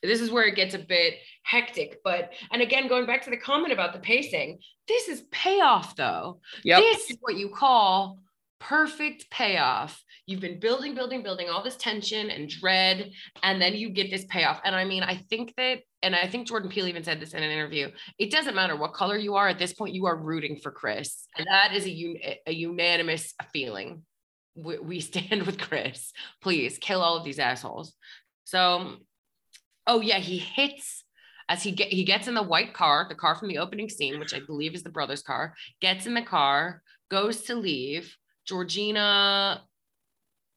This 0.02 0.20
is 0.20 0.30
where 0.30 0.46
it 0.46 0.54
gets 0.54 0.74
a 0.74 0.78
bit 0.78 1.14
hectic. 1.42 2.00
But 2.04 2.32
and 2.52 2.62
again, 2.62 2.88
going 2.88 3.06
back 3.06 3.22
to 3.24 3.30
the 3.30 3.36
comment 3.36 3.72
about 3.72 3.92
the 3.92 3.98
pacing, 3.98 4.58
this 4.86 5.08
is 5.08 5.22
payoff 5.30 5.96
though. 5.96 6.40
Yep. 6.64 6.80
This 6.80 7.10
is 7.10 7.16
what 7.20 7.36
you 7.36 7.48
call 7.48 8.18
perfect 8.60 9.28
payoff. 9.30 10.04
You've 10.26 10.40
been 10.40 10.60
building, 10.60 10.94
building, 10.94 11.22
building 11.22 11.48
all 11.48 11.64
this 11.64 11.76
tension 11.76 12.30
and 12.30 12.48
dread, 12.48 13.10
and 13.42 13.60
then 13.60 13.74
you 13.74 13.90
get 13.90 14.10
this 14.10 14.26
payoff. 14.26 14.60
And 14.64 14.76
I 14.76 14.84
mean, 14.84 15.02
I 15.02 15.16
think 15.16 15.54
that, 15.56 15.80
and 16.02 16.14
I 16.14 16.28
think 16.28 16.46
Jordan 16.46 16.70
Peele 16.70 16.86
even 16.86 17.02
said 17.02 17.20
this 17.20 17.34
in 17.34 17.42
an 17.42 17.50
interview. 17.50 17.90
It 18.18 18.30
doesn't 18.30 18.54
matter 18.54 18.76
what 18.76 18.92
color 18.92 19.16
you 19.16 19.34
are 19.34 19.48
at 19.48 19.58
this 19.58 19.72
point, 19.72 19.94
you 19.94 20.06
are 20.06 20.16
rooting 20.16 20.56
for 20.56 20.70
Chris, 20.70 21.26
and 21.36 21.46
that 21.50 21.74
is 21.74 21.86
a 21.86 22.38
a 22.46 22.52
unanimous 22.52 23.34
feeling. 23.52 24.02
We, 24.54 24.78
we 24.78 25.00
stand 25.00 25.42
with 25.46 25.58
Chris. 25.58 26.12
Please 26.42 26.78
kill 26.78 27.00
all 27.00 27.16
of 27.16 27.24
these 27.24 27.38
assholes. 27.38 27.94
So, 28.44 28.96
oh 29.86 30.00
yeah, 30.00 30.18
he 30.18 30.38
hits 30.38 31.04
as 31.48 31.62
he 31.64 31.72
get 31.72 31.88
he 31.88 32.04
gets 32.04 32.28
in 32.28 32.34
the 32.34 32.42
white 32.42 32.74
car, 32.74 33.06
the 33.08 33.14
car 33.14 33.34
from 33.34 33.48
the 33.48 33.58
opening 33.58 33.88
scene, 33.88 34.20
which 34.20 34.34
I 34.34 34.40
believe 34.40 34.74
is 34.74 34.82
the 34.82 34.90
brother's 34.90 35.22
car. 35.22 35.54
Gets 35.80 36.06
in 36.06 36.14
the 36.14 36.22
car, 36.22 36.82
goes 37.10 37.42
to 37.42 37.56
leave. 37.56 38.16
Georgina, 38.46 39.62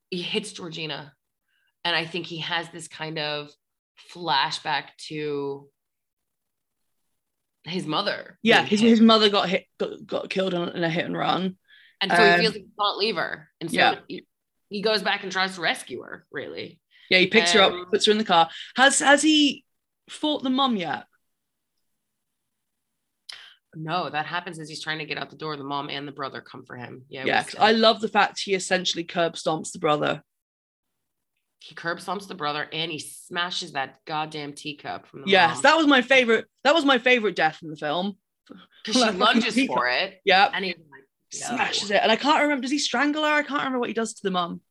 he 0.09 0.21
hits 0.21 0.51
Georgina, 0.51 1.13
and 1.83 1.95
I 1.95 2.05
think 2.05 2.25
he 2.25 2.39
has 2.39 2.69
this 2.69 2.87
kind 2.87 3.19
of 3.19 3.49
flashback 4.13 4.85
to 5.09 5.67
his 7.65 7.85
mother. 7.85 8.37
Yeah, 8.41 8.63
his, 8.63 8.79
hit. 8.81 8.89
his 8.89 9.01
mother 9.01 9.29
got 9.29 9.49
hit 9.49 9.65
got, 9.79 10.05
got 10.05 10.29
killed 10.29 10.53
in, 10.53 10.83
a 10.83 10.89
hit 10.89 11.05
and 11.05 11.17
run. 11.17 11.57
and 12.01 12.11
so 12.11 12.17
um, 12.17 12.31
he 12.31 12.37
feels 12.41 12.53
like 12.53 12.63
he 12.63 12.69
can't 12.79 12.97
leave 12.97 13.15
her, 13.15 13.49
and 13.61 13.69
so 13.71 13.77
Yeah. 13.77 13.95
he, 14.07 14.25
he 14.69 14.81
goes 14.81 15.01
back 15.03 15.23
and 15.23 15.31
tries 15.31 15.55
to 15.55 15.61
rescue 15.61 16.01
her. 16.01 16.25
Really, 16.31 16.79
Yeah, 17.09 17.19
he 17.19 17.27
picks 17.27 17.51
her 17.53 17.61
up, 17.61 17.73
Um, 17.73 17.85
puts 17.91 18.05
her 18.05 18.11
in 18.11 18.17
the 18.17 18.23
car. 18.25 18.49
Has 18.75 18.99
has 18.99 19.21
he 19.21 19.65
fought 20.09 20.43
the 20.43 20.49
mum 20.49 20.75
yet? 20.75 21.05
No, 23.75 24.09
that 24.09 24.25
happens 24.25 24.59
as 24.59 24.69
he's 24.69 24.81
trying 24.83 24.99
to 24.99 25.05
get 25.05 25.17
out 25.17 25.29
the 25.29 25.35
door. 25.35 25.57
The 25.57 25.63
mom 25.63 25.89
and 25.89 26.07
the 26.07 26.11
brother 26.11 26.41
come 26.41 26.63
for 26.65 26.75
him. 26.75 27.03
Yeah, 27.09 27.25
Yeah, 27.25 27.45
I 27.59 27.71
love 27.71 28.01
the 28.01 28.07
fact 28.07 28.41
he 28.43 28.53
essentially 28.53 29.03
curb 29.03 29.33
stomps 29.33 29.71
the 29.71 29.79
brother. 29.79 30.21
he 31.59 31.75
curb 31.75 31.99
stomps 31.99 32.27
the 32.27 32.35
brother 32.35 32.67
and 32.73 32.91
he 32.91 32.99
smashes 32.99 33.71
that 33.71 33.99
goddamn 34.05 34.51
teacup 34.53 35.07
from 35.07 35.21
the 35.21 35.27
Yes, 35.27 35.53
mom. 35.53 35.61
that 35.63 35.77
was 35.77 35.87
my 35.87 36.01
favorite. 36.01 36.45
That 36.65 36.75
was 36.75 36.83
my 36.83 36.97
favorite 36.97 37.35
death 37.37 37.59
in 37.63 37.69
the 37.69 37.77
film. 37.77 38.17
'Cause 38.85 38.95
she 38.95 39.11
lunges 39.11 39.65
for 39.65 39.87
it 39.87 40.19
Yeah, 40.25 40.49
and 40.53 40.65
he's 40.65 40.75
like 40.77 41.03
no. 41.33 41.39
smashes 41.47 41.89
it, 41.89 42.01
and 42.03 42.11
I 42.11 42.17
can't 42.17 42.41
remember. 42.43 42.63
Does 42.63 42.71
he 42.71 42.79
strangle 42.79 43.23
her? 43.23 43.29
I 43.29 43.43
can't 43.43 43.59
remember 43.61 43.79
what 43.79 43.87
he 43.89 43.93
does 43.93 44.13
to 44.15 44.23
the 44.23 44.31
mum. 44.31 44.61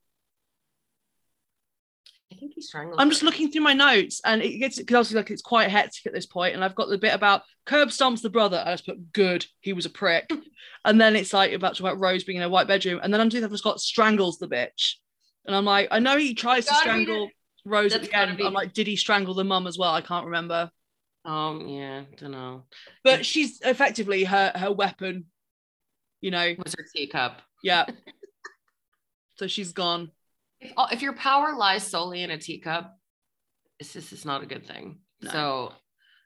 Think 2.42 2.54
he 2.56 2.60
strangled. 2.60 3.00
I'm 3.00 3.08
just 3.08 3.22
looking 3.22 3.52
through 3.52 3.60
my 3.62 3.72
notes, 3.72 4.20
and 4.24 4.42
it 4.42 4.58
gets 4.58 4.76
because 4.76 4.96
obviously 4.96 5.16
like 5.18 5.30
it's 5.30 5.42
quite 5.42 5.70
hectic 5.70 6.06
at 6.06 6.12
this 6.12 6.26
point, 6.26 6.56
and 6.56 6.64
I've 6.64 6.74
got 6.74 6.88
the 6.88 6.98
bit 6.98 7.14
about 7.14 7.42
curb 7.66 7.90
stomps 7.90 8.20
the 8.20 8.30
brother. 8.30 8.60
I 8.66 8.72
just 8.72 8.84
put 8.84 9.12
good. 9.12 9.46
He 9.60 9.72
was 9.72 9.86
a 9.86 9.90
prick, 9.90 10.28
and 10.84 11.00
then 11.00 11.14
it's 11.14 11.32
like 11.32 11.52
about 11.52 11.78
about 11.78 12.00
Rose 12.00 12.24
being 12.24 12.38
in 12.38 12.42
a 12.42 12.48
white 12.48 12.66
bedroom, 12.66 12.98
and 13.00 13.14
then 13.14 13.20
underneath 13.20 13.44
I've 13.44 13.52
just 13.52 13.62
got 13.62 13.80
strangles 13.80 14.38
the 14.38 14.48
bitch, 14.48 14.94
and 15.46 15.54
I'm 15.54 15.64
like, 15.64 15.86
I 15.92 16.00
know 16.00 16.16
he 16.16 16.34
tries 16.34 16.66
to 16.66 16.74
strangle 16.74 17.30
Rose 17.64 17.94
at 17.94 18.02
the 18.02 18.12
end. 18.12 18.36
be 18.36 18.42
but 18.42 18.48
I'm 18.48 18.54
like, 18.54 18.72
did 18.72 18.88
he 18.88 18.96
strangle 18.96 19.34
the 19.34 19.44
mum 19.44 19.68
as 19.68 19.78
well? 19.78 19.94
I 19.94 20.00
can't 20.00 20.26
remember, 20.26 20.68
Um, 21.24 21.68
yeah, 21.68 22.02
don't 22.16 22.32
know. 22.32 22.64
but 23.04 23.24
she's 23.24 23.60
effectively 23.60 24.24
her 24.24 24.50
her 24.56 24.72
weapon. 24.72 25.26
You 26.20 26.32
know, 26.32 26.56
Was 26.58 26.74
her 26.76 26.84
teacup? 26.92 27.40
yeah. 27.62 27.86
so 29.36 29.46
she's 29.46 29.72
gone. 29.72 30.10
If, 30.62 30.72
uh, 30.76 30.86
if 30.92 31.02
your 31.02 31.12
power 31.14 31.54
lies 31.54 31.86
solely 31.86 32.22
in 32.22 32.30
a 32.30 32.38
teacup, 32.38 32.96
this, 33.78 34.12
it's 34.12 34.24
not 34.24 34.42
a 34.42 34.46
good 34.46 34.66
thing. 34.66 34.98
No. 35.20 35.30
So, 35.30 35.72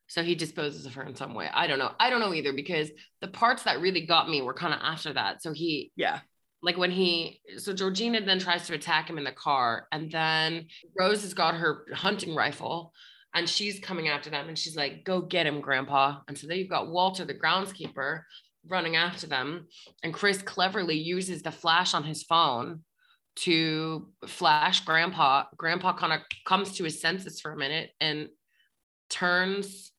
so 0.09 0.23
he 0.23 0.35
disposes 0.35 0.87
of 0.87 0.95
her 0.95 1.03
in 1.03 1.17
some 1.17 1.35
way. 1.35 1.49
I 1.53 1.67
don't 1.67 1.79
know. 1.79 1.93
I 1.99 2.11
don't 2.11 2.21
know 2.21 2.35
either 2.35 2.53
because 2.53 2.91
the 3.21 3.29
parts 3.29 3.65
that 3.65 3.81
really 3.81 4.07
got 4.07 4.29
me 4.29 4.43
were 4.43 4.55
kind 4.55 4.75
of 4.75 4.81
after 4.83 5.13
that. 5.15 5.43
So 5.43 5.53
he 5.53 5.91
Yeah, 5.97 6.21
like 6.63 6.77
when 6.77 6.91
he 6.91 7.41
so 7.57 7.73
Georgina 7.73 8.25
then 8.25 8.39
tries 8.39 8.67
to 8.67 8.75
attack 8.75 9.09
him 9.09 9.19
in 9.19 9.25
the 9.25 9.33
car, 9.33 9.89
and 9.91 10.11
then 10.11 10.67
Rose 10.99 11.23
has 11.23 11.35
got 11.35 11.55
her 11.55 11.87
hunting 11.95 12.35
rifle. 12.35 12.93
And 13.35 13.47
she's 13.47 13.79
coming 13.81 14.09
after 14.09 14.31
them, 14.31 14.49
and 14.49 14.59
she's 14.59 14.77
like, 14.77 15.05
"Go 15.05 15.21
get 15.21 15.47
him, 15.47 15.61
Grandpa!" 15.61 16.21
And 16.27 16.39
so 16.39 16.47
then 16.47 16.57
you've 16.57 16.71
got 16.71 16.89
Walter, 16.89 17.27
the 17.27 17.35
groundskeeper, 17.35 18.23
running 18.67 18.97
after 18.97 19.27
them, 19.27 19.67
and 20.03 20.15
Chris 20.15 20.41
cleverly 20.41 20.97
uses 20.97 21.43
the 21.43 21.51
flash 21.51 21.93
on 21.93 22.05
his 22.05 22.23
phone 22.23 22.83
to 23.37 24.09
flash 24.27 24.81
Grandpa. 24.81 25.45
Grandpa 25.57 25.93
kind 25.95 26.13
of 26.13 26.21
comes 26.47 26.73
to 26.77 26.85
his 26.85 27.01
senses 27.01 27.41
for 27.41 27.53
a 27.53 27.57
minute 27.57 27.91
and 28.01 28.29
turns 29.11 29.93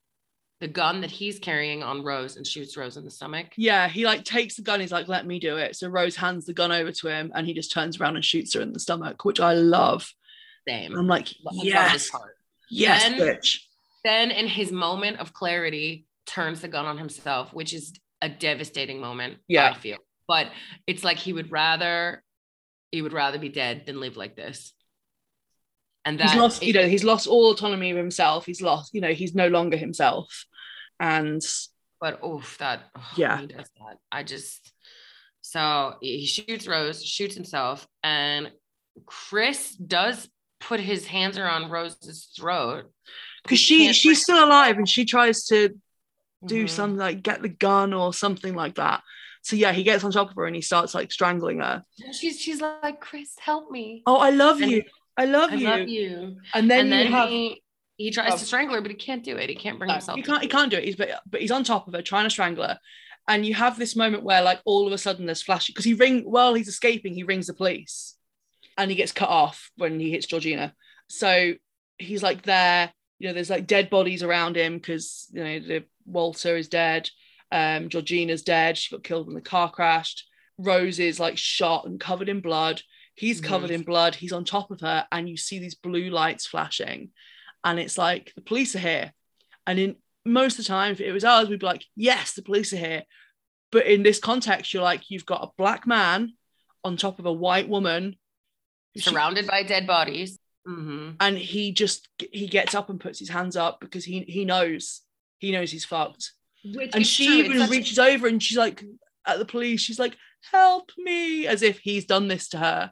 the 0.59 0.68
gun 0.68 1.01
that 1.01 1.11
he's 1.11 1.38
carrying 1.38 1.84
on 1.84 2.03
Rose 2.03 2.35
and 2.35 2.45
shoots 2.45 2.76
Rose 2.76 2.97
in 2.97 3.05
the 3.05 3.11
stomach. 3.11 3.47
yeah. 3.57 3.88
He 3.88 4.05
like 4.05 4.23
takes 4.23 4.55
the 4.55 4.64
gun. 4.64 4.80
He's 4.80 4.91
like, 4.91 5.07
let 5.07 5.27
me 5.27 5.39
do 5.39 5.57
it. 5.57 5.76
So 5.76 5.88
Rose 5.88 6.15
hands 6.15 6.45
the 6.45 6.53
gun 6.53 6.72
over 6.72 6.91
to 6.91 7.07
him, 7.07 7.31
and 7.35 7.45
he 7.45 7.53
just 7.53 7.72
turns 7.72 7.99
around 7.99 8.15
and 8.15 8.26
shoots 8.26 8.55
her 8.55 8.61
in 8.61 8.73
the 8.73 8.80
stomach, 8.80 9.23
which 9.23 9.39
I 9.39 9.53
love. 9.53 10.11
Same. 10.68 10.97
I'm 10.97 11.07
like, 11.07 11.27
yes, 11.53 12.09
yes, 12.69 13.03
Then- 13.03 13.19
bitch. 13.19 13.59
then 14.03 14.31
in 14.31 14.47
his 14.47 14.72
moment 14.72 15.19
of 15.19 15.31
clarity 15.34 16.05
turns 16.26 16.59
the 16.61 16.68
gun 16.68 16.85
on 16.85 16.97
himself 16.97 17.53
which 17.53 17.73
is 17.73 17.93
a 18.22 18.27
devastating 18.27 18.99
moment 18.99 19.38
Yeah. 19.47 19.69
i 19.72 19.73
feel 19.76 19.95
but 20.27 20.47
it's 20.85 21.05
like 21.05 21.18
he 21.18 21.31
would 21.31 21.49
rather 21.53 22.22
he 22.91 23.01
would 23.01 23.14
rather 23.14 23.39
be 23.39 23.49
dead 23.49 23.85
than 23.85 23.99
live 23.99 24.18
like 24.18 24.35
this 24.35 24.73
and 26.05 26.19
that 26.19 26.30
he's 26.31 26.39
lost, 26.39 26.64
you 26.64 26.73
know, 26.73 26.88
he's 26.88 27.03
lost 27.03 27.27
all 27.27 27.51
autonomy 27.51 27.91
of 27.91 27.97
himself. 27.97 28.45
He's 28.45 28.61
lost, 28.61 28.93
you 28.93 29.01
know, 29.01 29.14
he's 29.14 29.35
no 29.35 29.49
longer 29.49 29.76
himself. 29.76 30.45
And 30.99 31.41
but 31.99 32.19
oof 32.23 32.57
that 32.59 32.84
oh, 32.95 33.11
Yeah. 33.15 33.39
he 33.41 33.47
does 33.47 33.69
that 33.80 33.97
i 34.11 34.22
just 34.23 34.72
so 35.41 35.95
he 36.01 36.26
shoots 36.26 36.68
rose 36.68 37.03
shoots 37.03 37.34
himself 37.35 37.88
and 38.03 38.51
chris 39.05 39.72
does 39.76 40.30
put 40.59 40.80
his 40.80 41.07
hands 41.07 41.38
around 41.39 41.69
rose's 41.72 42.30
throat 42.38 42.91
because 43.43 43.59
she 43.59 43.91
she's 43.93 44.22
still 44.22 44.43
alive 44.43 44.77
and 44.77 44.88
she 44.88 45.05
tries 45.05 45.45
to 45.45 45.69
do 46.45 46.65
Mhm. 46.65 46.69
something 46.69 46.97
like 46.97 47.23
get 47.23 47.41
the 47.41 47.49
gun 47.49 47.93
or 47.93 48.14
something 48.14 48.53
like 48.53 48.76
that. 48.76 49.01
So 49.47 49.55
yeah, 49.55 49.71
he 49.71 49.83
gets 49.83 50.03
on 50.03 50.11
top 50.11 50.29
of 50.29 50.35
her 50.35 50.45
and 50.45 50.53
he 50.55 50.61
starts 50.61 50.93
like 50.93 51.09
strangling 51.09 51.59
her. 51.59 51.81
She's 52.11 52.37
she's 52.37 52.59
like 52.59 52.99
chris 52.99 53.33
help 53.39 53.71
me 53.71 54.03
Oh, 54.05 54.17
I 54.17 54.31
love 54.31 54.61
And- 54.61 54.71
you. 54.71 54.83
I 55.15 55.23
love 55.25 55.51
i 55.51 55.55
you. 55.55 55.67
love 55.67 55.87
you 55.87 56.35
And 56.53 56.69
then, 56.69 56.79
and 56.81 56.89
you 56.89 56.95
then 56.97 57.07
have 57.13 57.29
he 57.29 57.63
he 57.95 58.11
tries 58.11 58.33
Oh. 58.33 58.37
to 58.37 58.45
strangle 58.45 58.75
her, 58.75 58.81
but 58.81 58.91
he 58.91 58.97
can't 58.97 59.23
do 59.23 59.37
it. 59.37 59.49
He 59.49 59.55
can't 59.55 59.77
bring 59.79 59.87
No, 59.87 59.93
himself. 59.93 60.17
he 60.17 60.21
can't 60.23 60.41
he 60.41 60.49
can't 60.49 60.69
do 60.69 60.77
it. 60.77 60.83
He's 60.83 60.97
but, 60.97 61.09
but 61.25 61.39
he's 61.41 61.49
on 61.51 61.63
top 61.63 61.87
of 61.87 61.93
her 61.93 62.01
trying 62.01 62.25
to 62.25 62.29
strangle 62.29 62.65
her. 62.65 62.77
And 63.29 63.45
you 63.45 63.53
have 63.53 63.79
this 63.79 63.95
moment 63.95 64.23
where 64.23 64.41
like 64.41 64.59
all 64.65 64.85
of 64.85 64.91
a 64.91 64.97
sudden 64.97 65.25
there's 65.25 65.41
flashing 65.41 65.71
because 65.73 65.85
he 65.85 65.93
ring 65.93 66.23
while 66.29 66.53
he's 66.53 66.67
escaping, 66.67 67.13
he 67.13 67.23
rings 67.23 67.47
the 67.47 67.53
police 67.53 68.15
and 68.77 68.91
he 68.91 68.97
gets 68.97 69.13
cut 69.13 69.29
off 69.29 69.71
when 69.77 69.97
he 69.99 70.11
hits 70.11 70.27
Georgina. 70.27 70.73
So 71.07 71.53
he's 71.97 72.21
like 72.21 72.41
there, 72.41 72.91
you 73.17 73.27
know, 73.29 73.33
there's 73.33 73.49
like 73.49 73.65
dead 73.65 73.89
bodies 73.89 74.23
around 74.23 74.57
him 74.57 74.75
because 74.75 75.27
you 75.31 75.41
know 75.43 75.59
the 75.59 75.83
Walter 76.05 76.57
is 76.57 76.67
dead, 76.67 77.09
um, 77.51 77.89
Georgina's 77.89 78.41
dead, 78.43 78.77
she 78.77 78.95
got 78.95 79.03
killed 79.03 79.27
when 79.27 79.35
the 79.35 79.41
car 79.41 79.71
crashed. 79.71 80.27
Rose 80.57 80.99
is 80.99 81.19
like 81.19 81.37
shot 81.37 81.85
and 81.85 81.99
covered 81.99 82.29
in 82.29 82.41
blood. 82.41 82.81
He's 83.15 83.41
covered 83.41 83.69
Mhm. 83.69 83.75
in 83.75 83.81
blood. 83.83 84.15
He's 84.15 84.33
on 84.33 84.45
top 84.45 84.69
of 84.71 84.81
her, 84.81 85.07
and 85.11 85.27
you 85.29 85.37
see 85.37 85.59
these 85.59 85.75
blue 85.75 86.09
lights 86.09 86.45
flashing, 86.47 87.11
and 87.63 87.79
it's 87.79 87.97
like 87.97 88.33
the 88.35 88.41
police 88.41 88.75
are 88.75 88.79
here. 88.79 89.13
And 89.65 89.79
in 89.79 89.95
most 90.25 90.59
of 90.59 90.65
the 90.65 90.69
time, 90.69 90.91
if 90.91 91.01
it 91.01 91.11
was 91.11 91.23
ours, 91.23 91.47
we'd 91.49 91.59
be 91.59 91.65
like, 91.65 91.85
yes, 91.95 92.33
the 92.33 92.41
police 92.41 92.73
are 92.73 92.77
here. 92.77 93.03
But 93.71 93.85
in 93.87 94.03
this 94.03 94.19
context, 94.19 94.73
you're 94.73 94.83
like, 94.83 95.09
you've 95.09 95.25
got 95.25 95.43
a 95.43 95.51
black 95.57 95.85
man 95.87 96.33
on 96.83 96.95
top 96.97 97.19
of 97.19 97.25
a 97.25 97.33
white 97.33 97.67
woman. 97.69 98.17
She- 98.95 99.01
Surrounded 99.09 99.47
by 99.47 99.63
dead 99.63 99.85
bodies. 99.87 100.37
hmm 100.65 101.11
and 101.21 101.37
he 101.37 101.71
just 101.71 102.09
he 102.31 102.45
gets 102.47 102.75
up 102.75 102.89
and 102.89 102.99
puts 102.99 103.19
his 103.19 103.29
hands 103.29 103.55
up 103.55 103.79
because 103.79 104.03
he 104.03 104.21
he 104.27 104.43
knows 104.43 105.01
he 105.39 105.51
knows 105.51 105.71
he's 105.71 105.85
fucked. 105.85 106.33
Which 106.76 106.91
And 106.95 107.06
she 107.06 107.26
true. 107.27 107.35
Even 107.38 107.60
such- 107.60 107.69
reaches 107.69 107.99
over 107.99 108.27
and 108.27 108.41
she's 108.41 108.57
like 108.57 108.84
at 109.26 109.39
the 109.39 109.45
police, 109.45 109.81
she's 109.81 109.99
like, 109.99 110.15
help 110.52 110.91
me, 110.98 111.48
as 111.48 111.61
if 111.61 111.80
he's 111.80 112.06
done 112.06 112.27
this 112.27 112.48
to 112.49 112.57
her. 112.57 112.91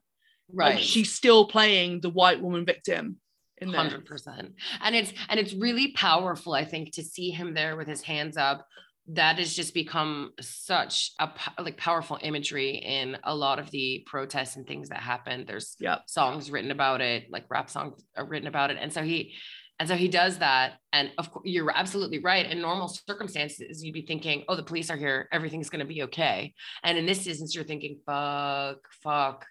right. 0.53 0.75
Like 0.75 0.83
she's 0.83 1.13
still 1.13 1.47
playing 1.47 2.01
the 2.01 2.09
white 2.09 2.41
woman 2.41 2.65
victim 2.65 3.17
in 3.59 3.71
there. 3.71 3.79
hundred 3.81 4.05
percent 4.05 4.53
and 4.81 4.93
it's 4.97 5.13
and 5.29 5.39
it's 5.39 5.53
really 5.53 5.93
powerful 5.93 6.53
i 6.53 6.65
think 6.65 6.91
to 6.91 7.01
see 7.01 7.29
him 7.29 7.53
there 7.53 7.77
with 7.77 7.87
his 7.87 8.01
hands 8.01 8.35
up 8.35 8.67
that 9.07 9.37
has 9.39 9.53
just 9.55 9.73
become 9.73 10.31
such 10.41 11.11
a 11.19 11.29
like 11.59 11.77
powerful 11.77 12.19
imagery 12.21 12.71
in 12.71 13.17
a 13.23 13.33
lot 13.33 13.57
of 13.57 13.71
the 13.71 14.03
protests 14.07 14.57
and 14.57 14.67
things 14.67 14.89
that 14.89 14.99
happened. 14.99 15.47
there's 15.47 15.77
Yep. 15.79 16.01
songs 16.07 16.51
written 16.51 16.69
about 16.71 16.99
it 16.99 17.27
like 17.31 17.45
rap 17.49 17.69
songs 17.69 18.03
are 18.17 18.25
written 18.25 18.49
about 18.49 18.71
it 18.71 18.77
and 18.81 18.91
so 18.91 19.03
he 19.03 19.33
and 19.79 19.89
so 19.89 19.95
he 19.95 20.07
does 20.07 20.37
that 20.37 20.73
and 20.93 21.11
of 21.17 21.31
course 21.31 21.43
you're 21.45 21.71
absolutely 21.71 22.19
right 22.19 22.49
in 22.49 22.61
normal 22.61 22.87
circumstances 22.87 23.83
you'd 23.83 23.93
be 23.93 24.01
thinking 24.05 24.43
oh 24.47 24.55
the 24.55 24.63
police 24.63 24.89
are 24.89 24.97
here 24.97 25.27
everything's 25.31 25.69
going 25.69 25.79
to 25.79 25.85
be 25.93 26.03
okay 26.03 26.53
and 26.83 26.97
in 26.97 27.05
this 27.05 27.25
instance 27.27 27.53
you're 27.53 27.63
thinking 27.63 27.99
fuck 28.05 28.77
fuck 29.03 29.45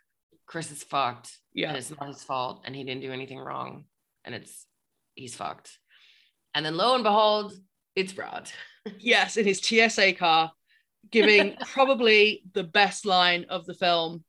chris 0.47 0.71
is 0.71 0.83
fucked 0.83 1.31
and 1.55 1.63
Yeah. 1.63 1.73
it's 1.75 1.91
not 1.91 2.09
his 2.09 2.23
fault 2.23 2.63
and 2.65 2.75
he 2.75 2.85
didn't 2.85 3.03
do 3.03 3.13
anything 3.13 3.39
wrong 3.39 3.85
and 4.25 4.35
it's 4.35 4.67
he's 5.15 5.35
fucked 5.35 5.79
and 6.55 6.65
then 6.65 6.77
lo 6.77 6.95
and 6.95 7.05
behold 7.05 7.53
it's 7.97 8.13
Brad. 8.13 8.51
Yes, 8.99 9.39
in 9.39 9.47
his 9.47 9.61
TSA 9.61 10.13
car, 10.13 10.53
giving 11.11 11.57
probably 11.73 12.43
the 12.53 12.65
best 12.65 13.07
line 13.07 13.47
of 13.49 13.65
the 13.65 13.73
film. 13.73 14.25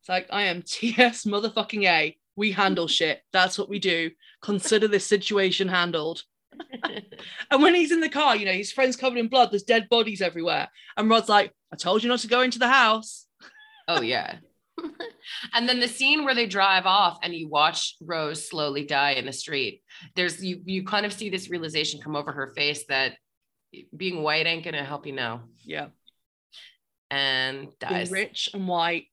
It's 0.00 0.08
like, 0.08 0.28
I 0.30 0.44
am 0.44 0.62
TS 0.62 1.24
motherfucking 1.24 1.84
A. 1.84 2.16
We 2.36 2.52
handle 2.52 2.86
shit. 2.88 3.22
That's 3.32 3.58
what 3.58 3.68
we 3.68 3.78
do. 3.78 4.10
Consider 4.42 4.88
this 4.88 5.06
situation 5.06 5.68
handled. 5.68 6.22
And 7.50 7.62
when 7.62 7.74
he's 7.74 7.92
in 7.92 8.00
the 8.00 8.08
car, 8.08 8.34
you 8.36 8.44
know, 8.44 8.52
his 8.52 8.72
friend's 8.72 8.96
covered 8.96 9.18
in 9.18 9.28
blood, 9.28 9.50
there's 9.52 9.62
dead 9.62 9.88
bodies 9.88 10.20
everywhere. 10.20 10.68
And 10.96 11.08
Rod's 11.08 11.28
like, 11.28 11.52
I 11.72 11.76
told 11.76 12.02
you 12.02 12.08
not 12.08 12.18
to 12.20 12.28
go 12.28 12.40
into 12.42 12.58
the 12.58 12.68
house. 12.68 13.26
oh 13.88 14.00
yeah 14.02 14.36
and 15.54 15.68
then 15.68 15.80
the 15.80 15.88
scene 15.88 16.24
where 16.24 16.34
they 16.34 16.46
drive 16.46 16.84
off 16.86 17.18
and 17.22 17.34
you 17.34 17.48
watch 17.48 17.94
rose 18.02 18.48
slowly 18.48 18.84
die 18.84 19.12
in 19.12 19.24
the 19.26 19.32
street 19.32 19.82
there's 20.16 20.44
you 20.44 20.60
you 20.66 20.84
kind 20.84 21.06
of 21.06 21.12
see 21.12 21.30
this 21.30 21.48
realization 21.48 22.00
come 22.02 22.14
over 22.16 22.30
her 22.32 22.52
face 22.54 22.84
that 22.88 23.14
being 23.96 24.22
white 24.22 24.46
ain't 24.46 24.64
gonna 24.64 24.84
help 24.84 25.06
you 25.06 25.12
now 25.12 25.44
Yeah. 25.64 25.86
and 27.10 27.60
Being 27.60 27.74
dies 27.92 28.10
rich 28.10 28.50
and 28.54 28.68
white. 28.68 29.04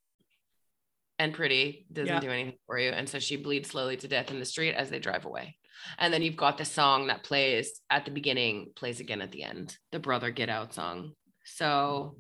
And 1.24 1.34
pretty 1.34 1.86
doesn't 1.92 2.14
Yeah. 2.14 2.20
do 2.20 2.30
anything 2.38 2.58
for 2.68 2.78
you 2.84 2.90
and 2.98 3.08
so 3.08 3.18
she 3.20 3.36
bleeds 3.38 3.70
slowly 3.70 3.98
to 3.98 4.08
death 4.08 4.30
in 4.32 4.40
the 4.40 4.46
street 4.54 4.74
as 4.82 4.90
they 4.90 5.00
drive 5.00 5.26
away 5.26 5.56
and 5.98 6.14
then 6.14 6.22
you've 6.22 6.36
got 6.46 6.58
the 6.58 6.66
song 6.66 7.08
that 7.08 7.24
plays 7.24 7.68
at 7.90 8.06
the 8.06 8.12
beginning 8.12 8.56
plays 8.76 9.00
again 9.00 9.22
at 9.22 9.32
the 9.32 9.44
end 9.44 9.78
the 9.92 10.00
brother 10.00 10.32
get 10.32 10.50
out 10.50 10.74
song 10.74 11.14
so 11.46 12.16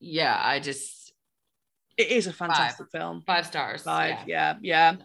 yeah 0.00 0.38
i 0.42 0.58
just 0.60 1.12
It 1.96 2.08
is 2.18 2.26
a 2.26 2.32
fantastic 2.32 2.86
film. 2.92 3.22
five 3.26 3.46
stars 3.46 3.82
Five. 3.82 4.26
yeah. 4.26 4.54
Yeah. 4.62 4.92
Yeah. 4.92 4.96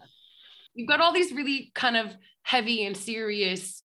you've 0.74 0.88
got 0.90 1.02
all 1.02 1.14
these 1.14 1.32
really 1.40 1.72
kind 1.76 1.98
of 1.98 2.08
heavy 2.44 2.86
and 2.86 2.96
serious 2.96 3.82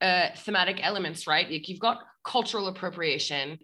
uh, 0.00 0.28
thematic 0.44 0.78
elements, 0.84 1.26
right? 1.26 1.48
Like 1.50 1.68
you've 1.70 1.80
got 1.88 1.98
cultural 2.22 2.66
appropriation, 2.68 3.58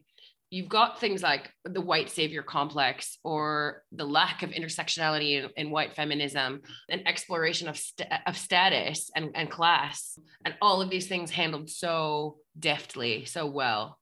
you've 0.53 0.69
got 0.69 1.01
things 1.01 1.23
like 1.23 1.51
the 1.65 1.81
white 1.81 2.11
savior 2.11 2.43
complex 2.43 3.17
or 3.25 3.83
the 3.91 4.05
lack 4.05 4.43
of 4.43 4.51
intersectionality 4.51 5.43
in, 5.43 5.51
in 5.57 5.71
white 5.71 5.95
feminism, 5.97 6.61
an 6.91 7.03
exploration 7.07 7.69
of, 7.69 7.77
sta- 7.79 8.19
of 8.27 8.37
status 8.37 9.11
and, 9.17 9.31
and 9.35 9.51
class, 9.51 10.19
and 10.45 10.55
all 10.61 10.83
of 10.83 10.91
these 10.91 11.09
things 11.09 11.31
handled 11.31 11.71
so 11.71 12.37
deftly, 12.59 13.25
so 13.25 13.47
well. 13.47 13.99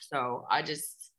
So 0.00 0.46
I 0.50 0.62
just, 0.62 1.12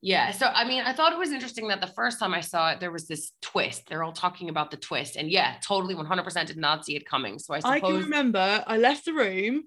yeah. 0.00 0.30
So, 0.30 0.46
I 0.46 0.64
mean, 0.64 0.84
I 0.84 0.92
thought 0.92 1.12
it 1.12 1.18
was 1.18 1.32
interesting 1.32 1.66
that 1.68 1.80
the 1.80 1.88
first 1.88 2.20
time 2.20 2.34
I 2.34 2.40
saw 2.40 2.70
it, 2.70 2.78
there 2.78 2.92
was 2.92 3.08
this 3.08 3.32
twist. 3.42 3.88
They're 3.88 4.04
all 4.04 4.12
talking 4.12 4.48
about 4.48 4.70
the 4.70 4.76
twist. 4.76 5.16
And 5.16 5.28
yeah, 5.28 5.56
totally 5.60 5.96
100% 5.96 6.46
did 6.46 6.56
not 6.56 6.84
see 6.84 6.94
it 6.94 7.04
coming. 7.04 7.40
So 7.40 7.52
I 7.52 7.58
suppose- 7.58 7.74
I 7.74 7.80
can 7.80 7.96
remember 7.96 8.62
I 8.64 8.76
left 8.76 9.06
the 9.06 9.12
room 9.12 9.64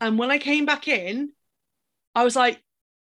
and 0.00 0.20
when 0.20 0.30
I 0.30 0.38
came 0.38 0.66
back 0.66 0.86
in, 0.86 1.32
I 2.14 2.24
was 2.24 2.36
like, 2.36 2.60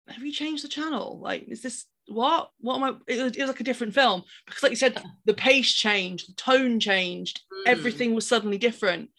have 0.08 0.24
you 0.24 0.32
changed 0.32 0.64
the 0.64 0.68
channel? 0.70 1.20
Like, 1.22 1.44
is 1.48 1.62
this 1.62 1.86
what? 2.08 2.50
What 2.60 2.76
am 2.76 2.84
I? 2.84 2.90
It 3.08 3.24
was, 3.24 3.32
it 3.36 3.42
was 3.42 3.48
like 3.50 3.60
a 3.60 3.64
different 3.66 3.94
film 3.94 4.24
because, 4.46 4.64
like 4.64 4.72
you 4.72 4.76
said, 4.76 5.02
the 5.26 5.34
pace 5.34 5.74
changed, 5.74 6.30
the 6.30 6.34
tone 6.36 6.80
changed, 6.80 7.42
Mm. 7.52 7.64
everything 7.68 8.14
was 8.14 8.28
suddenly 8.28 8.58
different. 8.58 9.10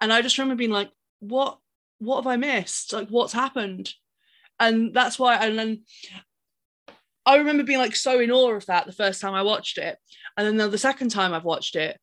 And 0.00 0.12
I 0.12 0.20
just 0.22 0.36
remember 0.38 0.58
being 0.58 0.70
like, 0.70 0.90
what? 1.20 1.58
What 1.98 2.16
have 2.16 2.26
I 2.26 2.36
missed? 2.36 2.92
Like, 2.92 3.08
what's 3.08 3.32
happened? 3.32 3.94
And 4.60 4.92
that's 4.92 5.18
why, 5.18 5.36
and 5.36 5.58
then 5.58 5.82
I 7.24 7.36
remember 7.36 7.62
being 7.62 7.78
like 7.78 7.96
so 7.96 8.20
in 8.20 8.30
awe 8.30 8.52
of 8.52 8.66
that 8.66 8.86
the 8.86 8.92
first 8.92 9.20
time 9.20 9.32
I 9.34 9.42
watched 9.42 9.78
it. 9.78 9.96
And 10.36 10.46
then 10.46 10.56
the- 10.56 10.68
the 10.68 10.78
second 10.78 11.10
time 11.10 11.32
I've 11.32 11.44
watched 11.44 11.76
it, 11.76 11.98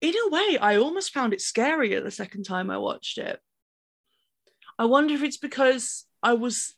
in 0.00 0.14
a 0.16 0.28
way, 0.30 0.58
I 0.58 0.76
almost 0.76 1.12
found 1.12 1.32
it 1.32 1.40
scarier 1.40 2.02
the 2.02 2.10
second 2.10 2.44
time 2.44 2.70
I 2.70 2.78
watched 2.78 3.18
it. 3.18 3.40
I 4.78 4.84
wonder 4.86 5.14
if 5.14 5.22
it's 5.22 5.36
because 5.38 6.06
I 6.26 6.32
was 6.34 6.74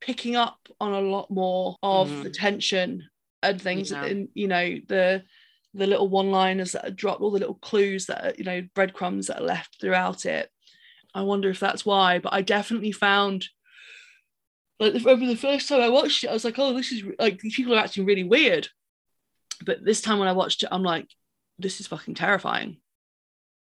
picking 0.00 0.36
up 0.36 0.58
on 0.78 0.92
a 0.92 1.00
lot 1.00 1.30
more 1.30 1.76
of 1.82 2.10
Mhm. 2.10 2.22
the 2.24 2.30
tension 2.30 3.08
and 3.42 3.60
things, 3.60 3.90
Yeah. 3.90 4.04
and 4.04 4.28
you 4.34 4.46
know 4.48 4.66
the 4.86 5.24
the 5.76 5.86
little 5.88 6.08
one-liners 6.08 6.70
that 6.72 6.86
are 6.86 6.90
dropped, 7.02 7.20
all 7.20 7.32
the 7.32 7.38
little 7.40 7.54
clues 7.68 8.06
that 8.06 8.24
are, 8.24 8.34
you 8.38 8.44
know 8.44 8.60
breadcrumbs 8.76 9.26
that 9.26 9.40
are 9.40 9.44
left 9.54 9.80
throughout 9.80 10.24
it. 10.24 10.50
I 11.14 11.22
wonder 11.22 11.48
if 11.50 11.58
that's 11.58 11.84
why, 11.86 12.18
but 12.20 12.32
I 12.32 12.42
definitely 12.42 12.92
found 12.92 13.48
like 14.78 14.94
over 15.06 15.24
the 15.26 15.36
first 15.36 15.68
time 15.68 15.80
I 15.80 15.88
watched 15.88 16.22
it, 16.24 16.28
I 16.30 16.32
was 16.32 16.44
like, 16.44 16.58
oh, 16.58 16.72
this 16.74 16.92
is 16.92 17.02
like 17.18 17.40
these 17.40 17.56
people 17.56 17.74
are 17.74 17.78
acting 17.84 18.04
really 18.04 18.24
weird. 18.24 18.68
But 19.64 19.84
this 19.84 20.00
time 20.02 20.18
when 20.18 20.28
I 20.28 20.32
watched 20.32 20.62
it, 20.62 20.68
I'm 20.70 20.82
like, 20.82 21.08
this 21.58 21.80
is 21.80 21.86
fucking 21.86 22.14
terrifying. 22.14 22.80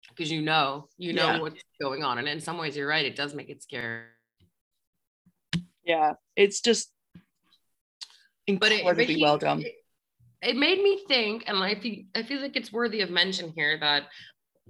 because 0.09 0.31
you 0.31 0.43
know, 0.43 0.89
you 0.99 1.13
know 1.15 1.27
Yeah. 1.29 1.39
what's 1.41 1.63
going 1.81 2.03
on. 2.05 2.19
And 2.19 2.29
in 2.29 2.41
some 2.41 2.59
ways, 2.59 2.77
you're 2.77 2.87
right. 2.89 3.07
It 3.07 3.17
does 3.17 3.33
make 3.35 3.49
it 3.49 3.63
scary. 3.63 4.05
Yeah, 5.85 6.15
it's 6.37 6.61
just 6.61 6.91
But 8.47 8.73
it, 8.73 8.81
incredibly 8.81 9.07
but 9.07 9.15
he- 9.17 9.23
well 9.23 9.39
done. 9.39 9.63
It, 9.63 9.75
it 10.43 10.57
made 10.57 10.83
me 10.83 11.05
think, 11.07 11.45
and 11.47 11.59
I 11.59 11.77
feel, 11.77 12.05
I 12.15 12.23
feel 12.25 12.41
like 12.41 12.57
it's 12.57 12.73
worthy 12.73 13.01
of 13.01 13.11
mention 13.11 13.53
here 13.55 13.79
that 13.79 14.05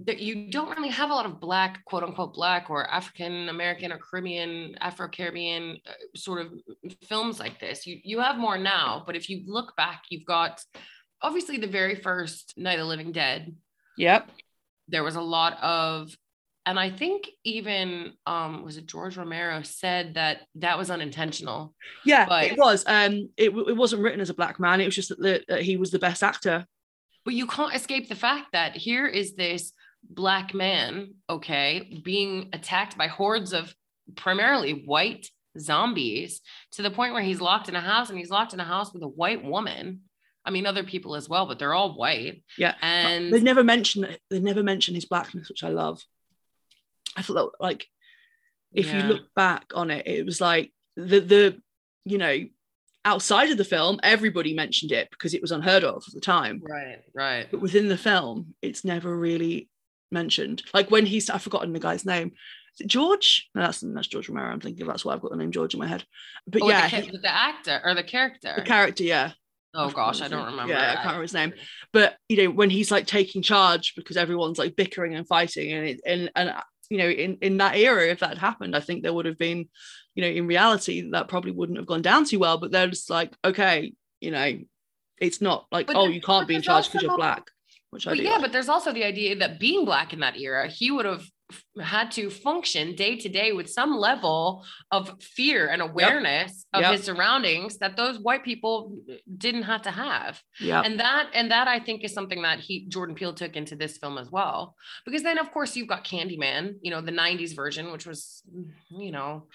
that 0.05 0.19
you 0.19 0.49
don't 0.49 0.75
really 0.75 0.89
have 0.89 1.11
a 1.11 1.13
lot 1.13 1.25
of 1.27 1.39
black, 1.39 1.85
quote 1.85 2.01
unquote, 2.03 2.33
black 2.33 2.69
or 2.71 2.89
African 2.89 3.47
American 3.49 3.91
or 3.91 3.99
Caribbean, 3.99 4.75
Afro 4.81 5.07
Caribbean 5.07 5.77
uh, 5.87 5.91
sort 6.15 6.41
of 6.41 6.51
films 7.07 7.39
like 7.39 7.59
this. 7.59 7.85
You 7.85 7.99
you 8.03 8.19
have 8.19 8.37
more 8.37 8.57
now, 8.57 9.03
but 9.05 9.15
if 9.15 9.29
you 9.29 9.43
look 9.45 9.75
back, 9.75 10.03
you've 10.09 10.25
got 10.25 10.63
obviously 11.21 11.57
the 11.57 11.67
very 11.67 11.95
first 11.95 12.53
Night 12.57 12.79
of 12.79 12.87
Living 12.87 13.11
Dead. 13.11 13.55
Yep. 13.97 14.29
There 14.89 15.03
was 15.03 15.15
a 15.15 15.21
lot 15.21 15.57
of, 15.63 16.15
and 16.65 16.79
I 16.79 16.89
think 16.89 17.29
even 17.43 18.13
um 18.25 18.63
was 18.63 18.77
it 18.77 18.85
George 18.85 19.17
Romero 19.17 19.61
said 19.63 20.13
that 20.15 20.41
that 20.55 20.77
was 20.77 20.89
unintentional. 20.89 21.73
Yeah, 22.05 22.25
But- 22.27 22.45
it 22.45 22.57
was. 22.57 22.83
Um, 22.87 23.29
it, 23.37 23.49
it 23.49 23.75
wasn't 23.77 24.01
written 24.03 24.21
as 24.21 24.29
a 24.29 24.33
black 24.33 24.59
man. 24.59 24.79
It 24.81 24.85
was 24.85 24.95
just 24.95 25.09
that, 25.09 25.19
the, 25.19 25.43
that 25.49 25.61
he 25.63 25.77
was 25.77 25.91
the 25.91 25.99
best 25.99 26.23
actor. 26.23 26.65
but 27.25 27.33
you 27.33 27.47
can't 27.47 27.75
escape 27.75 28.07
the 28.09 28.15
fact 28.15 28.47
that 28.53 28.75
here 28.75 29.07
is 29.07 29.35
this 29.35 29.71
black 30.09 30.53
man 30.53 31.13
okay 31.29 32.01
being 32.03 32.49
attacked 32.51 32.97
by 32.97 33.07
hordes 33.07 33.53
of 33.53 33.73
primarily 34.15 34.83
white 34.85 35.29
zombies 35.57 36.41
to 36.71 36.81
the 36.81 36.91
point 36.91 37.13
where 37.13 37.23
he's 37.23 37.39
locked 37.39 37.69
in 37.69 37.75
a 37.75 37.79
house 37.81 38.09
and 38.09 38.17
he's 38.19 38.29
locked 38.29 38.53
in 38.53 38.59
a 38.59 38.65
house 38.65 38.93
with 38.93 39.01
a 39.03 39.07
white 39.07 39.41
woman 39.43 40.01
i 40.43 40.51
mean 40.51 40.65
other 40.65 40.83
people 40.83 41.15
as 41.15 41.29
well 41.29 41.45
but 41.45 41.57
they're 41.57 41.73
all 41.73 41.95
white 41.95 42.43
Yeah, 42.57 42.75
and 42.81 43.31
they 43.33 43.39
never 43.39 43.63
mention 43.63 44.05
they 44.29 44.39
never 44.39 44.61
mention 44.61 44.93
his 44.93 45.05
blackness, 45.05 45.47
which 45.47 45.63
I 45.63 45.69
love. 45.69 46.03
I 47.15 47.21
felt 47.21 47.55
like 47.59 47.87
if 48.73 48.87
Yeah. 48.87 48.97
you 49.07 49.13
look 49.13 49.33
back 49.35 49.65
on 49.75 49.91
it, 49.91 50.07
it 50.07 50.25
was 50.25 50.41
like 50.41 50.71
the 50.95 51.19
the 51.19 51.61
you 52.05 52.17
know 52.17 52.37
outside 53.05 53.51
of 53.51 53.57
the 53.57 53.65
film, 53.65 53.99
everybody 54.01 54.53
mentioned 54.53 54.91
it 54.91 55.09
because 55.11 55.33
it 55.33 55.41
was 55.41 55.51
unheard 55.51 55.83
of 55.83 56.03
at 56.07 56.13
the 56.13 56.21
time. 56.21 56.61
right 56.63 56.99
right 57.13 57.47
But 57.51 57.59
within 57.61 57.87
the 57.89 57.97
film, 57.97 58.55
it's 58.61 58.83
never 58.85 59.15
really 59.15 59.69
mentioned. 60.11 60.63
Like 60.73 60.89
when 60.91 61.05
he's 61.05 61.29
I've 61.29 61.41
forgotten 61.43 61.73
the 61.73 61.79
guy's 61.79 62.05
name. 62.05 62.31
Is 62.75 62.81
it 62.81 62.87
George? 62.87 63.49
No, 63.53 63.61
that's 63.61 63.81
that's 63.85 64.07
George 64.07 64.29
Romero. 64.29 64.51
I'm 64.51 64.59
thinking 64.59 64.87
that's 64.87 65.05
why 65.05 65.13
I've 65.13 65.21
got 65.21 65.29
the 65.31 65.37
name 65.37 65.51
George 65.51 65.73
in 65.75 65.79
my 65.79 65.87
head. 65.87 66.05
But 66.47 66.63
Oh, 66.63 66.69
yeah, 66.69 66.89
the, 66.89 66.97
he- 67.01 67.17
the 67.17 67.31
actor 67.31 67.79
or 67.83 67.93
the 67.93 68.03
character 68.03 68.53
the 68.55 68.63
character, 68.63 69.03
yeah. 69.03 69.33
Oh 69.75 69.85
can't 69.85 69.95
gosh, 69.95 70.21
I 70.21 70.27
don't 70.27 70.45
remember. 70.45 70.73
Yeah, 70.73 70.91
I 70.91 70.95
can't 70.95 71.05
remember 71.05 71.21
his 71.23 71.33
name. 71.33 71.53
But 71.91 72.15
you 72.29 72.37
know, 72.37 72.49
when 72.51 72.69
he's 72.69 72.89
like 72.91 73.05
taking 73.07 73.41
charge 73.41 73.93
because 73.95 74.17
everyone's 74.17 74.57
like 74.59 74.75
bickering 74.75 75.15
and 75.15 75.27
fighting, 75.27 75.71
and 75.73 75.87
it, 75.87 76.01
and 76.05 76.31
and 76.35 76.53
you 76.89 76.97
know, 76.97 77.09
in 77.09 77.37
in 77.41 77.57
that 77.57 77.75
era, 77.75 78.07
if 78.07 78.19
that 78.19 78.29
had 78.29 78.37
happened, 78.37 78.75
I 78.75 78.79
think 78.79 79.03
there 79.03 79.13
would 79.13 79.25
have 79.25 79.37
been, 79.37 79.69
you 80.15 80.23
know, 80.23 80.29
in 80.29 80.47
reality, 80.47 81.09
that 81.11 81.27
probably 81.27 81.51
wouldn't 81.51 81.77
have 81.77 81.87
gone 81.87 82.01
down 82.01 82.25
too 82.25 82.39
well. 82.39 82.57
But 82.57 82.71
they're 82.71 82.87
just 82.87 83.09
like, 83.09 83.33
okay, 83.43 83.93
you 84.21 84.31
know, 84.31 84.59
it's 85.19 85.41
not 85.41 85.67
like, 85.71 85.87
But 85.87 85.95
oh, 85.95 86.07
you 86.07 86.21
can't 86.21 86.47
be 86.47 86.55
in 86.55 86.61
charge 86.61 86.87
because 86.87 87.03
you're 87.03 87.15
black, 87.15 87.49
which 87.91 88.07
I 88.07 88.11
But 88.11 88.17
do. 88.17 88.23
yeah, 88.23 88.37
but 88.39 88.51
there's 88.51 88.69
also 88.69 88.91
the 88.93 89.03
idea 89.03 89.35
that 89.37 89.59
being 89.59 89.85
black 89.85 90.13
in 90.13 90.19
that 90.19 90.37
era, 90.37 90.67
he 90.67 90.91
would 90.91 91.05
have 91.05 91.23
had 91.81 92.11
to 92.11 92.29
function 92.29 92.95
day 92.95 93.17
to 93.17 93.29
day 93.29 93.51
with 93.51 93.69
some 93.69 93.95
level 93.97 94.63
of 94.91 95.21
fear 95.21 95.67
and 95.67 95.81
awareness 95.81 96.65
of 96.73 96.81
Yep. 96.81 96.91
his 96.93 97.03
surroundings 97.03 97.77
that 97.79 97.95
those 97.97 98.19
white 98.19 98.43
people 98.43 98.97
didn't 99.37 99.63
have 99.63 99.81
to 99.83 99.91
have. 99.91 100.41
yeah, 100.59 100.81
and 100.85 100.99
that 100.99 101.29
and 101.33 101.51
that 101.51 101.67
i 101.67 101.79
think 101.79 102.03
is 102.03 102.13
something 102.13 102.41
that 102.43 102.59
he 102.59 102.85
jordan 102.87 103.15
peele 103.15 103.33
took 103.33 103.55
into 103.55 103.75
this 103.75 103.97
film 103.97 104.17
as 104.17 104.29
well. 104.31 104.75
Because 105.05 105.23
then 105.23 105.37
of 105.37 105.51
course 105.51 105.75
you've 105.75 105.87
got 105.87 106.03
candyman 106.03 106.75
you 106.81 106.91
know 106.91 107.01
the 107.01 107.11
90s 107.11 107.55
version 107.55 107.91
which 107.91 108.05
was 108.05 108.43
you 108.89 109.11
know 109.11 109.47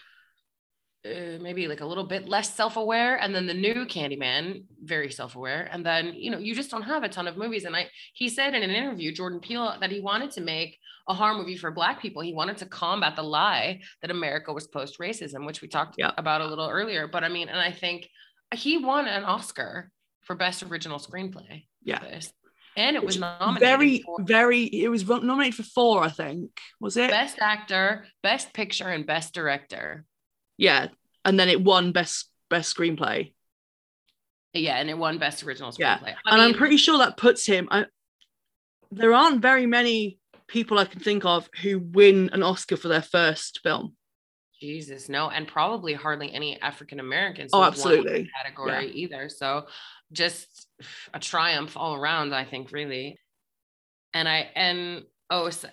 uh, 1.06 1.38
maybe 1.40 1.68
like 1.68 1.80
a 1.80 1.86
little 1.86 2.04
bit 2.04 2.28
less 2.28 2.52
self-aware. 2.54 3.16
And 3.22 3.32
then 3.34 3.46
the 3.46 3.54
new 3.54 3.86
candyman 3.86 4.64
very 4.82 5.10
self-aware. 5.12 5.68
And 5.72 5.86
then 5.86 6.12
you 6.14 6.30
know 6.32 6.38
you 6.38 6.54
just 6.56 6.70
don't 6.72 6.82
have 6.82 7.04
a 7.04 7.08
ton 7.08 7.28
of 7.28 7.36
movies. 7.36 7.64
And 7.64 7.76
i 7.76 7.88
he 8.14 8.28
said 8.28 8.54
in 8.54 8.62
an 8.64 8.70
interview 8.70 9.12
jordan 9.12 9.40
peele 9.40 9.76
that 9.80 9.92
he 9.92 10.00
wanted 10.00 10.30
to 10.32 10.40
make 10.40 10.78
a 11.08 11.14
horror 11.14 11.34
movie 11.34 11.56
for 11.56 11.70
black 11.70 12.00
people 12.02 12.22
he 12.22 12.34
wanted 12.34 12.56
to 12.58 12.66
combat 12.66 13.16
the 13.16 13.22
lie 13.22 13.80
that 14.02 14.10
america 14.10 14.52
was 14.52 14.66
post-racism 14.66 15.46
which 15.46 15.60
we 15.62 15.68
talked 15.68 15.94
Yeah. 15.98 16.12
about 16.18 16.40
a 16.42 16.46
little 16.46 16.68
earlier 16.68 17.08
but 17.08 17.24
i 17.24 17.28
mean 17.28 17.48
and 17.48 17.58
i 17.58 17.72
think 17.72 18.08
he 18.54 18.78
won 18.78 19.06
an 19.06 19.24
oscar 19.24 19.90
for 20.22 20.36
best 20.36 20.62
original 20.62 20.98
screenplay 20.98 21.64
Yeah. 21.82 22.00
this. 22.00 22.32
and 22.76 22.94
it 22.96 23.04
was 23.04 23.18
nominated 23.18 23.60
very, 23.66 23.98
for 24.04 24.22
very. 24.22 24.62
It 24.64 24.88
was 24.88 25.06
nominated 25.08 25.54
for 25.56 25.62
four, 25.64 26.04
I 26.04 26.10
think. 26.10 26.50
Was 26.80 26.96
it? 26.96 27.10
best 27.10 27.38
actor 27.40 28.06
best 28.22 28.52
picture 28.52 28.88
and 28.88 29.04
best 29.06 29.32
director 29.34 30.04
Yeah, 30.58 30.88
and 31.24 31.40
then 31.40 31.48
it 31.48 31.60
won 31.62 31.92
best 31.92 32.30
best 32.50 32.74
screenplay. 32.76 33.32
yeah 34.54 34.76
and 34.76 34.88
it 34.90 34.98
won 34.98 35.18
best 35.18 35.42
original 35.44 35.70
Screenplay. 35.72 35.78
Yeah. 35.80 35.98
screenplay 35.98 36.14
and 36.26 36.42
I'm 36.42 36.54
pretty 36.54 36.76
sure 36.76 36.98
that 36.98 37.16
puts 37.16 37.46
him. 37.46 37.68
I, 37.70 37.86
there 38.90 39.12
aren't 39.14 39.42
very 39.42 39.66
many 39.66 40.18
people 40.48 40.78
I 40.78 40.86
can 40.86 41.00
think 41.00 41.24
of 41.24 41.48
who 41.62 41.78
win 41.78 42.30
an 42.32 42.42
Oscar 42.42 42.76
for 42.76 42.88
their 42.88 43.02
first 43.02 43.60
film. 43.62 43.94
Jesus, 44.60 45.08
no, 45.08 45.30
and 45.30 45.46
probably 45.46 45.94
hardly 45.94 46.32
any 46.32 46.60
African 46.60 46.98
Americans. 46.98 47.50
Oh, 47.52 47.58
who 47.58 47.62
won 47.62 47.70
that 47.70 47.78
absolutely. 47.78 48.30
Category 48.42 48.90
either. 48.90 49.28
So 49.28 49.66
just 50.10 50.66
a 51.14 51.20
triumph 51.20 51.76
all 51.76 51.94
around, 51.94 52.34
I 52.34 52.44
think, 52.44 52.72
really. 52.72 53.18
And 54.14 54.28
I 54.28 54.50
and 54.56 55.04
oh, 55.30 55.46
s- 55.46 55.64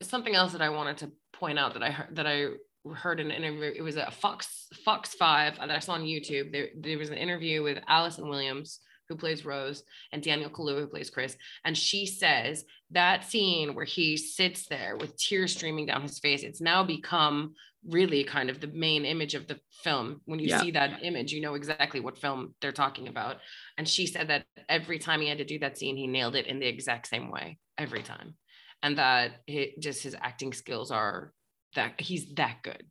something 0.00 0.34
else 0.34 0.52
that 0.52 0.62
I 0.62 0.70
wanted 0.70 0.98
to 0.98 1.12
point 1.32 1.58
out 1.58 1.74
that 1.74 1.82
I 1.82 1.90
heard 1.90 2.16
that 2.16 2.26
I 2.26 2.48
heard 2.92 3.20
in 3.20 3.30
an 3.30 3.44
interview. 3.44 3.72
It 3.76 3.82
was 3.82 3.96
a 3.96 4.10
Fox 4.10 4.66
Fox 4.84 5.14
Five 5.14 5.58
that 5.58 5.70
I 5.70 5.78
saw 5.78 5.92
on 5.92 6.02
YouTube. 6.02 6.50
There, 6.50 6.68
there 6.76 6.98
was 6.98 7.10
an 7.10 7.18
interview 7.18 7.62
with 7.62 7.78
Allison 7.86 8.28
Williams. 8.28 8.80
Who 9.12 9.18
plays 9.18 9.44
Rose 9.44 9.82
and 10.12 10.22
Daniel 10.22 10.50
Kaluuya 10.50 10.80
who 10.80 10.86
plays 10.86 11.10
Chris, 11.10 11.36
and 11.64 11.76
she 11.76 12.06
says 12.06 12.64
that 12.90 13.24
scene 13.24 13.74
where 13.74 13.84
he 13.84 14.16
sits 14.16 14.66
there 14.66 14.96
with 14.96 15.16
tears 15.16 15.52
streaming 15.54 15.86
down 15.86 16.02
his 16.02 16.18
face, 16.18 16.42
it's 16.42 16.60
now 16.60 16.82
become 16.82 17.54
really 17.86 18.22
kind 18.24 18.48
of 18.48 18.60
the 18.60 18.68
main 18.68 19.04
image 19.04 19.34
of 19.34 19.48
the 19.48 19.58
film. 19.82 20.20
When 20.24 20.38
you 20.38 20.48
Yeah. 20.48 20.60
see 20.60 20.70
that 20.70 21.02
image, 21.02 21.32
you 21.32 21.40
know 21.40 21.54
exactly 21.54 22.00
what 22.00 22.16
film 22.16 22.54
they're 22.60 22.72
talking 22.72 23.08
about. 23.08 23.38
And 23.76 23.88
she 23.88 24.06
said 24.06 24.28
that 24.28 24.46
every 24.68 24.98
time 24.98 25.20
he 25.20 25.28
had 25.28 25.38
to 25.38 25.44
do 25.44 25.58
that 25.58 25.76
scene, 25.76 25.96
he 25.96 26.06
nailed 26.06 26.36
it 26.36 26.46
in 26.46 26.58
the 26.60 26.66
exact 26.66 27.08
same 27.08 27.30
way 27.30 27.58
every 27.76 28.02
time. 28.02 28.36
And 28.82 28.98
that 28.98 29.42
it, 29.46 29.80
just 29.80 30.02
his 30.02 30.16
acting 30.20 30.52
skills 30.52 30.90
are 30.90 31.32
that 31.74 32.00
he's 32.00 32.32
that 32.34 32.62
good. 32.62 32.86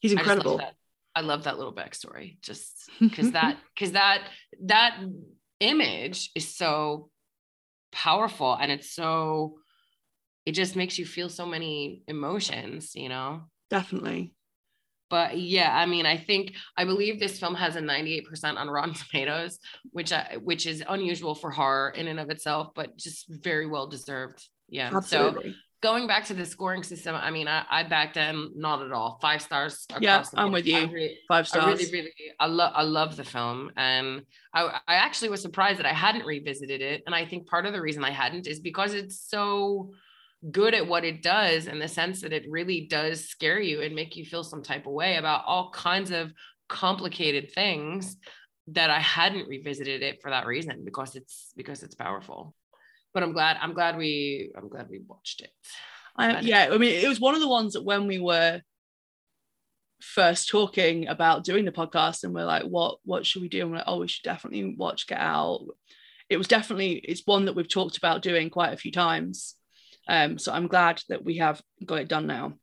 He's 0.00 0.12
I 0.12 0.16
just 0.16 0.26
love 0.26 0.38
incredible. 0.38 0.79
I 1.14 1.22
love 1.22 1.44
that 1.44 1.58
little 1.58 1.74
backstory 1.74 2.40
just 2.42 2.90
because 3.00 3.32
that 3.32 3.58
because 3.74 3.92
that 3.92 4.22
that 4.64 5.00
image 5.60 6.30
is 6.34 6.56
so 6.56 7.10
powerful 7.92 8.54
and 8.54 8.70
it's 8.70 8.94
so 8.94 9.56
it 10.46 10.52
just 10.52 10.76
makes 10.76 10.98
you 10.98 11.04
feel 11.04 11.28
so 11.28 11.44
many 11.44 12.02
emotions, 12.08 12.94
you 12.94 13.08
know 13.08 13.42
Definitely. 13.68 14.34
but 15.10 15.38
yeah 15.38 15.76
i 15.76 15.86
mean 15.86 16.06
i 16.06 16.16
think 16.16 16.54
i 16.76 16.84
believe 16.84 17.20
this 17.20 17.38
film 17.38 17.54
has 17.54 17.76
a 17.76 17.80
98% 17.80 18.56
on 18.56 18.68
rotten 18.76 18.94
tomatoes 18.94 19.58
which 19.92 20.12
I, 20.12 20.38
which 20.42 20.66
is 20.66 20.82
unusual 20.88 21.34
for 21.34 21.50
horror 21.50 21.90
in 21.90 22.08
and 22.08 22.18
of 22.20 22.30
itself 22.30 22.68
but 22.74 22.96
just 22.96 23.26
very 23.28 23.66
well 23.66 23.86
deserved 23.88 24.48
yeah 24.68 24.88
so 25.00 25.28
Absolutely. 25.28 25.56
Going 25.82 26.06
back 26.06 26.24
to 26.26 26.34
the 26.34 26.44
scoring 26.44 26.82
system 26.82 27.14
i 27.14 27.30
mean 27.30 27.48
i, 27.48 27.64
I 27.70 27.82
backed 27.84 28.16
in 28.16 28.50
not 28.54 28.82
at 28.82 28.92
all 28.92 29.18
five 29.22 29.40
stars 29.42 29.86
Yeah, 29.98 30.24
I'm 30.34 30.52
with 30.52 30.66
you. 30.66 30.76
I 30.78 30.84
really, 30.84 31.18
Five 31.28 31.44
I 31.46 31.48
stars. 31.48 31.78
really, 31.80 31.92
really, 31.92 32.12
I 32.38 32.46
love, 32.46 32.72
I 32.74 32.82
love 32.82 33.16
the 33.16 33.24
film, 33.24 33.70
and 33.76 34.22
I, 34.54 34.80
I 34.86 34.94
actually 34.94 35.30
was 35.30 35.42
surprised 35.42 35.78
that 35.78 35.86
I 35.86 35.92
hadn't 35.92 36.26
revisited 36.26 36.80
it. 36.80 37.02
And 37.06 37.14
I 37.14 37.24
think 37.26 37.46
part 37.48 37.66
of 37.66 37.72
the 37.72 37.80
reason 37.80 38.04
I 38.04 38.10
hadn't 38.10 38.46
is 38.46 38.60
because 38.60 38.94
it's 38.94 39.20
so 39.20 39.92
good 40.50 40.74
at 40.74 40.86
what 40.86 41.04
it 41.04 41.22
does, 41.22 41.66
in 41.66 41.78
the 41.78 41.88
sense 41.88 42.22
that 42.22 42.32
it 42.32 42.44
really 42.48 42.86
does 42.86 43.28
scare 43.28 43.60
you 43.60 43.82
and 43.82 43.94
make 43.94 44.16
you 44.16 44.24
feel 44.24 44.42
some 44.44 44.62
type 44.62 44.86
of 44.86 44.92
way 44.92 45.16
about 45.16 45.44
all 45.46 45.70
kinds 45.70 46.10
of 46.10 46.32
complicated 46.68 47.52
things 47.52 48.16
that 48.68 48.90
I 48.90 49.00
hadn't 49.00 49.48
revisited 49.48 50.02
it 50.02 50.22
for 50.22 50.30
that 50.30 50.46
reason 50.46 50.84
because 50.84 51.16
it's 51.16 51.52
because 51.56 51.82
it's 51.82 51.94
powerful. 51.94 52.54
But 53.12 53.22
I'm 53.22 53.32
glad, 53.32 53.56
I'm 53.60 53.74
glad 53.74 53.96
we, 53.96 54.52
I'm 54.56 54.68
glad 54.68 54.88
we 54.88 55.00
watched 55.06 55.40
it. 55.40 55.50
I, 56.16 56.40
yeah, 56.40 56.68
I 56.70 56.78
mean, 56.78 56.94
it 56.94 57.08
was 57.08 57.20
one 57.20 57.34
of 57.34 57.40
the 57.40 57.48
ones 57.48 57.72
that 57.72 57.84
when 57.84 58.06
we 58.06 58.18
were 58.18 58.60
first 60.00 60.48
talking 60.48 61.08
about 61.08 61.44
doing 61.44 61.64
the 61.64 61.72
podcast, 61.72 62.24
and 62.24 62.34
we're 62.34 62.44
like, 62.44 62.64
"What, 62.64 62.98
what 63.04 63.24
should 63.24 63.42
we 63.42 63.48
do?" 63.48 63.62
And 63.62 63.70
we're 63.70 63.78
like, 63.78 63.86
"Oh, 63.86 64.00
we 64.00 64.08
should 64.08 64.24
definitely 64.24 64.74
watch 64.76 65.06
Get 65.06 65.18
Out." 65.18 65.66
It 66.28 66.36
was 66.36 66.48
definitely 66.48 66.92
it's 66.92 67.26
one 67.26 67.46
that 67.46 67.54
we've 67.54 67.68
talked 67.68 67.96
about 67.96 68.22
doing 68.22 68.50
quite 68.50 68.72
a 68.72 68.76
few 68.76 68.92
times. 68.92 69.56
Um, 70.08 70.38
so 70.38 70.52
I'm 70.52 70.66
glad 70.66 71.02
that 71.08 71.24
we 71.24 71.38
have 71.38 71.62
got 71.84 72.00
it 72.00 72.08
done 72.08 72.26
now. 72.26 72.54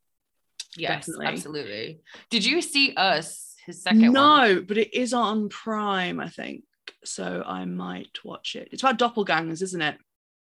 Yes, 0.76 1.08
Definitely. 1.08 1.26
absolutely. 1.26 2.00
Did 2.30 2.46
you 2.46 2.62
see 2.62 2.94
us? 2.96 3.56
His 3.66 3.84
second 3.84 4.02
one. 4.02 4.14
no, 4.14 4.62
but 4.66 4.78
it 4.78 4.94
is 4.94 5.14
on 5.14 5.50
Prime, 5.50 6.20
I 6.20 6.30
think. 6.30 6.64
So 7.04 7.44
I 7.46 7.66
might 7.66 8.18
watch 8.24 8.56
it. 8.56 8.70
It's 8.72 8.84
about 8.84 9.00
doppelgangers, 9.00 9.62
isn't 9.62 9.82
it? 9.82 9.98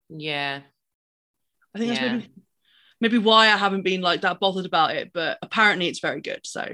Yeah. 0.09 0.61
I 1.75 1.79
think 1.79 1.93
Yeah. 1.95 2.01
that's 2.01 2.13
maybe 2.13 2.33
maybe 3.01 3.19
why 3.19 3.47
I 3.47 3.57
haven't 3.57 3.83
been 3.83 4.01
like 4.01 4.23
that 4.23 4.41
bothered 4.41 4.67
about 4.67 4.95
it, 4.95 5.13
but 5.13 5.39
apparently 5.43 5.89
it's 5.89 6.01
very 6.01 6.21
good. 6.21 6.41
So 6.45 6.67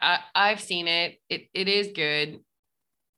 I, 0.00 0.18
I've 0.34 0.60
seen 0.60 0.88
it. 0.88 1.20
It 1.28 1.48
it 1.54 1.68
is 1.68 1.88
good. 1.94 2.40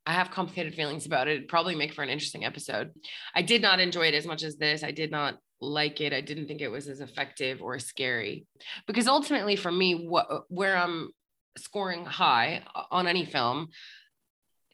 I 0.05 0.13
have 0.13 0.31
complicated 0.31 0.75
feelings 0.75 1.05
about 1.05 1.27
it. 1.29 1.37
It'd 1.37 1.47
probably 1.47 1.75
make 1.75 1.93
for 1.93 2.03
an 2.03 2.09
interesting 2.09 2.43
episode. 2.43 2.91
I 3.33 3.41
did 3.41 3.61
not 3.61 3.79
enjoy 3.79 4.07
it 4.07 4.13
as 4.13 4.27
much 4.27 4.43
as 4.43 4.57
this. 4.57 4.83
I 4.83 4.91
did 4.91 5.11
not 5.11 5.37
like 5.61 6.01
it. 6.01 6.11
I 6.11 6.19
didn't 6.19 6.47
think 6.47 6.59
it 6.59 6.67
was 6.67 6.89
as 6.89 6.99
effective 6.99 7.61
or 7.61 7.79
scary. 7.79 8.45
Because 8.85 9.07
ultimately 9.07 9.55
for 9.55 9.71
me, 9.71 10.07
what 10.07 10.27
where 10.49 10.75
I'm 10.75 11.09
scoring 11.57 12.03
high 12.05 12.63
uh, 12.75 12.83
on 12.91 13.07
any 13.07 13.25
film, 13.25 13.69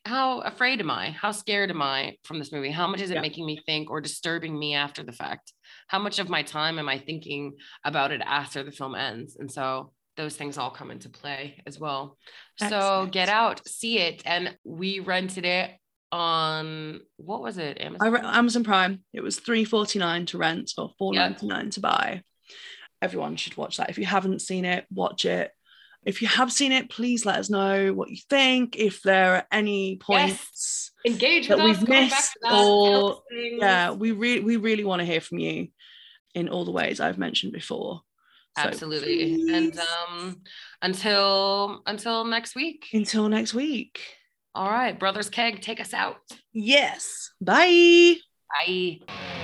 how 0.05 0.39
afraid 0.41 0.79
am 0.79 0.89
I? 0.89 1.11
How 1.11 1.31
scared 1.31 1.69
am 1.69 1.81
I 1.81 2.15
from 2.23 2.39
this 2.39 2.51
movie? 2.51 2.71
How 2.71 2.87
much 2.87 3.01
is 3.01 3.11
it 3.11 3.15
Yeah. 3.15 3.21
making 3.21 3.45
me 3.45 3.61
think 3.65 3.89
or 3.89 4.01
disturbing 4.01 4.57
me 4.57 4.73
after 4.73 5.03
the 5.03 5.11
fact? 5.11 5.53
How 5.87 5.99
much 5.99 6.19
of 6.19 6.29
my 6.29 6.41
time 6.43 6.79
am 6.79 6.89
I 6.89 6.97
thinking 6.99 7.53
about 7.83 8.11
it 8.11 8.21
after 8.25 8.63
the 8.63 8.71
film 8.71 8.95
ends? 8.95 9.35
And 9.37 9.51
so 9.51 9.93
those 10.17 10.35
things 10.35 10.57
all 10.57 10.71
come 10.71 10.91
into 10.91 11.09
play 11.09 11.61
as 11.65 11.79
well. 11.79 12.17
So 12.57 13.07
get 13.11 13.29
out, 13.29 13.67
see 13.67 13.99
it. 13.99 14.21
And 14.25 14.57
we 14.63 14.99
rented 14.99 15.45
it 15.45 15.71
on 16.11 17.01
what 17.17 17.41
was 17.41 17.57
it? 17.57 17.79
Amazon. 17.79 18.07
I 18.07 18.09
re- 18.09 18.21
Amazon 18.23 18.63
Prime. 18.63 19.03
It 19.13 19.21
was 19.21 19.39
three 19.39 19.63
forty 19.63 19.99
nine 19.99 20.25
to 20.27 20.37
rent 20.37 20.71
or 20.77 20.91
four 20.97 21.13
ninety 21.13 21.45
nine 21.47 21.69
to 21.71 21.79
buy. 21.79 22.23
Everyone 23.01 23.35
should 23.37 23.55
watch 23.55 23.77
that. 23.77 23.89
If 23.89 23.97
you 23.97 24.05
haven't 24.05 24.41
seen 24.41 24.65
it, 24.65 24.85
watch 24.91 25.23
it. 25.25 25.51
If 26.05 26.21
you 26.21 26.27
have 26.29 26.51
seen 26.51 26.71
it, 26.71 26.89
please 26.89 27.25
let 27.25 27.37
us 27.37 27.49
know 27.49 27.93
what 27.93 28.09
you 28.09 28.17
think. 28.29 28.75
If 28.77 29.01
there 29.01 29.35
are 29.35 29.43
any 29.51 29.97
points, 29.97 30.91
Engage 31.05 31.47
that 31.49 31.57
with 31.57 31.65
us. 31.77 31.79
we've 31.79 31.89
missed 31.89 32.33
to 32.33 32.39
that, 32.43 32.53
or- 32.53 32.87
tell 32.89 33.09
us 33.11 33.19
things. 33.29 33.57
yeah, 33.61 33.91
we 33.91 34.11
really 34.11 34.41
we 34.41 34.55
really 34.57 34.83
want 34.85 34.99
to 35.01 35.05
hear 35.05 35.21
from 35.21 35.39
you 35.39 35.67
in 36.35 36.49
all 36.49 36.65
the 36.65 36.71
ways 36.71 36.99
I've 36.99 37.17
mentioned 37.17 37.53
before. 37.53 38.01
So 38.57 38.63
absolutely. 38.63 39.33
And 39.53 39.77
um 39.79 40.41
until 40.81 41.81
until 41.85 42.23
next 42.25 42.55
week. 42.55 42.87
until 42.93 43.29
next 43.29 43.53
week. 43.53 43.99
All 44.55 44.69
right, 44.69 44.97
brothers 44.97 45.29
keg, 45.29 45.61
take 45.61 45.79
us 45.79 45.93
out. 45.93 46.17
Yes. 46.53 47.29
Bye. 47.39 48.15
Bye. 48.65 49.38